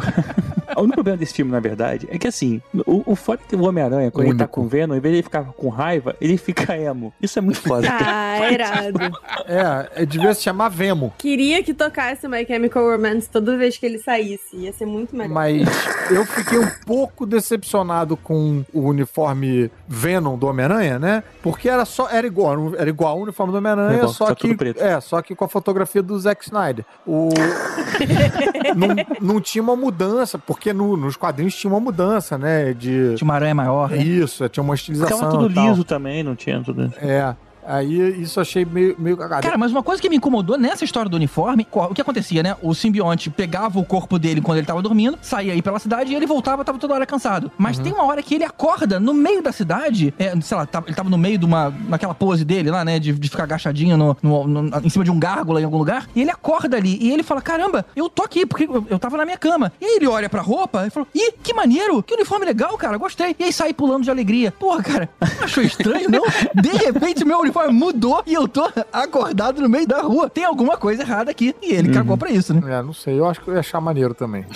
o 0.77 0.83
único 0.83 0.95
problema 0.95 1.17
desse 1.17 1.35
filme, 1.35 1.51
na 1.51 1.61
verdade, 1.61 2.07
é 2.11 2.19
que 2.19 2.27
assim, 2.27 2.61
o, 2.87 3.13
o 3.13 3.17
foda 3.17 3.41
é 3.45 3.49
que 3.49 3.57
o 3.57 3.65
Homem-Aranha, 3.65 4.11
quando 4.11 4.29
ele 4.29 4.39
tá 4.39 4.47
com 4.47 4.63
o 4.63 4.69
Venom, 4.69 4.95
em 4.95 5.01
vez 5.01 5.13
de 5.13 5.17
ele 5.19 5.23
ficar 5.23 5.45
com 5.45 5.69
raiva, 5.69 6.15
ele 6.21 6.37
fica 6.37 6.77
emo. 6.77 7.13
Isso 7.21 7.39
é 7.39 7.43
muito 7.43 7.61
foda. 7.67 7.89
Ah, 7.91 8.51
irado. 8.51 8.99
É, 9.47 10.03
é, 10.03 10.07
devia 10.07 10.35
se 10.35 10.43
chamar 10.43 10.69
Vemo. 10.69 11.15
Queria 11.19 11.63
que 11.63 11.73
tocasse 11.73 12.29
My 12.29 12.45
Chemical 12.47 12.91
Romance 12.91 13.29
toda 13.29 13.57
vez 13.57 13.79
que 13.79 13.87
ele 13.87 13.99
saísse. 13.99 14.57
Ia 14.57 14.73
ser 14.73 14.87
muito 14.87 15.17
melhor. 15.17 15.33
Mas 15.33 15.67
eu 16.11 16.25
fiquei 16.27 16.59
um 16.59 16.71
pouco 16.85 17.25
decepcionado 17.25 18.17
com 18.17 18.65
o 18.73 18.81
uniforme 18.81 19.71
Venom 19.89 20.37
do 20.37 20.47
Homem-Aranha, 20.47 20.99
né? 20.99 21.23
Porque 21.43 21.69
era 21.69 21.85
só 21.85 22.09
era 22.11 22.27
igual, 22.27 22.75
era 22.77 22.89
igual 22.89 23.13
ao 23.13 23.23
uniforme 23.23 23.53
do 23.53 23.59
Homem-Aranha, 23.59 24.09
só 24.09 24.27
só 24.27 24.35
que 24.35 24.43
tudo 24.49 24.57
preto. 24.57 24.83
É, 24.87 25.01
só 25.01 25.21
que 25.23 25.35
com 25.35 25.45
a 25.45 25.49
fotografia 25.49 26.03
do 26.03 26.19
Zack 26.19 26.45
Snyder. 26.45 26.85
O 27.07 27.29
não, 28.77 28.89
não 29.35 29.41
tinha 29.41 29.63
uma 29.63 29.77
mudança, 29.77 30.39
porque 30.39 30.73
no- 30.73 30.97
nos 30.97 31.17
quadrinhos 31.17 31.55
tinha 31.55 31.71
uma 31.73 31.81
mudança, 31.81 32.37
né, 32.39 32.73
de 32.73 33.15
Tinha 33.17 33.27
uma 33.27 33.35
aranha 33.35 33.55
maior, 33.55 33.91
né? 33.91 33.99
isso, 33.99 34.49
tinha 34.49 34.63
uma 34.63 34.75
estilização 34.75 35.17
Ficava 35.19 35.33
tudo 35.39 35.51
e 35.51 35.55
tal. 35.55 35.69
liso 35.69 35.85
também, 35.85 36.23
não 36.23 36.35
tinha 36.37 36.61
tudo. 36.63 36.93
É. 36.99 37.35
Aí 37.67 38.23
isso 38.23 38.41
achei 38.41 38.65
meio, 38.65 38.95
meio 38.99 39.17
cagado. 39.17 39.43
Cara, 39.43 39.59
mas 39.59 39.71
uma 39.73 39.83
coisa 39.83 40.01
que 40.01 40.09
me 40.09 40.17
incomodou 40.17 40.57
nessa 40.59 40.85
história 40.85 41.09
do 41.11 41.17
uniforme, 41.17 41.67
o 41.73 41.95
que 41.95 42.01
acontecia, 42.01 42.43
né? 42.43 42.57
O 42.63 42.75
simbionte 42.75 43.29
pegava 43.31 43.79
o 43.79 43.85
corpo 43.85 44.19
dele 44.19 44.41
quando 44.41 44.59
ele 44.59 44.67
tava 44.67 44.81
dormindo, 44.83 45.19
saía 45.23 45.53
aí 45.53 45.61
pela 45.63 45.79
cidade 45.79 46.13
e 46.13 46.15
ele 46.15 46.27
voltava, 46.27 46.65
tava 46.65 46.79
toda 46.79 46.95
hora 46.95 47.07
cansado. 47.07 47.51
Mas 47.59 47.79
tem 47.79 47.93
uma 47.93 48.05
hora 48.05 48.23
que 48.23 48.35
ele 48.35 48.45
acorda 48.45 49.01
no 49.01 49.13
meio 49.13 49.43
da 49.43 49.53
cidade, 49.53 50.15
é, 50.19 50.39
sei 50.41 50.57
lá, 50.57 50.67
tava- 50.67 50.87
ele 50.87 50.95
tava 50.97 51.09
no 51.11 51.19
meio 51.19 51.39
de 51.39 51.45
uma. 51.45 51.73
naquela 51.89 52.15
pose 52.15 52.45
dele 52.45 52.71
lá, 52.71 52.85
né? 52.85 52.99
De, 52.99 53.13
de 53.13 53.29
ficar 53.29 53.45
agachadinho 53.45 53.97
no, 53.97 54.17
no- 54.23 54.47
no- 54.47 54.79
em 54.85 54.89
cima 54.89 55.05
de 55.05 55.11
um 55.11 55.19
gárgula 55.19 55.61
em 55.61 55.65
algum 55.65 55.79
lugar. 55.79 56.09
E 56.15 56.21
ele 56.23 56.31
acorda 56.31 56.77
ali 56.77 56.99
e 57.01 57.11
ele 57.13 57.23
fala: 57.23 57.41
caramba, 57.43 57.85
eu 57.97 58.09
tô 58.09 58.23
aqui, 58.23 58.47
porque 58.47 58.65
eu, 58.65 58.87
eu 58.89 58.99
tava 58.99 59.17
na 59.17 59.25
minha 59.25 59.37
cama. 59.39 59.73
E 59.81 59.85
aí 59.85 59.97
ele 59.97 60.07
olha 60.07 60.29
pra 60.29 60.41
roupa 60.43 60.87
e 60.87 60.91
falou: 60.91 61.09
ih, 61.15 61.33
que 61.43 61.53
maneiro, 61.55 62.03
que 62.03 62.15
uniforme 62.15 62.45
legal, 62.47 62.77
cara, 62.79 62.97
gostei. 62.97 63.35
E 63.39 63.45
aí 63.45 63.53
sai 63.53 63.73
pulando 63.75 64.05
de 64.05 64.11
alegria. 64.11 64.53
Porra, 64.53 64.83
cara, 64.83 65.09
não 65.21 65.45
achou 65.45 65.63
estranho, 65.63 66.09
não? 66.11 66.23
De 66.55 66.69
repente 66.71 67.25
meu 67.25 67.39
uniforme 67.41 67.56
mudou 67.73 68.23
e 68.27 68.35
eu 68.35 68.47
tô 68.47 68.69
acordado 68.93 69.61
no 69.61 69.69
meio 69.69 69.87
da 69.87 70.01
rua. 70.03 70.29
Tem 70.31 70.45
alguma 70.45 70.77
coisa 70.77 71.03
errada 71.03 71.31
aqui. 71.31 71.55
E 71.63 71.73
ele 71.73 71.93
cagou 71.93 72.17
pra 72.17 72.31
isso, 72.31 72.53
né? 72.55 72.61
É, 72.79 72.83
não 72.83 72.93
sei, 72.93 73.19
eu 73.19 73.27
acho 73.27 73.41
que 73.41 73.49
eu 73.49 73.55
ia 73.55 73.61
achar 73.61 73.81
maneiro 73.81 74.15
também. 74.15 74.45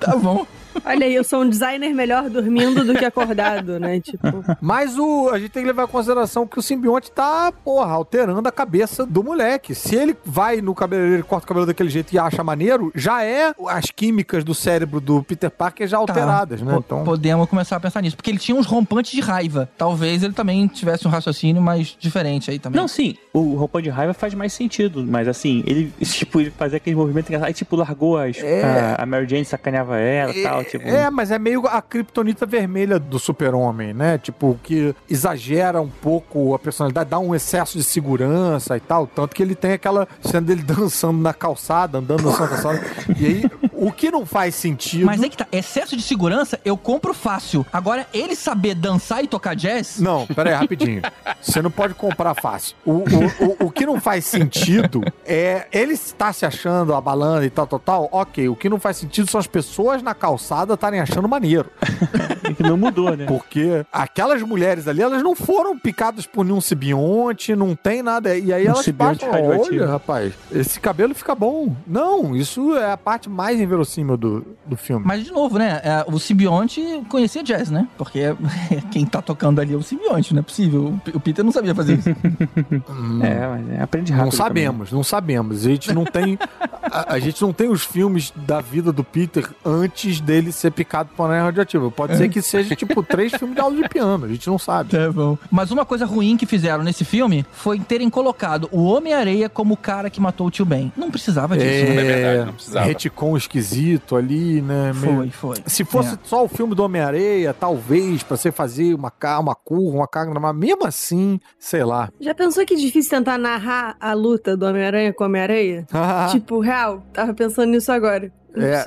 Tá 0.00 0.14
bom. 0.16 0.46
Olha 0.84 1.06
aí, 1.06 1.14
eu 1.14 1.24
sou 1.24 1.42
um 1.42 1.48
designer 1.48 1.92
melhor 1.94 2.28
dormindo 2.30 2.84
do 2.84 2.94
que 2.94 3.04
acordado, 3.04 3.78
né? 3.78 4.00
Tipo. 4.00 4.44
Mas 4.60 4.98
o, 4.98 5.28
a 5.30 5.38
gente 5.38 5.50
tem 5.50 5.62
que 5.62 5.66
levar 5.68 5.84
em 5.84 5.88
consideração 5.88 6.46
que 6.46 6.58
o 6.58 6.62
simbionte 6.62 7.10
tá, 7.10 7.52
porra, 7.64 7.92
alterando 7.92 8.46
a 8.48 8.52
cabeça 8.52 9.04
do 9.06 9.22
moleque. 9.22 9.74
Se 9.74 9.94
ele 9.96 10.16
vai 10.24 10.60
no 10.60 10.74
cabeleireiro 10.74 11.20
e 11.20 11.22
corta 11.24 11.44
o 11.44 11.48
cabelo 11.48 11.66
daquele 11.66 11.88
jeito 11.88 12.12
e 12.12 12.18
acha 12.18 12.42
maneiro, 12.44 12.92
já 12.94 13.22
é 13.24 13.52
as 13.68 13.90
químicas 13.90 14.44
do 14.44 14.54
cérebro 14.54 15.00
do 15.00 15.22
Peter 15.22 15.50
Parker 15.50 15.86
já 15.86 15.98
alteradas, 15.98 16.60
né? 16.62 16.72
Po- 16.74 16.78
Então, 16.86 17.04
Podemos 17.04 17.48
começar 17.48 17.76
a 17.76 17.80
pensar 17.80 18.00
nisso. 18.02 18.16
Porque 18.16 18.30
ele 18.30 18.38
tinha 18.38 18.56
uns 18.56 18.66
rompantes 18.66 19.12
de 19.12 19.20
raiva. 19.20 19.68
Talvez 19.76 20.22
ele 20.22 20.32
também 20.32 20.66
tivesse 20.66 21.06
um 21.06 21.10
raciocínio 21.10 21.60
mais 21.62 21.96
diferente 21.98 22.50
aí 22.50 22.58
também. 22.58 22.80
Não, 22.80 22.88
sim, 22.88 23.16
o 23.32 23.54
roupão 23.54 23.80
de 23.80 23.88
raiva 23.90 24.12
faz 24.14 24.34
mais 24.34 24.52
sentido, 24.52 25.04
mas 25.06 25.28
assim, 25.28 25.62
ele, 25.66 25.92
tipo, 26.04 26.40
ele 26.40 26.50
fazia 26.50 26.76
aquele 26.76 26.96
movimento 26.96 27.26
engraçado, 27.28 27.48
aí, 27.48 27.54
tipo, 27.54 27.76
largou 27.76 28.16
as, 28.18 28.38
É. 28.38 28.62
a, 28.98 29.02
a 29.02 29.06
Mary 29.06 29.26
Jane 29.28 29.44
sacaneava 29.44 29.98
ela 29.98 30.32
e 30.34 30.42
tal, 30.42 30.64
tipo... 30.70 30.86
É, 30.88 31.10
mas 31.10 31.30
é 31.30 31.38
meio 31.38 31.66
a 31.66 31.80
criptonita 31.82 32.46
vermelha 32.46 32.98
do 32.98 33.18
super-homem, 33.18 33.92
né? 33.92 34.18
Tipo, 34.18 34.58
que 34.62 34.94
exagera 35.08 35.80
um 35.80 35.88
pouco 35.88 36.54
a 36.54 36.58
personalidade, 36.58 37.10
dá 37.10 37.18
um 37.18 37.34
excesso 37.34 37.78
de 37.78 37.84
segurança 37.84 38.76
e 38.76 38.80
tal. 38.80 39.06
Tanto 39.06 39.34
que 39.34 39.42
ele 39.42 39.54
tem 39.54 39.72
aquela 39.72 40.08
cena 40.20 40.46
dele 40.46 40.62
dançando 40.62 41.18
na 41.18 41.34
calçada, 41.34 41.98
andando 41.98 42.30
na 42.30 42.48
calçada. 42.48 42.82
E 43.18 43.26
aí, 43.26 43.50
o 43.72 43.92
que 43.92 44.10
não 44.10 44.24
faz 44.24 44.54
sentido... 44.54 45.06
Mas 45.06 45.22
é 45.22 45.28
que 45.28 45.36
tá, 45.36 45.46
excesso 45.52 45.96
de 45.96 46.02
segurança 46.02 46.58
eu 46.64 46.76
compro 46.76 47.12
fácil. 47.14 47.64
Agora, 47.72 48.06
ele 48.12 48.34
saber 48.34 48.74
dançar 48.74 49.22
e 49.22 49.26
tocar 49.26 49.54
jazz. 49.54 50.00
Não, 50.00 50.26
pera 50.26 50.50
aí, 50.50 50.56
rapidinho. 50.56 51.02
Você 51.40 51.60
não 51.62 51.70
pode 51.70 51.94
comprar 51.94 52.34
fácil. 52.34 52.76
O, 52.84 52.92
o, 52.92 53.02
o, 53.04 53.66
o 53.66 53.70
que 53.70 53.86
não 53.86 54.00
faz 54.00 54.24
sentido 54.24 55.02
é 55.24 55.66
ele 55.72 55.92
estar 55.92 56.32
se 56.32 56.44
achando 56.44 56.94
abalando 56.94 57.44
e 57.44 57.50
tal, 57.50 57.66
tal, 57.66 57.78
tal. 57.78 58.08
Ok, 58.10 58.48
o 58.48 58.56
que 58.56 58.68
não 58.68 58.80
faz 58.80 58.96
sentido 58.96 59.30
são 59.30 59.38
as 59.38 59.46
pessoas 59.46 60.02
na 60.02 60.14
calçada 60.14 60.55
estarem 60.64 61.00
achando 61.00 61.28
maneiro. 61.28 61.70
que 62.56 62.62
não 62.62 62.76
mudou, 62.76 63.16
né? 63.16 63.26
Porque 63.26 63.84
aquelas 63.92 64.42
mulheres 64.42 64.86
ali, 64.86 65.02
elas 65.02 65.22
não 65.22 65.34
foram 65.34 65.78
picadas 65.78 66.26
por 66.26 66.44
nenhum 66.44 66.60
simbionte, 66.60 67.54
não 67.56 67.74
tem 67.74 68.02
nada. 68.02 68.36
E 68.36 68.52
aí 68.52 68.66
Um 68.66 68.70
elas 68.70 68.86
radioativo." 68.86 69.74
olha, 69.74 69.86
rapaz, 69.86 70.32
esse 70.52 70.78
cabelo 70.80 71.14
fica 71.14 71.34
bom. 71.34 71.74
Não, 71.86 72.36
isso 72.36 72.76
é 72.76 72.92
a 72.92 72.96
parte 72.96 73.28
mais 73.28 73.60
inverossímil 73.60 74.16
do, 74.16 74.46
do 74.64 74.76
filme. 74.76 75.04
Mas, 75.06 75.24
de 75.24 75.32
novo, 75.32 75.58
né? 75.58 75.80
é, 75.82 76.04
o 76.06 76.18
simbionte 76.18 77.02
conhecia 77.08 77.42
jazz, 77.42 77.70
né? 77.70 77.88
Porque 77.96 78.20
quem 78.90 79.04
tá 79.06 79.20
tocando 79.20 79.60
ali 79.60 79.74
é 79.74 79.76
o 79.76 79.82
simbionte, 79.82 80.32
não 80.32 80.40
é 80.40 80.42
possível. 80.42 80.98
O 81.14 81.20
Peter 81.20 81.44
não 81.44 81.52
sabia 81.52 81.74
fazer 81.74 81.98
isso. 81.98 82.08
É, 82.10 83.46
mas 83.46 83.70
é, 83.70 83.82
aprende 83.82 84.12
rápido 84.12 84.24
Não 84.24 84.30
também. 84.30 84.46
sabemos, 84.46 84.92
não 84.92 85.02
sabemos. 85.02 85.66
A 85.66 85.68
gente 85.68 85.92
não 85.92 86.04
tem. 86.04 86.38
A, 86.82 87.14
a 87.14 87.18
gente 87.18 87.42
não 87.42 87.52
tem 87.52 87.68
os 87.68 87.84
filmes 87.84 88.32
da 88.34 88.60
vida 88.60 88.92
do 88.92 89.02
Peter 89.04 89.48
antes 89.64 90.20
dele 90.20 90.35
ser 90.52 90.70
picado 90.70 91.10
por 91.16 91.24
aranha 91.24 91.44
radioativa. 91.44 91.90
Pode 91.90 92.16
ser 92.16 92.28
que 92.28 92.40
seja, 92.42 92.74
tipo, 92.76 93.02
três 93.02 93.32
filmes 93.34 93.54
de 93.56 93.60
aula 93.60 93.76
de 93.76 93.88
piano. 93.88 94.24
A 94.24 94.28
gente 94.28 94.46
não 94.48 94.58
sabe. 94.58 94.90
Tá 94.90 95.10
bom. 95.12 95.36
Mas 95.50 95.70
uma 95.70 95.84
coisa 95.84 96.04
ruim 96.06 96.36
que 96.36 96.46
fizeram 96.46 96.82
nesse 96.84 97.04
filme 97.04 97.44
foi 97.52 97.78
terem 97.80 98.08
colocado 98.10 98.68
o 98.72 98.84
Homem-Areia 98.84 99.48
como 99.48 99.74
o 99.74 99.76
cara 99.76 100.08
que 100.10 100.20
matou 100.20 100.46
o 100.46 100.50
tio 100.50 100.64
Ben. 100.64 100.92
Não 100.96 101.10
precisava 101.10 101.56
disso, 101.56 101.66
né? 101.68 101.90
é 102.00 102.04
verdade, 102.04 102.46
não 102.46 102.52
precisava. 102.54 102.86
retcon 102.86 103.36
esquisito 103.36 104.16
ali, 104.16 104.60
né? 104.62 104.92
meio- 104.94 105.16
Foi, 105.16 105.30
foi. 105.30 105.56
Se 105.66 105.84
fosse 105.84 106.14
É. 106.14 106.18
só 106.24 106.44
o 106.44 106.48
filme 106.48 106.74
do 106.74 106.82
Homem-Areia, 106.82 107.54
talvez, 107.54 108.22
pra 108.22 108.36
você 108.36 108.50
fazer 108.52 108.94
uma, 108.94 109.12
uma 109.40 109.54
curva, 109.54 109.96
uma 109.98 110.08
carga, 110.08 110.38
mas 110.38 110.56
mesmo 110.56 110.86
assim, 110.86 111.40
sei 111.58 111.84
lá. 111.84 112.08
Já 112.20 112.34
pensou 112.34 112.64
que 112.64 112.76
difícil 112.76 113.10
tentar 113.10 113.38
narrar 113.38 113.96
a 114.00 114.12
luta 114.12 114.56
do 114.56 114.66
Homem-Aranha 114.66 115.12
com 115.12 115.24
o 115.24 115.26
Homem-Aranha? 115.26 115.86
tipo, 116.30 116.60
real, 116.60 117.02
tava 117.12 117.32
pensando 117.34 117.70
nisso 117.70 117.90
agora. 117.92 118.32
É. 118.54 118.82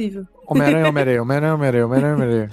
Homem-Aranha, 0.49 0.89
Homem-Aranha, 0.89 1.21
Homem-Aranha, 1.21 1.53
Homem-Aranha, 1.53 1.85
Homem-Aranha, 1.85 2.15
Homem-Aranha. 2.15 2.49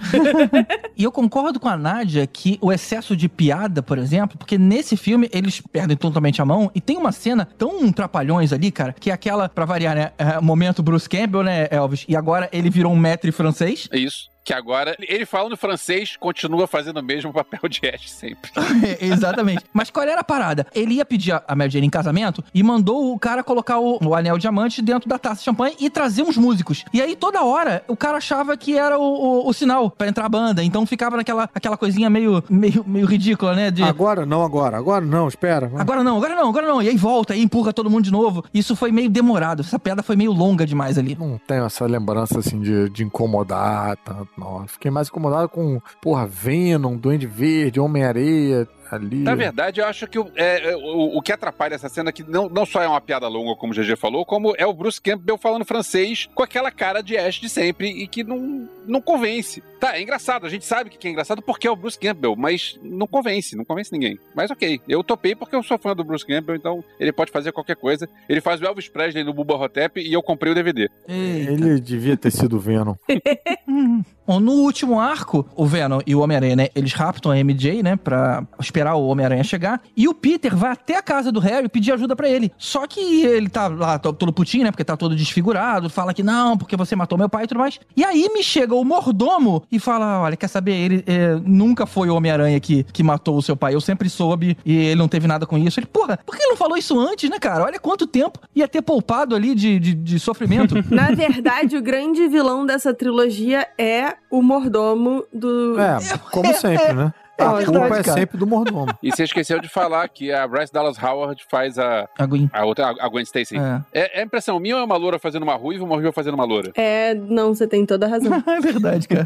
E 0.96 1.04
eu 1.04 1.12
concordo 1.12 1.60
com 1.60 1.68
a 1.68 1.76
Nádia 1.76 2.26
que 2.26 2.58
o 2.62 2.72
excesso 2.72 3.14
de 3.14 3.28
piada, 3.28 3.82
por 3.82 3.98
exemplo, 3.98 4.38
porque 4.38 4.56
nesse 4.56 4.96
filme 4.96 5.28
eles 5.30 5.60
perdem 5.60 5.94
totalmente 5.94 6.40
a 6.40 6.44
mão 6.44 6.70
e 6.74 6.80
tem 6.80 6.96
uma 6.96 7.12
cena 7.12 7.44
tão 7.44 7.92
trapalhões 7.92 8.50
ali, 8.50 8.70
cara, 8.70 8.94
que 8.98 9.10
é 9.10 9.12
aquela, 9.12 9.46
pra 9.46 9.66
variar, 9.66 9.94
né? 9.94 10.12
É, 10.16 10.40
momento 10.40 10.82
Bruce 10.82 11.06
Campbell, 11.06 11.42
né, 11.42 11.68
Elvis? 11.70 12.06
E 12.08 12.16
agora 12.16 12.48
ele 12.50 12.70
virou 12.70 12.92
um 12.92 12.96
maître 12.96 13.30
francês. 13.30 13.88
É 13.92 13.98
isso. 13.98 14.30
Que 14.46 14.54
agora, 14.54 14.96
ele 15.00 15.26
falando 15.26 15.56
francês, 15.56 16.16
continua 16.16 16.68
fazendo 16.68 16.98
o 17.00 17.02
mesmo 17.02 17.32
papel 17.32 17.68
de 17.68 17.80
Ash 17.88 18.08
sempre. 18.08 18.48
Exatamente. 19.00 19.64
Mas 19.72 19.90
qual 19.90 20.06
era 20.06 20.20
a 20.20 20.24
parada? 20.24 20.64
Ele 20.72 20.94
ia 20.94 21.04
pedir 21.04 21.32
a- 21.32 21.42
Mary 21.56 21.68
Jane 21.70 21.88
em 21.88 21.90
casamento 21.90 22.44
e 22.54 22.62
mandou 22.62 23.12
o 23.12 23.18
cara 23.18 23.42
colocar 23.42 23.80
o, 23.80 23.98
o 24.04 24.14
anel 24.14 24.38
diamante 24.38 24.80
dentro 24.80 25.08
da 25.08 25.18
taça 25.18 25.38
de 25.40 25.44
champanhe 25.46 25.74
e 25.80 25.90
trazer 25.90 26.22
uns 26.22 26.36
músicos. 26.36 26.84
E 26.92 27.02
aí, 27.02 27.16
toda 27.16 27.42
hora, 27.42 27.82
o 27.88 27.96
cara 27.96 28.18
achava 28.18 28.56
que 28.56 28.78
era 28.78 28.96
o, 28.96 29.02
o- 29.02 29.48
o 29.48 29.52
sinal 29.52 29.90
pra 29.90 30.06
entrar 30.06 30.26
a 30.26 30.28
banda. 30.28 30.62
Então 30.62 30.86
ficava 30.86 31.16
naquela 31.16 31.50
aquela 31.52 31.76
coisinha 31.76 32.08
meio, 32.08 32.40
meio, 32.48 32.84
meio 32.86 33.06
ridícula, 33.06 33.52
né? 33.52 33.70
De, 33.72 33.82
Agora 33.82 34.24
não, 34.24 34.42
agora. 34.44 34.76
Agora 34.76 35.04
não, 35.04 35.26
espera. 35.26 35.72
Agora 35.76 36.04
não, 36.04 36.18
agora 36.18 36.36
não, 36.36 36.48
agora 36.50 36.66
não. 36.68 36.80
E 36.80 36.88
aí 36.88 36.96
volta, 36.96 37.34
aí 37.34 37.42
empurra 37.42 37.72
todo 37.72 37.90
mundo 37.90 38.04
de 38.04 38.12
novo. 38.12 38.44
Isso 38.54 38.76
foi 38.76 38.92
meio 38.92 39.10
demorado. 39.10 39.62
Essa 39.62 39.76
piada 39.76 40.04
foi 40.04 40.14
meio 40.14 40.30
longa 40.30 40.64
demais 40.64 40.96
ali. 40.98 41.16
Não 41.18 41.36
tenho 41.48 41.64
essa 41.64 41.84
lembrança 41.84 42.38
assim 42.38 42.60
de, 42.60 42.88
de 42.90 43.02
incomodar 43.02 43.96
tanto. 44.04 44.28
Não, 44.36 44.66
fiquei 44.68 44.90
mais 44.90 45.08
incomodado 45.08 45.48
com, 45.48 45.80
porra, 46.00 46.26
Venom, 46.26 46.96
Duende 46.96 47.26
Verde, 47.26 47.80
Homem-Areia 47.80 48.68
ali. 48.94 49.16
Na 49.16 49.34
verdade, 49.34 49.80
eu 49.80 49.86
acho 49.86 50.06
que 50.06 50.18
o, 50.18 50.30
é, 50.34 50.70
é, 50.70 50.76
o, 50.76 51.18
o 51.18 51.22
que 51.22 51.32
atrapalha 51.32 51.74
essa 51.74 51.88
cena 51.88 52.10
é 52.10 52.12
que 52.12 52.22
não, 52.22 52.48
não 52.48 52.64
só 52.64 52.82
é 52.82 52.88
uma 52.88 53.00
piada 53.00 53.28
longa, 53.28 53.56
como 53.56 53.72
o 53.72 53.76
GG 53.76 53.96
falou, 53.96 54.24
como 54.24 54.54
é 54.56 54.66
o 54.66 54.72
Bruce 54.72 55.00
Campbell 55.00 55.38
falando 55.38 55.64
francês 55.64 56.28
com 56.34 56.42
aquela 56.42 56.70
cara 56.70 57.00
de 57.00 57.16
Ash 57.16 57.36
de 57.36 57.48
sempre 57.48 57.88
e 57.88 58.06
que 58.06 58.22
não, 58.22 58.68
não 58.86 59.00
convence. 59.00 59.62
Tá, 59.78 59.96
é 59.96 60.02
engraçado, 60.02 60.46
a 60.46 60.48
gente 60.48 60.64
sabe 60.64 60.88
que 60.88 61.06
é 61.06 61.10
engraçado 61.10 61.42
porque 61.42 61.66
é 61.66 61.70
o 61.70 61.76
Bruce 61.76 61.98
Campbell, 61.98 62.34
mas 62.34 62.78
não 62.82 63.06
convence, 63.06 63.54
não 63.54 63.64
convence 63.64 63.92
ninguém. 63.92 64.18
Mas 64.34 64.50
ok, 64.50 64.80
eu 64.88 65.04
topei 65.04 65.34
porque 65.34 65.54
eu 65.54 65.62
sou 65.62 65.78
fã 65.78 65.94
do 65.94 66.04
Bruce 66.04 66.26
Campbell, 66.26 66.56
então 66.56 66.82
ele 66.98 67.12
pode 67.12 67.30
fazer 67.30 67.52
qualquer 67.52 67.76
coisa. 67.76 68.08
Ele 68.28 68.40
faz 68.40 68.60
o 68.60 68.64
Elvis 68.64 68.88
Presley 68.88 69.22
no 69.22 69.34
Bubba 69.34 69.54
Hotep 69.54 70.00
e 70.00 70.12
eu 70.12 70.22
comprei 70.22 70.52
o 70.52 70.54
DVD. 70.54 70.88
Eita. 71.06 71.52
Ele 71.52 71.80
devia 71.80 72.16
ter 72.16 72.30
sido 72.30 72.58
Venom. 72.58 72.94
Bom, 74.26 74.40
no 74.40 74.52
último 74.52 74.98
arco, 74.98 75.46
o 75.54 75.66
Venom 75.66 76.00
e 76.04 76.14
o 76.14 76.20
Homem-Aranha, 76.20 76.56
né, 76.56 76.68
eles 76.74 76.92
raptam 76.92 77.30
a 77.30 77.36
MJ, 77.36 77.82
né, 77.82 77.94
pra 77.94 78.44
esperar 78.76 78.94
o 78.94 79.06
Homem-Aranha 79.06 79.42
chegar. 79.42 79.80
E 79.96 80.06
o 80.06 80.12
Peter 80.12 80.54
vai 80.54 80.70
até 80.72 80.96
a 80.98 81.02
casa 81.02 81.32
do 81.32 81.40
Harry 81.40 81.66
pedir 81.68 81.92
ajuda 81.92 82.14
pra 82.14 82.28
ele. 82.28 82.52
Só 82.58 82.86
que 82.86 83.24
ele 83.24 83.48
tá 83.48 83.68
lá 83.68 83.98
to- 83.98 84.12
todo 84.12 84.32
putinho, 84.32 84.64
né, 84.64 84.70
porque 84.70 84.84
tá 84.84 84.96
todo 84.96 85.16
desfigurado, 85.16 85.88
fala 85.88 86.12
que 86.12 86.22
não, 86.22 86.58
porque 86.58 86.76
você 86.76 86.94
matou 86.94 87.16
meu 87.16 87.28
pai 87.28 87.44
e 87.44 87.46
tudo 87.46 87.58
mais. 87.58 87.80
E 87.96 88.04
aí 88.04 88.28
me 88.34 88.42
chega 88.42 88.74
o 88.74 88.84
mordomo 88.84 89.62
e 89.72 89.78
fala, 89.78 90.20
olha, 90.20 90.36
quer 90.36 90.48
saber, 90.48 90.72
ele 90.74 91.04
é, 91.06 91.36
nunca 91.44 91.86
foi 91.86 92.10
o 92.10 92.14
Homem-Aranha 92.14 92.60
que, 92.60 92.84
que 92.84 93.02
matou 93.02 93.38
o 93.38 93.42
seu 93.42 93.56
pai. 93.56 93.74
Eu 93.74 93.80
sempre 93.80 94.10
soube 94.10 94.58
e 94.64 94.76
ele 94.76 94.96
não 94.96 95.08
teve 95.08 95.26
nada 95.26 95.46
com 95.46 95.56
isso. 95.56 95.80
Ele, 95.80 95.86
porra, 95.86 96.18
por 96.26 96.36
que 96.36 96.42
ele 96.42 96.50
não 96.50 96.56
falou 96.56 96.76
isso 96.76 96.98
antes, 97.00 97.30
né, 97.30 97.38
cara? 97.38 97.64
Olha 97.64 97.78
quanto 97.78 98.06
tempo 98.06 98.38
ia 98.54 98.68
ter 98.68 98.82
poupado 98.82 99.34
ali 99.34 99.54
de, 99.54 99.78
de, 99.78 99.94
de 99.94 100.18
sofrimento. 100.20 100.74
Na 100.94 101.10
verdade, 101.12 101.76
o 101.78 101.82
grande 101.82 102.28
vilão 102.28 102.66
dessa 102.66 102.92
trilogia 102.92 103.66
é 103.78 104.14
o 104.30 104.42
mordomo 104.42 105.24
do. 105.32 105.76
É, 105.80 105.96
como 106.30 106.52
sempre, 106.60 106.92
né? 106.92 107.14
É 107.38 107.44
A 107.44 107.52
verdade, 107.52 107.78
culpa 107.78 107.98
é 107.98 108.02
cara. 108.02 108.18
sempre 108.18 108.38
do 108.38 108.46
mordomo. 108.46 108.86
E 109.02 109.10
você 109.10 109.24
esqueceu 109.24 109.60
de 109.60 109.68
falar 109.68 110.08
que 110.08 110.32
a 110.32 110.46
Bryce 110.48 110.72
Dallas 110.72 110.96
Howard 111.02 111.44
faz 111.50 111.78
a, 111.78 112.08
Aguinha. 112.18 112.48
a 112.52 112.64
outra, 112.64 112.94
a 112.98 113.08
Gwen 113.08 113.24
Stacy. 113.24 113.56
É. 113.58 113.82
É, 113.92 114.20
é 114.20 114.22
impressão 114.24 114.58
minha 114.58 114.76
ou 114.76 114.80
é 114.80 114.84
uma 114.84 114.96
loura 114.96 115.18
fazendo 115.18 115.42
uma 115.42 115.54
ruiva 115.54 115.82
ou 115.82 115.86
uma 115.90 115.96
ruiva 115.96 116.12
fazendo 116.12 116.34
uma 116.34 116.44
loura? 116.44 116.72
É, 116.74 117.12
não, 117.14 117.54
você 117.54 117.66
tem 117.66 117.84
toda 117.84 118.06
a 118.06 118.08
razão. 118.08 118.42
É 118.46 118.60
verdade, 118.60 119.06
cara. 119.06 119.24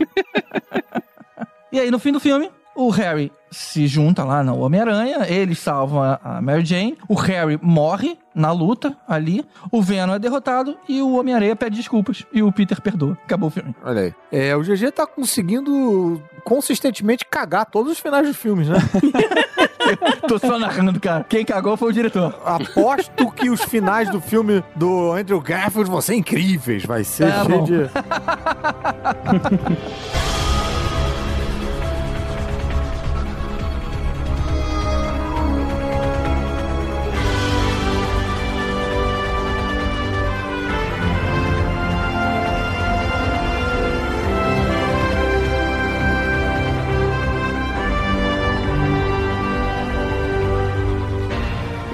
e 1.71 1.79
aí, 1.79 1.91
no 1.91 1.99
fim 2.01 2.11
do 2.13 2.19
filme, 2.21 2.51
o 2.87 2.91
Harry 2.91 3.31
se 3.51 3.87
junta 3.87 4.23
lá 4.25 4.43
no 4.45 4.59
Homem-Aranha, 4.61 5.27
eles 5.29 5.59
salvam 5.59 6.03
a- 6.03 6.41
Mary 6.41 6.65
Jane, 6.65 6.97
o 7.09 7.15
Harry 7.15 7.59
morre 7.61 8.17
na 8.35 8.53
luta 8.53 8.97
ali, 9.09 9.45
o 9.73 9.83
Venom 9.83 10.15
é 10.15 10.19
derrotado 10.19 10.77
e 10.89 11.03
o 11.03 11.19
Homem-Aranha 11.19 11.57
pede 11.57 11.77
desculpas 11.77 12.25
e 12.33 12.43
o 12.43 12.53
Peter 12.53 12.81
perdoa. 12.81 13.19
Acabou 13.25 13.49
o 13.49 13.51
filme. 13.51 13.75
Olha 13.85 14.03
aí. 14.03 14.15
É, 14.31 14.55
o 14.57 14.63
GG 14.63 14.93
tá 14.93 15.07
conseguindo 15.07 16.23
consistentemente 16.45 17.25
cagar 17.29 17.67
todos 17.67 17.93
os 17.93 17.99
finais 17.99 18.27
dos 18.27 18.37
filmes, 18.37 18.69
né? 18.69 18.79
Tô 20.29 20.39
só 20.39 20.59
narrando, 20.59 21.01
cara. 21.01 21.25
Quem 21.29 21.45
cagou 21.45 21.77
foi 21.77 21.91
o 21.91 21.93
diretor. 21.93 22.39
Aposto 22.45 23.31
que 23.33 23.51
os 23.51 23.63
finais 23.65 24.09
do 24.11 24.21
filme 24.21 24.63
do 24.77 25.13
Andrew 25.13 25.41
Garfield 25.41 25.91
vão 25.91 26.01
ser 26.01 26.15
incríveis. 26.15 26.85
Vai 26.85 27.03
ser 27.03 27.33
Tá 27.33 27.45
cheio 27.45 27.65
de. 27.65 27.91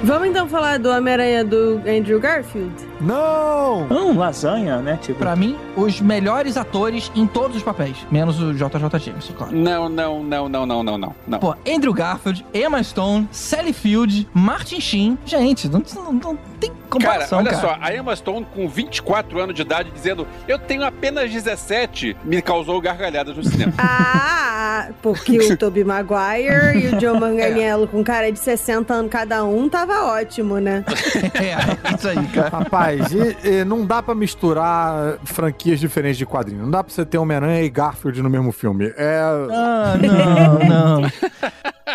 Vamos 0.07 0.29
então 0.29 0.47
falar 0.47 0.79
do 0.79 0.89
Homem-Aranha 0.89 1.43
do 1.43 1.81
Andrew 1.85 2.17
Garfield? 2.17 2.71
Não! 3.01 3.85
Não, 3.89 4.17
lasanha, 4.17 4.77
né? 4.77 4.97
Tipo, 5.01 5.19
Pra 5.19 5.35
mim, 5.35 5.57
os 5.75 5.99
melhores 5.99 6.55
atores 6.55 7.11
em 7.13 7.27
todos 7.27 7.57
os 7.57 7.63
papéis, 7.63 7.97
menos 8.09 8.41
o 8.41 8.53
JJ 8.53 8.99
Jameson, 8.99 9.33
claro. 9.33 9.53
Não, 9.53 9.89
não, 9.89 10.23
não, 10.23 10.47
não, 10.47 10.65
não, 10.65 10.81
não, 10.83 10.97
não. 10.97 11.15
não. 11.27 11.39
Pô, 11.39 11.53
Andrew 11.67 11.93
Garfield, 11.93 12.45
Emma 12.53 12.81
Stone, 12.81 13.27
Sally 13.33 13.73
Field, 13.73 14.29
Martin 14.33 14.79
Sheen. 14.79 15.17
Gente, 15.25 15.67
não, 15.67 15.83
não- 15.93 16.13
não 16.13 16.39
tem 16.59 16.69
Cara, 16.71 16.81
comparação, 16.89 17.39
olha 17.39 17.51
cara. 17.51 17.61
só, 17.61 17.77
a 17.81 17.93
Emma 17.93 18.15
Stone 18.15 18.45
com 18.55 18.67
24 18.67 19.39
anos 19.39 19.55
de 19.55 19.61
idade 19.61 19.91
dizendo 19.91 20.25
eu 20.47 20.57
tenho 20.57 20.83
apenas 20.85 21.29
17, 21.31 22.15
me 22.23 22.41
causou 22.41 22.79
gargalhadas 22.81 23.35
no 23.35 23.43
cinema. 23.43 23.73
Ah, 24.79 24.89
porque 25.01 25.37
o 25.39 25.57
Tobey 25.57 25.83
Maguire 25.83 26.77
e 26.77 26.87
o 26.95 26.99
Joe 26.99 27.19
Manganiello 27.19 27.87
com 27.87 28.03
cara 28.03 28.31
de 28.31 28.37
60 28.37 28.93
anos 28.93 29.11
cada 29.11 29.43
um 29.43 29.67
tava 29.67 30.05
ótimo, 30.05 30.59
né? 30.59 30.83
É, 31.33 31.53
é 31.91 31.95
isso 31.95 32.07
aí, 32.07 32.27
cara. 32.27 32.49
Rapaz, 32.49 33.11
e- 33.11 33.37
e 33.61 33.65
não 33.65 33.85
dá 33.85 34.03
pra 34.03 34.13
misturar 34.13 35.17
franquias 35.23 35.79
diferentes 35.79 36.17
de 36.17 36.25
quadrinhos. 36.27 36.63
Não 36.63 36.69
dá 36.71 36.83
pra 36.83 36.93
você 36.93 37.03
ter 37.05 37.17
Homem-Aranha 37.17 37.63
e 37.63 37.69
Garfield 37.69 38.21
no 38.21 38.29
mesmo 38.29 38.51
filme. 38.51 38.93
É, 38.97 39.19
Ah, 39.51 39.95
não, 39.99 40.99
não. 41.01 41.11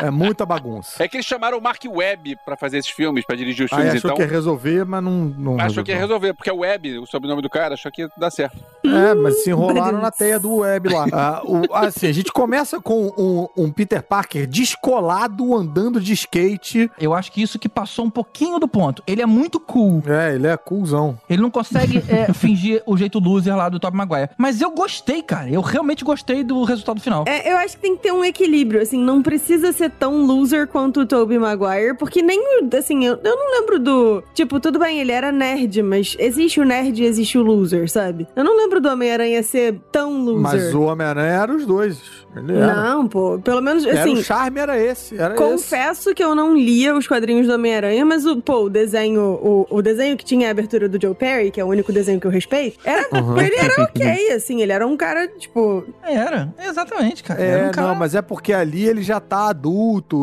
É 0.01 0.11
muita 0.11 0.45
bagunça. 0.47 1.03
É 1.03 1.09
que 1.09 1.17
eles 1.17 1.27
chamaram 1.27 1.59
o 1.59 1.63
Mark 1.63 1.83
Webb 1.87 2.39
pra 2.45 2.57
fazer 2.57 2.79
esses 2.79 2.91
filmes, 2.91 3.25
pra 3.25 3.37
dirigir 3.37 3.67
os 3.67 3.73
Aí 3.73 3.79
filmes, 3.79 3.97
achou 3.97 4.09
então. 4.11 4.17
que 4.17 4.23
ia 4.23 4.29
resolver, 4.29 4.85
mas 4.85 5.03
não, 5.03 5.13
não 5.13 5.61
Achou 5.61 5.83
que 5.85 5.91
ia 5.91 5.97
resolveu. 5.97 6.03
resolver, 6.21 6.35
porque 6.35 6.51
é 6.51 6.53
Webb, 6.53 6.99
o 6.99 7.07
sobrenome 7.07 7.43
do 7.43 7.51
cara, 7.51 7.75
achou 7.75 7.91
que 7.93 8.03
ia 8.03 8.11
dar 8.17 8.31
certo. 8.31 8.57
É, 8.85 9.15
mas 9.15 9.43
se 9.43 9.51
enrolaram 9.51 10.01
na 10.01 10.11
teia 10.11 10.39
do 10.39 10.57
web 10.57 10.89
lá. 10.89 11.07
Ah, 11.13 11.43
o- 11.45 11.73
assim, 11.75 12.07
a 12.09 12.13
gente 12.13 12.33
começa 12.33 12.81
com 12.81 13.13
um, 13.19 13.65
um 13.65 13.71
Peter 13.71 14.03
Parker 14.03 14.47
descolado 14.47 15.55
andando 15.55 16.01
de 16.01 16.13
skate. 16.13 16.91
Eu 16.99 17.15
acho 17.15 17.31
que 17.31 17.43
isso 17.43 17.59
que 17.59 17.69
passou 17.69 18.05
um 18.05 18.11
pouquinho 18.11 18.59
do 18.59 18.67
ponto. 18.67 19.03
Ele 19.07 19.23
é 19.23 19.27
muito 19.27 19.61
cool. 19.61 20.03
É, 20.07 20.35
ele 20.35 20.47
é 20.47 20.57
coolzão. 20.57 21.19
Ele 21.29 21.41
não 21.43 21.51
consegue 21.51 21.99
é, 22.09 22.33
fingir 22.33 22.83
o 22.87 22.97
jeito 22.97 23.19
loser 23.19 23.57
lá 23.57 23.69
do 23.69 23.79
Tobey 23.79 23.97
Maguire. 23.97 24.31
Mas 24.37 24.61
eu 24.61 24.71
gostei, 24.71 25.23
cara. 25.23 25.49
Eu 25.51 25.61
realmente 25.61 26.05
gostei 26.05 26.43
do 26.43 26.65
resultado 26.65 27.01
final. 27.01 27.25
É, 27.29 27.53
eu 27.53 27.57
acho 27.59 27.77
que 27.77 27.83
tem 27.83 27.97
que 27.97 28.03
ter 28.03 28.13
um 28.13 28.25
equilíbrio, 28.25 28.81
assim, 28.81 28.99
não 28.99 29.23
precisa 29.23 29.73
ser 29.73 29.82
tão 29.89 30.25
loser 30.27 30.67
quanto 30.67 31.01
o 31.01 31.07
Tobey 31.07 31.39
Maguire, 31.39 31.97
porque 31.97 32.23
nem, 32.23 32.39
o- 32.63 32.77
assim, 32.77 33.05
eu, 33.05 33.19
eu 33.23 33.37
não 33.37 33.61
lembro 33.61 33.79
do... 33.79 34.23
Tipo, 34.35 34.59
tudo 34.61 34.79
bem, 34.79 35.01
ele 35.01 35.13
era 35.13 35.31
nerd, 35.33 35.83
mas 35.83 36.17
existe 36.19 36.61
o 36.61 36.65
nerd 36.65 37.03
e 37.03 37.07
existe 37.07 37.39
o 37.39 37.43
loser, 37.43 37.91
sabe? 37.91 38.27
Eu 38.37 38.45
não 38.45 38.57
lembro 38.57 38.81
do 38.81 38.89
Homem-Aranha 38.89 39.43
ser 39.43 39.79
tão 39.91 40.25
loser. 40.25 40.41
Mas 40.43 40.75
o 40.75 40.83
Homem-Aranha 40.83 41.43
era 41.43 41.53
os 41.55 41.67
dois. 41.67 42.01
Ele 42.35 42.57
era. 42.57 42.75
Não, 42.75 43.07
pô, 43.07 43.39
pelo 43.45 43.61
menos, 43.61 43.85
Era 43.85 44.01
assim... 44.01 44.15
o 44.15 44.23
charme 44.23 44.59
era 44.59 44.79
esse. 44.79 45.19
Era 45.19 45.35
esse. 45.35 45.43
Confesso 45.43 46.15
que 46.15 46.25
eu 46.25 46.35
não 46.35 46.57
lia 46.57 46.97
os 46.97 47.07
quadrinhos 47.07 47.47
do 47.47 47.53
Homem-Aranha, 47.53 48.07
mas 48.07 48.25
o, 48.25 48.41
pô, 48.41 48.65
o 48.65 48.71
desenho, 48.71 49.21
o, 49.21 49.67
o 49.69 49.83
desenho 49.83 50.17
que 50.17 50.25
tinha 50.25 50.49
a 50.49 50.51
abertura 50.51 50.89
do 50.89 50.99
Joe 51.01 51.15
Perry, 51.15 51.51
que 51.51 51.61
é 51.61 51.65
o 51.65 51.69
único 51.69 51.93
desenho 51.93 52.19
que 52.19 52.27
eu 52.27 52.31
respeito, 52.31 52.79
era, 52.85 53.03
Uhum. 53.13 53.37
ele 53.41 53.57
era 53.57 53.83
ok, 53.83 54.33
assim, 54.33 54.63
ele 54.63 54.73
era 54.73 54.87
um 54.87 54.97
cara, 54.97 55.29
tipo, 55.29 55.85
Era, 56.03 56.55
exatamente, 56.67 57.23
cara. 57.23 57.43
É, 57.43 57.49
Era 57.49 57.69
um 57.69 57.71
cara... 57.71 57.89
não, 57.89 57.95
mas 57.97 58.15
é 58.15 58.23
porque 58.23 58.53
ali 58.55 58.87
ele 58.89 59.03
já 59.03 59.21
tá 59.21 59.49
adulto 59.49 59.72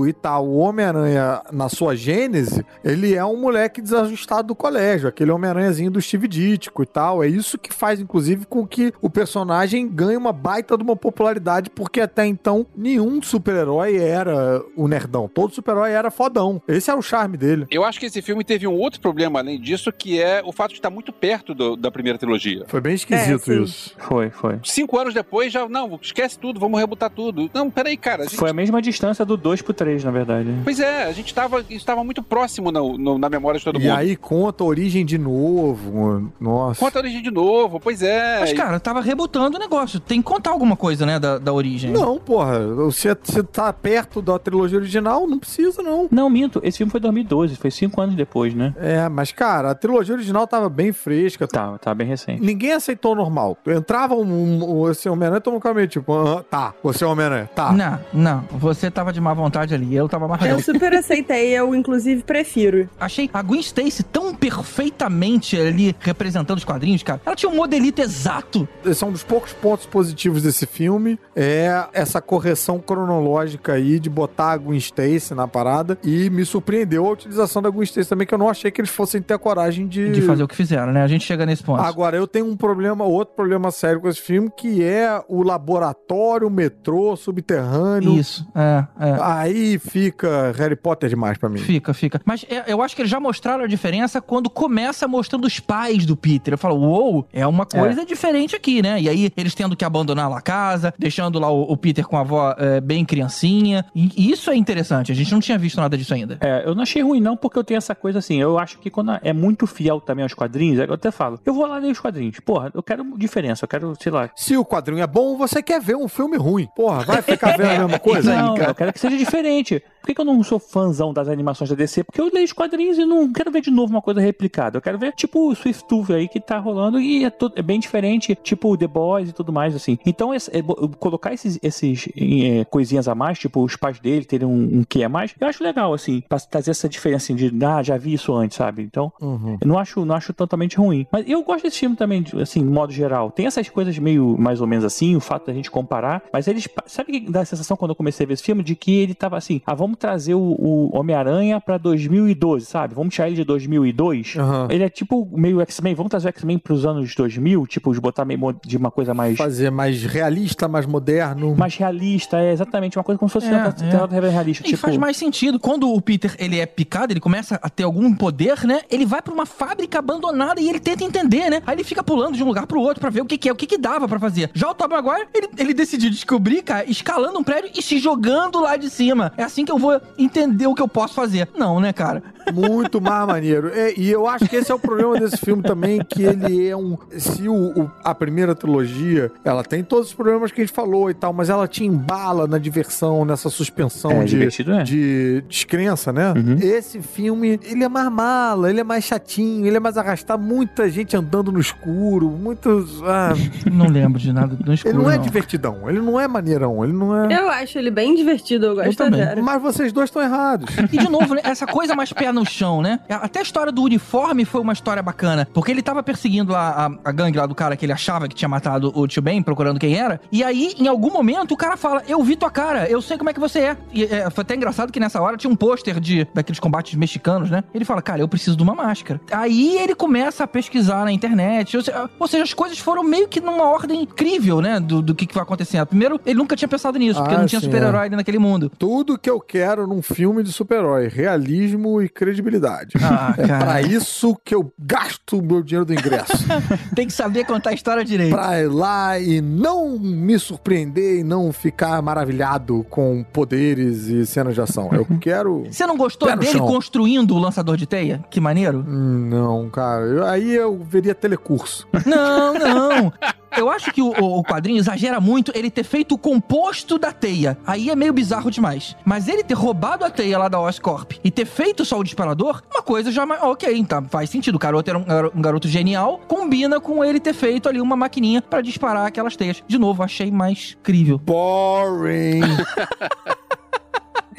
e 0.08 0.14
tal. 0.14 0.47
O 0.47 0.58
Homem-Aranha, 0.58 1.41
na 1.52 1.70
sua 1.70 1.95
gênese, 1.95 2.66
ele 2.84 3.14
é 3.16 3.24
um 3.26 3.39
moleque 3.39 3.82
desajustado 3.82 4.47
do 4.50 4.56
colégio, 4.56 5.08
aquele 5.10 5.32
Homem-Aranhazinho 5.32 5.91
do 5.91 6.02
Steve 6.02 6.28
Ditko 6.28 6.84
e 6.84 6.86
tal. 6.86 7.24
É 7.24 7.28
isso 7.28 7.58
que 7.58 7.74
faz, 7.74 8.00
inclusive, 8.00 8.45
com 8.45 8.66
que 8.66 8.93
o 9.02 9.10
personagem 9.10 9.88
ganhe 9.88 10.18
uma 10.18 10.32
baita 10.32 10.78
de 10.78 10.84
uma 10.84 10.95
popularidade, 10.95 11.70
porque 11.70 12.02
até 12.02 12.26
então 12.26 12.66
nenhum 12.76 13.22
super-herói 13.22 13.97
era 13.97 14.62
o 14.76 14.88
nerdão. 14.88 15.28
Todo 15.32 15.54
super-herói 15.54 15.91
era 15.91 16.10
fodão. 16.12 16.62
Esse 16.68 16.89
é 16.91 16.95
o 16.95 17.02
charme 17.02 17.38
dele. 17.38 17.66
Eu 17.72 17.84
acho 17.84 18.00
que 18.00 18.06
esse 18.06 18.22
filme 18.22 18.43
teve 18.43 18.68
um 18.68 18.74
outro 18.74 19.00
problema 19.00 19.39
além 19.39 19.60
disso, 19.60 19.91
que 19.91 20.22
é 20.22 20.41
o 20.45 20.52
fato 20.52 20.70
de 20.72 20.76
estar 20.78 20.89
muito 20.89 21.12
perto 21.12 21.54
do- 21.54 21.76
da 21.76 21.91
primeira 21.91 22.18
trilogia. 22.18 22.64
Foi 22.68 22.82
bem 22.82 22.93
esquisito 22.93 23.52
É, 23.52 23.56
isso. 23.64 23.95
foi, 23.97 24.30
foi. 24.30 24.60
Cinco 24.64 24.97
anos 25.00 25.14
depois 25.14 25.52
já, 25.52 25.68
não, 25.68 26.00
esquece 26.02 26.38
tudo, 26.38 26.60
vamos 26.60 26.80
rebutar 26.80 27.10
tudo. 27.10 27.50
Não, 27.54 27.70
peraí, 27.70 27.97
cara. 27.97 28.24
A 28.24 28.26
gente, 28.26 28.38
Foi 28.38 28.50
a 28.50 28.54
mesma 28.54 28.82
distância 28.82 29.26
do 29.26 29.38
2 29.40 29.62
pro 29.62 29.74
3, 29.74 30.04
na 30.04 30.12
verdade. 30.12 30.50
Pois 30.64 30.80
é, 30.80 31.04
a 31.06 31.12
gente 31.12 31.34
tava, 31.34 31.64
isso 31.70 31.86
tava 31.86 32.04
muito 32.04 32.22
próximo 32.22 32.72
no- 32.72 32.98
no- 32.98 33.18
na 33.18 33.30
memória 33.30 33.58
de 33.58 33.66
todo 33.66 33.80
E 33.80 33.84
mundo. 33.88 33.98
aí 33.98 34.16
conta 34.16 34.64
a 34.64 34.68
origem 34.68 35.06
de 35.06 35.18
novo. 35.18 36.32
Nossa. 36.40 36.80
Conta 36.80 37.00
a 37.00 37.02
origem 37.02 37.22
de 37.22 37.32
novo, 37.32 37.80
pois 37.80 38.02
é. 38.02 38.40
Mas, 38.40 38.54
cara, 38.54 38.80
tava 38.80 39.02
rebutando 39.02 39.58
o 39.58 39.60
negócio. 39.60 40.00
Tem 40.00 40.22
que 40.22 40.28
contar 40.28 40.52
alguma 40.52 40.76
coisa, 40.76 41.06
né, 41.06 41.20
da, 41.20 41.38
da 41.38 41.54
origem. 41.54 41.92
Não, 41.92 42.18
porra. 42.20 42.60
Você, 42.76 43.16
você 43.22 43.44
tá 43.44 43.72
perto 43.74 44.22
da 44.22 44.38
trilogia 44.40 44.78
original? 44.78 45.28
Não 45.28 45.40
precisa, 45.40 45.82
não. 45.82 46.08
Não, 46.12 46.30
minto. 46.30 46.60
Esse 46.64 46.78
filme 46.80 46.92
foi 46.92 47.00
2012, 47.00 47.56
foi 47.56 47.72
5 47.72 48.02
anos 48.02 48.16
depois, 48.16 48.54
né? 48.54 48.74
É, 48.78 49.08
mas, 49.10 49.32
cara, 49.32 49.72
a 49.72 49.76
trilogia 49.76 50.16
original 50.16 50.46
tava 50.48 50.70
bem 50.70 50.92
fresca. 50.92 51.48
Tá, 51.48 51.78
tá 51.78 51.94
bem 51.94 52.08
recente. 52.08 52.42
Ninguém 52.42 52.74
aceitou 52.74 53.16
normal. 53.16 53.58
Entrava 53.68 54.16
um, 54.16 54.82
um, 54.82 54.90
esse 54.92 55.08
Homem-Aranha 55.10 55.40
e 55.40 55.42
tomava 55.42 55.58
um 55.58 55.62
caminho, 55.62 55.88
tipo, 55.88 56.14
ah, 56.14 56.44
tá, 56.44 56.74
você 56.84 57.04
é 57.04 57.08
Homem-Aranha, 57.08 57.50
tá. 57.56 57.72
Não, 57.72 58.00
não. 58.14 58.44
Você 58.60 58.90
tava 58.92 59.12
de 59.14 59.22
má 59.30 59.42
vontade 59.42 59.74
ali. 59.74 59.96
Eu 59.96 60.08
tava 60.10 60.26
amarradão. 60.26 60.58
Eu 60.58 60.64
super 60.64 60.94
aceitei, 60.94 61.50
eu 61.50 61.76
inclusive 61.76 62.24
prefiro. 62.24 62.90
Achei 63.00 63.30
a 63.34 63.42
Gwen 63.42 63.60
Stacy 63.60 64.04
tão 64.04 64.34
perfeitamente 64.34 65.60
ali 65.60 65.96
representando 66.00 66.58
os 66.58 66.64
quadrinhos, 66.64 67.04
cara. 67.04 67.22
Ela 67.26 67.36
tinha 67.36 67.52
um 67.52 67.56
modelito 67.56 68.02
exato. 68.02 68.68
Esse 68.84 69.04
é 69.04 69.08
um 69.08 69.12
dos 69.12 69.24
poucos 69.24 69.54
pontos 69.54 69.86
positivos 69.86 70.44
desse 70.44 70.66
filme. 70.66 71.20
É 71.36 71.86
essa 71.94 72.22
correção 72.22 72.80
cronológica 72.80 73.74
aí 73.74 74.00
de 74.00 74.10
botar 74.10 74.52
a 74.52 74.58
Gwen 74.58 74.78
Stacy 74.78 75.34
na 75.34 75.48
parada. 75.48 75.98
E 76.04 76.30
me 76.30 76.46
surpreendeu 76.46 77.06
a 77.06 77.12
utilização 77.12 77.62
da 77.62 77.70
Gwen 77.70 77.84
Stacy 77.84 78.10
também, 78.10 78.26
que 78.26 78.34
eu 78.34 78.38
não 78.38 78.50
achei 78.50 78.72
que 78.72 78.82
eles 78.82 78.92
fossem 78.92 79.22
ter 79.22 79.34
a 79.34 79.40
coragem 79.40 79.88
de... 79.88 80.12
De 80.12 80.22
fazer 80.22 80.44
o 80.44 80.48
que 80.48 80.56
fizeram, 80.56 80.92
né? 80.92 81.04
A 81.04 81.08
gente 81.08 81.26
chega 81.26 81.46
nesse 81.46 81.64
ponto. 81.64 81.82
Agora, 81.82 82.18
eu 82.18 82.28
tenho 82.28 82.46
um 82.46 82.56
problema, 82.56 83.04
outro 83.06 83.36
problema 83.36 83.72
sério 83.72 84.02
com 84.02 84.10
esse 84.10 84.22
filme, 84.22 84.50
que 84.56 84.84
é 84.84 85.22
o 85.28 85.44
laboratório, 85.44 86.48
o 86.48 86.52
metrô 86.52 87.16
subterrâneo. 87.16 88.18
Isso, 88.18 88.48
é, 88.56 88.86
é. 88.99 89.12
Aí 89.22 89.80
fica 89.80 90.52
Harry 90.58 90.76
Potter 90.76 91.10
demais 91.10 91.38
pra 91.38 91.50
mim. 91.50 91.60
Fica, 91.60 91.94
fica. 91.94 92.22
Mas 92.26 92.46
é, 92.50 92.64
eu 92.68 92.82
acho 92.82 92.96
que 92.96 93.02
eles 93.02 93.12
já 93.12 93.20
mostraram 93.20 93.64
a 93.64 93.68
diferença 93.68 94.22
quando 94.22 94.50
começa 94.50 95.08
mostrando 95.08 95.46
os 95.46 95.60
pais 95.60 96.06
do 96.06 96.16
Peter. 96.16 96.54
Eu 96.54 96.58
falo, 96.58 96.78
uou, 96.78 97.28
é 97.34 97.46
uma 97.46 97.66
coisa 97.66 98.06
diferente 98.06 98.56
aqui, 98.56 98.82
né? 98.82 99.02
E 99.02 99.10
aí 99.10 99.32
eles 99.36 99.54
tendo 99.56 99.76
que 99.76 99.86
abandonar 99.86 100.30
lá 100.30 100.40
a 100.40 100.41
casa, 100.41 100.94
deixando 100.98 101.40
lá 101.40 101.50
o, 101.52 101.64
o 101.64 101.78
Peter 101.78 102.06
com 102.06 102.18
a 102.18 102.22
avó 102.22 102.56
é, 102.58 102.82
bem 102.82 103.06
criancinha. 103.06 103.86
E 103.96 104.32
isso 104.32 104.50
é 104.50 104.56
interessante. 104.56 105.12
A 105.12 105.16
gente 105.16 105.32
não 105.32 105.40
tinha 105.40 105.58
visto 105.58 105.80
nada 105.80 105.98
disso 105.98 106.14
ainda. 106.14 106.38
É, 106.41 106.64
eu 106.66 106.76
não 106.76 106.84
achei 106.84 107.02
ruim 107.02 107.20
não, 107.22 107.36
porque 107.36 107.58
eu 107.58 107.64
tenho 107.64 107.78
essa 107.78 107.96
coisa 107.96 108.20
assim, 108.20 108.40
eu 108.40 108.58
acho 108.58 108.80
que 108.80 108.90
quando 108.90 109.12
é 109.22 109.34
muito 109.34 109.66
fiel 109.68 110.00
também 110.00 110.24
aos 110.24 110.34
quadrinhos, 110.34 110.80
eu 110.80 110.94
até 110.94 111.12
falo, 111.12 111.40
eu 111.46 111.54
vou 111.54 111.66
lá 111.66 111.78
ler 111.78 111.91
os 111.91 112.00
quadrinhos. 112.00 112.40
Porra, 112.40 112.72
eu 112.74 112.82
quero 112.84 113.06
diferença, 113.18 113.66
eu 113.66 113.68
quero, 113.68 113.94
sei 114.00 114.12
lá. 114.12 114.30
Se 114.36 114.56
o 114.58 114.66
quadrinho 114.66 115.02
é 115.02 115.08
bom, 115.08 115.38
você 115.38 115.62
quer 115.62 115.82
ver 115.82 115.96
um 115.96 116.08
filme 116.08 116.38
ruim. 116.38 116.68
Porra, 116.76 117.04
vai 117.04 117.22
ficar 117.22 117.58
vendo 117.58 117.72
a 117.72 117.80
mesma 117.80 118.00
coisa? 118.00 118.36
não, 118.36 118.58
eu 118.58 118.76
quero 118.76 118.94
que 118.94 119.00
seja 119.10 119.23
diferente. 119.26 119.84
Por 120.02 120.07
que, 120.07 120.15
que 120.15 120.22
eu 120.22 120.26
não 120.26 120.41
sou 120.44 120.57
fãzão 120.60 121.14
das 121.14 121.27
animações 121.27 121.69
da 121.69 121.76
DC? 121.76 122.03
Porque 122.06 122.22
eu 122.22 122.31
leio 122.34 122.45
os 122.45 122.53
quadrinhos 122.53 122.98
e 122.98 123.06
não 123.06 123.31
quero 123.34 123.52
ver 123.52 123.61
de 123.61 123.69
novo 123.69 123.91
uma 123.91 124.02
coisa 124.02 124.22
replicada. 124.22 124.77
Eu 124.77 124.81
quero 124.81 124.98
ver, 124.98 125.11
tipo, 125.14 125.49
o 125.52 125.56
Swift 125.56 125.86
Tooth 125.88 126.11
aí 126.14 126.27
que 126.27 126.40
tá 126.40 126.57
rolando 126.57 126.99
e 126.99 127.26
é, 127.26 127.31
é 127.56 127.61
bem 127.61 127.80
diferente, 127.80 128.34
tipo 128.41 128.76
The 128.77 128.88
Boys 128.88 129.30
e 129.30 129.34
tudo 129.34 129.52
mais, 129.52 129.76
assim. 129.76 129.98
Então, 130.06 130.34
esse- 130.34 130.49
é, 130.56 130.61
colocar 130.98 131.34
esses, 131.34 131.60
esses 131.61 132.07
é, 132.18 132.64
coisinhas 132.65 133.07
a 133.07 133.14
mais, 133.14 133.38
tipo, 133.38 133.61
os 133.61 133.76
pais 133.76 133.99
dele 133.99 134.23
terem 134.26 134.48
um, 134.48 134.80
um 134.80 134.84
que 134.88 135.03
a 135.03 135.10
mais, 135.10 135.36
eu 135.40 135.48
acho 135.48 135.64
legal, 135.64 135.94
assim, 135.94 136.23
pra 136.27 136.40
trazer 136.40 136.72
essa 136.72 136.88
diferença 136.88 137.26
assim, 137.26 137.36
de, 137.36 137.52
ah, 137.65 137.84
já 137.84 137.98
vi 137.98 138.14
isso 138.14 138.34
antes, 138.34 138.56
sabe? 138.57 138.81
Então, 138.81 139.11
Uhum. 139.22 139.57
eu 139.60 139.68
não 139.68 139.77
acho, 139.77 140.06
não 140.06 140.15
acho 140.15 140.31
totalmente 140.34 140.77
ruim. 140.77 141.06
Mas 141.11 141.27
eu 141.27 141.44
gosto 141.44 141.64
desse 141.64 141.80
filme 141.80 141.95
também, 141.98 142.23
assim, 142.41 142.61
no 142.64 142.72
modo 142.72 142.94
geral. 142.94 143.30
Tem 143.31 143.45
essas 143.45 143.68
coisas 143.69 143.98
meio 143.99 144.38
mais 144.40 144.61
ou 144.61 144.68
menos 144.68 144.86
assim, 144.86 145.15
o 145.15 145.19
fato 145.19 145.48
da 145.48 145.53
gente 145.53 145.69
comparar. 145.69 146.23
Mas 146.31 146.48
eles. 146.48 146.68
Sabe 146.86 147.11
que 147.19 147.31
dá 147.31 147.41
a 147.41 147.45
sensação 147.45 147.76
quando 147.76 147.91
eu 147.91 147.95
comecei 147.95 148.23
a 148.23 148.27
ver 148.27 148.34
esse 148.36 148.44
filme? 148.44 148.64
De 148.64 148.76
que 148.76 148.99
ele 149.00 149.14
tava 149.14 149.38
assim, 149.38 149.62
ah, 149.66 149.74
vamos 149.74 149.98
trazer 149.98 150.34
o, 150.34 150.40
o 150.60 150.98
Homem-Aranha 150.98 151.60
pra 151.60 151.78
2012, 151.78 152.66
sabe? 152.66 152.94
Vamos 152.96 153.14
tirar 153.14 153.28
ele 153.28 153.36
de 153.38 153.44
2002. 153.44 154.36
Aham. 154.38 154.68
Ele 154.70 154.84
é 154.84 154.90
tipo 154.90 155.28
meio 155.34 155.62
X-Men. 155.62 155.96
Vamos 155.96 156.10
trazer 156.10 156.28
o 156.28 156.30
X-Men 156.30 156.58
pros 156.58 156.86
anos 156.86 157.14
2000, 157.16 157.68
tipo, 157.68 157.94
de 157.94 158.00
botar 158.00 158.26
meio 158.26 158.40
de 158.66 158.78
uma 158.78 158.92
coisa 158.92 159.14
mais. 159.14 159.38
Fazer 159.38 159.70
mais 159.70 160.04
realista, 160.04 160.68
mais 160.68 160.86
moderno. 160.86 161.56
Mais 161.56 161.76
realista, 161.76 162.40
é 162.40 162.52
exatamente 162.52 162.98
uma 162.98 163.04
coisa 163.04 163.18
como 163.20 163.30
se 163.30 163.34
fosse 163.34 163.48
É, 163.48 163.52
uma 163.52 164.28
é. 164.28 164.30
realista. 164.30 164.64
E 164.66 164.72
tipo, 164.72 164.78
faz 164.82 164.98
mais 164.98 165.18
sentido. 165.18 165.60
Quando 165.60 165.92
o 165.92 166.02
Peter 166.02 166.36
ele 166.40 166.60
é 166.60 166.66
picado, 166.66 167.14
ele 167.14 167.20
começa 167.20 167.60
a 167.62 167.70
ter 167.70 167.84
algum 167.84 168.14
poder, 168.14 168.66
né? 168.66 168.82
Ele 168.90 169.06
vai 169.06 169.22
pra 169.22 169.34
uma 169.34 169.46
fábrica 169.46 170.00
abandonada 170.00 170.60
e 170.62 170.70
ele 170.70 170.80
tenta 170.80 171.04
entender, 171.04 171.50
né? 171.50 171.62
Aí 171.66 171.76
ele 171.76 171.84
fica 171.84 172.04
pulando 172.04 172.36
de 172.36 172.44
um 172.44 172.48
lugar 172.48 172.68
pro 172.68 172.80
outro 172.80 173.00
pra 173.00 173.10
ver 173.10 173.22
o 173.22 173.26
que, 173.26 173.38
que 173.38 173.50
é, 173.50 173.52
o 173.52 173.56
que, 173.56 173.68
que 173.68 173.78
dava 173.78 174.08
pra 174.08 174.20
fazer. 174.20 174.50
Já 174.54 174.70
o 174.70 174.74
Tobey 174.74 175.02
Maguire, 175.02 175.28
ele, 175.34 175.50
ele 175.58 175.74
decidiu 175.74 176.10
descobrir, 176.10 176.62
cara, 176.62 176.90
escalando 176.90 177.40
um 177.40 177.44
prédio 177.44 177.72
e 177.78 177.82
se 177.82 177.98
jogando 178.00 178.60
lá 178.62 178.76
de 178.80 178.89
cima. 178.89 179.31
É 179.38 179.43
assim 179.43 179.64
que 179.65 179.72
eu 179.72 179.77
vou 179.77 179.99
entender 180.18 180.68
o 180.68 180.73
que 180.73 180.81
eu 180.81 180.88
posso 180.88 181.14
fazer. 181.14 181.47
Não, 181.57 181.80
né, 181.80 181.93
cara? 181.93 182.23
Muito 182.53 182.99
mais 182.99 183.27
maneiro. 183.27 183.69
É, 183.73 183.93
e 183.97 184.10
eu 184.10 184.26
acho 184.27 184.47
que 184.47 184.56
esse 184.56 184.72
é 184.72 184.76
o 184.76 184.80
problema 184.80 185.19
desse 185.19 185.38
filme 185.38 185.61
também, 185.61 185.99
que 186.03 186.23
ele 186.23 186.68
é 186.68 186.76
um... 186.76 186.97
Se 187.18 187.47
o, 187.47 187.53
o- 187.84 187.91
a 188.03 188.15
primeira 188.15 188.56
trilogia, 188.56 189.31
ela 189.43 189.64
tem 189.64 189.84
todos 189.84 190.07
os 190.07 190.14
problemas 190.14 190.51
que 190.51 190.61
a 190.61 190.65
gente 190.65 190.73
falou 190.73 191.10
e 191.10 191.14
tal, 191.14 191.31
mas 191.34 191.49
ela 191.49 191.68
te 191.68 191.84
embala 191.85 192.47
na 192.47 192.57
diversão, 192.57 193.23
nessa 193.26 193.49
suspensão 193.49 194.11
É, 194.11 194.23
de, 194.23 194.30
divertido 194.31 194.73
é. 194.73 194.84
de 194.84 195.43
descrença, 195.47 196.11
né? 196.11 196.34
Uhum. 196.35 196.57
Esse 196.60 197.01
filme, 197.01 197.60
ele 197.64 197.84
é 197.84 197.89
mais 197.89 198.10
mala, 198.11 198.69
ele 198.69 198.80
é 198.80 198.84
mais 198.84 199.03
chatinho, 199.03 199.68
ele 199.68 199.77
é 199.77 199.80
mais 199.80 199.97
arrastado, 199.97 200.41
muita 200.41 200.89
gente 200.89 201.15
andando 201.15 201.51
no 201.51 201.60
escuro, 201.60 202.30
muitos... 202.30 203.01
ah, 203.03 203.34
Não 203.72 203.88
lembro 203.88 204.19
de 204.19 204.31
nada 204.34 204.56
do 204.56 204.73
escuro, 204.73 204.95
ele 204.95 205.03
não 205.03 205.11
é 205.11 205.18
não. 205.18 205.23
divertidão, 205.23 205.89
ele 205.89 205.99
não 206.01 206.19
é 206.19 206.27
maneirão, 206.27 206.84
ele 206.84 206.93
não 206.93 207.15
é... 207.15 207.38
Eu 207.39 207.49
acho 207.49 207.77
ele 207.77 207.91
bem 207.91 208.15
divertido, 208.15 208.69
eu 208.70 208.76
gosto 208.76 208.98
também. 208.98 209.20
da 209.20 209.26
Vera. 209.28 209.41
Mas 209.41 209.62
vocês 209.62 209.91
dois 209.91 210.10
estão 210.10 210.22
errados. 210.22 210.70
E 210.91 210.98
de 210.98 211.10
novo, 211.10 211.34
né, 211.36 211.41
essa 211.44 211.66
coisa 211.66 211.96
mais 211.96 212.12
pé 212.14 212.32
no 212.32 212.46
chão, 212.46 212.82
né? 212.82 213.00
Até 213.10 213.40
a 213.40 213.41
história 213.44 213.72
do 213.72 213.82
uniforme 213.84 214.46
foi 214.46 214.62
uma 214.62 214.74
história 214.74 215.02
bacana. 215.02 215.48
Porque 215.54 215.72
ele 215.72 215.82
tava 215.82 216.02
perseguindo 216.04 216.54
lá 216.54 216.91
a, 217.04 217.10
a 217.10 217.12
gangue 217.12 217.38
lá 217.38 217.46
do 217.46 217.56
cara 217.56 217.76
que 217.76 217.86
ele 217.86 217.94
achava 217.94 218.28
que 218.28 218.36
tinha 218.36 218.50
matado 218.50 218.91
o 218.96 219.08
tio 219.08 219.22
Ben, 219.22 219.41
procurando 219.41 219.80
quem 219.80 219.96
era. 219.96 220.20
E 220.32 220.44
aí, 220.44 220.74
em 220.80 220.88
algum 220.88 221.12
momento, 221.12 221.54
o 221.54 221.58
cara 221.58 221.76
fala: 221.78 222.04
Eu 222.08 222.22
vi 222.24 222.36
tua 222.36 222.50
cara, 222.50 222.88
eu 222.90 223.02
sei 223.02 223.18
como 223.18 223.30
é 223.30 223.34
que 223.34 223.40
você 223.40 223.60
é. 223.60 223.78
E 223.94 224.04
é, 224.04 224.30
foi 224.30 224.41
até 224.41 224.56
engraçado 224.56 224.91
que 224.91 225.00
nessa 225.00 225.22
hora 225.22 225.38
tinha 225.38 225.52
um 225.52 225.56
pôster 225.56 226.00
de 226.00 226.28
daqueles 226.34 226.60
combates 226.60 226.96
mexicanos, 226.96 227.50
né? 227.50 227.64
Ele 227.74 227.86
fala: 227.86 228.02
Cara, 228.02 228.22
eu 228.22 228.28
preciso 228.28 228.56
de 228.58 228.64
uma 228.64 228.76
máscara. 228.76 229.20
Aí 229.32 229.78
ele 229.78 229.96
começa 229.96 230.44
a 230.44 230.48
pesquisar 230.48 231.04
na 231.06 231.12
internet. 231.12 231.76
Ou 231.78 231.84
seja, 231.84 232.10
ou 232.20 232.28
seja, 232.28 232.44
as 232.44 232.54
coisas 232.54 232.78
foram 232.80 233.04
meio 233.04 233.28
que 233.28 233.40
numa 233.40 233.64
ordem 233.64 234.02
incrível, 234.02 234.62
né? 234.62 234.80
Do, 234.80 235.02
do 235.02 235.16
que, 235.16 235.26
que 235.26 235.34
vai 235.34 235.44
acontecendo. 235.44 235.86
Primeiro, 235.88 236.20
ele 236.26 236.38
nunca 236.38 236.56
tinha 236.56 236.68
pensado 236.68 236.98
nisso, 236.98 237.20
porque 237.22 237.36
Ah, 237.36 237.40
não 237.40 237.46
tinha 237.46 237.60
sim, 237.60 237.66
super-herói 237.68 238.08
ali 238.08 238.16
naquele 238.16 238.40
mundo. 238.40 238.59
Tudo 238.68 239.15
que 239.19 239.30
eu 239.30 239.40
quero 239.40 239.86
num 239.86 240.02
filme 240.02 240.41
de 240.41 240.52
super-herói: 240.52 241.07
realismo 241.07 242.02
e 242.02 242.10
credibilidade. 242.10 242.95
Ah, 243.02 243.36
É 243.38 243.45
cara. 243.48 243.65
pra 243.65 243.81
isso 243.84 244.36
que 244.44 244.56
eu 244.56 244.73
gasto 244.80 245.38
o 245.38 245.41
meu 245.44 245.61
dinheiro 245.61 245.86
do 245.86 245.94
ingresso. 245.94 246.34
Tem 246.95 247.06
que 247.06 247.14
saber 247.14 247.45
contar 247.45 247.69
a 247.69 247.73
história 247.73 248.03
direito. 248.03 248.31
pra 248.36 248.60
ir 248.60 248.68
lá 248.68 249.19
e 249.19 249.40
não 249.40 249.99
me 249.99 250.40
surpreender 250.40 251.19
e 251.19 251.23
não 251.23 251.53
ficar 251.53 252.02
maravilhado 252.02 252.84
com 252.90 253.23
poderes 253.31 254.07
e 254.07 254.26
cenas 254.26 254.56
de 254.56 254.61
ação. 254.61 254.90
Eu 254.91 255.06
quero. 255.22 255.65
Você 255.69 255.86
não 255.86 255.95
gostou 255.95 256.36
dele 256.36 256.57
construindo 256.60 257.36
o 257.36 257.38
lançador 257.38 257.77
de 257.77 257.86
teia? 257.86 258.23
Que 258.31 258.40
maneiro. 258.41 258.84
Não, 258.84 259.69
cara. 259.69 260.06
Eu- 260.06 260.26
aí 260.26 260.56
eu 260.56 260.80
veria 260.84 261.14
telecurso. 261.14 261.88
Não, 262.06 262.53
não. 262.53 263.14
Eu 263.58 263.70
acho 263.70 263.92
que 263.92 264.02
o, 264.02 264.10
o 264.10 264.44
quadrinho 264.44 264.78
exagera 264.80 265.20
muito 265.20 265.52
ele 265.56 265.70
ter 265.70 265.84
feito 265.84 266.16
o 266.16 266.18
composto 266.18 266.98
da 266.98 267.12
teia. 267.12 267.58
Aí 267.66 267.90
é 267.90 267.96
meio 267.96 268.14
bizarro 268.14 268.50
demais. 268.52 268.96
Mas 269.06 269.28
ele 269.28 269.44
ter 269.44 269.54
roubado 269.56 270.06
a 270.06 270.10
teia 270.10 270.38
lá 270.38 270.48
da 270.48 270.60
Oscorp 270.60 271.14
e 271.24 271.32
ter 271.32 271.46
feito 271.46 271.84
só 271.84 271.98
o 272.00 272.04
disparador, 272.04 272.62
uma 272.72 272.82
coisa 272.82 273.12
já... 273.12 273.24
Ok, 273.42 273.76
então 273.76 274.06
faz 274.10 274.30
sentido. 274.30 274.56
O 274.56 274.60
garoto 274.60 274.90
era 274.90 274.98
um, 275.00 275.04
garo- 275.04 275.32
um 275.36 275.42
garoto 275.42 275.68
genial. 275.68 276.20
Combina 276.28 276.80
com 276.80 277.04
ele 277.04 277.20
ter 277.20 277.34
feito 277.34 277.68
ali 277.68 277.82
uma 277.82 277.96
maquininha 277.96 278.42
pra 278.42 278.62
disparar 278.62 279.06
aquelas 279.06 279.36
teias. 279.36 279.64
De 279.68 279.78
novo, 279.78 280.04
achei 280.04 280.32
mais 280.32 280.78
crível. 280.84 281.18
Boring. 281.18 282.42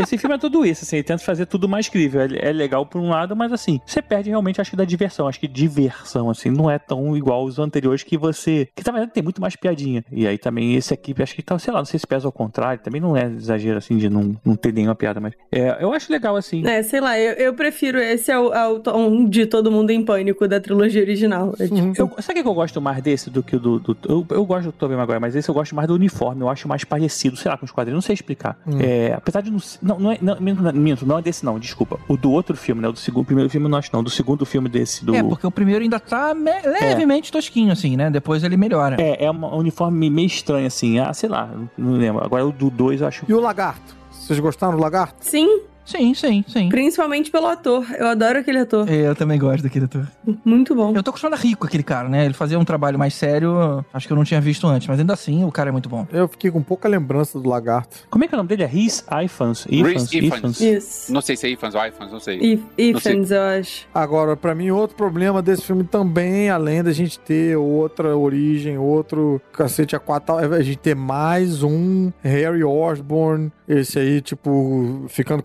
Esse 0.03 0.19
filme 0.19 0.35
é 0.37 0.39
tudo 0.39 0.65
isso, 0.65 0.85
assim, 0.85 0.97
ele 0.97 1.03
tenta 1.05 1.23
fazer 1.23 1.47
tudo 1.47 1.69
mais 1.69 1.89
crível. 1.89 2.21
É, 2.23 2.49
é 2.49 2.53
legal 2.53 2.85
por 2.87 3.01
um 3.01 3.09
lado, 3.11 3.35
mas 3.37 3.53
assim, 3.53 3.81
você 3.87 4.01
perde 4.03 4.31
realmente, 4.31 4.61
acho 4.61 4.71
que 4.71 4.77
da 4.77 4.85
diversão. 4.85 5.27
Acho 5.29 5.39
que 5.41 5.49
diversão, 5.49 6.31
assim, 6.31 6.51
não 6.51 6.71
é 6.71 6.79
tão 6.79 7.17
igual 7.17 7.41
aos 7.41 7.59
anteriores 7.59 8.03
que 8.03 8.17
você. 8.17 8.69
Que 8.75 8.83
na 8.87 8.93
verdade 8.93 9.13
tem 9.13 9.23
muito 9.23 9.41
mais 9.41 9.57
piadinha. 9.57 10.05
E 10.11 10.27
aí 10.27 10.39
também 10.39 10.75
esse 10.75 10.93
aqui, 10.95 11.15
acho 11.23 11.35
que 11.35 11.43
tá, 11.43 11.59
sei 11.59 11.73
lá, 11.73 11.81
não 11.81 11.85
sei 11.87 11.99
se 11.99 12.07
pesa 12.07 12.27
ao 12.27 12.33
contrário, 12.33 12.83
também 12.83 13.01
não 13.01 13.17
é 13.17 13.25
exagero 13.27 13.79
assim 13.79 13.97
de 13.97 14.09
não, 14.09 14.37
não 14.45 14.57
ter 14.57 14.73
nenhuma 14.73 14.95
piada, 14.95 15.21
mas. 15.21 15.35
É, 15.53 15.77
eu 15.83 15.93
acho 15.93 16.11
legal, 16.13 16.37
assim. 16.37 16.67
É, 16.67 16.83
sei 16.83 17.01
lá, 17.01 17.19
eu, 17.19 17.33
eu 17.35 17.55
prefiro 17.55 17.99
esse 17.99 18.31
ao, 18.33 18.53
ao 18.53 18.81
tom 18.81 19.29
de 19.29 19.47
Todo 19.47 19.71
Mundo 19.71 19.91
em 19.91 20.05
Pânico 20.05 20.47
da 20.49 20.61
trilogia 20.61 21.03
original. 21.03 21.55
É, 21.59 21.65
tipo, 21.65 21.93
Eu, 21.97 22.11
sabe 22.23 22.41
o 22.41 22.43
que 22.43 22.49
eu 22.49 22.55
gosto 22.55 22.81
mais 22.81 23.03
desse 23.03 23.31
do 23.31 23.43
que 23.43 23.57
o 23.57 23.61
do. 23.61 23.79
do- 23.79 23.97
eu, 24.09 24.27
eu 24.31 24.45
gosto 24.45 24.67
do 24.67 24.73
Tobey 24.73 24.97
Maguire, 24.97 25.21
mas 25.21 25.37
esse 25.37 25.49
eu 25.49 25.55
gosto 25.55 25.75
mais 25.75 25.87
do 25.89 25.95
uniforme. 25.95 26.41
Eu 26.43 26.49
acho 26.49 26.67
mais 26.69 26.85
parecido, 26.85 27.37
sei 27.37 27.51
lá, 27.51 27.57
com 27.57 27.65
os 27.65 27.71
quadrinhos. 27.71 27.97
Não 27.97 28.03
sei 28.03 28.15
explicar. 28.15 28.59
É, 28.81 29.13
apesar 29.15 29.41
de 29.43 29.51
não. 29.83 29.90
Não, 29.91 29.99
não 29.99 30.13
é. 30.13 30.19
Não, 30.21 30.37
minto, 30.41 31.05
não 31.07 31.19
é 31.19 31.23
desse, 31.23 31.45
não, 31.45 31.59
desculpa. 31.59 31.99
O 32.09 32.17
do 32.17 32.31
outro 32.31 32.57
filme, 32.57 32.81
né? 32.81 32.89
O 32.89 32.93
do 32.93 32.99
segundo. 32.99 33.25
primeiro 33.27 33.51
filme 33.51 33.69
não 33.69 33.79
acho, 33.79 33.91
não. 33.93 34.03
Do 34.03 34.11
segundo 34.11 34.47
filme 34.47 34.69
desse. 34.69 35.05
Do, 35.05 35.15
É, 35.15 35.23
porque 35.23 35.47
o 35.47 35.51
primeiro 35.51 35.83
ainda 35.83 35.99
tá 35.99 36.35
me- 36.35 36.61
levemente 36.63 37.33
tosquinho, 37.33 37.73
assim, 37.73 37.97
né? 37.97 38.11
Depois 38.11 38.45
ele 38.45 38.57
melhora. 38.57 38.97
É, 39.01 39.25
é 39.25 39.31
um 39.31 39.57
uniforme 39.57 40.09
meio 40.11 40.27
estranho, 40.27 40.67
assim. 40.67 40.99
Ah, 40.99 41.13
sei 41.13 41.29
lá, 41.29 41.51
não 41.77 41.93
lembro. 41.93 42.25
Agora 42.25 42.47
o 42.47 42.53
do 42.53 42.71
2 42.71 43.01
eu 43.01 43.09
acho. 43.09 43.25
e 43.29 43.35
o 43.35 43.41
lagarto? 43.41 43.95
Vocês 44.11 44.39
gostaram 44.39 44.77
do 44.77 44.81
lagarto? 44.83 45.17
Sim, 45.21 45.61
Sim, 45.91 46.15
sim, 46.15 46.45
sim. 46.47 46.69
Principalmente 46.69 47.31
pelo 47.31 47.47
ator. 47.47 47.85
Eu 47.99 48.07
adoro 48.07 48.39
aquele 48.39 48.59
ator. 48.59 48.89
É, 48.89 49.09
Eu 49.09 49.17
também 49.17 49.39
gosto 49.39 49.63
daquele 49.63 49.87
ator. 49.87 50.07
Muito 50.45 50.75
bom. 50.75 50.93
Eu 50.95 51.03
tô 51.03 51.11
acostumado 51.11 51.35
a 51.39 51.43
rico 51.43 51.67
aquele 51.67 51.83
cara, 51.83 52.09
né? 52.09 52.25
Ele 52.25 52.35
fazia 52.35 52.59
um 52.59 52.65
trabalho 52.65 52.99
mais 52.99 53.15
sério, 53.15 53.85
acho 53.93 54.07
que 54.07 54.13
eu 54.13 54.17
não 54.17 54.25
tinha 54.25 54.41
visto 54.41 54.67
antes, 54.67 54.87
mas 54.87 55.01
ainda 55.01 55.13
assim 55.15 55.45
o 55.45 55.51
cara 55.51 55.69
é 55.71 55.73
muito 55.73 55.89
bom. 55.89 56.07
Eu 56.13 56.29
fiquei 56.29 56.51
com 56.51 56.63
pouca 56.63 56.89
lembrança 56.89 57.39
do 57.41 57.49
lagarto. 57.49 57.99
Como 58.09 58.25
é 58.25 58.29
que 58.29 58.35
é 58.35 58.37
o 58.37 58.39
nome 58.39 58.49
dele? 58.49 58.63
É 58.63 58.67
Rhys 58.67 59.05
Ifans. 59.25 59.65
Rhys 59.65 60.13
Ifans. 60.13 60.13
Ifans. 60.15 60.61
Isso. 60.61 61.13
Não 61.13 61.21
sei 61.21 61.37
se 61.37 61.47
é 61.47 61.51
Ifans 61.51 61.75
ou 61.75 61.85
Ifans, 61.85 62.13
não 62.13 62.21
sei. 62.21 62.39
If- 62.39 62.61
Não 62.93 63.01
sei. 63.01 63.13
Ifans, 63.13 63.31
eu 63.31 63.43
acho. 63.43 63.87
Agora, 63.95 64.37
pra 64.37 64.55
mim, 64.55 64.71
outro 64.71 64.97
problema 64.97 65.43
desse 65.43 65.63
filme 65.63 65.83
também, 65.85 66.51
além 66.51 66.83
da 66.83 66.93
gente 66.93 67.19
ter 67.19 67.57
outra 67.57 68.17
origem, 68.17 68.79
outro 68.79 69.41
cacete 69.53 69.97
a 69.97 69.99
quatro, 69.99 70.39
é 70.39 70.45
a 70.47 70.63
gente 70.63 70.79
ter 70.79 70.95
mais 70.95 71.63
um 71.63 72.13
Harry 72.23 72.63
Osborn, 72.63 73.51
esse 73.69 73.99
aí, 73.99 74.21
tipo, 74.21 75.05
ficando 75.09 75.43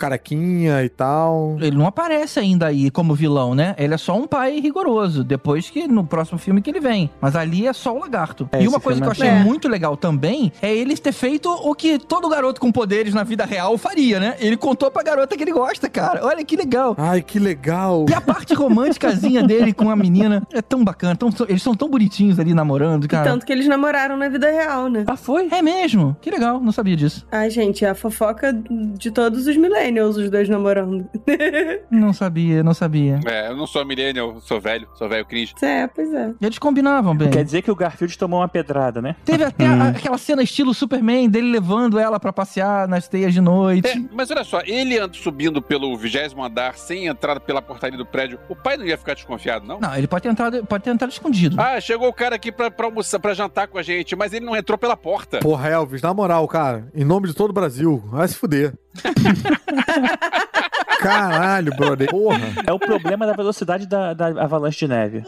e 0.83 0.89
tal. 0.89 1.57
Ele 1.59 1.77
não 1.77 1.85
aparece 1.87 2.39
ainda 2.39 2.67
aí 2.67 2.89
como 2.89 3.13
vilão, 3.15 3.53
né? 3.55 3.75
Ele 3.77 3.93
é 3.93 3.97
só 3.97 4.15
um 4.17 4.27
pai 4.27 4.59
rigoroso, 4.59 5.23
depois 5.23 5.69
que 5.69 5.87
no 5.87 6.03
próximo 6.05 6.37
filme 6.37 6.61
que 6.61 6.69
ele 6.69 6.79
vem. 6.79 7.09
Mas 7.21 7.35
ali 7.35 7.67
é 7.67 7.73
só 7.73 7.95
o 7.95 7.99
lagarto. 7.99 8.49
É, 8.51 8.61
e 8.63 8.67
uma 8.67 8.79
coisa 8.79 9.01
que 9.01 9.07
eu 9.07 9.13
filme 9.15 9.29
achei 9.29 9.41
é- 9.41 9.43
muito 9.43 9.67
legal 9.67 9.95
também 9.97 10.51
é 10.61 10.73
ele 10.73 10.95
ter 10.97 11.11
feito 11.11 11.49
o 11.49 11.73
que 11.75 11.97
todo 11.99 12.27
garoto 12.29 12.59
com 12.61 12.71
poderes 12.71 13.13
na 13.13 13.23
vida 13.23 13.45
real 13.45 13.77
faria, 13.77 14.19
né? 14.19 14.35
Ele 14.39 14.57
contou 14.57 14.89
pra 14.91 15.03
garota 15.03 15.35
que 15.35 15.43
ele 15.43 15.51
gosta, 15.51 15.89
cara. 15.89 16.25
Olha 16.25 16.43
que 16.43 16.55
legal. 16.55 16.95
Ai, 16.97 17.21
que 17.21 17.39
legal. 17.39 18.05
E 18.09 18.13
a 18.13 18.21
parte 18.21 18.53
românticazinha 18.53 19.43
dele 19.47 19.73
com 19.73 19.89
a 19.89 19.95
menina 19.95 20.45
é 20.53 20.61
tão 20.61 20.83
bacana. 20.83 21.15
Tão, 21.15 21.29
eles 21.47 21.61
são 21.61 21.73
tão 21.75 21.89
bonitinhos 21.89 22.39
ali 22.39 22.53
namorando, 22.53 23.05
E 23.05 23.07
cara. 23.07 23.29
tanto 23.29 23.45
que 23.45 23.51
eles 23.51 23.67
namoraram 23.67 24.17
na 24.17 24.29
vida 24.29 24.49
real, 24.49 24.87
né? 24.89 25.03
Ah, 25.07 25.15
foi? 25.17 25.47
É 25.51 25.61
mesmo? 25.61 26.15
Que 26.21 26.29
legal, 26.31 26.59
não 26.59 26.71
sabia 26.71 26.95
disso. 26.95 27.25
Ai, 27.31 27.49
gente, 27.49 27.85
é 27.85 27.89
a 27.89 27.95
fofoca 27.95 28.53
de 28.53 29.11
todos 29.11 29.47
os 29.47 29.55
millennials, 29.57 30.14
os 30.17 30.29
dois 30.29 30.47
namorando. 30.49 31.07
Não 31.91 32.13
sabia, 32.13 32.63
não 32.63 32.73
sabia. 32.73 33.19
É, 33.25 33.49
eu 33.49 33.55
não 33.55 33.65
sou 33.67 33.85
millennial, 33.85 34.39
sou 34.41 34.59
velho, 34.59 34.87
sou 34.95 35.07
velho 35.07 35.25
cringe. 35.25 35.53
é, 35.61 35.87
pois 35.87 36.13
é. 36.13 36.33
Eles 36.41 36.57
combinavam 36.59 37.15
bem. 37.15 37.29
Quer 37.29 37.43
dizer 37.43 37.61
que 37.61 37.71
o 37.71 37.75
Garfield 37.75 38.17
tomou 38.17 38.39
uma 38.39 38.47
pedrada, 38.47 39.01
né? 39.01 39.15
Teve 39.23 39.43
até 39.45 39.65
a- 39.67 39.89
aquela 39.89 40.17
cena 40.17 40.43
estilo 40.43 40.73
Superman 40.73 41.29
dele 41.29 41.51
levando 41.51 41.97
ela 41.99 42.19
pra 42.19 42.33
passear 42.33 42.87
nas 42.87 43.07
teias 43.07 43.33
de 43.33 43.41
noite. 43.41 43.87
É, 43.87 43.95
mas 44.13 44.29
olha 44.31 44.43
só, 44.43 44.61
ele 44.65 44.97
anda 44.99 45.13
subindo 45.13 45.61
pelo 45.61 45.95
vigésimo 45.97 46.43
andar 46.43 46.75
sem 46.77 47.07
entrada 47.07 47.39
pela 47.39 47.61
portaria 47.61 47.97
do 47.97 48.05
prédio. 48.05 48.39
O 48.49 48.55
pai 48.55 48.77
não 48.77 48.85
ia 48.85 48.97
ficar 48.97 49.13
desconfiado, 49.13 49.65
não? 49.65 49.79
Não, 49.79 49.95
ele 49.95 50.07
pode 50.07 50.23
ter 50.23 50.29
entrado, 50.29 50.65
pode 50.65 50.83
ter 50.83 50.89
entrado 50.91 51.11
escondido. 51.11 51.55
Ah, 51.59 51.79
chegou 51.79 52.07
o 52.07 52.13
cara 52.13 52.35
aqui 52.35 52.51
pra, 52.51 52.69
pra 52.69 52.87
almoçar, 52.87 53.19
pra 53.19 53.33
jantar 53.33 53.67
com 53.67 53.77
a 53.77 53.83
gente, 53.83 54.15
mas 54.15 54.33
ele 54.33 54.45
não 54.45 54.55
entrou 54.55 54.77
pela 54.77 54.97
porta. 54.97 55.39
Porra, 55.39 55.69
Elvis, 55.69 56.01
na 56.01 56.13
moral, 56.13 56.47
cara, 56.47 56.87
em 56.93 57.03
nome 57.05 57.27
de 57.27 57.33
todo 57.33 57.49
o 57.51 57.53
Brasil, 57.53 58.03
vai 58.07 58.27
se 58.27 58.35
fuder. 58.35 58.73
Caralho, 60.99 61.75
brother. 61.75 62.09
Porra. 62.09 62.39
É 62.65 62.73
o 62.73 62.79
problema 62.79 63.25
da 63.25 63.33
velocidade 63.33 63.85
da, 63.85 64.13
da 64.13 64.27
avalanche 64.43 64.79
de 64.79 64.87
neve. 64.87 65.23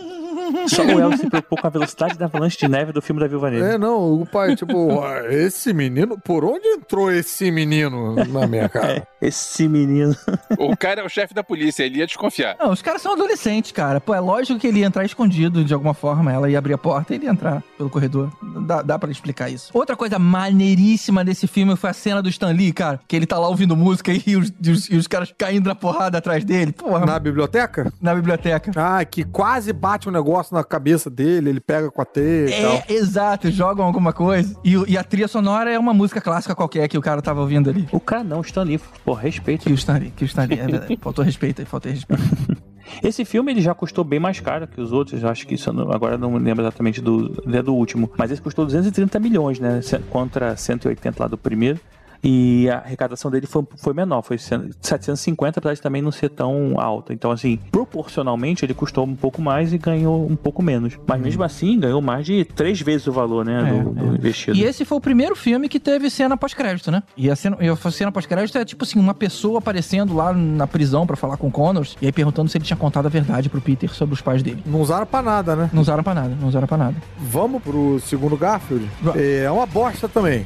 Só 0.68 0.84
o 0.84 1.00
El 1.00 1.18
se 1.18 1.30
preocupou 1.30 1.60
com 1.60 1.68
a 1.68 1.70
velocidade 1.70 2.18
da 2.18 2.26
avalanche 2.26 2.58
de 2.58 2.68
neve 2.68 2.94
do 2.94 3.02
filme 3.02 3.20
da 3.20 3.28
Viúva 3.28 3.52
Negra. 3.52 3.74
É, 3.74 3.78
não, 3.78 4.22
o 4.22 4.26
pai, 4.26 4.56
tipo, 4.56 5.00
"Ah, 5.02 5.22
esse 5.30 5.74
menino, 5.74 6.18
por 6.18 6.46
onde 6.46 6.66
entrou 6.68 7.12
esse 7.12 7.52
menino 7.52 8.16
na 8.28 8.48
minha 8.48 8.70
cara? 8.70 9.06
Esse 9.22 9.68
menino. 9.68 10.16
O 10.58 10.76
cara 10.78 11.02
é 11.02 11.04
o 11.04 11.10
chefe 11.10 11.34
da 11.34 11.44
polícia, 11.44 11.84
ele 11.84 12.00
ia 12.00 12.08
desconfiar. 12.08 12.56
Não, 12.60 12.72
os 12.72 12.82
caras 12.82 13.02
são 13.02 13.14
adolescentes, 13.14 13.72
cara. 13.72 14.00
Pô, 14.00 14.14
é 14.14 14.20
lógico 14.20 14.60
que 14.60 14.68
ele 14.68 14.80
ia 14.80 14.86
entrar 14.86 15.04
escondido 15.04 15.64
de 15.66 15.74
alguma 15.74 15.94
forma. 15.94 16.32
Ela 16.32 16.50
ia 16.50 16.58
abrir 16.58 16.74
a 16.74 16.78
porta 16.78 17.14
e 17.14 17.18
ele 17.18 17.26
ia 17.26 17.32
entrar 17.32 17.62
pelo 17.78 17.90
corredor. 17.90 18.32
Dá, 18.66 18.82
dá 18.82 18.98
pra 18.98 19.12
explicar 19.12 19.50
isso. 19.50 19.70
Outra 19.74 19.96
coisa 19.98 20.18
maneiríssima 20.18 21.26
desse 21.26 21.46
filme 21.48 21.76
foi 21.76 21.90
a 21.90 21.94
cena 21.94 22.22
do 22.22 22.30
Stan 22.30 22.52
Lee, 22.52 22.72
cara. 22.72 23.00
Que 23.08 23.16
ele 23.16 23.26
tá 23.26 23.38
lá 23.38 23.50
ouvindo 23.58 23.76
música 23.76 24.12
e 24.14 24.36
os, 24.38 24.54
e 24.64 24.72
os, 24.72 24.90
e 24.90 24.96
os 24.96 25.08
caras 25.08 25.34
caindo 25.36 25.68
na 25.68 25.76
porrada 25.76 26.20
atrás 26.20 26.46
dele. 26.46 26.72
Porra, 26.72 27.00
na, 27.02 27.06
Na 27.14 27.20
biblioteca? 27.20 27.92
biblioteca. 28.16 28.72
Ah, 28.76 29.04
que 29.04 29.24
quase 29.24 29.74
bate 29.74 30.08
um 30.08 30.12
negócio 30.12 30.56
na 30.56 30.64
cabeça 30.64 31.10
dele, 31.10 31.50
ele 31.50 31.60
pega 31.60 31.90
com 31.90 32.02
a 32.02 32.06
teia 32.06 32.50
e 32.50 32.62
tal. 32.62 32.74
É, 32.74 32.94
exato, 32.94 33.50
jogam 33.52 33.86
alguma 33.86 34.14
coisa. 34.14 34.56
E, 34.64 34.78
o- 34.78 34.86
e 34.88 34.98
a 34.98 35.04
trilha 35.04 35.28
sonora 35.28 35.72
é 35.72 35.80
uma 35.80 35.94
música 35.94 36.22
clássica 36.22 36.54
qualquer 36.56 36.88
que 36.88 36.98
o 36.98 37.02
cara 37.02 37.22
tava 37.22 37.42
ouvindo 37.42 37.70
ali. 37.70 37.88
O 37.92 38.00
cara 38.00 38.24
não, 38.24 38.42
Stan 38.42 38.64
Lee. 38.64 38.80
Pô, 39.04 39.14
respeito. 39.14 39.66
Que 39.66 39.72
o 39.72 39.76
Stan 39.76 39.98
Lee, 39.98 40.12
que 40.16 40.24
o 40.24 40.28
Stan 40.28 40.46
Lee, 40.46 40.60
é 40.60 40.66
verdade. 40.68 40.98
Faltou 41.02 41.26
respeito 41.26 41.62
aí, 41.62 41.66
faltou 41.66 41.92
respeito. 41.92 42.22
Esse 43.04 43.26
filme 43.26 43.52
ele 43.52 43.60
já 43.62 43.74
custou 43.76 44.02
bem 44.04 44.18
mais 44.20 44.40
caro 44.40 44.66
que 44.66 44.80
os 44.80 44.94
outros. 44.94 45.22
Eu 45.22 45.28
acho 45.30 45.46
que 45.46 45.56
isso 45.56 45.72
não- 45.74 45.92
agora 45.92 46.14
eu 46.16 46.18
não 46.18 46.32
me 46.32 46.40
lembro 46.40 46.64
exatamente 46.64 47.02
do, 47.02 47.44
né, 47.46 47.62
do 47.62 47.74
último. 47.74 48.10
Mas 48.18 48.32
esse 48.32 48.42
custou 48.42 48.66
230 48.66 49.20
milhões, 49.20 49.60
né? 49.60 49.82
Contra 50.10 50.56
180 50.56 51.24
lá 51.24 51.28
do 51.28 51.38
primeiro. 51.38 51.80
E 52.24 52.70
a 52.70 52.78
arrecadação 52.80 53.30
dele 53.32 53.46
foi, 53.48 53.64
foi 53.78 53.94
menor, 53.94 54.22
foi 54.22 54.38
100 54.38 54.72
750, 54.82 55.60
apesar 55.60 55.74
de 55.76 55.82
também 55.82 56.02
não 56.02 56.12
ser 56.12 56.30
tão 56.30 56.80
alta. 56.80 57.14
Então, 57.14 57.32
assim, 57.32 57.60
proporcionalmente 57.72 58.66
ele 58.66 58.74
custou 58.74 59.06
um 59.06 59.16
pouco 59.16 59.42
mais 59.42 59.74
e 59.74 59.78
ganhou 59.78 60.26
um 60.30 60.36
pouco 60.36 60.62
menos. 60.62 60.98
Mas 61.08 61.22
mesmo 61.22 61.44
assim, 61.44 61.80
ganhou 61.80 62.02
mais 62.02 62.26
de 62.26 62.46
três 62.46 62.80
vezes 62.82 63.08
o 63.08 63.12
valor, 63.12 63.46
né? 63.46 63.70
É, 63.70 63.84
do, 63.84 63.90
do 63.92 64.06
é. 64.14 64.18
investido. 64.18 64.58
E 64.58 64.64
esse 64.64 64.86
foi 64.86 64.98
o 64.98 65.02
primeiro 65.02 65.36
filme 65.36 65.68
que 65.70 65.80
teve 65.80 66.10
cena 66.10 66.36
pós-crédito, 66.38 66.92
né? 66.92 67.04
E 67.16 67.30
a 67.30 67.36
cena, 67.36 67.58
e 67.60 67.68
a 67.70 67.76
cena 67.92 68.12
pós-crédito 68.12 68.58
é 68.58 68.66
tipo 68.66 68.84
assim, 68.84 69.00
uma 69.00 69.14
pessoa 69.14 69.60
aparecendo 69.60 70.16
lá 70.16 70.34
na 70.34 70.68
prisão 70.68 71.06
pra 71.08 71.16
falar 71.16 71.38
com 71.38 71.48
o 71.48 71.52
Connors 71.52 71.96
e 72.02 72.06
aí 72.06 72.12
perguntando 72.12 72.50
se 72.50 72.58
ele 72.58 72.66
tinha 72.66 72.78
contado 72.78 73.06
a 73.06 73.10
verdade 73.10 73.50
pro 73.50 73.62
Peter 73.62 73.94
sobre 73.94 74.14
os 74.14 74.22
pais 74.22 74.44
dele. 74.44 74.62
Não 74.66 74.82
usaram 74.82 75.06
pra 75.06 75.22
nada, 75.22 75.56
né? 75.56 75.70
Não 75.74 75.82
usaram 75.82 76.04
pra 76.04 76.14
nada, 76.14 76.36
não 76.40 76.48
usaram 76.48 76.68
pra 76.68 76.78
nada. 76.78 76.96
Vamos 77.18 77.62
pro 77.64 78.00
segundo 78.02 78.38
Garfield? 78.38 78.88
Va- 79.02 79.14
É 79.18 79.50
uma 79.50 79.66
bosta 79.66 80.08
também. 80.08 80.46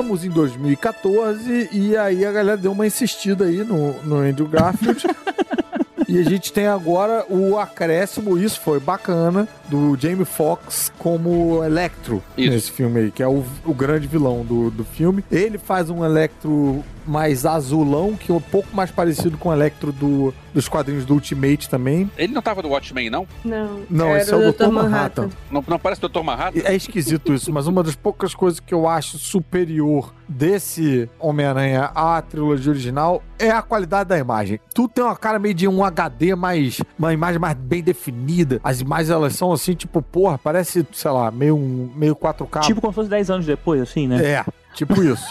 Estamos 0.00 0.24
em 0.24 0.30
2014 0.30 1.68
e 1.70 1.94
aí 1.94 2.24
a 2.24 2.32
galera 2.32 2.56
deu 2.56 2.72
uma 2.72 2.86
insistida 2.86 3.44
aí 3.44 3.62
no, 3.62 3.92
no 4.02 4.16
Andrew 4.16 4.48
Garfield. 4.48 5.06
e 6.08 6.18
a 6.18 6.22
gente 6.22 6.50
tem 6.54 6.66
agora 6.66 7.26
o 7.28 7.58
acréscimo, 7.58 8.38
isso 8.38 8.58
foi 8.60 8.80
bacana, 8.80 9.46
do 9.68 9.94
Jamie 10.00 10.24
Foxx 10.24 10.90
como 10.98 11.62
Electro 11.62 12.22
Isso. 12.34 12.50
nesse 12.50 12.70
filme 12.72 12.98
aí, 12.98 13.10
que 13.10 13.22
é 13.22 13.28
o, 13.28 13.44
o 13.62 13.74
grande 13.74 14.06
vilão 14.06 14.42
do, 14.42 14.70
do 14.70 14.84
filme. 14.86 15.22
Ele 15.30 15.58
faz 15.58 15.90
um 15.90 16.02
Electro 16.02 16.82
mais 17.06 17.46
azulão, 17.46 18.16
que 18.16 18.30
é 18.30 18.34
um 18.34 18.40
pouco 18.40 18.74
mais 18.74 18.90
parecido 18.90 19.36
com 19.38 19.48
o 19.48 19.52
Electro 19.52 19.92
do, 19.92 20.32
dos 20.52 20.68
quadrinhos 20.68 21.04
do 21.04 21.14
Ultimate 21.14 21.68
também. 21.68 22.10
Ele 22.16 22.32
não 22.32 22.42
tava 22.42 22.62
no 22.62 22.68
Watchmen, 22.68 23.10
não? 23.10 23.26
Não. 23.44 23.80
Não, 23.88 24.06
era 24.08 24.22
esse 24.22 24.32
é 24.32 24.36
o 24.36 24.52
Dr. 24.52 24.68
Manhattan. 24.68 25.28
Não, 25.50 25.64
não 25.66 25.78
parece 25.78 26.04
o 26.04 26.08
Dr. 26.08 26.22
Manhattan? 26.22 26.60
É 26.64 26.74
esquisito 26.74 27.32
isso, 27.32 27.52
mas 27.52 27.66
uma 27.66 27.82
das 27.82 27.94
poucas 27.94 28.34
coisas 28.34 28.60
que 28.60 28.74
eu 28.74 28.88
acho 28.88 29.18
superior 29.18 30.12
desse 30.28 31.08
Homem-Aranha 31.18 31.90
à 31.94 32.20
trilogia 32.22 32.70
original 32.70 33.22
é 33.38 33.50
a 33.50 33.62
qualidade 33.62 34.08
da 34.08 34.18
imagem. 34.18 34.60
Tu 34.74 34.86
tem 34.88 35.02
uma 35.02 35.16
cara 35.16 35.38
meio 35.38 35.54
de 35.54 35.66
um 35.66 35.82
HD 35.82 36.34
mais. 36.34 36.80
uma 36.98 37.12
imagem 37.12 37.40
mais 37.40 37.56
bem 37.56 37.82
definida. 37.82 38.60
As 38.62 38.80
imagens 38.80 39.10
elas 39.10 39.34
são 39.34 39.52
assim, 39.52 39.74
tipo, 39.74 40.02
porra, 40.02 40.38
parece, 40.38 40.86
sei 40.92 41.10
lá, 41.10 41.30
meio, 41.30 41.56
um, 41.56 41.90
meio 41.94 42.14
4K. 42.14 42.60
Tipo 42.60 42.80
como 42.80 42.92
se 42.92 42.96
fosse 42.96 43.10
10 43.10 43.30
anos 43.30 43.46
depois, 43.46 43.80
assim, 43.80 44.06
né? 44.06 44.24
É, 44.24 44.44
tipo 44.74 45.02
isso. 45.02 45.24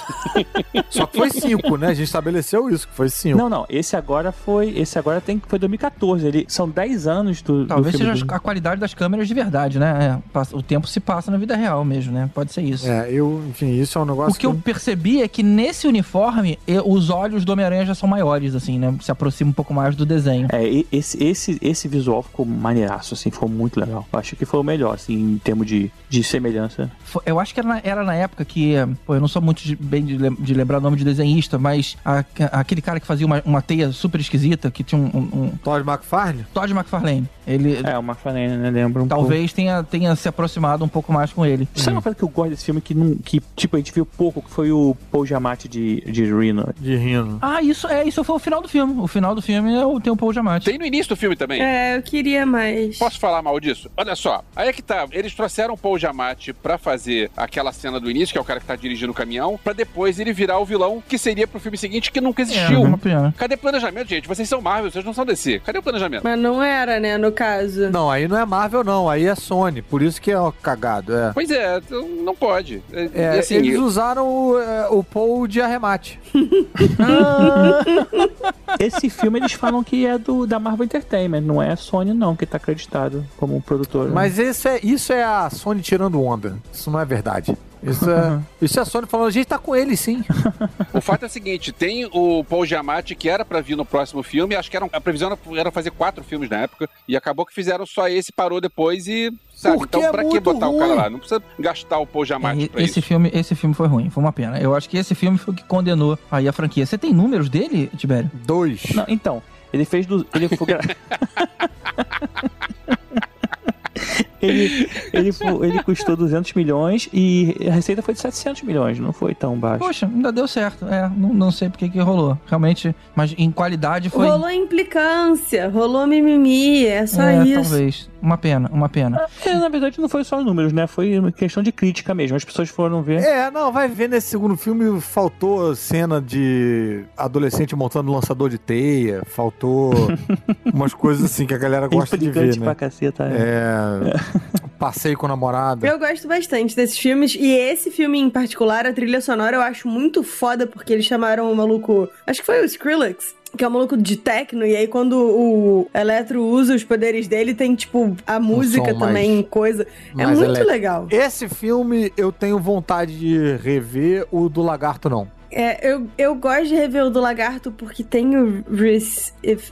Só 0.90 1.06
que 1.06 1.18
foi 1.18 1.30
5, 1.30 1.78
né? 1.78 1.88
A 1.88 1.94
gente 1.94 2.06
estabeleceu 2.06 2.70
isso, 2.70 2.88
que 2.88 2.94
foi 2.94 3.10
5. 3.10 3.38
Não, 3.38 3.50
não. 3.50 3.66
Esse 3.70 3.96
agora 3.96 4.32
foi. 4.32 4.70
Esse 4.78 4.98
agora 5.00 5.22
tem 5.22 5.42
foi 5.48 5.60
2014. 5.60 6.26
Ele 6.28 6.46
são 6.48 6.70
10 6.70 7.08
anos 7.08 7.42
do. 7.42 7.66
Talvez 7.66 7.94
do 7.94 7.98
filme 8.00 8.14
seja 8.14 8.26
do- 8.26 8.34
a 8.34 8.40
qualidade 8.40 8.80
das 8.82 8.94
câmeras 8.94 9.28
de 9.28 9.34
verdade, 9.34 9.80
né? 9.80 10.22
É, 10.34 10.40
o 10.56 10.62
tempo 10.62 10.88
se 10.88 11.00
passa 11.00 11.32
na 11.32 11.38
vida 11.38 11.56
real 11.56 11.84
mesmo, 11.86 12.12
né? 12.12 12.30
Pode 12.34 12.52
ser 12.54 12.62
isso. 12.62 12.88
É, 12.90 13.12
eu, 13.12 13.44
enfim, 13.50 13.80
isso 13.80 13.98
é 13.98 14.02
um 14.02 14.06
negócio 14.06 14.34
O 14.34 14.40
que 14.40 14.46
eu 14.46 14.54
percebi 14.56 15.22
é 15.22 15.28
que 15.28 15.44
nesse 15.44 15.88
uniforme, 15.88 16.58
os 16.86 17.10
olhos 17.10 17.46
do 17.46 17.52
Homem-Aranha 17.52 17.86
já 17.86 17.96
são 17.96 18.08
maiores, 18.10 18.56
assim, 18.56 18.78
né? 18.78 18.94
Se 19.02 19.12
aproxima 19.12 19.50
um 19.50 19.54
pouco 19.54 19.74
mais 19.74 19.96
do 19.96 20.06
desenho. 20.06 20.48
É, 20.52 20.64
esse, 20.92 21.22
esse, 21.24 21.58
esse 21.62 21.88
visual 21.88 22.22
ficou 22.24 22.46
maneiraço, 22.46 23.14
assim, 23.14 23.32
ficou 23.32 23.48
muito 23.50 23.80
legal. 23.80 24.06
Eu 24.12 24.20
acho 24.20 24.36
que 24.36 24.46
foi 24.46 24.60
o 24.60 24.64
melhor, 24.64 24.96
assim, 24.96 25.14
em 25.14 25.38
termos 25.38 25.66
de, 25.68 25.92
de 26.10 26.24
semelhança. 26.24 26.92
Eu 27.26 27.40
acho 27.40 27.54
que 27.54 27.60
era 27.60 27.70
na, 27.70 27.82
era 27.84 28.04
na 28.04 28.16
época 28.16 28.44
que, 28.44 28.74
pô, 29.06 29.16
eu 29.16 29.22
não 29.22 29.28
sou 29.30 29.42
muito 29.42 29.64
de- 29.64 29.76
bem 29.76 30.04
de, 30.04 30.18
de 30.18 30.54
lembrar 30.54 30.80
o 30.80 30.82
nome 30.82 30.98
de 30.98 31.04
desenhista, 31.04 31.58
mas 31.58 31.98
a- 32.04 32.24
aquele 32.52 32.82
cara 32.82 33.00
que 33.00 33.06
fazia 33.08 33.26
uma, 33.26 33.42
uma 33.46 33.62
teia 33.62 33.92
super 33.92 34.20
esquisita, 34.20 34.70
que 34.72 34.84
tinha 34.84 35.00
um, 35.00 35.06
um, 35.14 35.44
um 35.44 35.50
Todd 35.64 35.88
McFarlane? 35.88 36.46
Todd 36.54 36.72
McFarlane. 36.74 37.28
Ele 37.48 37.78
É, 37.84 37.98
o 37.98 38.02
McFarlane, 38.04 38.58
né? 38.58 38.70
Lembra 38.70 39.02
um 39.04 39.08
pouco. 39.08 39.22
talvez 39.24 39.52
tenha, 39.54 39.84
tenha 39.84 40.16
se 40.16 40.28
aproximado 40.28 40.84
um 40.84 40.88
pouco 40.88 41.12
mais 41.12 41.32
com 41.34 41.46
ele. 41.46 41.68
Sabe 41.76 41.96
uma 41.96 42.02
coisa 42.02 42.16
que 42.16 42.24
eu 42.24 42.30
gosto 42.30 42.50
desse 42.52 42.66
filme 42.66 42.80
que, 42.82 42.94
não, 42.94 43.16
que 43.16 43.42
tipo, 43.56 43.76
a 43.76 43.80
gente 43.80 43.92
viu 43.94 44.06
pouco, 44.06 44.42
que 44.42 44.50
foi 44.52 44.72
o 44.72 44.96
Paul 45.12 45.26
Giamatti 45.26 45.68
de, 45.68 46.02
de 46.02 46.26
Reno. 46.26 46.74
De 46.80 46.96
Rino. 46.96 47.40
Ah, 47.42 47.62
isso 47.62 47.88
é, 47.88 48.08
isso 48.08 48.24
foi 48.24 48.36
o 48.36 48.40
final 48.40 48.62
do 48.62 48.68
filme. 48.68 49.00
O 49.02 49.08
final 49.08 49.34
do 49.34 49.42
filme 49.42 49.74
é 49.74 49.86
o, 49.86 50.00
tem 50.00 50.12
o 50.14 50.18
Paul 50.18 50.32
Giamatti. 50.34 50.66
Tem 50.66 50.78
no 50.78 50.86
início 50.86 51.10
do 51.10 51.16
filme 51.16 51.36
também. 51.36 51.62
É, 51.62 51.98
eu 51.98 52.02
queria 52.04 52.46
mais. 52.46 52.98
Posso 52.98 53.20
falar 53.20 53.42
mal 53.42 53.60
disso? 53.60 53.90
Olha 53.98 54.16
só, 54.16 54.44
aí 54.56 54.70
é 54.70 54.74
que 54.74 54.82
tá. 54.82 55.08
Eles 55.12 55.34
trouxeram 55.34 55.74
o 55.74 55.78
Paul 55.78 55.98
Giamatti 55.98 56.54
pra 56.54 56.78
fazer 56.78 57.32
aquela 57.36 57.72
cena 57.72 58.00
do 58.00 58.10
início, 58.12 58.32
que 58.34 58.38
é 58.38 58.42
o 58.42 58.46
cara 58.46 58.60
que 58.60 58.66
tá 58.66 58.76
dirigindo 58.76 59.12
o 59.12 59.16
caminhão, 59.20 59.60
pra 59.64 59.74
depois 59.74 60.20
ele 60.20 60.34
virar 60.34 60.60
o 60.60 60.66
vilão 60.66 61.02
que 61.08 61.18
seria 61.18 61.48
pro 61.48 61.60
filme 61.60 61.78
seguinte, 61.78 62.12
que 62.12 62.22
nunca 62.22 62.42
É, 62.42 62.44
existiu. 62.44 62.98
pena. 62.98 63.34
Cadê 63.38 63.58
planejamento, 63.58 64.10
gente? 64.10 64.28
Vocês 64.28 64.48
são 64.48 64.62
Marvel, 64.62 64.92
vocês 64.92 65.04
não 65.06 65.14
são 65.14 65.26
DC. 65.26 65.60
Cadê 65.66 65.80
o 65.80 65.84
planejamento? 65.84 66.24
Mas 66.24 66.40
não 66.40 66.62
era, 66.64 67.00
né, 67.00 67.18
no 67.18 67.32
caso. 67.32 67.90
Não, 67.90 68.10
aí 68.10 68.28
não 68.28 68.38
é 68.38 68.46
Marvel, 68.46 68.84
não. 68.84 69.10
Aí 69.10 69.26
é 69.26 69.36
Sony. 69.36 69.82
Por 69.82 70.02
isso 70.02 70.22
que 70.22 70.32
é 70.32 70.38
ó, 70.38 70.52
cagado. 70.52 71.16
É. 71.16 71.32
Pois 71.34 71.50
é, 71.52 71.80
não 72.24 72.36
pode. 72.36 72.82
É, 72.92 73.10
É, 73.14 73.40
assim, 73.40 73.56
eles 73.56 73.76
eu- 73.76 73.84
usaram 73.84 74.28
o, 74.28 74.60
é, 74.60 74.88
o 74.90 75.04
Paul 75.04 75.48
de 75.48 75.62
arremate. 75.62 76.20
Esse 78.80 79.10
filme 79.10 79.40
eles 79.40 79.54
falam 79.54 79.84
que 79.84 80.06
é 80.06 80.18
do 80.18 80.46
da 80.46 80.60
Marvel 80.60 80.86
Entertainment, 80.86 81.42
não 81.42 81.62
é 81.62 81.72
a 81.72 81.76
Sony 81.76 82.14
não, 82.14 82.36
que 82.36 82.46
tá 82.46 82.58
acreditado 82.58 83.26
como 83.38 83.60
produtor. 83.62 84.10
Mas 84.12 84.38
isso 84.38 84.68
é, 84.68 84.80
isso 84.84 85.12
é 85.12 85.24
a 85.24 85.50
Sony 85.50 85.82
tirando 85.82 86.22
onda. 86.24 86.58
Isso 86.72 86.90
não 86.92 87.00
é 87.00 87.06
verdade. 87.06 87.58
Isso 87.82 88.10
é, 88.10 88.40
isso 88.62 88.80
é 88.80 88.82
a 88.82 88.86
Sony 88.86 89.08
falando, 89.08 89.28
a 89.28 89.32
gente 89.32 89.46
tá 89.48 89.58
com 89.58 89.76
ele 89.76 89.96
sim. 89.96 90.24
O 90.94 91.00
fato 91.02 91.24
é 91.24 91.28
o 91.28 91.30
seguinte: 91.30 91.72
tem 91.72 92.06
o 92.12 92.44
Paul 92.44 92.66
Giamatti 92.66 93.16
que 93.16 93.30
era 93.30 93.46
pra 93.46 93.62
vir 93.62 93.76
no 93.78 93.86
próximo 93.86 94.22
filme, 94.24 94.56
acho 94.56 94.70
que 94.70 94.76
era, 94.76 94.88
a 94.92 95.02
previsão 95.02 95.30
era- 95.32 95.60
era 95.60 95.72
fazer 95.72 95.92
quatro 95.92 96.24
filmes 96.24 96.50
na 96.50 96.58
época, 96.58 96.90
e 97.08 97.16
acabou 97.16 97.46
que 97.46 97.54
fizeram 97.54 97.86
só 97.86 98.08
esse, 98.10 98.32
parou 98.32 98.60
depois 98.60 99.08
e. 99.08 99.32
Sabe? 99.56 99.78
Porque 99.78 99.98
então, 99.98 100.10
é 100.10 100.12
pra 100.12 100.26
que 100.26 100.40
botar 100.40 100.70
o 100.70 100.78
cara 100.78 100.88
ruim. 100.92 100.98
lá? 100.98 101.10
Não 101.10 101.20
precisa 101.20 101.42
gastar 101.60 102.00
o 102.00 102.08
Paul 102.08 102.26
Giamatti 102.26 102.64
É, 102.64 102.68
pra 102.70 102.82
esse 102.82 103.00
isso. 103.00 103.08
filme, 103.08 103.30
esse 103.34 103.56
filme 103.56 103.76
foi 103.76 103.88
ruim, 103.88 104.10
foi 104.10 104.24
uma 104.24 104.32
pena. 104.34 104.58
Eu 104.60 104.74
acho 104.76 104.90
que 104.90 104.98
esse 104.98 105.14
filme 105.14 105.38
foi 105.38 105.54
o 105.54 105.58
que 105.58 105.64
condenou 105.64 106.18
aí 106.32 106.48
a 106.48 106.54
franquia. 106.54 106.86
Você 106.86 106.98
tem 106.98 107.14
números 107.14 107.50
dele, 107.50 107.90
Tibério? 107.98 108.32
Dois. 108.34 108.84
Não, 108.96 109.06
então, 109.08 109.44
ele 109.74 109.86
fez 109.86 110.06
do. 110.06 110.26
Ele 110.34 110.48
foi. 110.50 110.68
ele, 114.42 114.90
ele, 115.14 115.30
ele 115.64 115.84
custou 115.84 116.16
200 116.16 116.54
milhões 116.54 117.10
e 117.14 117.56
a 117.68 117.72
receita 117.72 118.02
foi 118.02 118.14
de 118.14 118.22
700 118.22 118.64
milhões, 118.64 119.00
não 119.00 119.12
foi 119.12 119.36
tão 119.36 119.58
baixo. 119.58 119.80
Poxa, 119.80 120.06
ainda 120.06 120.32
deu 120.32 120.48
certo. 120.48 120.86
É, 120.86 121.10
não, 121.16 121.34
não 121.34 121.52
sei 121.52 121.70
porque 121.70 121.90
que 121.90 122.00
rolou. 122.00 122.38
Realmente, 122.46 122.96
mas 123.16 123.34
em 123.38 123.52
qualidade 123.52 124.10
foi. 124.10 124.28
Rolou 124.28 124.50
implicância, 124.50 125.70
rolou 125.70 126.08
mimimi, 126.08 126.86
é 126.86 127.06
só 127.06 127.24
é, 127.24 127.44
isso. 127.44 127.70
talvez. 127.70 128.10
Uma 128.22 128.38
pena, 128.38 128.70
uma 128.74 128.90
pena. 128.90 129.22
É, 129.46 129.54
na 129.54 129.70
verdade, 129.70 130.00
não 130.00 130.10
foi 130.10 130.24
só 130.24 130.40
os 130.40 130.46
números, 130.46 130.74
né? 130.74 130.88
Foi 130.88 131.18
uma 131.18 131.32
questão 131.32 131.64
de 131.64 131.72
crítica 131.72 132.14
mesmo. 132.14 132.36
As 132.36 132.44
pessoas 132.44 132.70
foram 132.70 133.02
ver. 133.02 133.24
É, 133.24 133.50
não, 133.50 133.72
vai 133.72 133.88
ver 133.88 134.10
nesse 134.10 134.28
segundo 134.28 134.58
filme 134.58 135.00
faltou 135.00 135.74
cena 135.76 136.22
de 136.22 137.06
adolescente 137.16 137.76
montando 137.76 138.12
lançador 138.12 138.50
de 138.50 138.58
teia, 138.58 139.24
faltou 139.26 139.92
umas 140.74 140.94
coisas 140.94 141.24
assim 141.24 141.46
que 141.46 141.54
a 141.54 141.58
galera 141.58 141.88
gosta 141.88 142.18
de 142.18 142.30
ver, 142.30 142.40
Implicante 142.40 142.60
pra 142.60 142.70
né? 142.70 142.76
caceta. 142.76 143.24
É. 143.26 143.50
É, 143.50 144.29
passeio 144.78 145.18
com 145.18 145.26
a 145.26 145.30
namorada. 145.30 145.86
Eu 145.88 146.00
gosto 146.00 146.28
bastante 146.28 146.76
desses 146.76 146.98
filmes. 146.98 147.36
E 147.36 147.52
esse 147.52 147.92
filme 147.92 148.20
em 148.20 148.30
particular, 148.30 148.86
a 148.86 148.94
trilha 148.94 149.22
sonora, 149.22 149.58
eu 149.58 149.62
acho 149.62 149.88
muito 149.88 150.24
foda, 150.24 150.66
porque 150.66 150.94
eles 150.94 151.06
chamaram 151.06 151.52
o 151.52 151.56
maluco. 151.56 152.08
Acho 152.26 152.40
que 152.40 152.46
foi 152.46 152.62
o 152.62 152.66
Skrillex. 152.66 153.36
Que 153.58 153.64
é 153.64 153.68
um 153.68 153.72
maluco 153.72 153.98
de 153.98 154.16
techno, 154.16 154.64
e 154.64 154.76
aí 154.76 154.88
quando 154.88 155.14
o 155.18 155.88
Eletro 155.92 156.44
usa 156.44 156.76
os 156.76 156.84
poderes 156.84 157.28
dele, 157.28 157.56
tem, 157.56 157.74
tipo, 157.74 158.16
a 158.28 158.40
música 158.40 158.84
mais- 158.94 159.00
também, 159.00 159.42
coisa. 159.42 159.88
É 160.16 160.24
mais 160.24 160.38
muito 160.38 160.64
legal. 160.64 161.08
Esse 161.10 161.50
filme 161.50 162.14
eu 162.16 162.32
tenho 162.32 162.60
vontade 162.60 163.18
de 163.18 163.56
rever, 163.58 164.28
o 164.32 164.50
do 164.50 164.62
Lagarto 164.62 165.10
não. 165.10 165.28
É, 165.52 165.92
eu, 165.92 166.08
eu 166.18 166.36
gosto 166.36 166.68
de 166.68 166.76
rever 166.76 167.06
o 167.06 167.10
do 167.10 167.20
Lagarto 167.20 167.72
porque 167.72 168.04
tem 168.04 168.36
o 168.38 168.64
Rhys 168.72 169.34
If- 169.44 169.72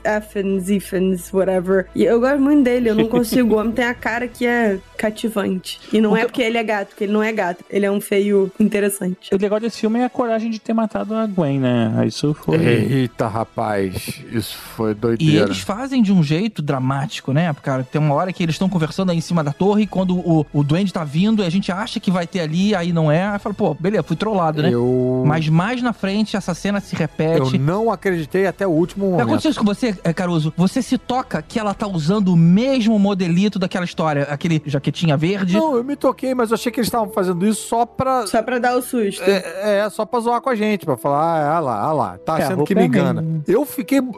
Ifans, 0.70 1.32
whatever. 1.32 1.86
E 1.94 2.04
eu 2.04 2.18
gosto 2.20 2.40
muito 2.40 2.64
dele, 2.64 2.90
eu 2.90 2.94
não 2.94 3.06
consigo. 3.06 3.54
O 3.54 3.58
homem 3.58 3.72
tem 3.72 3.84
a 3.84 3.94
cara 3.94 4.26
que 4.28 4.46
é 4.46 4.78
cativante. 4.96 5.78
E 5.92 6.00
não 6.00 6.12
O 6.12 6.16
é 6.16 6.20
que- 6.20 6.26
porque 6.26 6.42
ele 6.42 6.58
é 6.58 6.62
gato, 6.64 6.88
porque 6.88 7.04
ele 7.04 7.12
não 7.12 7.22
é 7.22 7.32
gato. 7.32 7.64
Ele 7.70 7.86
é 7.86 7.90
um 7.90 8.00
feio 8.00 8.50
interessante. 8.58 9.32
O 9.32 9.38
legal 9.40 9.60
desse 9.60 9.80
filme 9.80 9.98
é 10.00 10.04
a 10.04 10.08
coragem 10.10 10.50
de 10.50 10.58
ter 10.60 10.72
matado 10.72 11.14
a 11.14 11.26
Gwen, 11.26 11.58
né? 11.60 12.04
Isso 12.06 12.34
foi. 12.34 12.56
Eita, 12.58 13.26
rapaz, 13.28 14.20
isso 14.32 14.56
foi 14.56 14.92
E 14.92 14.94
doideira. 14.94 15.44
eles 15.46 15.60
fazem 15.60 16.02
de 16.02 16.12
um 16.12 16.22
jeito 16.22 16.60
dramático, 16.62 17.32
né? 17.32 17.54
Cara, 17.62 17.82
tem 17.84 18.00
uma 18.00 18.14
hora 18.14 18.32
que 18.32 18.42
eles 18.42 18.54
estão 18.54 18.68
conversando 18.68 19.10
aí 19.10 19.18
em 19.18 19.20
cima 19.20 19.42
da 19.42 19.52
torre, 19.52 19.82
e 19.82 19.86
quando 19.86 20.16
o, 20.18 20.46
o 20.52 20.62
Duende 20.62 20.92
tá 20.92 21.04
vindo, 21.04 21.42
a 21.42 21.50
gente 21.50 21.70
acha 21.72 21.98
que 22.00 22.10
vai 22.10 22.26
ter 22.26 22.40
ali, 22.40 22.74
aí 22.74 22.92
não 22.92 23.10
é. 23.10 23.24
Aí 23.28 23.38
fala, 23.38 23.54
pô, 23.54 23.74
beleza, 23.74 24.02
fui 24.02 24.16
trollado, 24.16 24.62
né? 24.62 24.70
Eu, 24.72 25.22
Mas 25.26 25.48
mais 25.48 25.67
na 25.82 25.92
frente, 25.92 26.36
essa 26.36 26.54
cena 26.54 26.80
se 26.80 26.94
eu 26.94 26.98
repete. 26.98 27.58
não 27.58 27.90
acreditei 27.90 28.46
até 28.46 28.66
o 28.66 28.70
último 28.70 29.06
momento. 29.10 29.22
Aconteceu 29.26 29.50
isso 29.50 29.60
com 29.60 29.66
você, 29.66 29.96
eh, 30.02 30.12
Caruso? 30.12 30.52
Você 30.56 30.82
se 30.82 30.96
toca 30.98 31.40
que 31.42 31.58
ela 31.58 31.74
tá 31.74 31.86
usando 31.86 32.28
o 32.28 32.36
mesmo 32.36 32.98
modelito 32.98 33.58
daquela 33.58 33.84
história, 33.84 34.24
aquele 34.24 34.62
jaquetinha 34.66 35.16
verde. 35.16 35.54
Não, 35.54 35.76
eu 35.76 35.84
me 35.84 35.96
toquei, 35.96 36.34
mas 36.34 36.50
eu 36.50 36.54
achei 36.54 36.72
que 36.72 36.80
eles 36.80 36.88
estavam 36.88 37.10
fazendo 37.10 37.46
isso 37.46 37.66
só 37.68 37.84
pra. 37.86 38.26
Só 38.26 38.42
pra 38.42 38.58
dar 38.58 38.76
o 38.76 38.82
susto. 38.82 39.22
É, 39.22 39.80
é, 39.84 39.90
só 39.90 40.04
pra 40.04 40.20
zoar 40.20 40.40
com 40.40 40.50
a 40.50 40.54
gente, 40.54 40.84
pra 40.84 40.96
falar, 40.96 41.56
ah, 41.56 41.60
lá, 41.60 41.80
ah 41.80 41.92
lá, 41.92 42.18
tá 42.18 42.38
É, 42.38 42.46
roupa 42.48 42.64
que 42.64 42.74
me 42.74 42.82
é 42.82 42.84
engana. 42.86 43.20
mesmo. 43.22 43.42
Eu 43.46 43.64
fiquei. 43.64 43.98
Eu, 43.98 44.12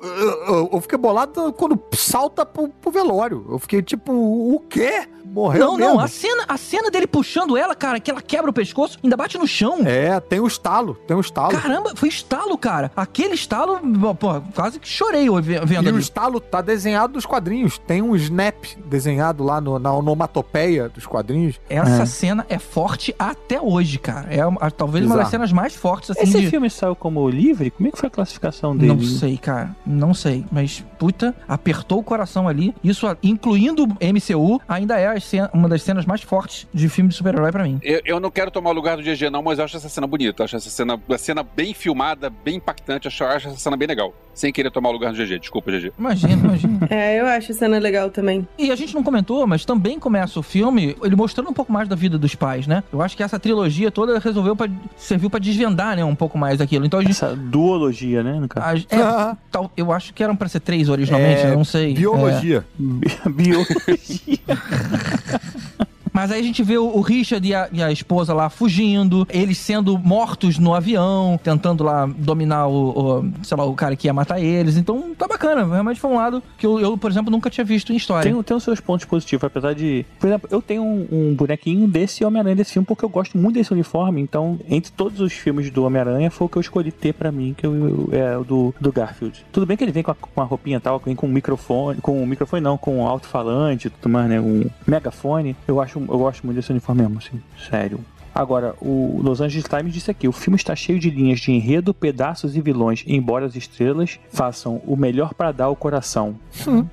eu- 0.54 0.70
eu 0.72 0.80
fiquei 0.80 0.98
bolado 0.98 1.52
quando 1.54 1.78
salta 1.94 2.44
pro, 2.46 2.68
pro 2.68 2.90
velório. 2.90 3.44
Eu 3.50 3.58
fiquei 3.58 3.82
tipo, 3.82 4.12
o 4.12 4.60
quê? 4.68 5.04
Morreu 5.32 5.60
Não, 5.60 5.76
mesmo? 5.76 5.94
não, 5.94 6.00
a 6.00 6.08
cena, 6.08 6.44
a 6.48 6.56
cena 6.56 6.90
dele 6.90 7.06
puxando 7.06 7.56
ela, 7.56 7.74
cara, 7.74 8.00
que 8.00 8.10
ela 8.10 8.20
quebra 8.20 8.50
o 8.50 8.52
pescoço, 8.52 8.98
ainda 9.02 9.16
bate 9.16 9.38
no 9.38 9.46
chão. 9.46 9.78
É, 9.86 10.18
tem 10.18 10.40
um 10.40 10.46
estalo, 10.46 10.94
tem 11.06 11.16
um 11.16 11.20
estalo. 11.20 11.52
Caramba, 11.56 11.92
foi 11.94 12.08
estalo, 12.08 12.58
cara. 12.58 12.90
Aquele 12.96 13.34
estalo, 13.34 13.78
pô, 14.16 14.40
quase 14.54 14.80
que 14.80 14.88
chorei 14.88 15.28
vendo 15.40 15.72
E 15.72 15.76
o 15.76 15.78
ali. 15.78 15.98
estalo 16.00 16.40
tá 16.40 16.60
desenhado 16.60 17.14
nos 17.14 17.24
quadrinhos. 17.24 17.78
Tem 17.78 18.02
um 18.02 18.16
snap 18.16 18.56
desenhado 18.86 19.44
lá 19.44 19.60
no- 19.60 19.78
na 19.78 19.92
onomatopeia 19.94 20.88
dos 20.88 21.06
quadrinhos. 21.06 21.60
Essa 21.68 22.02
É. 22.02 22.06
cena 22.06 22.44
é 22.48 22.58
forte 22.58 23.14
até 23.18 23.60
hoje, 23.60 23.98
cara. 23.98 24.26
É 24.34 24.44
uma- 24.44 24.70
talvez 24.70 25.06
uma 25.06 25.16
das 25.16 25.28
cenas 25.28 25.52
mais 25.52 25.74
fortes, 25.74 26.10
assim, 26.10 26.22
Esse 26.22 26.40
de... 26.40 26.50
filme 26.50 26.68
saiu 26.68 26.96
como 26.96 27.28
livre? 27.28 27.70
Como 27.70 27.88
é 27.88 27.92
que 27.92 27.98
foi 27.98 28.08
a 28.08 28.10
classificação 28.10 28.76
dele? 28.76 28.92
Não 28.94 29.00
sei, 29.02 29.36
cara. 29.38 29.76
Não 29.86 30.12
sei. 30.12 30.44
Mas, 30.50 30.84
puta, 30.98 31.34
apertou 31.48 32.00
o 32.00 32.02
coração 32.02 32.48
ali. 32.48 32.74
Isso, 32.82 33.06
incluindo 33.22 33.84
o 33.84 33.96
MCU, 34.00 34.60
ainda 34.68 34.98
é 34.98 35.19
a 35.20 35.28
cena- 35.28 35.50
uma 35.52 35.68
das 35.68 35.82
cenas 35.82 36.04
mais 36.06 36.22
fortes 36.22 36.66
de 36.72 36.88
filme 36.88 37.08
de 37.10 37.14
super-herói 37.16 37.52
pra 37.52 37.62
mim. 37.64 37.78
Eu, 37.82 38.00
eu 38.04 38.20
não 38.20 38.30
quero 38.30 38.50
tomar 38.50 38.70
o 38.70 38.72
lugar 38.72 38.96
do 38.96 39.02
GG, 39.02 39.30
não, 39.30 39.42
mas 39.42 39.58
eu 39.58 39.64
acho 39.64 39.76
essa 39.76 39.88
cena 39.88 40.06
bonita. 40.06 40.44
Acho 40.44 40.56
essa 40.56 40.70
cena, 40.70 41.00
a 41.08 41.18
cena 41.18 41.42
bem 41.42 41.72
filmada, 41.74 42.30
bem 42.30 42.56
impactante. 42.56 43.06
Acho, 43.08 43.24
acho 43.24 43.48
essa 43.48 43.56
cena 43.58 43.76
bem 43.76 43.86
legal. 43.88 44.12
Sem 44.34 44.52
querer 44.52 44.70
tomar 44.70 44.88
o 44.88 44.92
lugar 44.92 45.12
do 45.12 45.18
GG. 45.18 45.38
Desculpa, 45.38 45.70
GG. 45.70 45.92
Imagina, 45.98 46.32
imagina. 46.34 46.78
É, 46.90 47.20
eu 47.20 47.26
acho 47.26 47.52
a 47.52 47.54
cena 47.54 47.78
legal 47.78 48.10
também. 48.10 48.46
E 48.58 48.70
a 48.70 48.76
gente 48.76 48.94
não 48.94 49.02
comentou, 49.02 49.46
mas 49.46 49.64
também 49.64 49.98
começa 49.98 50.38
o 50.40 50.42
filme 50.42 50.96
ele 51.02 51.14
mostrando 51.16 51.50
um 51.50 51.52
pouco 51.52 51.72
mais 51.72 51.88
da 51.88 51.96
vida 51.96 52.18
dos 52.18 52.34
pais, 52.34 52.66
né? 52.66 52.82
Eu 52.92 53.02
acho 53.02 53.16
que 53.16 53.22
essa 53.22 53.38
trilogia 53.38 53.90
toda 53.90 54.18
resolveu 54.18 54.56
para 54.56 54.70
serviu 54.96 55.28
pra 55.28 55.38
desvendar, 55.38 55.96
né, 55.96 56.04
um 56.04 56.14
pouco 56.14 56.38
mais 56.38 56.58
daquilo. 56.58 56.86
Então 56.86 57.00
a 57.00 57.02
gente 57.02 57.12
Essa 57.12 57.34
duologia, 57.36 58.22
né, 58.22 58.38
no 58.40 58.48
caso. 58.48 58.86
a- 58.90 59.32
é, 59.32 59.36
tal- 59.50 59.70
eu 59.76 59.92
acho 59.92 60.14
que 60.14 60.22
eram 60.22 60.34
pra 60.36 60.48
ser 60.48 60.60
três 60.60 60.88
originalmente, 60.88 61.42
É, 61.42 61.50
eu 61.52 61.56
não 61.56 61.64
sei. 61.64 61.90
É. 61.90 61.94
Biologia. 62.00 62.64
Mas 66.12 66.30
aí 66.30 66.40
a 66.40 66.42
gente 66.42 66.62
vê 66.62 66.76
o, 66.78 67.00
Richard 67.00 67.46
e 67.46 67.54
a, 67.54 67.68
e 67.72 67.82
a 67.82 67.90
esposa 67.92 68.34
lá 68.34 68.48
fugindo, 68.50 69.26
eles 69.30 69.58
sendo 69.58 69.96
mortos 69.98 70.58
no 70.58 70.74
avião, 70.74 71.38
tentando 71.42 71.84
lá 71.84 72.06
dominar 72.06 72.66
o, 72.66 73.20
o, 73.20 73.32
sei 73.44 73.56
lá, 73.56 73.64
o 73.64 73.74
cara 73.74 73.94
que 73.96 74.06
ia 74.08 74.12
matar 74.12 74.40
eles. 74.40 74.76
Então 74.76 75.14
tá 75.16 75.26
bacana, 75.28 75.64
realmente 75.64 76.00
foi 76.00 76.10
um 76.10 76.16
lado 76.16 76.42
que 76.58 76.66
eu, 76.66 76.78
eu, 76.80 76.96
por 76.98 77.10
exemplo, 77.10 77.30
nunca 77.30 77.48
tinha 77.50 77.64
visto 77.64 77.92
em 77.92 77.96
história. 77.96 78.30
Tem, 78.32 78.42
tem 78.42 78.56
os 78.56 78.62
seus 78.62 78.80
pontos 78.80 79.04
positivos, 79.06 79.44
apesar 79.44 79.74
de. 79.74 80.04
Por 80.18 80.26
exemplo, 80.26 80.48
eu 80.50 80.60
tenho 80.60 80.82
um, 80.82 81.06
um 81.10 81.34
bonequinho 81.34 81.86
desse 81.88 82.24
Homem-Aranha 82.24 82.56
desse 82.56 82.72
filme 82.72 82.86
porque 82.86 83.04
eu 83.04 83.08
gosto 83.08 83.38
muito 83.38 83.54
desse 83.54 83.72
uniforme. 83.72 84.20
Então, 84.20 84.58
entre 84.68 84.90
todos 84.92 85.20
os 85.20 85.32
filmes 85.32 85.70
do 85.70 85.84
Homem-Aranha, 85.84 86.30
foi 86.30 86.46
o 86.46 86.48
que 86.48 86.56
eu 86.58 86.60
escolhi 86.60 86.90
ter 86.90 87.12
pra 87.14 87.30
mim, 87.30 87.54
que 87.56 87.66
eu, 87.66 87.74
eu- 87.74 88.08
é 88.12 88.36
o 88.36 88.44
do, 88.44 88.74
do 88.80 88.90
Garfield. 88.92 89.44
Tudo 89.52 89.66
bem 89.66 89.76
que 89.76 89.84
ele 89.84 89.92
vem 89.92 90.02
com 90.02 90.10
a, 90.10 90.14
com 90.14 90.40
a 90.40 90.44
roupinha 90.44 90.80
tal, 90.80 90.98
vem 91.04 91.14
com 91.14 91.26
um 91.26 91.30
microfone, 91.32 92.00
com 92.00 92.20
um 92.22 92.26
microfone 92.26 92.62
não, 92.62 92.76
com 92.76 92.98
um 92.98 93.06
alto-falante 93.06 93.90
tudo 93.90 94.10
mais, 94.12 94.28
né? 94.28 94.40
Um 94.40 94.64
megafone. 94.86 95.54
Eu 95.68 95.80
acho, 95.80 95.99
eu 96.08 96.18
gosto 96.18 96.44
muito 96.44 96.56
desse 96.56 96.70
uniforme 96.70 97.02
mesmo, 97.02 97.18
assim, 97.18 97.40
sério. 97.68 98.00
Agora, 98.34 98.74
o 98.80 99.20
Los 99.22 99.40
Angeles 99.40 99.66
Times 99.68 99.92
disse 99.92 100.10
aqui: 100.10 100.28
o 100.28 100.32
filme 100.32 100.56
está 100.56 100.74
cheio 100.76 100.98
de 100.98 101.10
linhas 101.10 101.40
de 101.40 101.50
enredo, 101.50 101.92
pedaços 101.92 102.56
e 102.56 102.60
vilões, 102.60 103.02
embora 103.06 103.46
as 103.46 103.56
estrelas 103.56 104.20
façam 104.30 104.80
o 104.86 104.96
melhor 104.96 105.34
pra 105.34 105.52
dar 105.52 105.64
ao 105.64 105.76
coração. 105.76 106.36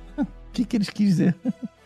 O 0.48 0.60
que, 0.60 0.64
que 0.64 0.76
eles 0.76 0.90
quis 0.90 1.10
dizer? 1.10 1.36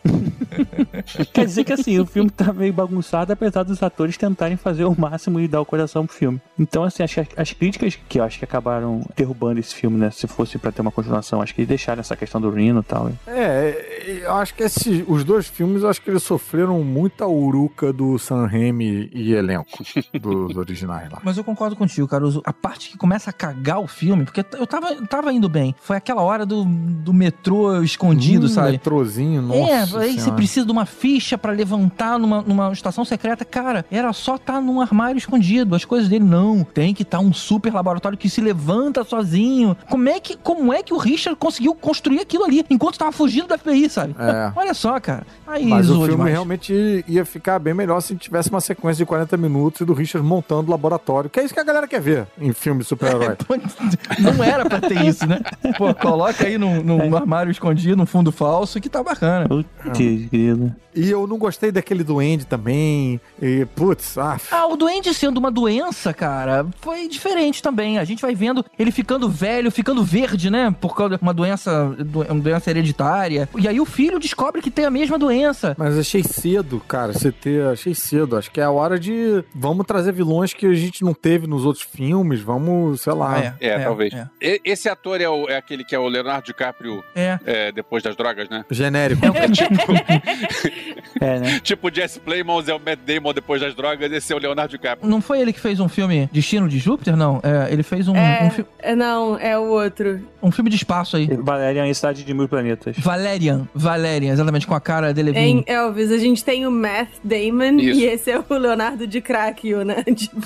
Quer 1.32 1.46
dizer 1.46 1.64
que 1.64 1.72
assim, 1.72 1.98
o 1.98 2.06
filme 2.06 2.30
tá 2.30 2.52
meio 2.52 2.72
bagunçado, 2.72 3.32
apesar 3.32 3.62
dos 3.62 3.82
atores 3.82 4.16
tentarem 4.16 4.56
fazer 4.56 4.84
o 4.84 4.94
máximo 4.98 5.40
e 5.40 5.48
dar 5.48 5.60
o 5.60 5.64
coração 5.66 6.06
pro 6.06 6.14
filme. 6.14 6.40
Então, 6.58 6.84
assim, 6.84 7.02
acho 7.02 7.22
que 7.24 7.40
as 7.40 7.52
críticas 7.52 7.98
que 8.08 8.18
eu 8.20 8.24
acho 8.24 8.38
que 8.38 8.44
acabaram 8.44 9.02
derrubando 9.16 9.60
esse 9.60 9.74
filme, 9.74 9.96
né? 9.98 10.10
Se 10.10 10.26
fosse 10.26 10.58
pra 10.58 10.72
ter 10.72 10.82
uma 10.82 10.90
continuação, 10.92 11.40
acho 11.40 11.54
que 11.54 11.64
deixaram 11.64 12.00
essa 12.00 12.16
questão 12.16 12.40
do 12.40 12.50
Rino 12.50 12.80
e 12.80 12.82
tal. 12.82 13.08
hein? 13.08 13.18
É, 13.26 14.20
eu 14.24 14.32
acho 14.34 14.54
que 14.54 14.62
esses, 14.62 15.04
os 15.06 15.24
dois 15.24 15.46
filmes, 15.46 15.82
eu 15.82 15.88
acho 15.88 16.00
que 16.02 16.10
eles 16.10 16.22
sofreram 16.22 16.82
muita 16.82 17.26
uruca 17.26 17.92
do 17.92 18.18
Sam 18.18 18.46
Raimi 18.46 19.10
e 19.12 19.32
elenco 19.34 19.66
dos 20.20 20.56
originais 20.56 21.10
lá. 21.10 21.20
Mas 21.22 21.36
eu 21.36 21.44
concordo 21.44 21.76
contigo, 21.76 22.06
Caruso. 22.08 22.42
A 22.44 22.52
parte 22.52 22.90
que 22.90 22.96
começa 22.96 23.30
a 23.30 23.32
cagar 23.32 23.80
o 23.80 23.86
filme, 23.86 24.24
porque 24.24 24.44
eu 24.58 24.66
tava, 24.66 24.94
tava 25.06 25.32
indo 25.32 25.48
bem. 25.48 25.74
Foi 25.80 25.96
aquela 25.96 26.22
hora 26.22 26.44
do, 26.44 26.64
do 26.64 27.12
metrô 27.12 27.82
escondido, 27.82 28.46
Hum, 28.46 28.48
sabe? 28.48 28.72
Metrozinho, 28.72 29.42
nossa 29.42 29.70
é, 29.72 29.86
aí 29.96 30.18
você 30.18 30.30
precisa 30.32 30.66
de 30.66 30.72
uma 30.72 30.86
ficha 30.86 31.36
pra 31.36 31.52
levantar 31.52 32.18
numa, 32.18 32.42
numa 32.42 32.72
estação 32.72 33.04
secreta. 33.04 33.44
Cara, 33.44 33.84
era 33.90 34.12
só 34.12 34.36
estar 34.36 34.60
num 34.60 34.80
armário 34.80 35.18
escondido. 35.18 35.74
As 35.74 35.84
coisas 35.84 36.08
dele, 36.08 36.24
não. 36.24 36.64
Tem 36.64 36.94
que 36.94 37.02
estar 37.02 37.20
um 37.20 37.32
super 37.32 37.72
laboratório 37.72 38.18
que 38.18 38.28
se 38.28 38.40
levanta 38.40 39.04
sozinho. 39.04 39.76
Como 39.88 40.08
é 40.08 40.20
que, 40.20 40.36
como 40.36 40.72
é 40.72 40.82
que 40.82 40.94
o 40.94 40.98
Richard 40.98 41.38
conseguiu 41.38 41.74
construir 41.74 42.20
aquilo 42.20 42.44
ali 42.44 42.64
enquanto 42.70 42.98
tava 42.98 43.12
fugindo 43.12 43.48
da 43.48 43.58
FBI, 43.58 43.88
sabe? 43.88 44.14
É. 44.18 44.52
Olha 44.56 44.74
só, 44.74 44.98
cara. 45.00 45.26
Aí 45.46 45.66
Mas 45.66 45.90
o 45.90 45.94
filme 45.94 46.10
demais. 46.10 46.32
realmente 46.32 47.04
ia 47.06 47.24
ficar 47.24 47.58
bem 47.58 47.74
melhor 47.74 48.00
se 48.00 48.14
tivesse 48.16 48.50
uma 48.50 48.60
sequência 48.60 48.98
de 48.98 49.06
40 49.06 49.36
minutos 49.36 49.80
e 49.80 49.84
do 49.84 49.92
Richard 49.92 50.26
montando 50.26 50.68
o 50.68 50.70
laboratório. 50.70 51.28
Que 51.28 51.40
é 51.40 51.44
isso 51.44 51.52
que 51.54 51.60
a 51.60 51.64
galera 51.64 51.86
quer 51.86 52.00
ver 52.00 52.26
em 52.40 52.52
filme 52.52 52.80
de 52.80 52.86
super-herói. 52.86 53.36
Não 54.18 54.42
era 54.42 54.64
pra 54.64 54.80
ter 54.80 55.04
isso, 55.04 55.26
né? 55.26 55.40
Pô, 55.76 55.94
coloca 55.94 56.46
aí 56.46 56.56
num, 56.56 56.82
num 56.82 57.16
armário 57.16 57.50
escondido, 57.50 57.96
num 57.96 58.06
fundo 58.06 58.32
falso, 58.32 58.80
que 58.80 58.88
tá 58.88 59.02
bacana. 59.02 59.46
Putz, 59.84 59.98
grilo. 60.30 60.74
e 60.94 61.10
eu 61.10 61.26
não 61.26 61.38
gostei 61.38 61.72
daquele 61.72 62.04
duende 62.04 62.44
também. 62.46 63.20
E, 63.40 63.64
putz, 63.74 64.16
ah, 64.18 64.38
Ah, 64.50 64.66
o 64.66 64.76
duende 64.76 65.12
sendo 65.14 65.38
uma 65.38 65.50
doença, 65.50 66.12
cara, 66.12 66.66
foi 66.80 67.08
diferente 67.08 67.62
também. 67.62 67.98
A 67.98 68.04
gente 68.04 68.20
vai 68.22 68.34
vendo 68.34 68.64
ele 68.78 68.90
ficando 68.90 69.28
velho, 69.28 69.70
ficando 69.70 70.02
verde, 70.04 70.50
né? 70.50 70.74
Por 70.80 70.94
causa 70.96 71.16
de 71.16 71.22
uma 71.22 71.34
doença, 71.34 71.86
do- 71.98 72.22
uma 72.22 72.40
doença 72.40 72.70
hereditária. 72.70 73.48
E 73.58 73.66
aí 73.68 73.80
o 73.80 73.84
filho 73.84 74.18
descobre 74.18 74.60
que 74.62 74.70
tem 74.70 74.84
a 74.84 74.90
mesma 74.90 75.18
doença. 75.18 75.74
Mas 75.78 75.98
achei 75.98 76.22
cedo, 76.22 76.80
cara, 76.86 77.12
você 77.12 77.32
ter. 77.32 77.62
Achei 77.66 77.94
cedo. 77.94 78.36
Acho 78.36 78.50
que 78.50 78.60
é 78.60 78.64
a 78.64 78.70
hora 78.70 78.98
de. 78.98 79.44
Vamos 79.54 79.86
trazer 79.86 80.12
vilões 80.12 80.52
que 80.52 80.66
a 80.66 80.74
gente 80.74 81.02
não 81.04 81.14
teve 81.14 81.46
nos 81.46 81.64
outros 81.64 81.84
filmes. 81.84 82.40
Vamos, 82.40 83.00
sei 83.02 83.12
lá. 83.12 83.38
Ah, 83.38 83.54
É, 83.60 83.78
talvez. 83.78 84.12
É. 84.14 84.28
E- 84.40 84.60
Esse 84.64 84.88
ator 84.88 85.20
é, 85.20 85.28
o- 85.28 85.48
é 85.48 85.56
aquele 85.56 85.84
que 85.84 85.94
é 85.94 85.98
o 85.98 86.06
Leonardo 86.08 86.46
DiCaprio 86.46 87.02
é. 87.14 87.38
é, 87.44 87.72
depois 87.72 88.02
das 88.02 88.14
drogas, 88.16 88.48
né? 88.48 88.64
Genérico. 88.70 89.24
É 89.26 89.48
tipo, 89.48 89.71
É, 91.20 91.38
né? 91.38 91.60
tipo 91.62 91.94
Jesse 91.94 92.18
Plemons 92.18 92.68
é 92.68 92.74
o 92.74 92.80
Matt 92.80 92.98
Damon 93.06 93.32
depois 93.32 93.60
das 93.60 93.74
drogas, 93.74 94.10
esse 94.10 94.32
é 94.32 94.36
o 94.36 94.38
Leonardo 94.40 94.70
DiCaprio. 94.72 95.08
Não 95.08 95.20
foi 95.20 95.40
ele 95.40 95.52
que 95.52 95.60
fez 95.60 95.78
um 95.78 95.88
filme 95.88 96.28
Destino 96.32 96.68
de 96.68 96.78
Júpiter, 96.78 97.16
não? 97.16 97.40
É, 97.44 97.72
ele 97.72 97.82
fez 97.84 98.08
um, 98.08 98.16
É, 98.16 98.42
um, 98.44 98.50
fi- 98.50 98.64
é, 98.80 98.96
não, 98.96 99.38
é 99.38 99.56
o 99.58 99.64
outro. 99.68 100.20
um 100.42 100.50
filme 100.50 100.68
de 100.70 100.76
espaço 100.76 101.16
aí. 101.16 101.28
Valerian 101.40 101.86
em 101.86 101.94
Cidade 101.94 102.24
de 102.24 102.34
Mil 102.34 102.48
Planetas. 102.48 102.96
Valerian, 102.98 103.68
Valerian, 103.74 104.32
exatamente, 104.32 104.66
com 104.66 104.74
a 104.74 104.80
cara 104.80 105.12
de 105.12 105.22
Levine. 105.22 105.44
Em 105.46 105.62
Elvis, 105.66 106.10
a 106.10 106.18
gente 106.18 106.42
tem 106.44 106.66
o 106.66 106.70
Matt 106.70 107.08
Damon 107.22 107.78
Isso. 107.78 108.00
e 108.00 108.04
esse 108.06 108.30
é 108.30 108.38
o 108.38 108.44
Leonardo 108.54 109.06
DiCaprio, 109.06 109.84
né? 109.84 110.02
Tipo, 110.16 110.40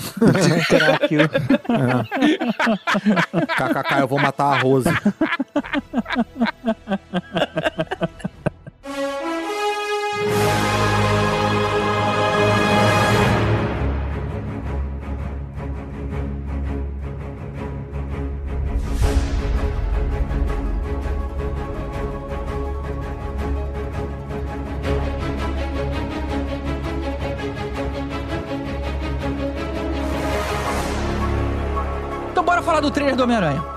Crack. 0.69 1.17
KKK, 3.57 4.01
eu 4.01 4.09
vou 4.09 4.19
matar 4.19 4.53
a 4.53 4.59
Rose. 4.59 4.89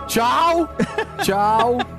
Tchau! 0.09 0.67
Tchau! 1.21 1.98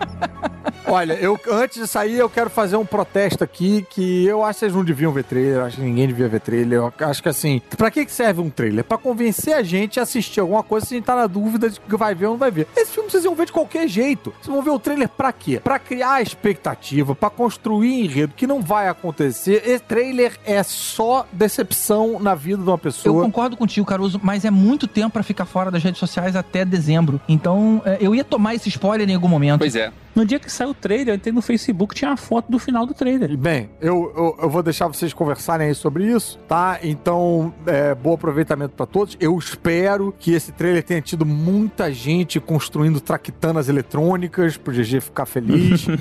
Olha, 0.91 1.13
eu 1.15 1.39
antes 1.53 1.81
de 1.81 1.87
sair, 1.87 2.17
eu 2.17 2.29
quero 2.29 2.51
fazer 2.51 2.77
um 2.77 2.85
protesto 2.85 3.45
aqui 3.45 3.87
que 3.91 4.27
eu 4.27 4.45
acho 4.45 4.55
que 4.55 4.61
vocês 4.61 4.75
não 4.75 4.85
deviam 4.85 5.13
ver 5.13 5.23
trailer, 5.25 5.55
eu 5.59 5.65
acho 5.65 5.77
que 5.77 5.83
ninguém 5.83 6.09
devia 6.09 6.29
ver 6.29 6.41
trailer. 6.41 6.81
Eu 6.81 6.93
acho 7.07 7.23
que 7.23 7.29
assim, 7.29 7.63
pra 7.77 7.91
que 7.91 8.05
que 8.05 8.13
serve 8.13 8.41
um 8.41 8.51
trailer? 8.51 8.83
Pra 8.83 8.99
convencer 8.99 9.55
a 9.55 9.63
gente 9.63 10.01
a 10.01 10.03
assistir 10.03 10.41
alguma 10.41 10.63
coisa 10.65 10.87
se 10.87 10.95
a 10.95 10.97
gente 10.97 11.05
tá 11.07 11.15
na 11.15 11.27
dúvida 11.29 11.71
de 11.71 11.79
que 11.79 11.97
vai 11.97 12.15
ver 12.15 12.27
ou 12.27 12.33
não 12.33 12.39
vai 12.39 12.51
ver. 12.51 12.67
Esse 12.77 12.91
filme 12.93 13.09
vocês 13.09 13.23
vão 13.25 13.35
ver 13.37 13.47
de 13.47 13.53
qualquer 13.53 13.87
jeito. 13.87 14.35
Vocês 14.41 14.53
vão 14.53 14.63
ver 14.63 14.71
o 14.71 14.79
trailer 14.79 15.09
pra 15.09 15.33
quê? 15.33 15.61
Pra 15.63 15.79
criar 15.79 16.21
expectativa, 16.23 17.15
pra 17.15 17.31
construir 17.31 18.05
enredo 18.05 18.35
que 18.37 18.47
não 18.47 18.61
vai 18.61 18.89
acontecer. 18.89 19.63
Esse 19.65 19.85
trailer 19.85 20.37
é 20.45 20.61
só 20.65 21.25
decepção 21.33 22.19
na 22.19 22.35
vida 22.35 22.57
de 22.63 22.69
uma 22.69 22.75
Eu 22.75 22.79
pessoa. 22.79 23.23
concordo 23.25 23.57
contigo, 23.57 23.87
Caruso, 23.87 24.21
mas 24.23 24.45
é 24.45 24.51
muito 24.51 24.89
tempo 24.89 25.11
pra 25.11 25.23
ficar 25.23 25.45
fora 25.45 25.71
das 25.71 25.83
redes 25.85 26.01
sociais 26.01 26.35
até 26.35 26.65
dezembro. 26.65 27.21
Então, 27.29 27.81
é, 27.85 27.99
eu 28.01 28.13
ia 28.15 28.25
tomar 28.25 28.55
esse 28.57 28.69
spoiler 28.69 29.09
em 29.09 29.15
algum 29.15 29.29
momento. 29.29 29.61
Pois 29.61 29.77
é. 29.77 29.93
No 30.15 30.25
dia 30.25 30.39
que 30.39 30.51
saiu 30.51 30.71
o 30.71 30.75
trailer, 30.75 31.09
eu 31.09 31.15
entrei 31.15 31.33
no 31.33 31.41
Facebook, 31.41 31.95
tinha 31.95 32.13
a 32.13 32.17
foto 32.17 32.51
do 32.51 32.59
final 32.59 32.85
do 32.85 32.93
trailer. 32.93 33.37
Bem, 33.37 33.71
eu, 33.81 34.13
eu, 34.17 34.39
eu 34.43 34.51
vou 34.51 34.63
deixar 34.63 34.89
vocês 34.89 35.13
conversarem 35.13 35.69
aí 35.69 35.75
sobre 35.75 36.05
isso, 36.05 36.39
tá? 36.49 36.79
Então, 36.83 37.55
é, 37.67 37.95
bom 37.95 38.15
aproveitamento 38.15 38.75
pra 38.75 38.87
todos. 38.87 39.17
Eu 39.21 39.39
espero 39.39 40.15
que 40.19 40.33
esse 40.33 40.53
trailer 40.53 40.83
tenha 40.83 41.01
tido 41.01 41.25
muita 41.25 41.93
gente 41.93 42.41
construindo 42.41 43.01
traquitanas 43.01 43.69
eletrônicas 43.69 44.57
pro 44.57 44.73
GG 44.73 45.01
ficar 45.01 45.27
feliz. 45.27 45.87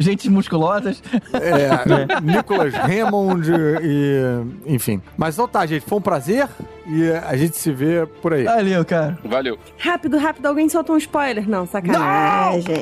Gente 0.00 0.28
musculosas. 0.30 1.02
é, 1.32 2.20
Nicholas 2.20 2.74
Hammond 2.74 3.50
e... 3.82 4.72
Enfim. 4.72 5.00
Mas 5.16 5.34
então 5.34 5.46
tá, 5.46 5.64
gente. 5.66 5.84
Foi 5.86 5.98
um 5.98 6.02
prazer 6.02 6.48
e 6.86 7.10
a 7.10 7.36
gente 7.36 7.56
se 7.56 7.72
vê 7.72 8.06
por 8.20 8.34
aí. 8.34 8.44
Valeu, 8.44 8.84
cara. 8.84 9.18
Valeu. 9.24 9.58
rápido, 9.78 10.18
rápido, 10.18 10.46
alguém 10.46 10.68
soltou 10.68 10.94
um 10.94 10.98
spoiler. 10.98 11.48
Não, 11.48 11.66
sacanagem. 11.66 12.64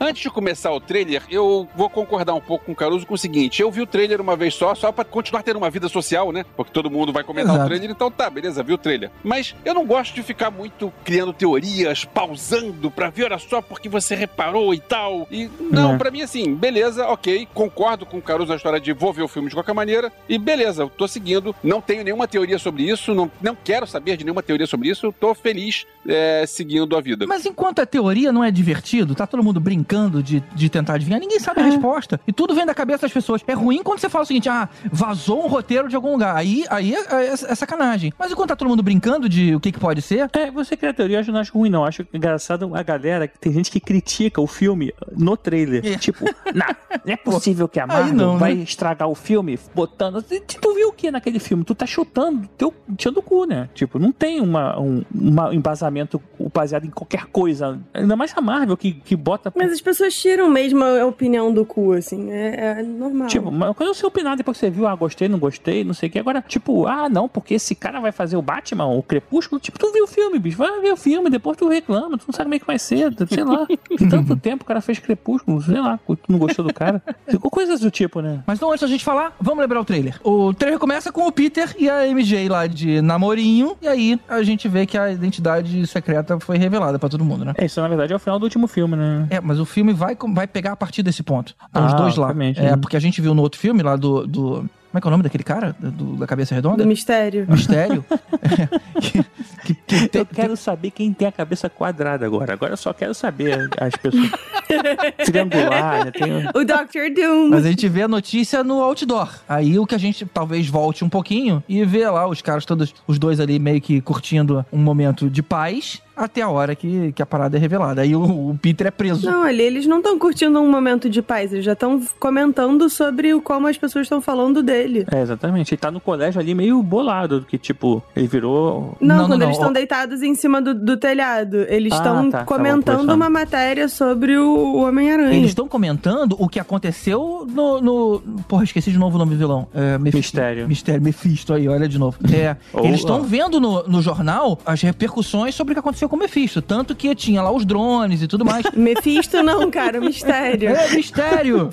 Antes 0.00 0.22
de 0.22 0.30
começar 0.30 0.70
o 0.72 0.80
trailer, 0.80 1.22
eu 1.28 1.68
vou 1.74 1.90
concordar 1.90 2.32
um 2.34 2.40
pouco 2.40 2.66
com 2.66 2.72
o 2.72 2.76
Caruso 2.76 3.04
com 3.04 3.14
o 3.14 3.18
seguinte: 3.18 3.60
eu 3.60 3.70
vi 3.70 3.80
o 3.80 3.86
trailer 3.86 4.20
uma 4.20 4.36
vez 4.36 4.54
só, 4.54 4.72
só 4.74 4.92
pra 4.92 5.04
continuar 5.04 5.42
tendo 5.42 5.56
uma 5.56 5.70
vida 5.70 5.88
social, 5.88 6.30
né? 6.30 6.44
Porque 6.56 6.72
todo 6.72 6.88
mundo 6.90 7.12
vai 7.12 7.24
comentar 7.24 7.54
Exato. 7.54 7.64
o 7.64 7.68
trailer, 7.68 7.90
então 7.90 8.08
tá, 8.10 8.30
beleza, 8.30 8.62
vi 8.62 8.72
o 8.72 8.78
trailer. 8.78 9.10
Mas 9.24 9.56
eu 9.64 9.74
não 9.74 9.84
gosto 9.84 10.14
de 10.14 10.22
ficar 10.22 10.50
muito 10.52 10.92
criando 11.04 11.32
teorias, 11.32 12.04
pausando 12.04 12.90
pra 12.92 13.10
ver, 13.10 13.24
olha 13.24 13.38
só, 13.38 13.60
porque 13.60 13.88
você 13.88 14.14
reparou 14.14 14.72
e 14.72 14.78
tal. 14.78 15.26
E 15.32 15.50
não, 15.70 15.94
É. 15.94 15.98
pra 15.98 16.10
mim 16.12 16.22
assim, 16.22 16.54
beleza, 16.54 17.04
ok, 17.08 17.48
concordo 17.52 18.06
com 18.06 18.18
o 18.18 18.22
Caruso 18.22 18.50
na 18.50 18.56
história 18.56 18.78
de 18.80 18.92
vou 18.92 19.12
ver 19.12 19.22
o 19.22 19.28
filme 19.28 19.48
de 19.48 19.56
qualquer 19.56 19.74
maneira, 19.74 20.12
e 20.28 20.38
beleza, 20.38 20.82
eu 20.84 20.88
tô 20.90 21.08
seguindo, 21.08 21.52
não 21.62 21.80
tenho 21.80 22.04
nenhuma 22.04 22.28
teoria 22.28 22.58
sobre 22.58 22.84
isso, 22.84 23.14
não, 23.14 23.28
não 23.42 23.56
quero 23.56 23.84
saber 23.86 24.16
de 24.16 24.24
nenhuma 24.24 24.42
teoria 24.44 24.66
sobre 24.66 24.88
isso, 24.90 25.12
tô 25.18 25.34
feliz 25.34 25.86
é, 26.06 26.44
seguindo 26.46 26.96
a 26.96 27.00
vida. 27.00 27.26
Mas 27.26 27.44
enquanto 27.44 27.80
a 27.80 27.86
teoria 27.86 28.30
não 28.30 28.44
é 28.44 28.50
divertido, 28.52 29.14
tá 29.16 29.26
todo 29.26 29.42
mundo 29.42 29.58
brincando 29.58 29.87
de, 30.22 30.40
de 30.54 30.68
tentar 30.68 30.94
adivinhar, 30.94 31.20
ninguém 31.20 31.38
sabe 31.38 31.60
a 31.60 31.64
resposta. 31.64 32.20
E 32.26 32.32
tudo 32.32 32.54
vem 32.54 32.66
da 32.66 32.74
cabeça 32.74 33.02
das 33.02 33.12
pessoas. 33.12 33.42
É 33.46 33.52
ruim 33.54 33.82
quando 33.82 33.98
você 34.00 34.08
fala 34.08 34.24
o 34.24 34.26
seguinte: 34.26 34.48
ah, 34.48 34.68
vazou 34.92 35.44
um 35.44 35.48
roteiro 35.48 35.88
de 35.88 35.96
algum 35.96 36.12
lugar. 36.12 36.36
Aí, 36.36 36.64
aí 36.70 36.94
é, 36.94 36.98
é- 36.98 37.32
é 37.32 37.36
sacanagem. 37.54 38.12
Mas 38.18 38.30
enquanto 38.30 38.48
tá 38.50 38.56
todo 38.56 38.68
mundo 38.68 38.82
brincando 38.82 39.28
de 39.28 39.54
o 39.54 39.60
que, 39.60 39.72
que 39.72 39.78
pode 39.80 40.02
ser, 40.02 40.28
É, 40.34 40.50
você 40.50 40.76
cria 40.76 40.92
teoria, 40.92 41.20
eu 41.20 41.32
não 41.32 41.40
acho 41.40 41.52
ruim, 41.56 41.70
não. 41.70 41.84
Acho 41.84 42.06
engraçado 42.12 42.74
a 42.74 42.82
galera 42.82 43.26
que 43.26 43.38
tem 43.38 43.52
gente 43.52 43.70
que 43.70 43.80
critica 43.80 44.40
o 44.40 44.46
filme 44.46 44.92
no 45.16 45.36
trailer. 45.36 45.84
É. 45.86 45.96
Tipo, 45.96 46.24
não, 46.54 46.66
não 47.04 47.12
é 47.12 47.16
possível 47.18 47.68
que 47.68 47.80
a 47.80 47.86
Marvel 47.86 48.14
não, 48.14 48.34
né? 48.34 48.38
vai 48.40 48.52
estragar 48.52 49.08
o 49.08 49.14
filme 49.14 49.58
botando. 49.74 50.22
Tu 50.22 50.74
viu 50.74 50.88
o 50.88 50.92
que 50.92 51.10
naquele 51.10 51.38
filme? 51.38 51.64
Tu 51.64 51.74
tá 51.74 51.86
chutando 51.86 52.48
teu 52.56 52.74
tio 52.96 53.10
do 53.10 53.22
cu, 53.22 53.44
né? 53.44 53.68
Tipo, 53.74 53.98
não 53.98 54.12
tem 54.12 54.40
uma, 54.40 54.78
um 54.78 55.02
uma 55.14 55.54
embasamento 55.54 56.20
baseado 56.52 56.84
em 56.86 56.90
qualquer 56.90 57.26
coisa. 57.26 57.78
Ainda 57.94 58.16
mais 58.16 58.32
a 58.36 58.40
Marvel 58.40 58.76
que, 58.76 58.92
que 58.92 59.16
bota. 59.16 59.52
As 59.78 59.82
pessoas 59.82 60.12
tiram 60.12 60.50
mesmo 60.50 60.82
a 60.82 61.06
opinião 61.06 61.54
do 61.54 61.64
cu, 61.64 61.92
assim. 61.92 62.32
É, 62.32 62.80
é 62.80 62.82
normal. 62.82 63.28
Tipo, 63.28 63.48
uma 63.48 63.72
coisa 63.72 63.92
é 63.92 63.94
você 63.94 64.04
opinar 64.04 64.36
depois 64.36 64.56
que 64.56 64.66
você 64.66 64.70
viu, 64.70 64.88
ah, 64.88 64.94
gostei, 64.96 65.28
não 65.28 65.38
gostei, 65.38 65.84
não 65.84 65.94
sei 65.94 66.08
o 66.08 66.12
que. 66.12 66.18
Agora, 66.18 66.42
tipo, 66.46 66.88
ah, 66.88 67.08
não, 67.08 67.28
porque 67.28 67.54
esse 67.54 67.76
cara 67.76 68.00
vai 68.00 68.10
fazer 68.10 68.36
o 68.36 68.42
Batman, 68.42 68.86
o 68.86 69.04
Crepúsculo. 69.04 69.60
Tipo, 69.60 69.78
tu 69.78 69.92
viu 69.92 70.02
o 70.02 70.08
filme, 70.08 70.36
bicho. 70.40 70.58
Vai 70.58 70.80
ver 70.80 70.92
o 70.92 70.96
filme, 70.96 71.30
depois 71.30 71.56
tu 71.56 71.68
reclama, 71.68 72.18
tu 72.18 72.24
não 72.26 72.34
sabe 72.34 72.46
como 72.46 72.54
é 72.56 72.58
que 72.58 72.66
vai 72.66 72.78
ser, 72.78 73.14
sei 73.28 73.44
lá. 73.44 73.68
Tanto 74.10 74.36
tempo 74.36 74.64
o 74.64 74.66
cara 74.66 74.80
fez 74.80 74.98
Crepúsculo, 74.98 75.62
sei 75.62 75.80
lá, 75.80 76.00
tu 76.04 76.18
não 76.28 76.40
gostou 76.40 76.64
do 76.64 76.74
cara. 76.74 77.00
Ficou 77.28 77.48
coisas 77.48 77.78
do 77.78 77.90
tipo, 77.90 78.20
né? 78.20 78.42
Mas 78.48 78.58
não, 78.58 78.70
antes 78.70 78.80
da 78.80 78.88
gente 78.88 79.04
falar, 79.04 79.36
vamos 79.40 79.60
lembrar 79.60 79.80
o 79.80 79.84
trailer. 79.84 80.18
O 80.24 80.52
trailer 80.52 80.80
começa 80.80 81.12
com 81.12 81.24
o 81.24 81.30
Peter 81.30 81.72
e 81.78 81.88
a 81.88 82.04
MJ 82.08 82.48
lá 82.48 82.66
de 82.66 83.00
namorinho, 83.00 83.76
e 83.80 83.86
aí 83.86 84.20
a 84.28 84.42
gente 84.42 84.66
vê 84.66 84.86
que 84.86 84.98
a 84.98 85.12
identidade 85.12 85.86
secreta 85.86 86.40
foi 86.40 86.58
revelada 86.58 86.98
pra 86.98 87.08
todo 87.08 87.24
mundo, 87.24 87.44
né? 87.44 87.54
É, 87.56 87.66
isso 87.66 87.80
na 87.80 87.86
verdade 87.86 88.12
é 88.12 88.16
o 88.16 88.18
final 88.18 88.40
do 88.40 88.42
último 88.42 88.66
filme, 88.66 88.96
né? 88.96 89.26
É, 89.30 89.40
mas 89.40 89.60
o, 89.60 89.67
filme 89.68 89.92
vai, 89.92 90.16
vai 90.34 90.46
pegar 90.46 90.72
a 90.72 90.76
partir 90.76 91.02
desse 91.02 91.22
ponto. 91.22 91.54
Então, 91.70 91.86
os 91.86 91.92
Ah, 91.92 91.96
dois 91.96 92.16
lá. 92.16 92.34
É, 92.56 92.76
porque 92.76 92.96
a 92.96 93.00
gente 93.00 93.20
viu 93.20 93.34
no 93.34 93.42
outro 93.42 93.60
filme 93.60 93.82
lá 93.82 93.94
do. 93.96 94.26
do- 94.26 94.68
como 94.90 94.96
é 94.96 95.00
que 95.02 95.06
é 95.06 95.08
o 95.08 95.10
nome 95.10 95.22
daquele 95.22 95.44
cara? 95.44 95.76
Do- 95.78 96.16
da 96.16 96.26
cabeça 96.26 96.54
redonda? 96.54 96.82
Do 96.82 96.88
mistério. 96.88 97.46
Mistério. 97.48 98.04
É, 98.40 99.00
que, 99.00 99.22
que- 99.66 99.74
que 99.86 100.08
tem- 100.08 100.20
Eu 100.20 100.26
quero 100.26 100.56
saber 100.56 100.90
quem 100.90 101.12
tem 101.12 101.28
a 101.28 101.32
cabeça 101.32 101.68
quadrada 101.68 102.24
agora. 102.24 102.52
Agora 102.54 102.72
eu 102.72 102.76
só 102.76 102.92
quero 102.92 103.12
saber 103.14 103.68
as 103.78 103.94
pessoas. 103.96 104.30
Triangular, 105.24 106.04
né? 106.06 106.10
Tem... 106.10 106.32
O 106.48 106.64
Dr. 106.64 107.12
Doom. 107.14 107.48
Mas 107.50 107.64
a 107.66 107.68
gente 107.68 107.88
vê 107.88 108.02
a 108.02 108.08
notícia 108.08 108.62
no 108.64 108.80
outdoor. 108.82 109.28
Aí 109.48 109.78
o 109.78 109.86
que 109.86 109.94
a 109.94 109.98
gente 109.98 110.24
talvez 110.26 110.68
volte 110.68 111.04
um 111.04 111.08
pouquinho 111.08 111.62
e 111.68 111.84
vê 111.84 112.08
lá 112.08 112.26
os 112.26 112.40
caras 112.42 112.64
todos, 112.64 112.94
os 113.06 113.18
dois 113.18 113.40
ali 113.40 113.58
meio 113.58 113.80
que 113.80 114.00
curtindo 114.00 114.64
um 114.72 114.78
momento 114.78 115.28
de 115.28 115.42
paz 115.42 116.00
até 116.18 116.42
a 116.42 116.48
hora 116.48 116.74
que, 116.74 117.12
que 117.12 117.22
a 117.22 117.26
parada 117.26 117.56
é 117.56 117.60
revelada. 117.60 118.02
Aí 118.02 118.14
o, 118.14 118.50
o 118.50 118.58
Peter 118.60 118.86
é 118.86 118.90
preso. 118.90 119.24
Não, 119.30 119.42
ali 119.44 119.62
eles 119.62 119.86
não 119.86 119.98
estão 119.98 120.18
curtindo 120.18 120.60
um 120.60 120.70
momento 120.70 121.08
de 121.08 121.22
paz, 121.22 121.52
eles 121.52 121.64
já 121.64 121.72
estão 121.72 122.00
comentando 122.18 122.88
sobre 122.90 123.32
o 123.34 123.40
como 123.40 123.66
as 123.66 123.78
pessoas 123.78 124.04
estão 124.04 124.20
falando 124.20 124.62
dele. 124.62 125.06
É, 125.10 125.22
exatamente. 125.22 125.72
Ele 125.74 125.80
tá 125.80 125.90
no 125.90 126.00
colégio 126.00 126.40
ali 126.40 126.54
meio 126.54 126.82
bolado, 126.82 127.44
que 127.48 127.56
tipo, 127.58 128.02
ele 128.16 128.26
virou. 128.26 128.96
Não, 129.00 129.16
Não, 129.18 129.26
quando 129.28 129.40
não, 129.40 129.46
eles 129.46 129.56
estão 129.56 129.72
deitados 129.72 130.22
em 130.22 130.34
cima 130.34 130.60
do, 130.60 130.74
do 130.74 130.96
telhado. 130.96 131.64
Eles 131.68 131.92
Ah, 131.92 131.96
estão 131.96 132.30
tá, 132.30 132.38
tá 132.38 132.44
bom, 132.44 132.46
comentando 132.46 132.96
conversando. 132.98 133.14
uma 133.14 133.30
matéria 133.30 133.88
sobre 133.88 134.36
o, 134.36 134.48
o 134.48 134.82
Homem-Aranha. 134.82 135.34
Eles 135.36 135.50
estão 135.50 135.68
comentando 135.68 136.36
o 136.38 136.48
que 136.48 136.58
aconteceu 136.60 137.46
no, 137.48 137.80
no- 137.80 138.20
Porra, 138.48 138.64
esqueci 138.64 138.90
de 138.90 138.98
novo 138.98 139.16
o 139.16 139.18
nome 139.18 139.32
do 139.34 139.38
vilão. 139.38 139.66
É, 139.74 139.98
Mephisto. 139.98 140.18
Mistério. 140.36 140.68
Mistério, 140.68 141.02
Mephisto 141.02 141.52
aí, 141.54 141.68
olha 141.68 141.88
de 141.88 141.98
novo. 141.98 142.16
É, 142.32 142.56
Ou- 142.72 142.84
eles 142.84 143.00
estão 143.00 143.22
vendo 143.22 143.60
no, 143.60 143.82
no 143.86 144.02
jornal 144.02 144.58
as 144.64 144.80
repercussões 144.82 145.54
sobre 145.54 145.72
o 145.72 145.74
que 145.74 145.80
aconteceu 145.80 146.07
com 146.08 146.16
o 146.16 146.18
Mephisto. 146.18 146.60
Tanto 146.62 146.94
que 146.94 147.14
tinha 147.14 147.42
lá 147.42 147.50
os 147.50 147.64
drones 147.64 148.22
e 148.22 148.26
tudo 148.26 148.44
mais. 148.44 148.64
Mephisto 148.74 149.42
não, 149.42 149.70
cara, 149.70 150.00
o 150.00 150.04
mistério. 150.04 150.70
É 150.70 150.90
mistério! 150.90 151.70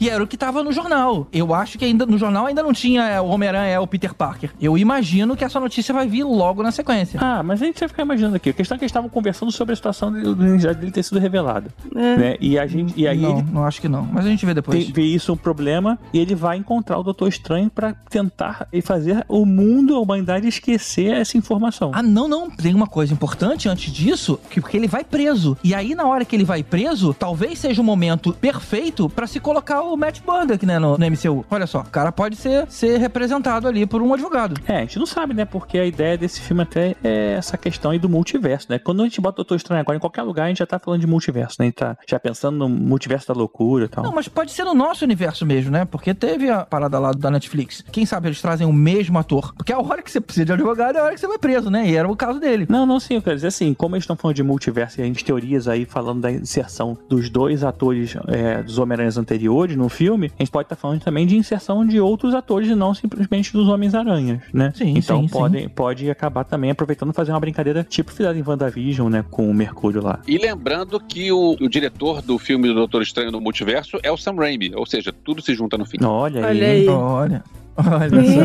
e 0.00 0.08
era 0.08 0.22
o 0.22 0.26
que 0.26 0.36
tava 0.36 0.62
no 0.62 0.72
jornal. 0.72 1.26
Eu 1.32 1.54
acho 1.54 1.78
que 1.78 1.84
ainda 1.84 2.06
no 2.06 2.18
jornal 2.18 2.46
ainda 2.46 2.62
não 2.62 2.72
tinha 2.72 3.04
é, 3.04 3.20
o 3.20 3.26
Homem-Aranha 3.26 3.66
é 3.66 3.80
o 3.80 3.86
Peter 3.86 4.14
Parker. 4.14 4.50
Eu 4.60 4.76
imagino 4.76 5.36
que 5.36 5.44
essa 5.44 5.58
notícia 5.58 5.92
vai 5.94 6.06
vir 6.06 6.24
logo 6.24 6.62
na 6.62 6.70
sequência. 6.70 7.20
Ah, 7.22 7.42
mas 7.42 7.62
a 7.62 7.66
gente 7.66 7.80
vai 7.80 7.88
ficar 7.88 8.02
imaginando 8.02 8.36
aqui. 8.36 8.50
A 8.50 8.52
questão 8.52 8.76
é 8.76 8.78
que 8.78 8.84
eles 8.84 8.90
estavam 8.90 9.08
conversando 9.08 9.50
sobre 9.52 9.72
a 9.72 9.76
situação 9.76 10.12
dele, 10.12 10.34
da 10.34 10.44
identidade 10.46 10.78
dele 10.78 10.92
ter 10.92 11.02
sido 11.02 11.18
revelada. 11.18 11.70
É. 11.94 12.16
Né? 12.16 12.36
E, 12.40 12.58
a 12.58 12.66
gente, 12.66 12.92
e 12.96 13.06
aí 13.06 13.18
não, 13.18 13.38
ele 13.38 13.46
não 13.52 13.64
acho 13.64 13.80
que 13.80 13.88
não. 13.88 14.04
Mas 14.04 14.26
a 14.26 14.28
gente 14.28 14.44
vê 14.44 14.54
depois. 14.54 14.84
tem, 14.84 14.92
vê 14.92 15.02
isso 15.02 15.32
um 15.32 15.36
problema 15.36 15.98
e 16.12 16.18
ele 16.18 16.34
vai 16.34 16.56
encontrar 16.56 16.98
o 16.98 17.02
Doutor 17.02 17.28
Estranho 17.28 17.70
pra 17.70 17.94
tentar 18.08 18.68
e 18.72 18.80
fazer 18.80 19.24
o 19.28 19.44
mundo, 19.44 19.94
a 19.94 20.00
humanidade, 20.00 20.46
esquecer 20.46 21.12
essa 21.12 21.36
informação. 21.36 21.90
Ah, 21.94 22.02
não, 22.02 22.28
não. 22.28 22.50
Tem 22.50 22.74
uma 22.74 22.86
coisa 22.96 23.12
importante 23.12 23.68
antes 23.68 23.92
disso, 23.92 24.40
que 24.48 24.58
porque 24.58 24.74
ele 24.74 24.88
vai 24.88 25.04
preso. 25.04 25.54
E 25.62 25.74
aí, 25.74 25.94
na 25.94 26.06
hora 26.06 26.24
que 26.24 26.34
ele 26.34 26.44
vai 26.44 26.62
preso, 26.62 27.12
talvez 27.12 27.58
seja 27.58 27.82
o 27.82 27.84
momento 27.84 28.32
perfeito 28.32 29.06
pra 29.10 29.26
se 29.26 29.38
colocar 29.38 29.82
o 29.82 29.94
Matt 29.98 30.20
Murdock, 30.26 30.64
né, 30.64 30.78
no, 30.78 30.96
no 30.96 31.06
MCU. 31.10 31.44
Olha 31.50 31.66
só, 31.66 31.80
o 31.80 31.90
cara 31.90 32.10
pode 32.10 32.36
ser, 32.36 32.66
ser 32.70 32.96
representado 32.96 33.68
ali 33.68 33.84
por 33.84 34.00
um 34.00 34.14
advogado. 34.14 34.58
É, 34.66 34.78
a 34.78 34.80
gente 34.80 34.98
não 34.98 35.04
sabe, 35.04 35.34
né? 35.34 35.44
Porque 35.44 35.78
a 35.78 35.84
ideia 35.84 36.16
desse 36.16 36.40
filme 36.40 36.62
até 36.62 36.96
é 37.04 37.34
essa 37.34 37.58
questão 37.58 37.90
aí 37.90 37.98
do 37.98 38.08
multiverso, 38.08 38.68
né? 38.70 38.78
Quando 38.78 39.02
a 39.02 39.04
gente 39.04 39.20
bota 39.20 39.34
o 39.34 39.44
Doutor 39.44 39.56
Estranho 39.56 39.82
agora 39.82 39.98
em 39.98 40.00
qualquer 40.00 40.22
lugar, 40.22 40.44
a 40.44 40.48
gente 40.48 40.60
já 40.60 40.66
tá 40.66 40.78
falando 40.78 41.02
de 41.02 41.06
multiverso, 41.06 41.56
né? 41.58 41.64
A 41.64 41.68
gente 41.68 41.74
tá 41.74 41.98
já 42.08 42.18
pensando 42.18 42.56
no 42.56 42.66
multiverso 42.66 43.28
da 43.28 43.34
loucura 43.34 43.84
e 43.84 43.88
tal. 43.88 44.04
Não, 44.04 44.12
mas 44.14 44.26
pode 44.26 44.52
ser 44.52 44.64
no 44.64 44.72
nosso 44.72 45.04
universo 45.04 45.44
mesmo, 45.44 45.70
né? 45.70 45.84
Porque 45.84 46.14
teve 46.14 46.48
a 46.48 46.64
parada 46.64 46.98
lá 46.98 47.12
da 47.12 47.30
Netflix. 47.30 47.84
Quem 47.92 48.06
sabe 48.06 48.28
eles 48.28 48.40
trazem 48.40 48.66
o 48.66 48.72
mesmo 48.72 49.18
ator. 49.18 49.52
Porque 49.54 49.70
a 49.70 49.78
hora 49.78 50.00
que 50.00 50.10
você 50.10 50.18
precisa 50.18 50.46
de 50.46 50.52
advogado 50.54 50.96
é 50.96 51.00
a 51.00 51.04
hora 51.04 51.12
que 51.14 51.20
você 51.20 51.26
vai 51.26 51.36
preso, 51.36 51.70
né? 51.70 51.86
E 51.86 51.94
era 51.94 52.08
o 52.08 52.16
caso 52.16 52.40
dele. 52.40 52.66
Não, 52.70 52.85
não, 52.86 53.00
sim, 53.00 53.14
eu 53.14 53.22
quero 53.22 53.36
dizer 53.36 53.48
assim, 53.48 53.74
como 53.74 53.94
eles 53.94 54.04
estão 54.04 54.16
falando 54.16 54.36
de 54.36 54.42
multiverso 54.42 55.00
e 55.00 55.02
a 55.02 55.06
gente 55.06 55.24
teorias 55.24 55.68
aí 55.68 55.84
falando 55.84 56.20
da 56.20 56.30
inserção 56.30 56.96
dos 57.08 57.28
dois 57.28 57.64
atores 57.64 58.16
é, 58.28 58.62
dos 58.62 58.78
Homem-Aranhas 58.78 59.18
anteriores 59.18 59.76
no 59.76 59.88
filme, 59.88 60.30
a 60.38 60.42
gente 60.42 60.50
pode 60.50 60.66
estar 60.66 60.76
falando 60.76 61.00
também 61.00 61.26
de 61.26 61.36
inserção 61.36 61.84
de 61.84 62.00
outros 62.00 62.34
atores 62.34 62.68
e 62.68 62.74
não 62.74 62.94
simplesmente 62.94 63.52
dos 63.52 63.68
Homens-Aranhas, 63.68 64.40
né? 64.52 64.72
Sim, 64.74 64.94
então 64.96 65.22
sim, 65.22 65.28
pode, 65.28 65.68
pode 65.70 66.10
acabar 66.10 66.44
também 66.44 66.70
aproveitando 66.70 67.12
fazer 67.12 67.32
uma 67.32 67.40
brincadeira 67.40 67.84
tipo 67.84 68.12
fizeram 68.12 68.38
em 68.38 68.42
WandaVision, 68.46 69.08
né? 69.08 69.24
Com 69.30 69.50
o 69.50 69.54
Mercúrio 69.54 70.02
lá. 70.02 70.20
E 70.26 70.38
lembrando 70.38 70.98
que 71.00 71.32
o, 71.32 71.56
o 71.60 71.68
diretor 71.68 72.22
do 72.22 72.38
filme 72.38 72.68
do 72.68 72.74
Doutor 72.74 73.02
Estranho 73.02 73.30
no 73.30 73.40
Multiverso 73.40 73.98
é 74.02 74.10
o 74.10 74.16
Sam 74.16 74.36
Raimi, 74.36 74.72
ou 74.74 74.86
seja, 74.86 75.12
tudo 75.12 75.42
se 75.42 75.54
junta 75.54 75.76
no 75.76 75.84
fim. 75.84 75.98
Olha, 76.04 76.46
Olha 76.46 76.66
aí. 76.66 76.80
aí. 76.82 76.88
Olha. 76.88 77.42
Olha 77.76 78.24
só. 78.24 78.40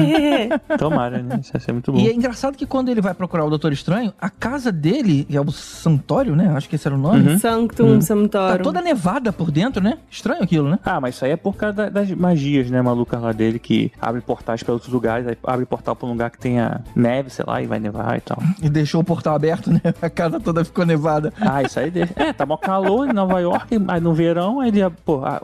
É. 0.72 0.78
Tomara, 0.78 1.22
né? 1.22 1.40
Isso 1.41 1.52
vai 1.53 1.62
ser 1.62 1.72
muito 1.72 1.91
bom. 1.91 1.99
E 1.99 2.08
é 2.08 2.14
engraçado 2.14 2.56
que 2.58 2.66
quando 2.66 2.90
ele 2.90 3.02
vai 3.02 3.14
procurar 3.14 3.45
o 3.45 3.49
Doutor 3.49 3.72
Estranho, 3.72 4.14
a 4.20 4.30
casa 4.30 4.72
dele, 4.72 5.26
que 5.26 5.36
é 5.38 5.41
o 5.41 5.52
Santório, 5.52 6.36
né? 6.36 6.52
Acho 6.56 6.68
que 6.70 6.76
esse 6.76 6.88
era 6.88 6.95
o 6.95 6.99
nome. 6.99 7.28
Uhum. 7.30 7.40
Sanctum 7.40 7.95
Tá 7.95 8.02
Sanctorum. 8.02 8.64
toda 8.64 8.82
nevada 8.82 9.32
por 9.32 9.52
dentro, 9.52 9.84
né? 9.84 9.98
Estranho 10.10 10.44
aquilo, 10.44 10.70
né? 10.70 10.80
Ah, 10.84 10.99
mas 10.99 11.16
isso 11.16 11.26
aí 11.26 11.32
é 11.32 11.38
por 11.38 11.56
causa 11.56 11.76
da- 11.76 11.90
das 11.90 12.10
magias, 12.12 12.70
né, 12.70 12.82
malucas 12.82 13.22
lá 13.22 13.32
dele, 13.32 13.60
que 13.60 13.91
abre 14.02 14.22
portais 14.22 14.64
para 14.64 14.74
outros 14.74 14.91
lugares, 14.91 15.28
aí 15.28 15.38
abre 15.45 15.66
portal 15.66 15.95
pra 15.95 16.08
um 16.08 16.12
lugar 16.12 16.30
que 16.30 16.38
tenha 16.40 16.82
neve, 16.95 17.30
sei 17.30 17.45
lá, 17.48 17.62
e 17.62 17.66
vai 17.68 17.80
nevar 17.80 18.18
e 18.18 18.22
tal. 18.22 18.38
E 18.62 18.70
deixou 18.70 19.02
o 19.02 19.03
portal 19.03 19.36
aberto, 19.36 19.72
né? 19.72 19.82
A 20.02 20.10
casa 20.10 20.40
toda 20.40 20.64
ficou 20.66 20.86
nevada. 20.86 21.34
Ah, 21.40 21.62
isso 21.64 21.80
aí 21.80 21.90
deixa. 21.91 22.14
É, 22.16 22.34
tá 22.34 22.45
mó 22.45 22.58
calor 22.58 23.10
em 23.10 23.14
Nova 23.14 23.40
York, 23.40 23.78
mas 23.80 24.02
no 24.02 24.14
verão, 24.14 24.60
aí 24.60 24.70
ele, 24.70 24.82
pô, 25.06 25.22
ah, 25.24 25.41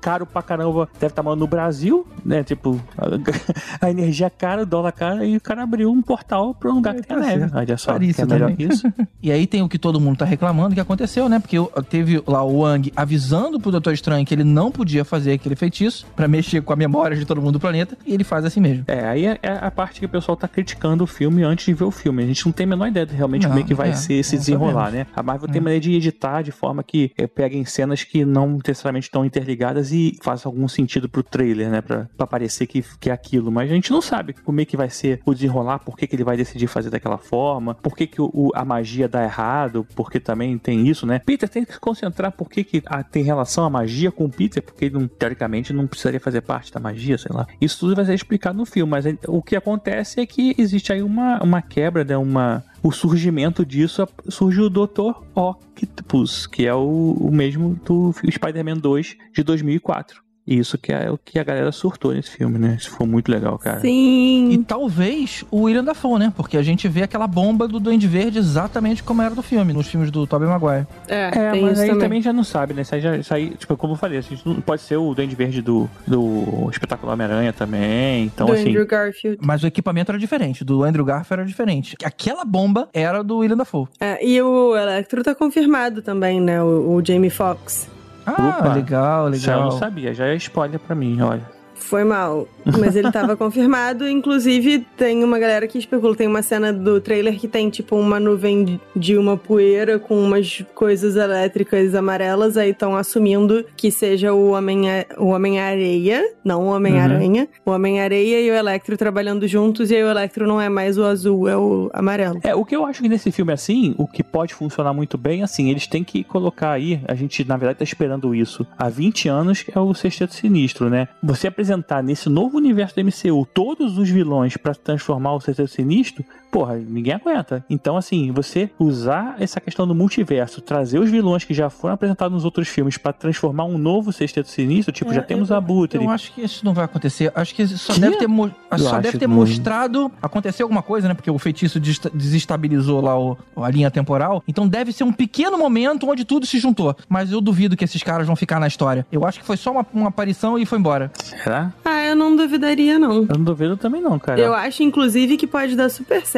caro 0.00 0.26
pra 0.26 0.42
caramba, 0.42 0.88
deve 1.00 1.12
estar 1.12 1.22
morando 1.22 1.40
no 1.40 1.46
Brasil, 1.46 2.06
né? 2.24 2.42
Tipo, 2.42 2.80
a, 3.14 3.18
a 3.86 3.90
energia 3.90 4.26
é 4.26 4.30
cara, 4.30 4.62
o 4.62 4.66
dólar 4.66 4.92
caro, 4.92 5.24
e 5.24 5.36
o 5.36 5.40
cara 5.40 5.62
abriu 5.62 5.90
um 5.90 6.02
portal 6.02 6.54
pra 6.54 6.70
um 6.70 6.74
lugar 6.76 6.94
que 6.94 7.02
Tá 7.02 7.14
tem 7.14 7.24
neve. 7.24 7.40
certo. 7.40 7.56
Olha 7.56 7.76
só, 7.76 7.92
é 7.96 7.98
melhor 8.26 8.52
que 8.52 8.64
isso. 8.64 8.86
E 9.20 9.32
aí 9.32 9.46
tem 9.48 9.62
o 9.62 9.68
que 9.68 9.78
todo 9.78 10.00
mundo 10.00 10.18
tá 10.18 10.24
reclamando 10.24 10.74
que 10.74 10.80
aconteceu, 10.80 11.28
né? 11.28 11.40
Porque 11.40 11.56
teve 11.88 12.22
lá 12.26 12.42
o 12.44 12.58
Wang 12.60 12.92
avisando 12.94 13.58
pro 13.58 13.70
Doutor 13.72 13.92
Estranho 13.92 14.24
que 14.24 14.32
ele 14.32 14.44
não 14.44 14.70
podia 14.70 15.04
fazer 15.04 15.32
aquele 15.32 15.56
feitiço 15.56 16.06
pra 16.14 16.28
mexer 16.28 16.62
com 16.62 16.72
a 16.72 16.76
memória 16.76 17.16
de 17.16 17.24
todo 17.24 17.40
mundo 17.40 17.54
do 17.54 17.60
planeta. 17.60 17.96
E 18.06 18.14
ele 18.14 18.22
faz 18.22 18.44
assim 18.44 18.60
mesmo. 18.60 18.84
É, 18.86 19.04
aí 19.08 19.26
é, 19.26 19.38
é 19.42 19.58
a 19.60 19.70
parte 19.72 19.98
que 19.98 20.06
o 20.06 20.08
pessoal 20.08 20.36
tá 20.36 20.46
criticando 20.46 21.02
o 21.02 21.06
filme 21.06 21.42
antes 21.42 21.66
de 21.66 21.74
ver 21.74 21.84
o 21.84 21.90
filme. 21.90 22.22
A 22.22 22.26
gente 22.26 22.44
não 22.46 22.52
tem 22.52 22.64
a 22.64 22.68
menor 22.68 22.86
ideia 22.88 23.04
de 23.06 23.14
realmente 23.14 23.42
Não, 23.42 23.50
como 23.50 23.60
é 23.60 23.66
que 23.66 23.74
vai 23.74 23.90
é, 23.90 23.92
ser 23.94 24.14
não 24.22 24.38
desenrolar, 24.38 24.84
sabemos. 24.86 25.06
né? 25.08 25.12
A 25.16 25.22
Marvel 25.22 25.48
tem 25.48 25.58
É. 25.58 25.60
maneira 25.60 25.80
de 25.82 25.92
editar 25.94 26.42
de 26.42 26.52
forma 26.52 26.82
que 26.84 27.10
é, 27.18 27.26
peguem 27.26 27.64
cenas 27.64 28.04
que 28.04 28.24
não 28.24 28.58
necessariamente 28.64 29.06
estão 29.08 29.24
interligadas 29.24 29.90
e 29.92 30.16
faça 30.22 30.48
algum 30.48 30.68
sentido 30.68 31.08
pro 31.08 31.22
trailer, 31.24 31.68
né? 31.70 31.80
Pra, 31.80 32.06
pra 32.16 32.26
parecer 32.26 32.66
que, 32.68 32.84
que 33.00 33.10
é 33.10 33.12
aquilo. 33.12 33.50
Mas 33.50 33.70
a 33.70 33.74
gente 33.74 33.90
não 33.90 34.00
sabe 34.00 34.32
como 34.32 34.60
é 34.60 34.64
que 34.64 34.76
vai 34.76 34.90
ser 34.90 35.20
o 35.24 35.34
desenrolar, 35.34 35.78
por 35.78 35.96
que, 35.96 36.06
que 36.06 36.16
ele 36.16 36.24
vai 36.24 36.36
decidir 36.36 36.66
fazer 36.66 36.90
daquela 36.90 37.18
forma, 37.18 37.74
por 37.74 37.96
que, 37.96 38.06
que 38.06 38.20
o, 38.20 38.50
a 38.54 38.64
magia 38.64 39.08
dá 39.08 39.22
errado, 39.22 39.86
porque 39.94 40.18
também 40.20 40.58
tem 40.58 40.86
isso, 40.88 41.06
né? 41.06 41.18
Peter 41.18 41.48
tem 41.48 41.64
que 41.64 41.72
se 41.72 41.80
concentrar 41.80 42.32
por 42.32 42.48
que, 42.48 42.64
que 42.64 42.82
ah, 42.86 43.02
tem 43.02 43.22
relação 43.22 43.64
a 43.64 43.70
magia 43.70 44.10
com 44.10 44.24
o 44.24 44.30
Peter, 44.30 44.62
porque 44.62 44.86
ele, 44.86 44.94
não, 44.94 45.08
teoricamente, 45.08 45.72
não 45.72 45.86
precisaria 45.86 46.20
fazer 46.20 46.40
parte 46.40 46.72
da 46.72 46.80
magia, 46.80 47.18
sei 47.18 47.34
lá. 47.34 47.46
Isso 47.60 47.80
tudo 47.80 47.94
vai 47.94 48.04
ser 48.04 48.14
explicado 48.14 48.58
no 48.58 48.64
filme, 48.64 48.90
mas 48.90 49.04
o 49.26 49.42
que 49.42 49.56
acontece 49.56 50.20
é 50.20 50.26
que 50.26 50.54
existe 50.58 50.92
aí 50.92 51.02
uma, 51.02 51.42
uma 51.42 51.62
quebra, 51.62 52.04
né? 52.04 52.16
Uma, 52.16 52.64
o 52.82 52.92
surgimento 52.92 53.64
disso 53.64 54.06
surge 54.28 54.60
o 54.60 54.70
Dr. 54.70 55.12
Octopus, 55.34 56.46
que 56.46 56.66
é 56.66 56.74
o, 56.74 57.16
o 57.18 57.30
mesmo 57.30 57.78
do 57.84 58.12
Spider-Man 58.12 58.78
2 58.78 59.16
de 59.32 59.42
2004. 59.42 60.27
E 60.48 60.58
isso 60.58 60.78
que 60.78 60.90
é 60.90 61.10
o 61.10 61.18
que 61.18 61.38
a 61.38 61.44
galera 61.44 61.70
surtou 61.70 62.14
nesse 62.14 62.30
filme, 62.30 62.58
né? 62.58 62.76
Isso 62.80 62.90
foi 62.90 63.06
muito 63.06 63.30
legal, 63.30 63.58
cara. 63.58 63.80
Sim. 63.80 64.48
E 64.50 64.56
talvez 64.64 65.44
o 65.50 65.64
William 65.64 65.84
Dafoe, 65.84 66.18
né? 66.18 66.32
Porque 66.34 66.56
a 66.56 66.62
gente 66.62 66.88
vê 66.88 67.02
aquela 67.02 67.26
bomba 67.26 67.68
do 67.68 67.78
Duende 67.78 68.08
Verde 68.08 68.38
exatamente 68.38 69.02
como 69.02 69.20
era 69.20 69.34
do 69.34 69.42
filme, 69.42 69.74
nos 69.74 69.88
filmes 69.88 70.10
do 70.10 70.26
Tobey 70.26 70.48
Maguire. 70.48 70.86
É, 71.06 71.26
É, 71.26 71.50
tem 71.50 71.60
mas 71.62 71.72
isso 71.72 71.82
aí 71.82 71.88
também. 71.88 72.02
também. 72.04 72.22
já 72.22 72.32
não 72.32 72.42
sabe, 72.44 72.72
né? 72.72 72.80
Isso 72.80 72.94
aí, 72.94 73.00
já, 73.02 73.16
isso 73.18 73.34
aí, 73.34 73.50
tipo, 73.50 73.76
como 73.76 73.92
eu 73.92 73.98
falei, 73.98 74.16
assim, 74.18 74.38
não 74.46 74.62
pode 74.62 74.80
ser 74.80 74.96
o 74.96 75.14
Duende 75.14 75.36
Verde 75.36 75.60
do, 75.60 75.86
do 76.06 76.68
Espetáculo 76.70 77.12
Homem-Aranha 77.12 77.52
também. 77.52 78.24
Então, 78.24 78.46
do 78.46 78.54
assim. 78.54 78.70
Andrew 78.70 78.86
Garfield. 78.86 79.38
Mas 79.42 79.62
o 79.62 79.66
equipamento 79.66 80.10
era 80.12 80.18
diferente, 80.18 80.64
do 80.64 80.82
Andrew 80.82 81.04
Garfield 81.04 81.40
era 81.42 81.44
diferente. 81.46 81.94
Aquela 82.02 82.46
bomba 82.46 82.88
era 82.94 83.22
do 83.22 83.36
William 83.36 83.58
Dafoe. 83.58 83.86
É, 84.00 84.26
e 84.26 84.40
o 84.40 84.74
Electro 84.74 85.22
tá 85.22 85.34
confirmado 85.34 86.00
também, 86.00 86.40
né? 86.40 86.62
O, 86.62 86.94
o 86.94 87.04
Jamie 87.04 87.28
Foxx. 87.28 87.97
Ah, 88.36 88.58
Opa, 88.60 88.74
legal, 88.74 89.30
Isso 89.30 89.48
eu 89.50 89.56
não 89.56 89.64
legal. 89.64 89.78
sabia, 89.78 90.12
já 90.14 90.26
é 90.26 90.34
spoiler 90.36 90.78
pra 90.78 90.94
mim, 90.94 91.20
olha. 91.20 91.57
Foi 91.78 92.04
mal. 92.04 92.46
Mas 92.78 92.96
ele 92.96 93.10
tava 93.10 93.34
confirmado. 93.36 94.06
Inclusive, 94.08 94.84
tem 94.96 95.24
uma 95.24 95.38
galera 95.38 95.66
que 95.66 95.78
especula. 95.78 96.14
Tem 96.14 96.26
uma 96.26 96.42
cena 96.42 96.72
do 96.72 97.00
trailer 97.00 97.38
que 97.38 97.48
tem, 97.48 97.70
tipo, 97.70 97.96
uma 97.96 98.20
nuvem 98.20 98.80
de 98.94 99.16
uma 99.16 99.36
poeira 99.36 99.98
com 99.98 100.18
umas 100.20 100.62
coisas 100.74 101.16
elétricas 101.16 101.94
amarelas. 101.94 102.56
Aí 102.56 102.70
estão 102.70 102.96
assumindo 102.96 103.64
que 103.76 103.90
seja 103.90 104.32
o 104.32 104.50
Homem- 104.50 104.84
o 105.16 105.26
Homem-Areia, 105.26 106.22
não 106.44 106.62
o 106.64 106.66
Homem-Aranha. 106.68 107.48
O 107.64 107.70
Homem-Areia 107.70 108.40
e 108.40 108.50
o 108.50 108.54
Electro 108.54 108.96
trabalhando 108.96 109.46
juntos. 109.46 109.90
E 109.90 109.96
aí 109.96 110.02
o 110.04 110.10
Electro 110.10 110.46
não 110.46 110.60
é 110.60 110.68
mais 110.68 110.98
o 110.98 111.04
azul, 111.04 111.48
é 111.48 111.56
o 111.56 111.90
amarelo. 111.92 112.40
É, 112.42 112.54
o 112.54 112.64
que 112.64 112.76
eu 112.76 112.84
acho 112.84 113.02
que 113.02 113.08
nesse 113.08 113.30
filme, 113.30 113.52
assim, 113.52 113.94
o 113.98 114.06
que 114.06 114.22
pode 114.22 114.54
funcionar 114.54 114.92
muito 114.92 115.16
bem, 115.16 115.42
assim, 115.42 115.70
eles 115.70 115.86
têm 115.86 116.04
que 116.04 116.22
colocar 116.24 116.72
aí, 116.72 117.00
a 117.06 117.14
gente, 117.14 117.44
na 117.46 117.56
verdade, 117.56 117.78
tá 117.78 117.84
esperando 117.84 118.34
isso 118.34 118.66
há 118.78 118.88
20 118.88 119.28
anos, 119.28 119.62
que 119.62 119.76
é 119.76 119.80
o 119.80 119.94
Sexteto 119.94 120.34
Sinistro, 120.34 120.88
né? 120.90 121.08
Você 121.22 121.46
apresentar 121.46 121.67
apresentar 121.68 122.02
nesse 122.02 122.28
novo 122.28 122.56
universo 122.56 122.96
do 122.96 123.04
MCU 123.04 123.46
todos 123.52 123.98
os 123.98 124.08
vilões 124.08 124.56
pra 124.56 124.74
transformar 124.74 125.34
o 125.34 125.40
Sexteto 125.40 125.68
Sinistro, 125.68 126.24
porra, 126.50 126.76
ninguém 126.76 127.14
aguenta. 127.14 127.64
Então, 127.68 127.96
assim, 127.96 128.30
você 128.32 128.70
usar 128.78 129.36
essa 129.38 129.60
questão 129.60 129.86
do 129.86 129.94
multiverso, 129.94 130.60
trazer 130.60 130.98
os 130.98 131.10
vilões 131.10 131.44
que 131.44 131.52
já 131.54 131.68
foram 131.70 131.94
apresentados 131.94 132.32
nos 132.34 132.44
outros 132.44 132.68
filmes 132.68 132.96
pra 132.98 133.12
transformar 133.12 133.64
um 133.64 133.76
novo 133.78 134.12
Sexteto 134.12 134.48
Sinistro, 134.48 134.92
tipo, 134.92 135.10
É, 135.10 135.14
já 135.14 135.22
temos 135.22 135.52
a 135.52 135.56
Abutre. 135.58 136.02
Eu 136.02 136.10
acho 136.10 136.32
que 136.32 136.42
isso 136.42 136.64
não 136.64 136.72
vai 136.74 136.84
acontecer. 136.84 137.30
Acho 137.34 137.54
que 137.54 137.66
só 137.66 137.94
Que? 137.94 138.00
deve 138.00 138.16
ter, 138.16 138.26
mo- 138.26 138.50
Eu 138.70 138.78
só 138.78 138.98
deve 138.98 139.18
ter 139.18 139.26
mostrado. 139.26 140.10
Aconteceu 140.22 140.64
alguma 140.64 140.82
coisa, 140.82 141.06
né? 141.08 141.14
Porque 141.14 141.30
o 141.30 141.38
feitiço 141.38 141.78
desestabilizou 141.78 143.00
lá 143.00 143.18
o- 143.18 143.36
a 143.56 143.70
linha 143.70 143.90
temporal. 143.90 144.42
Então 144.46 144.66
deve 144.68 144.92
ser 144.92 145.04
um 145.04 145.12
pequeno 145.12 145.58
momento 145.58 146.08
onde 146.08 146.24
tudo 146.24 146.46
se 146.46 146.58
juntou. 146.58 146.96
Mas 147.08 147.32
eu 147.32 147.40
duvido 147.40 147.76
que 147.76 147.84
esses 147.84 148.02
caras 148.02 148.26
vão 148.26 148.36
ficar 148.36 148.60
na 148.60 148.66
história. 148.66 149.06
Eu 149.10 149.24
acho 149.26 149.40
que 149.40 149.44
foi 149.46 149.56
só 149.56 149.70
uma, 149.72 149.86
uma 149.92 150.08
aparição 150.08 150.58
e 150.58 150.64
foi 150.66 150.78
embora. 150.78 151.10
Será? 151.14 151.72
Ah, 151.84 152.04
eu 152.04 152.16
não 152.16 152.34
duvidaria, 152.36 152.98
não. 152.98 153.26
Eu 153.28 153.36
não 153.38 153.44
duvido 153.44 153.76
também 153.76 154.00
não, 154.00 154.18
cara. 154.18 154.40
Eu 154.40 154.54
acho, 154.54 154.82
inclusive, 154.82 155.36
que 155.36 155.46
pode 155.46 155.76
dar 155.76 155.88
super 155.88 156.24
certo. 156.24 156.37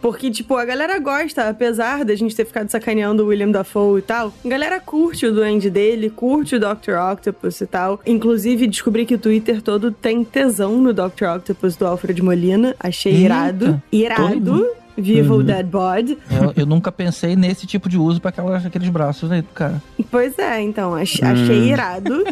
Porque, 0.00 0.30
tipo, 0.30 0.56
a 0.56 0.64
galera 0.64 0.98
gosta, 0.98 1.48
apesar 1.48 2.04
da 2.04 2.14
gente 2.14 2.34
ter 2.34 2.44
ficado 2.44 2.68
sacaneando 2.68 3.24
o 3.24 3.26
William 3.26 3.50
Dafoe 3.50 4.00
e 4.00 4.02
tal. 4.02 4.32
A 4.44 4.48
galera 4.48 4.80
curte 4.80 5.26
o 5.26 5.32
duende 5.32 5.70
dele, 5.70 6.10
curte 6.10 6.56
o 6.56 6.60
Dr. 6.60 6.94
Octopus 7.12 7.60
e 7.60 7.66
tal. 7.66 8.00
Inclusive, 8.06 8.66
descobri 8.66 9.06
que 9.06 9.14
o 9.14 9.18
Twitter 9.18 9.62
todo 9.62 9.92
tem 9.92 10.24
tesão 10.24 10.78
no 10.78 10.92
Dr. 10.92 11.24
Octopus 11.36 11.76
do 11.76 11.86
Alfred 11.86 12.22
Molina. 12.22 12.74
Achei 12.80 13.12
Eita. 13.12 13.24
irado. 13.24 13.82
Irado. 13.92 14.66
Viva 15.00 15.32
Uhum. 15.32 15.40
o 15.40 15.42
Dead 15.44 15.64
Bod. 15.66 16.18
Eu, 16.30 16.52
eu 16.56 16.66
nunca 16.66 16.90
pensei 16.90 17.36
nesse 17.36 17.66
tipo 17.66 17.88
de 17.88 17.96
uso 17.96 18.20
pra 18.20 18.30
aquelas, 18.30 18.66
aqueles 18.66 18.88
braços 18.88 19.30
aí 19.30 19.42
do 19.42 19.48
cara. 19.54 19.80
Pois 20.10 20.36
é, 20.38 20.60
então, 20.60 20.94
ach- 20.94 21.20
Hum. 21.22 21.26
achei 21.26 21.68
irado. 21.70 22.24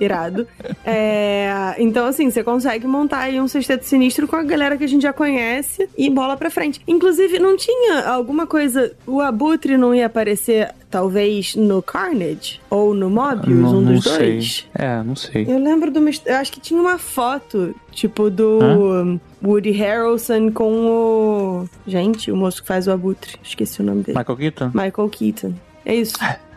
Irado. 0.00 0.46
É, 0.84 1.74
então, 1.78 2.06
assim, 2.06 2.30
você 2.30 2.42
consegue 2.42 2.86
montar 2.86 3.18
aí 3.20 3.40
um 3.40 3.46
sexteto 3.48 3.84
sinistro 3.84 4.26
com 4.26 4.36
a 4.36 4.42
galera 4.42 4.76
que 4.76 4.84
a 4.84 4.86
gente 4.88 5.02
já 5.02 5.12
conhece 5.12 5.88
e 5.96 6.08
bola 6.10 6.36
pra 6.36 6.50
frente. 6.50 6.80
Inclusive, 6.86 7.38
não 7.38 7.56
tinha 7.56 8.08
alguma 8.08 8.46
coisa. 8.46 8.92
O 9.06 9.20
Abutre 9.20 9.76
não 9.76 9.94
ia 9.94 10.06
aparecer, 10.06 10.72
talvez, 10.90 11.54
no 11.54 11.80
Carnage? 11.82 12.60
Ou 12.68 12.92
no 12.94 13.08
Mobius, 13.08 13.56
não, 13.60 13.78
um 13.78 13.80
não 13.80 13.94
dos 13.94 14.04
sei. 14.04 14.32
dois? 14.32 14.68
É, 14.74 15.02
não 15.02 15.14
sei. 15.16 15.44
Eu 15.48 15.58
lembro 15.58 15.90
hist- 16.08 16.26
Eu 16.26 16.36
acho 16.36 16.50
que 16.52 16.60
tinha 16.60 16.80
uma 16.80 16.98
foto, 16.98 17.74
tipo, 17.92 18.28
do 18.30 18.58
Woody 19.42 19.70
Harrelson 19.70 20.50
com 20.50 20.72
o. 20.86 21.68
Gente, 21.86 22.30
o 22.30 22.36
moço 22.36 22.60
que 22.62 22.68
faz 22.68 22.86
o 22.86 22.90
Abutre. 22.90 23.36
Esqueci 23.42 23.80
o 23.80 23.84
nome 23.84 24.02
dele. 24.02 24.18
Michael 24.18 24.36
Keaton? 24.38 24.70
Michael 24.74 25.08
Keaton. 25.08 25.54
É 25.86 25.94
isso. 25.94 26.14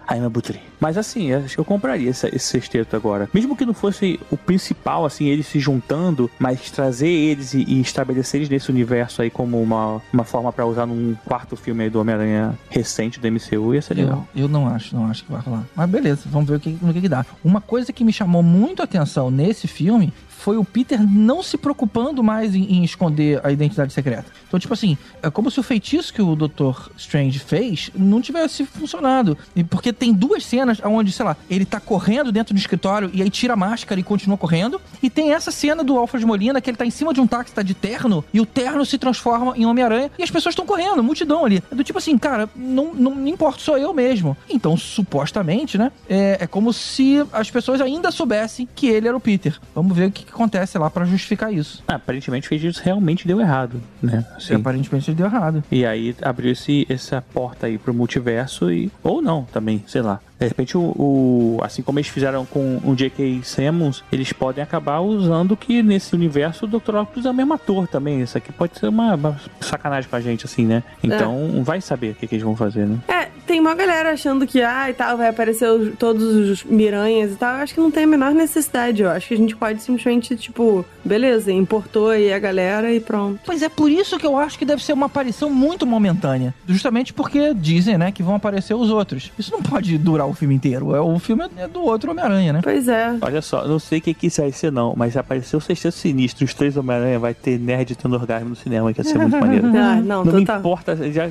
Ai, 0.07 0.19
meu 0.19 0.29
Butri. 0.29 0.59
Mas 0.79 0.97
assim, 0.97 1.33
acho 1.33 1.55
que 1.55 1.59
eu 1.59 1.65
compraria 1.65 2.09
esse, 2.09 2.27
esse 2.27 2.45
sexteto 2.45 2.95
agora. 2.95 3.29
Mesmo 3.33 3.55
que 3.55 3.65
não 3.65 3.73
fosse 3.73 4.19
o 4.29 4.37
principal, 4.37 5.05
assim, 5.05 5.27
eles 5.27 5.47
se 5.47 5.59
juntando, 5.59 6.29
mas 6.37 6.69
trazer 6.71 7.07
eles 7.07 7.53
e, 7.53 7.63
e 7.63 7.81
estabelecer 7.81 8.39
eles 8.39 8.49
nesse 8.49 8.69
universo 8.69 9.21
aí 9.21 9.29
como 9.29 9.61
uma, 9.61 10.01
uma 10.11 10.23
forma 10.23 10.51
pra 10.51 10.65
usar 10.65 10.85
num 10.85 11.15
quarto 11.25 11.55
filme 11.55 11.83
aí 11.83 11.89
do 11.89 11.99
Homem-Aranha 11.99 12.57
recente 12.69 13.19
do 13.19 13.31
MCU 13.31 13.73
ia 13.73 13.81
ser 13.81 13.93
legal. 13.95 14.27
Eu, 14.35 14.43
eu 14.43 14.47
não 14.47 14.67
acho, 14.67 14.95
não 14.95 15.07
acho 15.07 15.23
que 15.23 15.31
vai 15.31 15.41
rolar. 15.41 15.63
Mas 15.75 15.89
beleza, 15.89 16.23
vamos 16.25 16.49
ver 16.49 16.57
o 16.57 16.59
que, 16.59 16.77
no 16.81 16.93
que 16.93 17.07
dá. 17.07 17.25
Uma 17.43 17.61
coisa 17.61 17.93
que 17.93 18.03
me 18.03 18.11
chamou 18.11 18.43
muito 18.43 18.81
a 18.81 18.85
atenção 18.85 19.31
nesse 19.31 19.67
filme 19.67 20.13
foi 20.43 20.57
o 20.57 20.65
Peter 20.65 21.01
não 21.01 21.41
se 21.41 21.57
preocupando 21.57 22.21
mais 22.21 22.53
em, 22.53 22.63
em 22.63 22.83
esconder 22.83 23.39
a 23.45 23.49
identidade 23.49 23.93
secreta. 23.93 24.25
Então, 24.45 24.59
tipo 24.59 24.73
assim, 24.73 24.97
é 25.21 25.29
como 25.29 25.49
se 25.49 25.57
o 25.57 25.63
feitiço 25.63 26.13
que 26.13 26.21
o 26.21 26.35
Dr. 26.35 26.89
Strange 26.97 27.39
fez 27.39 27.89
não 27.95 28.19
tivesse 28.19 28.65
funcionado. 28.65 29.37
Porque 29.69 29.93
tem 29.93 30.11
duas 30.11 30.45
cenas 30.45 30.81
onde, 30.83 31.13
sei 31.13 31.25
lá, 31.25 31.37
ele 31.49 31.63
tá 31.63 31.79
correndo 31.79 32.29
dentro 32.29 32.53
do 32.53 32.57
escritório 32.57 33.09
e 33.13 33.21
aí 33.21 33.29
tira 33.29 33.53
a 33.53 33.55
máscara 33.55 33.97
e 34.01 34.03
continua 34.03 34.37
correndo. 34.37 34.81
E 35.01 35.09
tem 35.09 35.31
essa 35.31 35.49
cena 35.49 35.81
do 35.81 35.97
Alfred 35.97 36.25
Molina 36.25 36.59
que 36.59 36.69
ele 36.69 36.75
tá 36.75 36.85
em 36.85 36.91
cima 36.91 37.13
de 37.13 37.21
um 37.21 37.27
táxi, 37.27 37.53
tá 37.53 37.61
de 37.61 37.73
terno, 37.73 38.23
e 38.33 38.41
o 38.41 38.45
terno 38.45 38.85
se 38.85 38.97
transforma 38.97 39.53
em 39.55 39.65
Homem-Aranha 39.65 40.11
e 40.19 40.23
as 40.23 40.29
pessoas 40.29 40.51
estão 40.51 40.65
correndo, 40.65 41.01
multidão 41.01 41.45
ali. 41.45 41.63
É 41.71 41.75
do 41.75 41.85
tipo 41.85 41.99
assim, 41.99 42.17
cara, 42.17 42.49
não, 42.53 42.93
não 42.93 43.15
me 43.15 43.31
importa, 43.31 43.59
sou 43.59 43.77
eu 43.77 43.93
mesmo. 43.93 44.35
Então, 44.49 44.75
supostamente, 44.75 45.77
né? 45.77 45.89
É, 46.09 46.39
é 46.41 46.47
como 46.47 46.73
se 46.73 47.25
as 47.31 47.49
pessoas 47.49 47.79
ainda 47.79 48.11
soubessem 48.11 48.67
que 48.75 48.87
ele 48.87 49.07
era 49.07 49.15
o 49.15 49.21
Peter. 49.21 49.57
Vamos 49.73 49.95
ver 49.95 50.09
o 50.09 50.11
que 50.11 50.32
acontece 50.33 50.77
lá 50.77 50.89
pra 50.89 51.05
justificar 51.05 51.53
isso. 51.53 51.83
Ah, 51.87 51.95
aparentemente 51.95 52.47
fez 52.47 52.63
isso 52.63 52.81
realmente 52.83 53.27
deu 53.27 53.39
errado, 53.39 53.81
né? 54.01 54.25
Assim. 54.35 54.55
Aparentemente 54.55 55.13
deu 55.13 55.25
errado. 55.25 55.63
E 55.71 55.85
aí 55.85 56.15
abriu 56.21 56.51
esse, 56.51 56.85
essa 56.89 57.21
porta 57.33 57.67
aí 57.67 57.77
pro 57.77 57.93
multiverso 57.93 58.71
e. 58.71 58.91
Ou 59.03 59.21
não 59.21 59.43
também, 59.43 59.83
sei 59.87 60.01
lá. 60.01 60.19
De 60.39 60.47
repente, 60.47 60.77
o, 60.77 60.81
o- 60.97 61.59
assim 61.63 61.81
como 61.81 61.99
eles 61.99 62.09
fizeram 62.09 62.45
com 62.45 62.81
o 62.83 62.93
J.K. 62.95 63.41
Simmons, 63.43 64.03
eles 64.11 64.33
podem 64.33 64.61
acabar 64.61 64.99
usando 64.99 65.55
que 65.55 65.81
nesse 65.81 66.13
universo 66.15 66.65
o 66.65 66.67
Dr. 66.67 66.95
Octopus 66.95 67.25
é 67.25 67.29
o 67.29 67.33
mesmo 67.33 67.53
ator 67.53 67.87
também. 67.87 68.21
Isso 68.21 68.37
aqui 68.37 68.51
pode 68.51 68.77
ser 68.77 68.87
uma, 68.87 69.15
uma 69.15 69.39
sacanagem 69.61 70.09
com 70.09 70.15
a 70.17 70.19
gente, 70.21 70.45
assim, 70.45 70.65
né? 70.65 70.83
Então, 71.01 71.63
vai 71.63 71.79
saber 71.79 72.11
o 72.11 72.15
que, 72.15 72.27
que 72.27 72.35
eles 72.35 72.43
vão 72.43 72.55
fazer, 72.57 72.85
né? 72.85 72.97
É, 73.07 73.29
tem 73.45 73.59
uma 73.59 73.75
galera 73.75 74.11
achando 74.11 74.45
que, 74.47 74.61
ah, 74.61 74.89
e 74.89 74.93
tal, 74.93 75.17
vai 75.17 75.27
aparecer 75.29 75.67
os- 75.69 75.93
todos 75.97 76.23
os 76.23 76.63
miranhas 76.63 77.31
e 77.31 77.35
tal. 77.35 77.55
Eu 77.57 77.61
acho 77.63 77.73
que 77.73 77.79
não 77.79 77.91
tem 77.91 78.03
a 78.03 78.07
menor 78.07 78.33
necessidade. 78.33 79.01
Eu 79.01 79.09
acho 79.09 79.27
que 79.27 79.33
a 79.33 79.37
gente 79.37 79.55
pode 79.55 79.81
simplesmente, 79.81 80.35
tipo, 80.35 80.85
beleza, 81.03 81.51
importou 81.51 82.09
aí 82.09 82.31
a 82.33 82.39
galera 82.39 82.91
e 82.93 82.99
pronto. 82.99 83.39
Pois 83.45 83.61
é, 83.61 83.69
por 83.69 83.89
isso 83.91 84.17
que 84.17 84.25
eu 84.25 84.37
acho 84.37 84.57
que 84.57 84.65
deve 84.65 84.83
ser 84.83 84.93
uma 84.93 85.05
aparição 85.07 85.49
muito 85.49 85.85
momentânea. 85.85 86.53
Justamente 86.67 87.13
porque 87.13 87.53
dizem, 87.53 87.97
né, 87.97 88.11
que 88.11 88.23
vão 88.23 88.35
aparecer 88.35 88.73
os 88.73 88.89
outros. 88.89 89.31
Isso 89.37 89.51
não 89.51 89.61
pode 89.61 89.97
durar 89.97 90.27
o 90.27 90.33
filme 90.33 90.55
inteiro. 90.55 90.95
É 90.95 90.99
o 91.01 91.19
filme 91.19 91.43
é 91.57 91.67
do 91.67 91.81
outro 91.83 92.11
Homem-Aranha, 92.11 92.53
né? 92.53 92.59
Pois 92.63 92.87
é. 92.87 93.15
Olha 93.21 93.41
só, 93.41 93.67
não 93.67 93.79
sei 93.79 93.99
o 93.99 94.01
que, 94.01 94.13
que 94.13 94.27
isso 94.27 94.41
vai 94.41 94.51
ser, 94.51 94.71
não, 94.71 94.93
mas 94.95 95.13
se 95.13 95.19
aparecer 95.19 95.55
o 95.55 95.61
Sexteto 95.61 95.93
Sinistro, 95.95 96.45
os 96.45 96.53
três 96.53 96.77
Homem-Aranha, 96.77 97.19
vai 97.19 97.33
ter 97.33 97.59
nerd 97.59 97.95
tendo 97.95 98.13
orgasmo 98.15 98.49
no 98.49 98.55
cinema, 98.55 98.93
que 98.93 98.99
ia 99.01 99.03
ser 99.03 99.17
muito 99.17 99.35
maneiro. 99.39 99.67
Ah, 99.67 99.95
não, 99.95 100.23
Não 100.23 100.31
total. 100.39 100.59
importa, 100.59 101.11
já, 101.11 101.29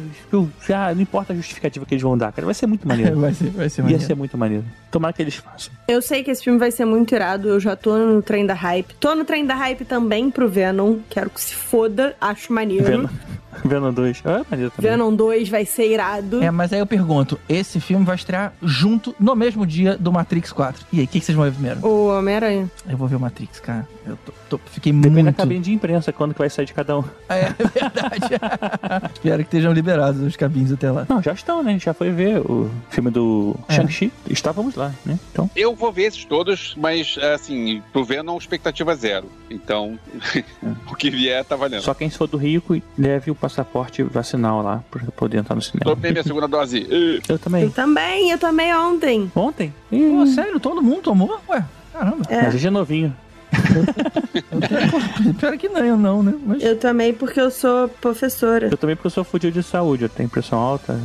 já 0.66 0.94
não 0.94 1.02
importa 1.02 1.32
a 1.32 1.36
justificativa 1.36 1.84
que 1.86 1.94
eles 1.94 2.01
vão 2.02 2.18
dar, 2.18 2.32
cara. 2.32 2.44
Vai 2.44 2.54
ser 2.54 2.66
muito 2.66 2.86
maneiro. 2.86 3.16
Vai 3.20 3.32
ser, 3.32 3.50
vai 3.50 3.68
ser 3.70 3.80
Ia 3.80 3.84
maneiro. 3.84 4.04
ser 4.04 4.14
muito 4.14 4.36
maneiro. 4.36 4.64
Tomara 4.90 5.12
que 5.12 5.22
eles 5.22 5.36
façam. 5.36 5.72
Eu 5.88 6.02
sei 6.02 6.22
que 6.22 6.30
esse 6.30 6.42
filme 6.44 6.58
vai 6.58 6.70
ser 6.70 6.84
muito 6.84 7.14
irado. 7.14 7.48
Eu 7.48 7.58
já 7.60 7.74
tô 7.76 7.96
no 7.96 8.20
trem 8.20 8.44
da 8.44 8.54
hype. 8.54 8.94
Tô 9.00 9.14
no 9.14 9.24
trem 9.24 9.46
da 9.46 9.54
hype 9.54 9.84
também 9.84 10.30
pro 10.30 10.48
Venom. 10.48 10.98
Quero 11.08 11.30
que 11.30 11.40
se 11.40 11.54
foda. 11.54 12.14
Acho 12.20 12.52
maneiro. 12.52 12.84
Venom, 12.84 13.08
Venom 13.64 13.92
2. 13.92 14.22
Ah, 14.24 14.44
maneiro 14.50 14.70
também. 14.74 14.90
Venom 14.90 15.14
2 15.14 15.48
vai 15.48 15.64
ser 15.64 15.90
irado. 15.92 16.42
É, 16.42 16.50
mas 16.50 16.72
aí 16.72 16.78
eu 16.78 16.86
pergunto, 16.86 17.38
esse 17.48 17.80
filme 17.80 18.04
vai 18.04 18.14
estrear 18.16 18.52
junto, 18.62 19.14
no 19.20 19.34
mesmo 19.36 19.66
dia 19.66 19.96
do 19.98 20.12
Matrix 20.12 20.52
4. 20.52 20.86
E 20.92 20.98
aí, 21.00 21.04
o 21.04 21.08
que, 21.08 21.20
que 21.20 21.24
vocês 21.26 21.36
vão 21.36 21.44
ver 21.44 21.52
primeiro? 21.52 21.86
O 21.86 22.08
Homem-Aranha. 22.08 22.70
Eu 22.88 22.96
vou 22.96 23.06
ver 23.08 23.16
o 23.16 23.20
Matrix, 23.20 23.60
cara. 23.60 23.86
Eu 24.06 24.18
tô, 24.26 24.32
tô- 24.50 24.60
fiquei 24.66 24.92
Depende 24.92 25.16
da 25.16 25.22
muito... 25.22 25.36
cabine 25.36 25.60
de 25.60 25.72
imprensa, 25.72 26.12
quando 26.12 26.32
que 26.32 26.38
vai 26.40 26.50
sair 26.50 26.64
de 26.66 26.74
cada 26.74 26.98
um. 26.98 27.04
É, 27.28 27.40
é 27.40 27.54
verdade. 27.54 29.10
Espero 29.14 29.36
que 29.38 29.42
estejam 29.42 29.72
liberados 29.72 30.20
os 30.22 30.36
cabinhos 30.36 30.72
até 30.72 30.90
lá. 30.90 31.06
Não, 31.08 31.22
já 31.22 31.32
estão, 31.32 31.62
né? 31.62 31.70
A 31.70 31.72
gente 31.74 31.84
já 31.84 31.94
foi 31.94 32.10
ver 32.10 32.38
o 32.38 32.68
filme 32.90 33.10
do 33.10 33.54
É. 33.68 33.74
Shang-Chi. 33.74 34.12
Estávamos 34.28 34.74
lá, 34.74 34.92
né? 35.04 35.18
Então, 35.30 35.48
Eu 35.54 35.74
vou 35.74 35.92
ver 35.92 36.04
esses 36.04 36.24
todos, 36.24 36.74
mas 36.76 37.16
assim, 37.34 37.82
pro 37.92 38.04
Venom, 38.04 38.36
expectativa 38.36 38.94
zero. 38.96 39.26
Então, 39.50 39.98
o 40.90 40.94
que 40.96 41.10
vier 41.10 41.44
tá 41.44 41.54
valendo. 41.56 41.82
só 41.82 41.94
quem 41.94 42.10
for 42.10 42.26
do 42.26 42.36
Rico 42.36 42.80
leve 42.98 43.30
o 43.30 43.34
passaporte 43.42 44.04
vacinal 44.04 44.62
lá 44.62 44.84
pra 44.88 45.02
poder 45.16 45.38
entrar 45.38 45.56
no 45.56 45.62
cinema. 45.62 45.96
Tomei 45.96 46.12
minha 46.12 46.22
segunda 46.22 46.46
dose. 46.46 46.86
Eu 47.28 47.38
também. 47.40 47.64
Eu 47.64 47.72
também, 47.72 48.30
eu 48.30 48.38
tomei 48.38 48.72
ontem. 48.72 49.32
Ontem? 49.34 49.74
Pô, 49.90 49.96
Ih, 49.96 50.28
sério? 50.28 50.60
Todo 50.60 50.80
mundo 50.80 51.02
tomou? 51.02 51.40
Ué, 51.48 51.64
caramba. 51.92 52.24
É. 52.28 52.36
Mas 52.36 52.46
a 52.46 52.50
gente 52.52 52.68
é 52.68 52.70
novinho. 52.70 53.16
Pior 55.38 55.58
que 55.58 55.68
não, 55.68 55.84
eu 55.84 55.96
não, 55.96 56.22
né? 56.22 56.34
Mas... 56.46 56.62
Eu 56.62 56.78
tomei 56.78 57.12
porque 57.12 57.40
eu 57.40 57.50
sou 57.50 57.88
professora. 57.88 58.68
Eu 58.68 58.78
também 58.78 58.94
porque 58.94 59.08
eu 59.08 59.10
sou 59.10 59.24
fudido 59.24 59.60
de 59.60 59.66
saúde. 59.66 60.04
Eu 60.04 60.08
tenho 60.08 60.28
pressão 60.28 60.58
alta. 60.58 60.96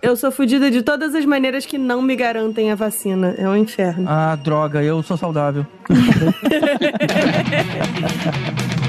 Eu 0.00 0.16
sou 0.16 0.32
fodida 0.32 0.70
de 0.70 0.80
todas 0.82 1.14
as 1.14 1.26
maneiras 1.26 1.66
que 1.66 1.76
não 1.76 2.00
me 2.00 2.16
garantem 2.16 2.72
a 2.72 2.74
vacina. 2.74 3.34
É 3.36 3.46
um 3.46 3.56
inferno. 3.56 4.06
Ah, 4.08 4.34
droga, 4.36 4.82
eu 4.82 5.02
sou 5.02 5.18
saudável. 5.18 5.66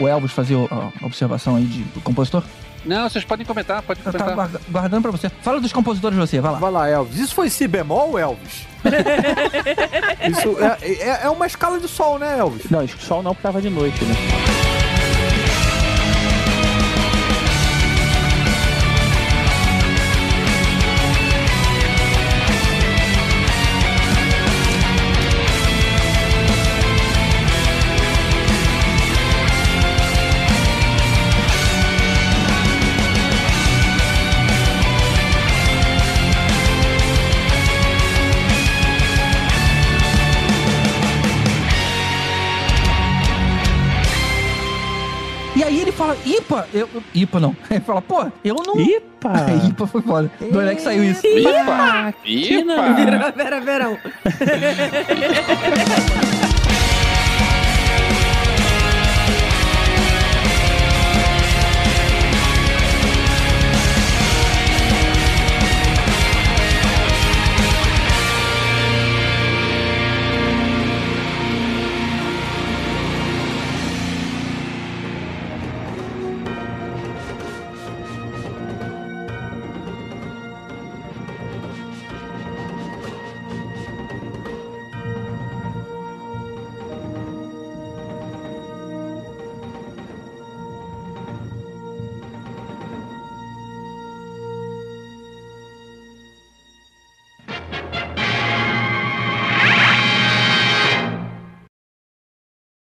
o 0.00 0.08
Elvis 0.08 0.32
fazer 0.32 0.56
a 0.70 1.04
observação 1.06 1.56
aí 1.56 1.64
de, 1.64 1.82
do 1.84 2.00
compositor? 2.00 2.42
Não, 2.84 3.08
vocês 3.08 3.24
podem 3.24 3.44
comentar, 3.44 3.82
podem 3.82 4.02
Eu 4.04 4.10
comentar. 4.10 4.28
tava 4.28 4.34
guarda- 4.34 4.60
guardando 4.70 5.02
pra 5.02 5.10
você. 5.10 5.28
Fala 5.42 5.60
dos 5.60 5.72
compositores 5.72 6.16
de 6.18 6.26
você, 6.26 6.40
vai 6.40 6.52
lá. 6.52 6.58
Vai 6.58 6.70
lá, 6.70 6.88
Elvis. 6.88 7.18
Isso 7.18 7.34
foi 7.34 7.50
si 7.50 7.68
bemol, 7.68 8.18
Elvis? 8.18 8.66
Isso 10.30 10.56
é, 10.82 10.88
é, 10.92 11.20
é 11.24 11.30
uma 11.30 11.46
escala 11.46 11.78
de 11.78 11.86
sol, 11.88 12.18
né, 12.18 12.38
Elvis? 12.38 12.70
Não, 12.70 12.86
sol 12.88 13.22
não, 13.22 13.34
porque 13.34 13.42
tava 13.42 13.60
de 13.60 13.68
noite, 13.70 14.02
né? 14.04 14.14
Ipa, 46.50 46.66
eu. 46.74 46.88
Ipa 47.14 47.38
não. 47.38 47.56
Ele 47.70 47.80
fala, 47.80 48.02
pô, 48.02 48.26
eu 48.44 48.56
não. 48.66 48.80
Ipa! 48.80 49.32
Ipa 49.68 49.86
foi 49.86 50.02
foda. 50.02 50.28
Do 50.40 50.58
onde 50.58 50.70
é 50.70 50.74
que 50.74 50.82
saiu 50.82 51.04
isso? 51.04 51.24
Ipa! 51.24 52.12
Ipa! 52.24 52.64
não. 52.64 52.96
Virou 52.96 53.32
Vera 53.36 53.60
Verão. 53.60 53.96